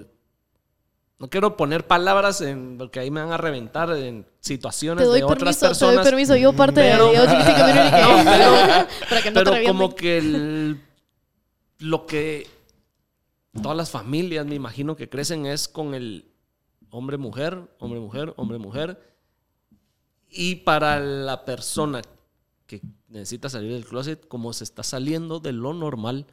no 1.19 1.29
quiero 1.29 1.57
poner 1.57 1.87
palabras 1.87 2.41
en 2.41 2.77
porque 2.77 2.99
ahí 2.99 3.09
me 3.09 3.21
van 3.21 3.31
a 3.31 3.37
reventar 3.37 3.89
en 3.91 4.23
Te 4.23 4.29
situaciones 4.41 5.05
doy 5.07 5.19
de 5.19 5.23
otras 5.25 5.39
permiso, 5.39 5.59
te 5.59 5.65
doy 5.65 5.69
personas. 5.95 6.05
permiso, 6.05 6.35
yo 6.35 6.53
parte 6.53 6.81
Pero- 6.81 7.11
de 7.11 7.17
No, 7.17 8.23
pero- 8.23 8.87
para 9.09 9.21
que 9.21 9.31
no 9.31 9.43
te 9.43 9.49
pero 9.51 9.67
como 9.67 9.95
que 9.95 10.17
el- 10.19 10.81
lo 11.79 12.05
que 12.05 12.47
todas 13.61 13.75
las 13.77 13.89
familias 13.89 14.45
me 14.45 14.55
imagino 14.55 14.95
que 14.95 15.09
crecen 15.09 15.45
es 15.47 15.67
con 15.67 15.93
el 15.95 16.31
hombre 16.91 17.17
mujer, 17.17 17.59
hombre 17.79 17.99
mujer, 17.99 18.33
hombre 18.37 18.57
mujer. 18.59 19.01
Y 20.29 20.55
para 20.57 20.99
la 20.99 21.45
persona 21.45 22.01
que 22.67 22.81
necesita 23.07 23.49
salir 23.49 23.71
del 23.73 23.85
closet, 23.85 24.27
como 24.27 24.51
se 24.53 24.63
está 24.65 24.83
saliendo 24.83 25.39
de 25.39 25.53
lo 25.53 25.73
normal, 25.73 26.25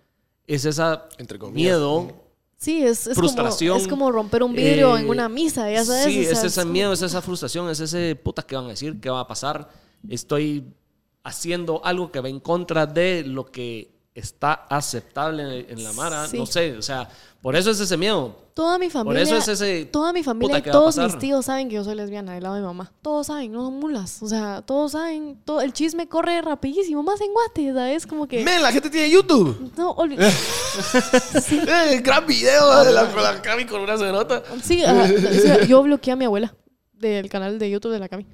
es 0.47 0.65
esa 0.65 1.09
Entre 1.19 1.39
comillas. 1.39 1.77
miedo. 1.79 2.24
Sí, 2.65 2.83
es, 2.83 3.07
es 3.07 3.15
frustración, 3.15 3.75
Como, 3.75 3.83
es 3.83 3.89
como 3.89 4.11
romper 4.11 4.43
un 4.43 4.55
vidrio 4.55 4.97
eh, 4.97 5.01
en 5.01 5.11
una 5.11 5.29
misa, 5.29 5.71
ya 5.71 5.85
sabes. 5.85 6.05
Sí, 6.07 6.21
o 6.21 6.31
sea, 6.31 6.33
es 6.33 6.45
ese 6.45 6.65
miedo, 6.65 6.95
es 6.95 7.03
esa 7.03 7.21
frustración, 7.21 7.69
es 7.69 7.79
ese 7.79 8.17
puta 8.17 8.43
que 8.43 8.57
van 8.57 8.65
a 8.65 8.69
decir, 8.69 8.99
qué 9.01 9.11
va 9.11 9.21
a 9.21 9.27
pasar. 9.27 9.69
Estoy 10.09 10.65
haciendo 11.23 11.85
algo 11.85 12.11
que 12.11 12.21
va 12.21 12.31
en 12.31 12.41
contra 12.41 12.87
de 12.87 13.23
lo 13.25 13.45
que 13.45 13.94
está 14.15 14.53
aceptable 14.71 15.43
en, 15.69 15.79
en 15.79 15.85
la 15.85 15.93
Mara. 15.93 16.27
Sí. 16.29 16.39
No 16.39 16.47
sé, 16.47 16.77
o 16.79 16.83
sea, 16.83 17.09
por 17.43 17.57
eso 17.57 17.71
es 17.71 17.81
ese 17.81 17.97
miedo. 17.97 18.43
Toda 18.55 18.79
mi 18.79 18.89
familia, 18.89 19.23
eso 19.23 19.37
es 19.37 19.49
ese, 19.49 19.85
toda 19.87 20.13
mi 20.13 20.23
familia 20.23 20.51
puta, 20.55 20.59
y 20.61 20.63
¿qué 20.63 20.71
va 20.71 20.77
a 20.77 20.79
todos 20.79 20.97
mis 20.97 21.19
tíos 21.19 21.45
saben 21.45 21.69
que 21.69 21.75
yo 21.75 21.83
soy 21.83 21.97
lesbiana 21.97 22.35
del 22.35 22.45
lado 22.45 22.55
de 22.55 22.61
mi 22.61 22.67
mamá. 22.69 22.93
Todos 23.03 23.27
saben, 23.27 23.51
no 23.51 23.65
son 23.65 23.81
mulas. 23.81 24.23
O 24.23 24.29
sea, 24.29 24.63
todos 24.63 24.93
saben, 24.93 25.41
todo, 25.45 25.61
el 25.61 25.73
chisme 25.73 26.07
corre 26.09 26.41
rapidísimo, 26.41 27.03
más 27.03 27.21
en 27.21 27.33
Guate, 27.33 27.73
¿sabes? 27.75 28.07
Como 28.07 28.29
que... 28.29 28.45
Men, 28.45 28.63
la 28.63 28.71
gente 28.71 28.89
tiene 28.91 29.11
YouTube. 29.11 29.73
No, 29.77 29.97
olvi- 29.97 30.17
Eh, 30.21 32.01
gran 32.05 32.25
video 32.27 32.85
de 32.85 32.93
la, 32.93 33.11
con 33.11 33.23
la 33.23 33.43
Cami 33.43 33.65
con 33.67 33.81
una 33.81 33.99
cerota. 33.99 34.43
Sí, 34.63 34.85
ajá, 34.85 35.03
o 35.13 35.33
sea, 35.41 35.65
yo 35.65 35.83
bloqueé 35.83 36.13
a 36.13 36.17
mi 36.17 36.25
abuela 36.25 36.55
del 36.93 37.29
canal 37.29 37.59
de 37.59 37.71
YouTube 37.71 37.91
de 37.93 37.99
la 37.99 38.09
Cami. 38.09 38.27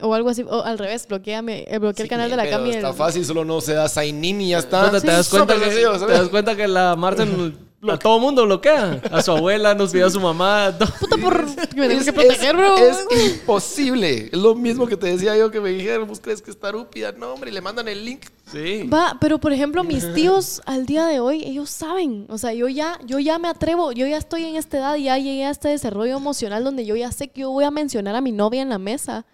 O 0.00 0.14
algo 0.14 0.30
así, 0.30 0.42
o 0.48 0.62
al 0.64 0.78
revés, 0.78 1.06
mi- 1.42 1.64
eh, 1.66 1.78
bloqueé 1.80 2.04
el 2.04 2.08
canal 2.08 2.30
de 2.30 2.36
la 2.36 2.44
Pero 2.44 2.58
Cami. 2.58 2.70
Está 2.70 2.88
el- 2.90 2.94
fácil, 2.94 3.24
solo 3.24 3.44
no 3.44 3.60
se 3.60 3.74
da 3.74 3.88
sign 3.88 4.24
in 4.24 4.40
y 4.40 4.48
ya 4.50 4.58
está. 4.58 4.86
Puta, 4.86 5.00
te, 5.00 5.06
das 5.08 5.28
cuenta 5.28 5.54
súper 5.54 5.58
que, 5.68 5.70
sencillo, 5.74 5.92
te 5.92 5.98
¿sabes? 5.98 6.18
das 6.20 6.28
cuenta 6.28 6.56
que 6.56 6.68
la 6.68 6.94
Marten 6.96 7.68
a 7.88 7.96
todo 7.96 8.18
mundo 8.18 8.44
bloquea. 8.44 9.00
A 9.12 9.22
su 9.22 9.30
abuela, 9.32 9.74
nos 9.74 9.92
pide 9.92 10.02
a 10.04 10.10
su 10.10 10.20
mamá. 10.20 10.74
todo. 10.78 10.88
Puta 10.98 11.16
por 11.16 11.46
que 11.46 11.76
me 11.80 11.86
tengo 11.88 12.00
Es- 12.00 12.04
que 12.06 12.12
proteger, 12.12 12.50
es- 12.50 12.56
bro. 12.56 12.76
Es 12.76 13.06
imposible. 13.52 14.28
Es 14.32 14.38
lo 14.38 14.54
mismo 14.54 14.86
que 14.86 14.96
te 14.96 15.06
decía 15.08 15.36
yo 15.36 15.50
que 15.50 15.60
me 15.60 15.70
dijeron, 15.70 16.06
¿vos 16.08 16.20
crees 16.20 16.42
que 16.42 16.50
está 16.50 16.72
rúpida? 16.72 17.12
No, 17.12 17.32
hombre, 17.34 17.50
y 17.50 17.54
le 17.54 17.60
mandan 17.60 17.88
el 17.88 18.04
link. 18.04 18.24
Sí. 18.52 18.84
Va, 18.92 19.16
pero 19.20 19.38
por 19.38 19.52
ejemplo, 19.52 19.84
mis 19.84 20.12
tíos 20.14 20.62
al 20.66 20.86
día 20.86 21.06
de 21.06 21.20
hoy, 21.20 21.44
ellos 21.44 21.70
saben. 21.70 22.26
O 22.30 22.38
sea, 22.38 22.52
yo 22.52 22.68
ya, 22.68 22.98
yo 23.04 23.18
ya 23.18 23.38
me 23.38 23.48
atrevo, 23.48 23.92
yo 23.92 24.06
ya 24.06 24.16
estoy 24.16 24.44
en 24.44 24.56
esta 24.56 24.78
edad, 24.78 24.96
ya 24.96 25.18
llegué 25.18 25.44
a 25.44 25.50
este 25.50 25.68
desarrollo 25.68 26.16
emocional 26.16 26.64
donde 26.64 26.84
yo 26.86 26.96
ya 26.96 27.12
sé 27.12 27.28
que 27.28 27.42
yo 27.42 27.50
voy 27.50 27.64
a 27.64 27.70
mencionar 27.70 28.14
a 28.16 28.20
mi 28.20 28.32
novia 28.32 28.62
en 28.62 28.70
la 28.70 28.78
mesa. 28.78 29.24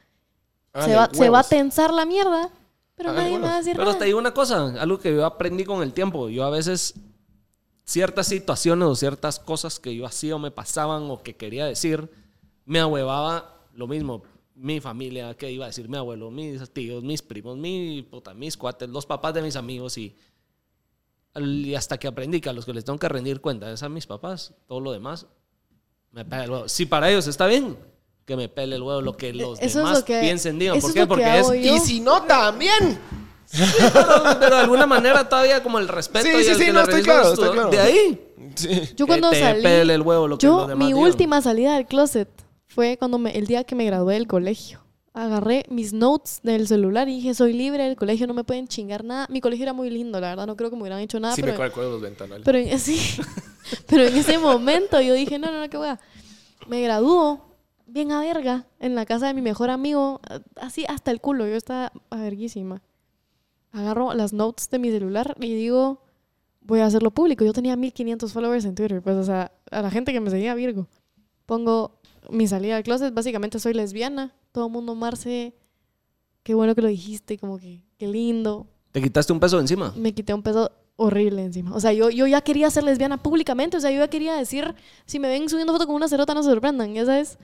Se, 0.83 0.95
va, 0.95 1.09
se 1.13 1.31
va 1.31 1.41
a 1.41 1.45
tensar 1.45 1.93
la 1.93 2.05
mierda, 2.05 2.51
pero 2.97 3.11
Háganle 3.11 3.31
nadie 3.31 3.39
me 3.39 3.47
va 3.47 3.55
a 3.55 3.59
decir 3.59 3.73
Pero 3.77 3.87
nada. 3.87 3.99
te 3.99 4.05
digo 4.07 4.19
una 4.19 4.35
cosa, 4.35 4.81
algo 4.81 4.99
que 4.99 5.15
yo 5.15 5.25
aprendí 5.25 5.65
con 5.65 5.83
el 5.83 5.93
tiempo. 5.93 6.29
Yo 6.29 6.45
a 6.45 6.51
veces 6.51 6.95
ciertas 7.85 8.27
situaciones 8.27 8.89
o 8.89 8.95
ciertas 8.95 9.39
cosas 9.39 9.79
que 9.79 9.95
yo 9.95 10.07
hacía 10.07 10.37
o 10.37 10.39
me 10.39 10.51
pasaban 10.51 11.11
o 11.11 11.23
que 11.23 11.37
quería 11.37 11.67
decir, 11.67 12.11
me 12.65 12.81
ahuevaba 12.81 13.61
lo 13.75 13.87
mismo. 13.87 14.23
Mi 14.57 14.81
familia, 14.81 15.35
que 15.35 15.51
iba 15.51 15.65
a 15.65 15.69
decir 15.69 15.89
mi 15.89 15.97
abuelo, 15.97 16.31
mis 16.31 16.71
tíos, 16.71 17.03
mis 17.03 17.23
primos, 17.23 17.57
mi, 17.57 18.07
puta, 18.09 18.35
mis 18.35 18.57
cuates, 18.57 18.89
los 18.89 19.05
papás 19.05 19.35
de 19.35 19.43
mis 19.43 19.57
amigos 19.57 19.99
y, 19.99 20.17
y 21.37 21.75
hasta 21.75 21.99
que 21.99 22.07
aprendí 22.07 22.41
que 22.41 22.49
a 22.49 22.53
los 22.53 22.65
que 22.65 22.73
les 22.73 22.85
tengo 22.85 22.99
que 22.99 23.09
rendir 23.09 23.41
cuenta 23.41 23.71
es 23.73 23.83
a 23.83 23.89
mis 23.89 24.07
papás, 24.07 24.55
todo 24.69 24.79
lo 24.79 24.93
demás, 24.93 25.27
me. 26.13 26.25
Si 26.69 26.87
para 26.87 27.11
ellos 27.11 27.27
está 27.27 27.49
bien, 27.49 27.77
que 28.25 28.37
me 28.37 28.49
pele 28.49 28.77
el 28.77 28.83
huevo 28.83 29.01
lo 29.03 29.17
que 29.17 29.33
los 29.33 29.59
Eso 29.59 29.67
es 29.67 29.75
demás 29.75 29.99
lo 29.99 30.05
que- 30.05 30.21
piensen, 30.21 30.59
digan. 30.59 30.81
¿Por 30.81 30.93
qué? 30.93 31.07
Porque 31.07 31.39
es 31.39 31.47
yo. 31.47 31.55
Y 31.55 31.79
si 31.81 32.01
no, 32.01 32.23
también. 32.23 32.99
pero, 33.53 34.39
pero 34.41 34.57
de 34.57 34.63
alguna 34.63 34.87
manera 34.87 35.29
todavía 35.29 35.63
como 35.63 35.79
el 35.79 35.87
respeto 35.89 36.27
Sí, 36.27 36.33
y 36.41 36.45
sí, 36.45 36.51
el 36.51 36.57
sí, 36.57 36.73
no, 36.73 36.81
estoy 36.81 37.03
claro, 37.03 37.23
esto, 37.31 37.35
estoy 37.35 37.51
claro. 37.51 37.71
De 37.71 37.79
ahí. 37.81 38.21
Sí. 38.57 38.69
Yo 38.97 39.07
cuando 39.07 39.31
que 39.31 39.37
te 39.37 39.43
salí, 39.43 39.63
pele 39.63 39.95
el 39.95 40.03
huevo 40.03 40.27
lo 40.29 40.39
que 40.39 40.47
los 40.47 40.57
yo 40.63 40.67
demás 40.67 40.79
mi 40.79 40.93
digan. 40.93 41.03
última 41.09 41.43
salida 41.43 41.75
del 41.77 41.87
closet 41.87 42.29
fue 42.67 42.97
cuando 42.99 43.19
me, 43.19 43.37
el 43.37 43.47
día 43.47 43.65
que 43.65 43.75
me 43.75 43.85
gradué 43.85 44.15
del 44.15 44.27
colegio. 44.27 44.81
Agarré 45.13 45.65
mis 45.69 45.93
notes 45.93 46.41
del 46.43 46.67
celular 46.67 47.09
y 47.09 47.17
dije, 47.17 47.35
soy 47.35 47.53
libre 47.53 47.85
del 47.85 47.95
colegio, 47.95 48.27
no 48.27 48.35
me 48.35 48.43
pueden 48.43 48.67
chingar 48.67 49.05
nada. 49.05 49.29
Mi 49.31 49.41
colegio 49.41 49.63
era 49.63 49.73
muy 49.73 49.89
lindo, 49.89 50.19
la 50.21 50.31
verdad, 50.31 50.47
no 50.47 50.57
creo 50.57 50.71
que 50.71 50.77
me 50.77 50.83
hubieran 50.83 50.99
hecho 51.01 51.21
nada. 51.21 51.37
sí, 51.37 51.43
me 51.43 51.53
pero, 51.53 51.63
acuerdo 51.63 51.91
de 51.91 51.93
los 51.95 52.03
ventanales. 52.03 52.43
pero, 52.45 52.59
sí, 52.79 52.99
pero 53.87 54.03
en 54.05 54.17
ese 54.17 54.39
momento 54.39 55.01
yo 55.01 55.15
dije, 55.15 55.39
no, 55.39 55.53
no, 55.53 55.61
no, 55.61 55.71
qué 55.71 55.79
wea. 55.79 56.01
Me 56.67 56.81
gradúo 56.83 57.45
bien 57.95 58.11
a 58.11 58.21
verga 58.21 58.67
en 58.81 58.97
la 58.97 59.07
casa 59.07 59.29
de 59.29 59.35
mi 59.35 59.41
mejor 59.41 59.71
amigo, 59.71 60.21
así 60.57 60.85
hasta 60.89 61.13
el 61.13 61.21
culo, 61.21 61.47
yo 61.47 61.55
estaba 61.55 61.93
a 62.11 62.17
verguísima. 62.17 62.83
Agarro 63.71 64.13
las 64.15 64.33
notes 64.33 64.69
de 64.69 64.81
mi 64.81 64.91
celular 64.91 65.37
y 65.41 65.55
digo, 65.55 66.03
voy 66.61 66.81
a 66.81 66.87
hacerlo 66.87 67.13
público. 67.13 67.45
Yo 67.45 67.53
tenía 67.53 67.77
1500 67.77 68.33
followers 68.33 68.65
en 68.65 68.75
Twitter, 68.75 69.01
pues, 69.01 69.17
o 69.17 69.25
sea, 69.25 69.53
a 69.71 69.81
la 69.81 69.91
gente 69.91 70.13
que 70.13 70.21
me 70.21 70.29
seguía, 70.29 70.55
Virgo. 70.57 70.89
Pongo 71.47 72.01
mi 72.31 72.49
salida 72.49 72.75
del 72.75 72.83
closet, 72.83 73.15
básicamente 73.15 73.61
soy 73.61 73.75
lesbiana. 73.75 74.35
Todo 74.51 74.67
el 74.67 74.73
mundo, 74.73 74.97
Marce, 74.97 75.55
qué 76.43 76.55
bueno 76.55 76.75
que 76.75 76.83
lo 76.83 76.89
dijiste, 76.89 77.39
como 77.39 77.59
que, 77.59 77.85
qué 77.97 78.09
lindo. 78.09 78.67
¿Te 78.91 79.01
quitaste 79.01 79.33
un 79.33 79.41
peso 79.41 79.57
de 79.57 79.63
encima? 79.63 79.95
Me 79.97 80.13
quité 80.13 80.35
un 80.35 80.43
peso 80.43 80.71
horrible 80.97 81.45
encima. 81.45 81.75
O 81.75 81.81
sea, 81.81 81.93
yo, 81.93 82.11
yo 82.11 82.27
ya 82.27 82.41
quería 82.41 82.71
ser 82.71 82.85
lesbiana 82.85 83.23
públicamente. 83.23 83.77
O 83.77 83.81
sea, 83.81 83.91
yo 83.91 83.99
ya 83.99 84.09
quería 84.09 84.35
decir, 84.35 84.75
si 85.07 85.19
me 85.19 85.29
ven 85.29 85.49
subiendo 85.49 85.73
foto 85.73 85.87
con 85.87 85.97
una 85.97 86.09
cerota, 86.09 86.35
no 86.35 86.43
se 86.43 86.51
sorprendan, 86.51 86.93
ya 86.95 87.05
sabes. 87.05 87.39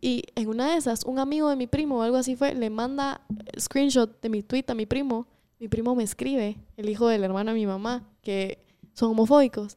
Y 0.00 0.24
en 0.34 0.48
una 0.48 0.70
de 0.70 0.76
esas, 0.78 1.04
un 1.04 1.18
amigo 1.18 1.48
de 1.50 1.56
mi 1.56 1.66
primo 1.66 1.98
o 1.98 2.02
algo 2.02 2.16
así 2.16 2.36
fue, 2.36 2.54
le 2.54 2.70
manda 2.70 3.20
screenshot 3.58 4.20
de 4.22 4.28
mi 4.30 4.42
tweet 4.42 4.64
a 4.68 4.74
mi 4.74 4.86
primo. 4.86 5.26
Mi 5.58 5.68
primo 5.68 5.94
me 5.94 6.02
escribe, 6.04 6.56
el 6.78 6.88
hijo 6.88 7.06
del 7.08 7.22
hermano 7.22 7.50
de 7.50 7.54
mi 7.58 7.66
mamá, 7.66 8.02
que 8.22 8.64
son 8.94 9.10
homofóbicos. 9.10 9.76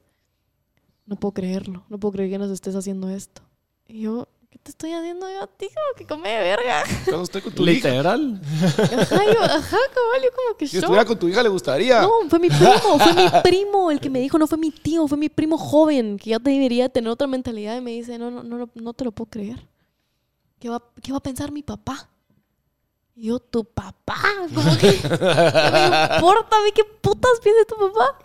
No 1.05 1.17
puedo 1.17 1.33
creerlo, 1.33 1.83
no 1.89 1.99
puedo 1.99 2.13
creer 2.13 2.29
que 2.29 2.37
nos 2.37 2.49
estés 2.51 2.73
haciendo 2.75 3.09
esto. 3.09 3.41
Y 3.85 3.99
yo, 4.03 4.29
¿qué 4.49 4.57
te 4.59 4.71
estoy 4.71 4.93
haciendo 4.93 5.29
yo 5.29 5.43
a 5.43 5.47
ti? 5.47 5.67
Como 5.67 5.97
que 5.97 6.05
come 6.07 6.29
de 6.29 6.39
verga. 6.39 6.83
Cuando 7.03 7.23
estoy 7.23 7.41
con 7.41 7.51
tu 7.53 7.63
hija. 7.67 7.89
Literal. 7.89 8.41
Ajá, 8.63 9.25
yo, 9.25 9.43
ajá, 9.43 9.77
cabal, 9.93 10.21
yo 10.23 10.29
como 10.33 10.57
que 10.57 10.67
Si 10.67 10.77
shock. 10.77 10.83
estuviera 10.83 11.03
con 11.03 11.19
tu 11.19 11.27
hija, 11.27 11.43
le 11.43 11.49
gustaría. 11.49 12.01
No, 12.03 12.11
fue 12.29 12.39
mi 12.39 12.47
primo, 12.47 12.97
fue 12.97 13.13
mi 13.13 13.29
primo 13.43 13.91
el 13.91 13.99
que 13.99 14.09
me 14.09 14.19
dijo, 14.21 14.37
no 14.37 14.47
fue 14.47 14.57
mi 14.57 14.71
tío, 14.71 15.05
fue 15.09 15.17
mi 15.17 15.27
primo 15.27 15.57
joven, 15.57 16.15
que 16.17 16.29
ya 16.29 16.39
debería 16.39 16.87
tener 16.87 17.09
otra 17.09 17.27
mentalidad 17.27 17.75
y 17.77 17.81
me 17.81 17.91
dice, 17.91 18.17
no, 18.17 18.31
no, 18.31 18.41
no, 18.41 18.57
no, 18.57 18.69
no 18.73 18.93
te 18.93 19.03
lo 19.03 19.11
puedo 19.11 19.29
creer. 19.29 19.67
¿Qué 20.63 20.69
va, 20.69 20.81
¿Qué 21.01 21.11
va 21.11 21.17
a 21.17 21.21
pensar 21.21 21.51
mi 21.51 21.61
papá? 21.61 22.09
Y 23.17 23.25
yo, 23.25 23.39
tu 23.39 23.65
papá, 23.65 24.15
como 24.55 24.77
que, 24.77 24.93
¿qué 24.93 25.09
me 25.09 26.15
importa 26.15 26.55
a 26.55 26.63
mí 26.63 26.71
qué 26.73 26.85
putas 27.01 27.33
piensa 27.43 27.65
tu 27.67 27.75
papá? 27.75 28.17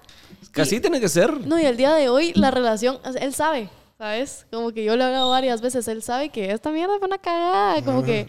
Que 0.52 0.62
así 0.62 0.80
tiene 0.80 1.00
que 1.00 1.08
ser. 1.08 1.44
No, 1.44 1.58
y 1.58 1.64
el 1.64 1.76
día 1.76 1.92
de 1.94 2.08
hoy 2.08 2.32
la 2.34 2.52
relación, 2.52 3.00
él 3.20 3.34
sabe, 3.34 3.70
¿sabes? 3.98 4.46
Como 4.52 4.70
que 4.70 4.84
yo 4.84 4.96
le 4.96 5.02
he 5.02 5.06
hablado 5.06 5.30
varias 5.30 5.60
veces, 5.60 5.88
él 5.88 6.00
sabe 6.00 6.28
que 6.28 6.52
esta 6.52 6.70
mierda 6.70 6.96
fue 7.00 7.08
una 7.08 7.18
cagada, 7.18 7.82
como 7.82 8.04
que 8.04 8.28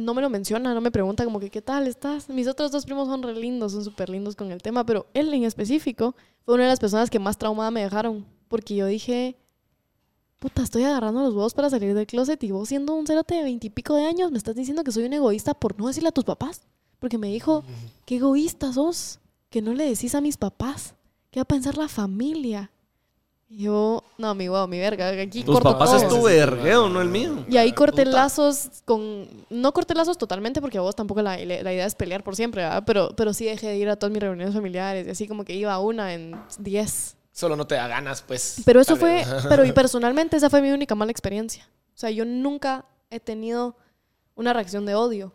no 0.00 0.14
me 0.14 0.22
lo 0.22 0.30
menciona, 0.30 0.72
no 0.72 0.80
me 0.80 0.92
pregunta 0.92 1.24
como 1.24 1.40
que 1.40 1.50
qué 1.50 1.60
tal 1.60 1.88
estás. 1.88 2.28
Mis 2.28 2.46
otros 2.46 2.70
dos 2.70 2.84
primos 2.84 3.08
son 3.08 3.24
re 3.24 3.34
lindos, 3.34 3.72
son 3.72 3.82
súper 3.82 4.08
lindos 4.08 4.36
con 4.36 4.52
el 4.52 4.62
tema, 4.62 4.86
pero 4.86 5.08
él 5.14 5.34
en 5.34 5.42
específico 5.42 6.14
fue 6.44 6.54
una 6.54 6.62
de 6.62 6.70
las 6.70 6.78
personas 6.78 7.10
que 7.10 7.18
más 7.18 7.38
traumada 7.38 7.72
me 7.72 7.82
dejaron, 7.82 8.24
porque 8.46 8.76
yo 8.76 8.86
dije, 8.86 9.36
puta, 10.38 10.62
estoy 10.62 10.84
agarrando 10.84 11.22
los 11.22 11.34
huevos 11.34 11.54
para 11.54 11.70
salir 11.70 11.94
del 11.94 12.06
closet 12.06 12.42
y 12.44 12.50
vos 12.52 12.68
siendo 12.68 12.94
un 12.94 13.06
cerote 13.06 13.34
de 13.34 13.42
veintipico 13.42 13.94
de 13.94 14.04
años 14.06 14.30
me 14.30 14.38
estás 14.38 14.54
diciendo 14.54 14.84
que 14.84 14.92
soy 14.92 15.04
un 15.04 15.12
egoísta 15.12 15.54
por 15.54 15.78
no 15.78 15.86
decirle 15.88 16.08
a 16.10 16.12
tus 16.12 16.24
papás. 16.24 16.62
Porque 16.98 17.18
me 17.18 17.28
dijo, 17.28 17.62
qué 18.06 18.16
egoísta 18.16 18.72
sos, 18.72 19.18
que 19.50 19.60
no 19.60 19.74
le 19.74 19.86
decís 19.88 20.14
a 20.14 20.20
mis 20.20 20.36
papás. 20.38 20.94
¿Qué 21.30 21.40
va 21.40 21.42
a 21.42 21.46
pensar 21.46 21.76
la 21.76 21.88
familia? 21.88 22.70
Y 23.48 23.64
yo, 23.64 24.02
no, 24.18 24.34
mi 24.34 24.48
huevo, 24.48 24.66
mi 24.66 24.78
verga, 24.78 25.08
aquí 25.10 25.44
Tus 25.44 25.54
corto 25.54 25.72
papás 25.72 25.90
todo. 25.90 26.02
es 26.02 26.08
tu 26.08 26.22
vergueo, 26.22 26.88
no 26.88 27.00
el 27.00 27.08
mío. 27.08 27.44
Y 27.48 27.58
ahí 27.58 27.72
corté 27.72 28.04
Puta. 28.04 28.16
lazos 28.16 28.70
con... 28.84 29.28
No 29.50 29.72
corté 29.72 29.94
lazos 29.94 30.16
totalmente 30.18 30.60
porque 30.60 30.78
a 30.78 30.80
vos 30.80 30.96
tampoco 30.96 31.22
la, 31.22 31.36
la- 31.36 31.72
idea 31.72 31.86
es 31.86 31.94
pelear 31.94 32.24
por 32.24 32.34
siempre, 32.34 32.62
¿verdad? 32.62 32.82
Pero, 32.86 33.10
pero 33.14 33.32
sí 33.34 33.44
dejé 33.44 33.68
de 33.68 33.76
ir 33.76 33.88
a 33.88 33.96
todas 33.96 34.12
mis 34.12 34.20
reuniones 34.22 34.54
familiares 34.54 35.06
y 35.06 35.10
así 35.10 35.28
como 35.28 35.44
que 35.44 35.54
iba 35.54 35.72
a 35.72 35.78
una 35.78 36.14
en 36.14 36.34
10. 36.58 37.15
Solo 37.36 37.54
no 37.54 37.66
te 37.66 37.74
da 37.74 37.86
ganas, 37.86 38.22
pues. 38.22 38.62
Pero 38.64 38.80
eso 38.80 38.96
fue... 38.96 39.22
Pero 39.46 39.66
y 39.66 39.72
personalmente 39.74 40.38
esa 40.38 40.48
fue 40.48 40.62
mi 40.62 40.70
única 40.70 40.94
mala 40.94 41.10
experiencia. 41.10 41.68
O 41.94 41.98
sea, 41.98 42.10
yo 42.10 42.24
nunca 42.24 42.86
he 43.10 43.20
tenido 43.20 43.76
una 44.36 44.54
reacción 44.54 44.86
de 44.86 44.94
odio. 44.94 45.34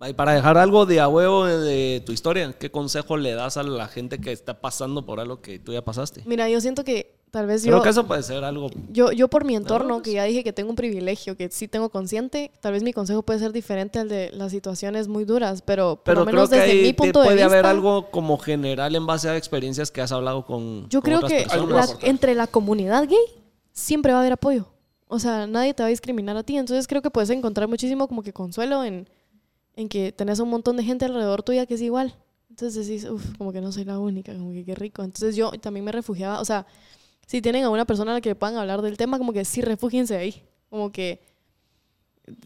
Y 0.00 0.14
para 0.14 0.32
dejar 0.32 0.56
algo 0.56 0.86
de 0.86 1.00
a 1.00 1.08
huevo 1.08 1.44
de, 1.44 1.58
de 1.58 2.00
tu 2.00 2.12
historia, 2.12 2.50
¿qué 2.54 2.70
consejo 2.70 3.18
le 3.18 3.34
das 3.34 3.58
a 3.58 3.62
la 3.62 3.88
gente 3.88 4.22
que 4.22 4.32
está 4.32 4.62
pasando 4.62 5.04
por 5.04 5.20
algo 5.20 5.42
que 5.42 5.58
tú 5.58 5.74
ya 5.74 5.84
pasaste? 5.84 6.22
Mira, 6.24 6.48
yo 6.48 6.62
siento 6.62 6.82
que 6.82 7.14
tal 7.34 7.46
vez 7.46 7.62
Creo 7.64 7.78
yo... 7.78 7.82
que 7.82 7.88
eso 7.88 8.06
puede 8.06 8.22
ser 8.22 8.44
algo. 8.44 8.70
Yo, 8.92 9.10
yo 9.10 9.26
por 9.26 9.44
mi 9.44 9.56
entorno, 9.56 9.94
pues. 9.94 10.04
que 10.04 10.12
ya 10.12 10.22
dije 10.22 10.44
que 10.44 10.52
tengo 10.52 10.70
un 10.70 10.76
privilegio, 10.76 11.36
que 11.36 11.50
sí 11.50 11.66
tengo 11.66 11.88
consciente, 11.88 12.52
tal 12.60 12.72
vez 12.72 12.84
mi 12.84 12.92
consejo 12.92 13.22
puede 13.24 13.40
ser 13.40 13.52
diferente 13.52 13.98
al 13.98 14.08
de 14.08 14.30
las 14.32 14.52
situaciones 14.52 15.08
muy 15.08 15.24
duras, 15.24 15.60
pero 15.60 15.96
por 15.96 16.04
Pero 16.04 16.20
lo 16.20 16.26
menos 16.26 16.48
creo 16.48 16.60
que 16.62 16.66
desde 16.66 16.78
ahí 16.80 16.86
mi 16.86 16.92
punto 16.92 17.18
de 17.18 17.24
puede 17.24 17.36
vista... 17.38 17.46
haber 17.52 17.66
algo 17.66 18.10
como 18.12 18.38
general 18.38 18.94
en 18.94 19.04
base 19.04 19.28
a 19.28 19.36
experiencias 19.36 19.90
que 19.90 20.00
has 20.00 20.12
hablado 20.12 20.46
con, 20.46 20.88
Yo 20.88 21.00
con 21.02 21.10
creo 21.10 21.18
otras 21.18 21.32
que 21.32 21.56
la- 21.68 21.88
entre 22.08 22.36
la 22.36 22.46
comunidad 22.46 23.08
gay 23.08 23.18
siempre 23.72 24.12
va 24.12 24.18
a 24.18 24.20
haber 24.20 24.34
apoyo. 24.34 24.68
O 25.08 25.18
sea, 25.18 25.48
nadie 25.48 25.74
te 25.74 25.82
va 25.82 25.88
a 25.88 25.90
discriminar 25.90 26.36
a 26.36 26.44
ti. 26.44 26.56
Entonces 26.56 26.86
creo 26.86 27.02
que 27.02 27.10
puedes 27.10 27.30
encontrar 27.30 27.68
muchísimo 27.68 28.06
como 28.08 28.22
que 28.22 28.32
consuelo 28.32 28.84
en, 28.84 29.08
en 29.74 29.88
que 29.88 30.12
tenés 30.12 30.38
un 30.38 30.48
montón 30.50 30.76
de 30.76 30.84
gente 30.84 31.04
alrededor 31.04 31.42
tuya 31.42 31.66
que 31.66 31.74
es 31.74 31.80
igual. 31.82 32.14
Entonces 32.48 32.86
decís, 32.86 33.04
uff, 33.10 33.36
como 33.36 33.52
que 33.52 33.60
no 33.60 33.72
soy 33.72 33.84
la 33.84 33.98
única, 33.98 34.32
como 34.32 34.52
que 34.52 34.64
qué 34.64 34.76
rico. 34.76 35.02
Entonces 35.02 35.34
yo 35.34 35.50
también 35.60 35.84
me 35.84 35.90
refugiaba, 35.90 36.40
o 36.40 36.44
sea, 36.44 36.66
si 37.26 37.40
tienen 37.42 37.64
a 37.64 37.70
una 37.70 37.84
persona 37.84 38.12
a 38.12 38.14
la 38.14 38.20
que 38.20 38.34
puedan 38.34 38.56
hablar 38.56 38.82
del 38.82 38.96
tema, 38.96 39.18
como 39.18 39.32
que 39.32 39.44
sí, 39.44 39.60
refúgiense 39.60 40.16
ahí. 40.16 40.42
Como 40.70 40.92
que 40.92 41.20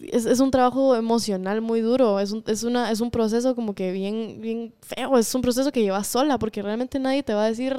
es, 0.00 0.26
es 0.26 0.40
un 0.40 0.50
trabajo 0.50 0.96
emocional 0.96 1.60
muy 1.60 1.80
duro, 1.80 2.18
es 2.20 2.32
un, 2.32 2.42
es, 2.46 2.62
una, 2.64 2.90
es 2.90 3.00
un 3.00 3.10
proceso 3.10 3.54
como 3.54 3.74
que 3.74 3.92
bien, 3.92 4.40
bien 4.40 4.74
feo, 4.80 5.16
es 5.18 5.34
un 5.34 5.42
proceso 5.42 5.70
que 5.70 5.82
llevas 5.82 6.06
sola, 6.06 6.38
porque 6.38 6.62
realmente 6.62 6.98
nadie 6.98 7.22
te 7.22 7.34
va 7.34 7.44
a 7.44 7.48
decir, 7.48 7.76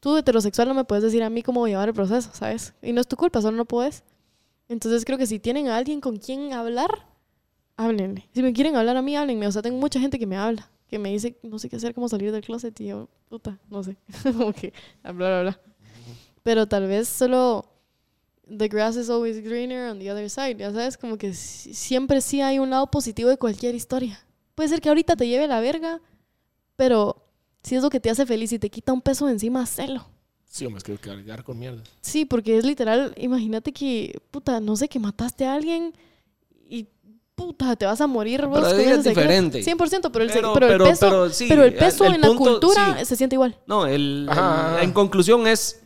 tú 0.00 0.16
heterosexual 0.16 0.68
no 0.68 0.74
me 0.74 0.84
puedes 0.84 1.02
decir 1.02 1.22
a 1.22 1.30
mí 1.30 1.42
cómo 1.42 1.66
llevar 1.66 1.88
el 1.88 1.94
proceso, 1.94 2.30
¿sabes? 2.32 2.74
Y 2.82 2.92
no 2.92 3.00
es 3.00 3.08
tu 3.08 3.16
culpa, 3.16 3.42
solo 3.42 3.56
no 3.56 3.64
puedes. 3.64 4.04
Entonces 4.68 5.04
creo 5.04 5.18
que 5.18 5.26
si 5.26 5.38
tienen 5.38 5.68
a 5.68 5.76
alguien 5.76 6.00
con 6.00 6.16
quien 6.18 6.52
hablar, 6.52 6.90
háblenle. 7.76 8.28
Si 8.34 8.42
me 8.42 8.52
quieren 8.52 8.76
hablar 8.76 8.96
a 8.96 9.02
mí, 9.02 9.16
háblenme. 9.16 9.46
O 9.46 9.52
sea, 9.52 9.62
tengo 9.62 9.78
mucha 9.78 9.98
gente 9.98 10.18
que 10.18 10.26
me 10.26 10.36
habla, 10.36 10.70
que 10.88 10.98
me 10.98 11.10
dice, 11.10 11.38
no 11.42 11.58
sé 11.58 11.68
qué 11.68 11.76
hacer, 11.76 11.94
cómo 11.94 12.08
salir 12.08 12.30
del 12.32 12.42
closet, 12.42 12.78
y 12.80 12.88
yo, 12.88 13.08
puta, 13.28 13.58
no 13.70 13.82
sé. 13.82 13.96
como 14.36 14.52
que, 14.52 14.72
bla, 15.02 15.42
bla. 15.42 15.60
Pero 16.42 16.66
tal 16.66 16.86
vez 16.86 17.08
solo 17.08 17.66
the 18.56 18.68
grass 18.68 18.96
is 18.96 19.10
always 19.10 19.42
greener 19.42 19.90
on 19.90 19.98
the 19.98 20.10
other 20.10 20.28
side, 20.30 20.56
ya 20.58 20.72
sabes, 20.72 20.96
como 20.96 21.18
que 21.18 21.34
si- 21.34 21.74
siempre 21.74 22.20
sí 22.20 22.40
hay 22.40 22.58
un 22.58 22.70
lado 22.70 22.90
positivo 22.90 23.28
de 23.28 23.36
cualquier 23.36 23.74
historia. 23.74 24.24
Puede 24.54 24.70
ser 24.70 24.80
que 24.80 24.88
ahorita 24.88 25.16
te 25.16 25.28
lleve 25.28 25.46
la 25.46 25.60
verga, 25.60 26.00
pero 26.76 27.26
si 27.62 27.74
es 27.76 27.82
lo 27.82 27.90
que 27.90 28.00
te 28.00 28.08
hace 28.10 28.24
feliz 28.24 28.52
y 28.52 28.58
te 28.58 28.70
quita 28.70 28.92
un 28.92 29.02
peso 29.02 29.26
de 29.26 29.32
encima, 29.32 29.62
hacelo. 29.62 30.08
Sí, 30.46 30.64
hombre, 30.64 30.78
es 30.78 30.84
que 30.84 30.96
cargar 30.96 31.44
con 31.44 31.58
mierda. 31.58 31.82
Sí, 32.00 32.24
porque 32.24 32.56
es 32.56 32.64
literal, 32.64 33.12
imagínate 33.18 33.72
que, 33.72 34.18
puta, 34.30 34.60
no 34.60 34.76
sé, 34.76 34.88
que 34.88 34.98
mataste 34.98 35.44
a 35.44 35.52
alguien 35.54 35.92
y, 36.70 36.86
puta, 37.34 37.76
te 37.76 37.84
vas 37.84 38.00
a 38.00 38.06
morir 38.06 38.46
vos. 38.46 38.60
Pero 38.60 38.78
es 38.94 39.04
diferente. 39.04 39.62
100%, 39.62 40.10
pero 40.10 40.24
el, 40.24 40.30
Pero- 40.30 40.50
sec- 40.50 40.54
pero 40.54 40.66
el 40.66 40.72
pero- 40.72 40.84
peso, 40.86 41.00
pero 41.10 41.28
sí, 41.30 41.46
pero 41.48 41.64
el 41.64 41.74
peso 41.74 42.04
el 42.06 42.14
en 42.14 42.20
la 42.22 42.28
cultura 42.34 42.96
sí. 43.00 43.04
se 43.04 43.16
siente 43.16 43.36
igual. 43.36 43.58
No, 43.66 43.86
el, 43.86 44.26
Ajá. 44.30 44.78
el- 44.78 44.84
en 44.84 44.92
conclusión 44.92 45.46
es. 45.46 45.82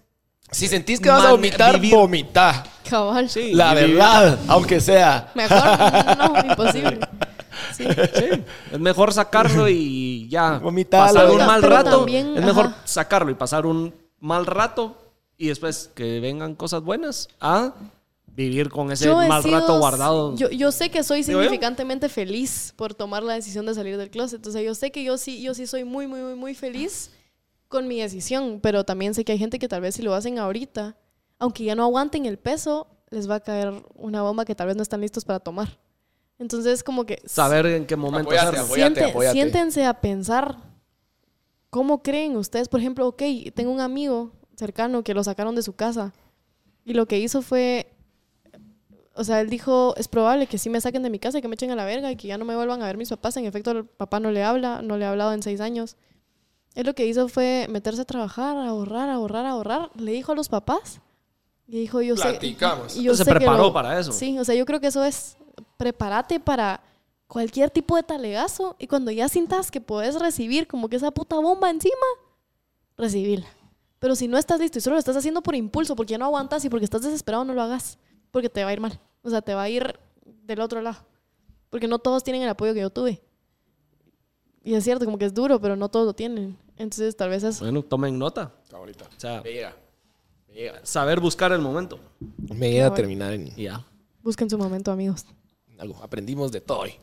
Si 0.52 0.68
sentís 0.68 1.00
que 1.00 1.08
vas 1.08 1.24
a 1.24 1.30
vomitar, 1.32 1.80
vivir- 1.80 1.94
vomita. 1.96 2.62
Cabal. 2.88 3.28
Sí, 3.30 3.52
La 3.54 3.74
vivir- 3.74 3.94
verdad, 3.96 4.38
aunque 4.48 4.80
sea. 4.80 5.30
Mejor, 5.34 5.58
no, 6.18 6.44
imposible. 6.50 7.00
Sí. 7.76 7.84
Sí, 8.14 8.24
es 8.72 8.78
mejor 8.80 9.12
sacarlo 9.12 9.68
y 9.68 10.28
ya 10.28 10.58
Vomitalo. 10.58 11.06
pasar 11.14 11.30
un 11.30 11.38
mal 11.46 11.60
pero 11.60 11.74
rato. 11.74 11.96
también, 11.98 12.36
es 12.36 12.44
mejor 12.44 12.66
ajá. 12.66 12.76
sacarlo 12.84 13.30
y 13.30 13.34
pasar 13.34 13.64
un 13.66 13.94
mal 14.20 14.44
rato 14.46 14.96
y 15.38 15.48
después 15.48 15.90
que 15.94 16.20
vengan 16.20 16.54
cosas 16.54 16.82
buenas 16.82 17.28
a 17.40 17.72
vivir 18.26 18.68
con 18.68 18.90
ese 18.92 19.06
Yo 19.06 19.16
mal 19.16 19.42
sido- 19.42 19.58
rato 19.60 19.78
guardado. 19.78 20.34
Yo, 20.36 20.50
yo 20.50 20.70
sé 20.72 20.90
que 20.90 21.02
soy 21.02 21.22
significantemente 21.22 22.08
feliz 22.08 22.72
por 22.76 22.94
tomar 22.94 23.22
la 23.22 23.34
decisión 23.34 23.64
de 23.66 23.74
salir 23.74 23.96
del 23.96 24.10
closet. 24.10 24.36
Entonces 24.36 24.62
yo 24.64 24.74
sé 24.74 24.90
que 24.90 25.02
yo 25.04 25.16
sí, 25.16 25.40
yo 25.42 25.54
sí 25.54 25.66
soy 25.66 25.84
muy, 25.84 26.06
muy, 26.06 26.20
muy, 26.20 26.34
muy 26.34 26.54
feliz 26.54 27.10
con 27.72 27.88
mi 27.88 27.98
decisión. 28.00 28.60
Pero 28.62 28.84
también 28.84 29.14
sé 29.14 29.24
que 29.24 29.32
hay 29.32 29.38
gente 29.38 29.58
que 29.58 29.66
tal 29.66 29.80
vez 29.80 29.96
si 29.96 30.02
lo 30.02 30.14
hacen 30.14 30.38
ahorita, 30.38 30.96
aunque 31.40 31.64
ya 31.64 31.74
no 31.74 31.82
aguanten 31.82 32.26
el 32.26 32.38
peso, 32.38 32.86
les 33.10 33.28
va 33.28 33.36
a 33.36 33.40
caer 33.40 33.72
una 33.96 34.22
bomba 34.22 34.44
que 34.44 34.54
tal 34.54 34.68
vez 34.68 34.76
no 34.76 34.82
están 34.84 35.00
listos 35.00 35.24
para 35.24 35.40
tomar. 35.40 35.78
Entonces 36.38 36.84
como 36.84 37.04
que 37.04 37.20
Saber 37.26 37.66
en 37.66 37.86
qué 37.86 37.96
momento 37.96 38.28
Apóyate, 38.30 38.46
hacerlo. 38.46 38.64
apóyate. 38.66 38.94
siente- 39.00 39.10
apóyate. 39.10 39.32
siéntense 39.34 39.84
a 39.84 39.94
pensar 40.00 40.56
cómo 41.70 42.02
creen 42.02 42.36
ustedes. 42.36 42.68
Por 42.68 42.80
ejemplo, 42.80 43.06
ok, 43.08 43.22
tengo 43.54 43.70
un 43.72 43.80
amigo 43.80 44.30
cercano 44.56 45.02
que 45.02 45.14
lo 45.14 45.24
sacaron 45.24 45.54
de 45.54 45.62
su 45.62 45.72
casa 45.74 46.12
y 46.84 46.94
lo 46.94 47.06
que 47.06 47.18
hizo 47.18 47.42
fue, 47.42 47.92
o 49.14 49.24
sea, 49.24 49.40
él 49.40 49.50
dijo, 49.50 49.94
es 49.96 50.08
probable 50.08 50.46
que 50.46 50.58
sí 50.58 50.68
me 50.70 50.80
saquen 50.80 51.02
de 51.02 51.10
mi 51.10 51.18
casa 51.18 51.38
y 51.38 51.42
que 51.42 51.48
me 51.48 51.54
echen 51.54 51.70
a 51.70 51.76
la 51.76 51.84
verga 51.84 52.10
y 52.10 52.16
que 52.16 52.28
ya 52.28 52.38
no 52.38 52.44
me 52.44 52.56
vuelvan 52.56 52.82
a 52.82 52.86
ver 52.86 52.96
mis 52.96 53.10
papás. 53.10 53.36
En 53.36 53.44
efecto, 53.44 53.70
el 53.72 53.84
papá 53.84 54.18
no 54.20 54.30
le 54.30 54.42
habla, 54.42 54.82
no 54.82 54.96
le 54.96 55.04
ha 55.04 55.10
hablado 55.10 55.32
en 55.32 55.42
seis 55.42 55.60
años. 55.60 55.96
Él 56.74 56.86
lo 56.86 56.94
que 56.94 57.06
hizo 57.06 57.28
fue 57.28 57.66
meterse 57.68 58.00
a 58.02 58.04
trabajar, 58.04 58.56
a 58.56 58.68
ahorrar, 58.68 59.08
a 59.10 59.14
ahorrar, 59.14 59.44
a 59.46 59.50
ahorrar. 59.50 59.90
Le 59.96 60.12
dijo 60.12 60.32
a 60.32 60.34
los 60.34 60.48
papás 60.48 61.00
Y 61.66 61.78
dijo, 61.80 62.00
yo 62.02 62.14
Platicamos. 62.16 62.92
sé. 62.92 63.00
y 63.00 63.02
yo 63.04 63.14
Se 63.14 63.24
sé 63.24 63.30
que 63.30 63.36
preparó 63.36 63.64
lo- 63.64 63.72
para 63.72 63.98
eso. 63.98 64.12
Sí, 64.12 64.38
o 64.38 64.44
sea, 64.44 64.54
yo 64.54 64.64
creo 64.66 64.80
que 64.80 64.86
eso 64.88 65.02
es. 65.04 65.36
Prepárate 65.76 66.38
para 66.40 66.82
cualquier 67.26 67.70
tipo 67.70 67.96
de 67.96 68.02
talegazo. 68.02 68.76
Y 68.78 68.86
cuando 68.86 69.10
ya 69.10 69.28
sientas 69.28 69.70
que 69.70 69.80
puedes 69.80 70.18
recibir 70.18 70.66
como 70.66 70.88
que 70.88 70.96
esa 70.96 71.10
puta 71.10 71.36
bomba 71.38 71.70
encima, 71.70 71.94
recibirla. 72.96 73.46
Pero 73.98 74.16
si 74.16 74.26
no 74.28 74.36
estás 74.38 74.58
listo 74.60 74.78
y 74.78 74.80
solo 74.82 74.96
lo 74.96 74.98
estás 75.00 75.16
haciendo 75.16 75.42
por 75.42 75.54
impulso, 75.54 75.94
porque 75.94 76.12
ya 76.12 76.18
no 76.18 76.24
aguantas 76.26 76.64
y 76.64 76.68
porque 76.68 76.84
estás 76.84 77.02
desesperado, 77.02 77.44
no 77.44 77.54
lo 77.54 77.62
hagas. 77.62 77.98
Porque 78.30 78.48
te 78.48 78.64
va 78.64 78.70
a 78.70 78.72
ir 78.72 78.80
mal. 78.80 78.98
O 79.22 79.30
sea, 79.30 79.42
te 79.42 79.54
va 79.54 79.62
a 79.62 79.68
ir 79.68 79.98
del 80.24 80.60
otro 80.60 80.80
lado. 80.82 80.98
Porque 81.70 81.86
no 81.88 81.98
todos 81.98 82.24
tienen 82.24 82.42
el 82.42 82.48
apoyo 82.48 82.74
que 82.74 82.80
yo 82.80 82.90
tuve. 82.90 83.22
Y 84.64 84.74
es 84.74 84.84
cierto, 84.84 85.04
como 85.04 85.18
que 85.18 85.24
es 85.24 85.34
duro, 85.34 85.60
pero 85.60 85.76
no 85.76 85.88
todos 85.88 86.06
lo 86.06 86.14
tienen. 86.14 86.56
Entonces, 86.76 87.16
tal 87.16 87.30
vez 87.30 87.42
eso. 87.42 87.64
Bueno, 87.64 87.82
tomen 87.82 88.18
nota. 88.18 88.52
Está 88.62 88.78
bonita. 88.78 89.04
O 89.04 89.20
sea, 89.20 89.42
Me 89.42 89.52
llega. 89.52 89.76
Me 90.48 90.54
llega. 90.54 90.80
saber 90.84 91.20
buscar 91.20 91.52
el 91.52 91.60
momento. 91.60 91.98
Me 92.54 92.70
llega 92.70 92.86
a 92.86 92.94
terminar 92.94 93.32
en 93.32 93.54
ya. 93.56 93.84
Busquen 94.22 94.48
su 94.48 94.56
momento, 94.58 94.92
amigos. 94.92 95.26
algo. 95.78 95.96
Aprendimos 96.02 96.52
de 96.52 96.60
todo 96.60 96.80
hoy. 96.80 96.94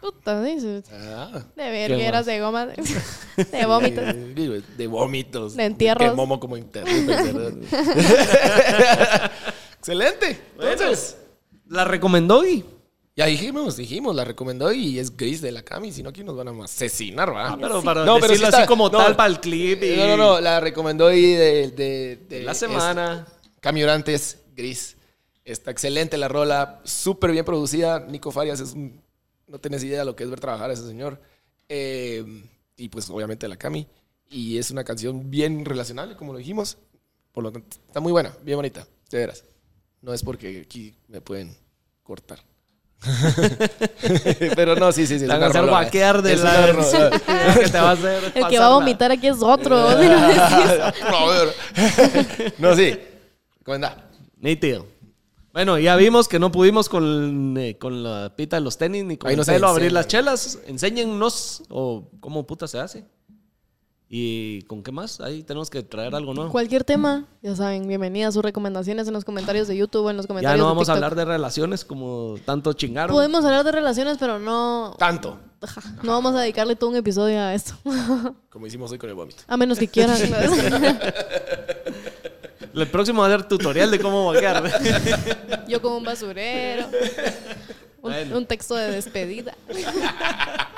Puta, 0.00 0.42
dices. 0.42 0.84
Ah. 0.92 1.44
De 1.54 1.70
vergueras, 1.70 2.26
de 2.26 2.40
goma, 2.40 2.66
de, 2.66 2.74
de 3.52 3.66
vómitos. 3.66 4.04
De 4.76 4.86
vómitos. 4.88 5.56
De 5.56 5.64
entierros. 5.64 6.10
Que 6.10 6.16
Momo 6.16 6.40
como. 6.40 6.56
¿verdad? 6.56 7.52
Excelente. 9.78 10.40
Entonces, 10.60 11.18
La 11.68 11.84
recomendó 11.84 12.44
y. 12.46 12.64
ya 13.14 13.26
dijimos, 13.26 13.76
dijimos, 13.76 14.14
la 14.16 14.24
recomendó 14.24 14.72
y 14.72 14.98
es 14.98 15.16
gris 15.16 15.40
de 15.42 15.52
la 15.52 15.62
Cami, 15.62 15.92
si 15.92 16.02
no 16.02 16.10
aquí 16.10 16.24
nos 16.24 16.36
van 16.36 16.48
a 16.48 16.64
asesinar, 16.64 17.34
¿va? 17.34 17.50
Ah, 17.52 17.58
pero 17.60 17.82
para 17.82 18.04
No, 18.04 18.14
pero 18.16 18.28
decirlo 18.28 18.46
sí 18.48 18.54
así 18.54 18.62
está- 18.62 18.66
como 18.66 18.88
no. 18.88 18.98
tal 18.98 19.14
para 19.16 19.28
el 19.30 19.40
clip 19.40 19.82
y. 19.82 19.96
No, 19.96 20.06
no, 20.08 20.16
no, 20.16 20.40
la 20.40 20.60
recomendó 20.60 21.12
y 21.12 21.32
de, 21.32 21.70
de, 21.70 22.16
de- 22.28 22.42
La 22.42 22.52
es- 22.52 22.58
semana. 22.58 23.26
Cami 23.60 23.82
Orantes, 23.82 24.38
gris. 24.56 24.96
Está 25.44 25.70
excelente 25.72 26.16
la 26.16 26.28
rola, 26.28 26.80
súper 26.84 27.32
bien 27.32 27.44
producida. 27.44 28.00
Nico 28.00 28.30
Farias 28.30 28.60
es 28.60 28.72
un... 28.72 29.00
No 29.48 29.58
tienes 29.58 29.82
idea 29.84 29.98
de 30.00 30.04
lo 30.04 30.16
que 30.16 30.24
es 30.24 30.30
ver 30.30 30.40
trabajar 30.40 30.70
a 30.70 30.72
ese 30.72 30.86
señor. 30.86 31.20
Eh, 31.68 32.24
y 32.76 32.88
pues 32.88 33.10
obviamente 33.10 33.46
la 33.48 33.56
Cami. 33.56 33.86
Y 34.30 34.56
es 34.58 34.70
una 34.70 34.82
canción 34.84 35.30
bien 35.30 35.64
relacionable, 35.64 36.16
como 36.16 36.32
lo 36.32 36.38
dijimos. 36.38 36.78
Por 37.32 37.44
lo 37.44 37.52
tanto, 37.52 37.76
está 37.86 38.00
muy 38.00 38.12
buena, 38.12 38.34
bien 38.42 38.56
bonita, 38.56 38.86
de 39.10 39.18
veras. 39.18 39.44
No 40.00 40.12
es 40.14 40.22
porque 40.22 40.62
aquí 40.64 40.94
me 41.08 41.20
pueden 41.20 41.56
cortar. 42.02 42.40
Pero 44.56 44.76
no, 44.76 44.92
sí, 44.92 45.06
sí, 45.06 45.18
sí. 45.18 45.26
van 45.26 45.42
una 45.42 45.58
a 45.58 45.62
guaquear 45.62 46.22
de 46.22 46.36
la. 46.36 46.72
que 47.58 47.68
te 47.68 47.78
va 47.78 47.90
a 47.90 47.92
hacer. 47.92 48.32
El 48.34 48.46
que 48.46 48.58
va 48.58 48.66
a 48.66 48.70
vomitar 48.70 49.10
aquí 49.10 49.26
es 49.26 49.42
otro. 49.42 49.88
¿sí 50.00 50.08
no 52.58 52.76
sí. 52.76 52.98
Recomendada. 53.58 54.08
Nítido. 54.38 54.86
Bueno, 55.52 55.78
ya 55.78 55.96
vimos 55.96 56.28
que 56.28 56.38
no 56.38 56.50
pudimos 56.50 56.88
con, 56.88 57.56
eh, 57.58 57.76
con 57.76 58.02
la 58.02 58.32
pita 58.34 58.56
de 58.56 58.62
los 58.62 58.78
tenis 58.78 59.04
ni 59.04 59.18
con 59.18 59.28
Ahí 59.28 59.34
el 59.34 59.40
no 59.40 59.44
pelo 59.44 59.68
abrir 59.68 59.92
las 59.92 60.06
chelas. 60.06 60.60
Enséñennos 60.66 61.64
o 61.68 62.08
cómo 62.20 62.46
puta 62.46 62.66
se 62.66 62.78
hace. 62.78 63.04
¿Y 64.14 64.60
con 64.64 64.82
qué 64.82 64.92
más? 64.92 65.22
Ahí 65.22 65.42
tenemos 65.42 65.70
que 65.70 65.82
traer 65.82 66.14
algo 66.14 66.34
nuevo. 66.34 66.50
Cualquier 66.52 66.84
tema, 66.84 67.24
ya 67.40 67.56
saben, 67.56 67.88
bienvenidas 67.88 68.34
sus 68.34 68.42
recomendaciones 68.42 69.08
en 69.08 69.14
los 69.14 69.24
comentarios 69.24 69.68
de 69.68 69.76
YouTube 69.78 70.04
o 70.04 70.10
en 70.10 70.18
los 70.18 70.24
Ya 70.26 70.28
comentarios 70.28 70.58
no 70.58 70.66
de 70.66 70.68
vamos 70.70 70.90
a 70.90 70.92
hablar 70.92 71.14
de 71.14 71.24
relaciones 71.24 71.82
como 71.86 72.34
tanto 72.44 72.74
chingaron. 72.74 73.16
Podemos 73.16 73.42
hablar 73.42 73.64
de 73.64 73.72
relaciones, 73.72 74.18
pero 74.20 74.38
no, 74.38 74.94
Tanto. 74.98 75.38
ajá, 75.62 75.80
no 76.02 76.12
vamos 76.12 76.34
a 76.34 76.40
dedicarle 76.42 76.76
todo 76.76 76.90
un 76.90 76.96
episodio 76.96 77.40
a 77.40 77.54
esto. 77.54 77.72
Como 78.50 78.66
hicimos 78.66 78.92
hoy 78.92 78.98
con 78.98 79.08
el 79.08 79.14
vómito. 79.16 79.44
a 79.48 79.56
menos 79.56 79.78
que 79.78 79.88
quieran. 79.88 80.18
El 82.74 82.86
próximo 82.88 83.22
va 83.22 83.28
a 83.28 83.30
ser 83.30 83.48
tutorial 83.48 83.90
de 83.90 83.98
cómo 83.98 84.26
vaquear. 84.26 85.64
Yo 85.68 85.80
como 85.80 85.96
un 85.98 86.04
basurero. 86.04 86.84
Un, 86.86 86.92
Bueno. 88.10 88.36
un 88.38 88.46
texto 88.46 88.74
de 88.74 88.90
despedida. 88.90 89.56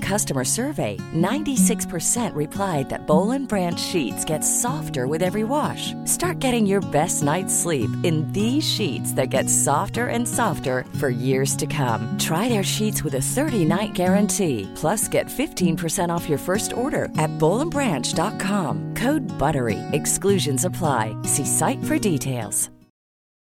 recent 0.00 0.10
customer 0.10 0.44
survey, 0.44 0.96
96% 1.14 2.34
replied 2.36 2.88
that 2.90 3.06
Bowl 3.06 3.32
and 3.34 3.48
Branch 3.48 3.78
sheets 3.78 4.24
get 4.24 4.44
softer 4.44 5.06
with 5.06 5.22
every 5.22 5.44
wash. 5.44 5.94
Start 6.06 6.40
getting 6.40 6.68
your 6.68 6.82
best 6.92 7.22
night's 7.22 7.54
sleep 7.54 7.90
in 8.04 8.32
these 8.32 8.64
sheets 8.64 9.12
that 9.16 9.30
get 9.30 9.50
softer 9.50 10.06
and 10.06 10.26
softer 10.26 10.84
for 11.00 11.10
years 11.10 11.56
to 11.56 11.66
come. 11.66 12.16
Try 12.18 12.48
their 12.48 12.64
sheets 12.64 13.04
with 13.04 13.14
a 13.14 13.26
30-night 13.36 13.94
guarantee. 13.94 14.68
Plus, 14.74 15.08
get 15.08 15.26
15% 15.26 16.16
off 16.16 16.28
your 16.28 16.38
first 16.38 16.72
order 16.72 17.04
at 17.18 17.30
bowlandbranch.com. 17.38 18.94
Code 18.96 19.22
BUTTERY. 19.38 19.78
Exclusions 19.92 20.64
apply. 20.64 21.14
See 21.24 21.46
site 21.46 21.84
for 21.84 21.98
details. 21.98 22.70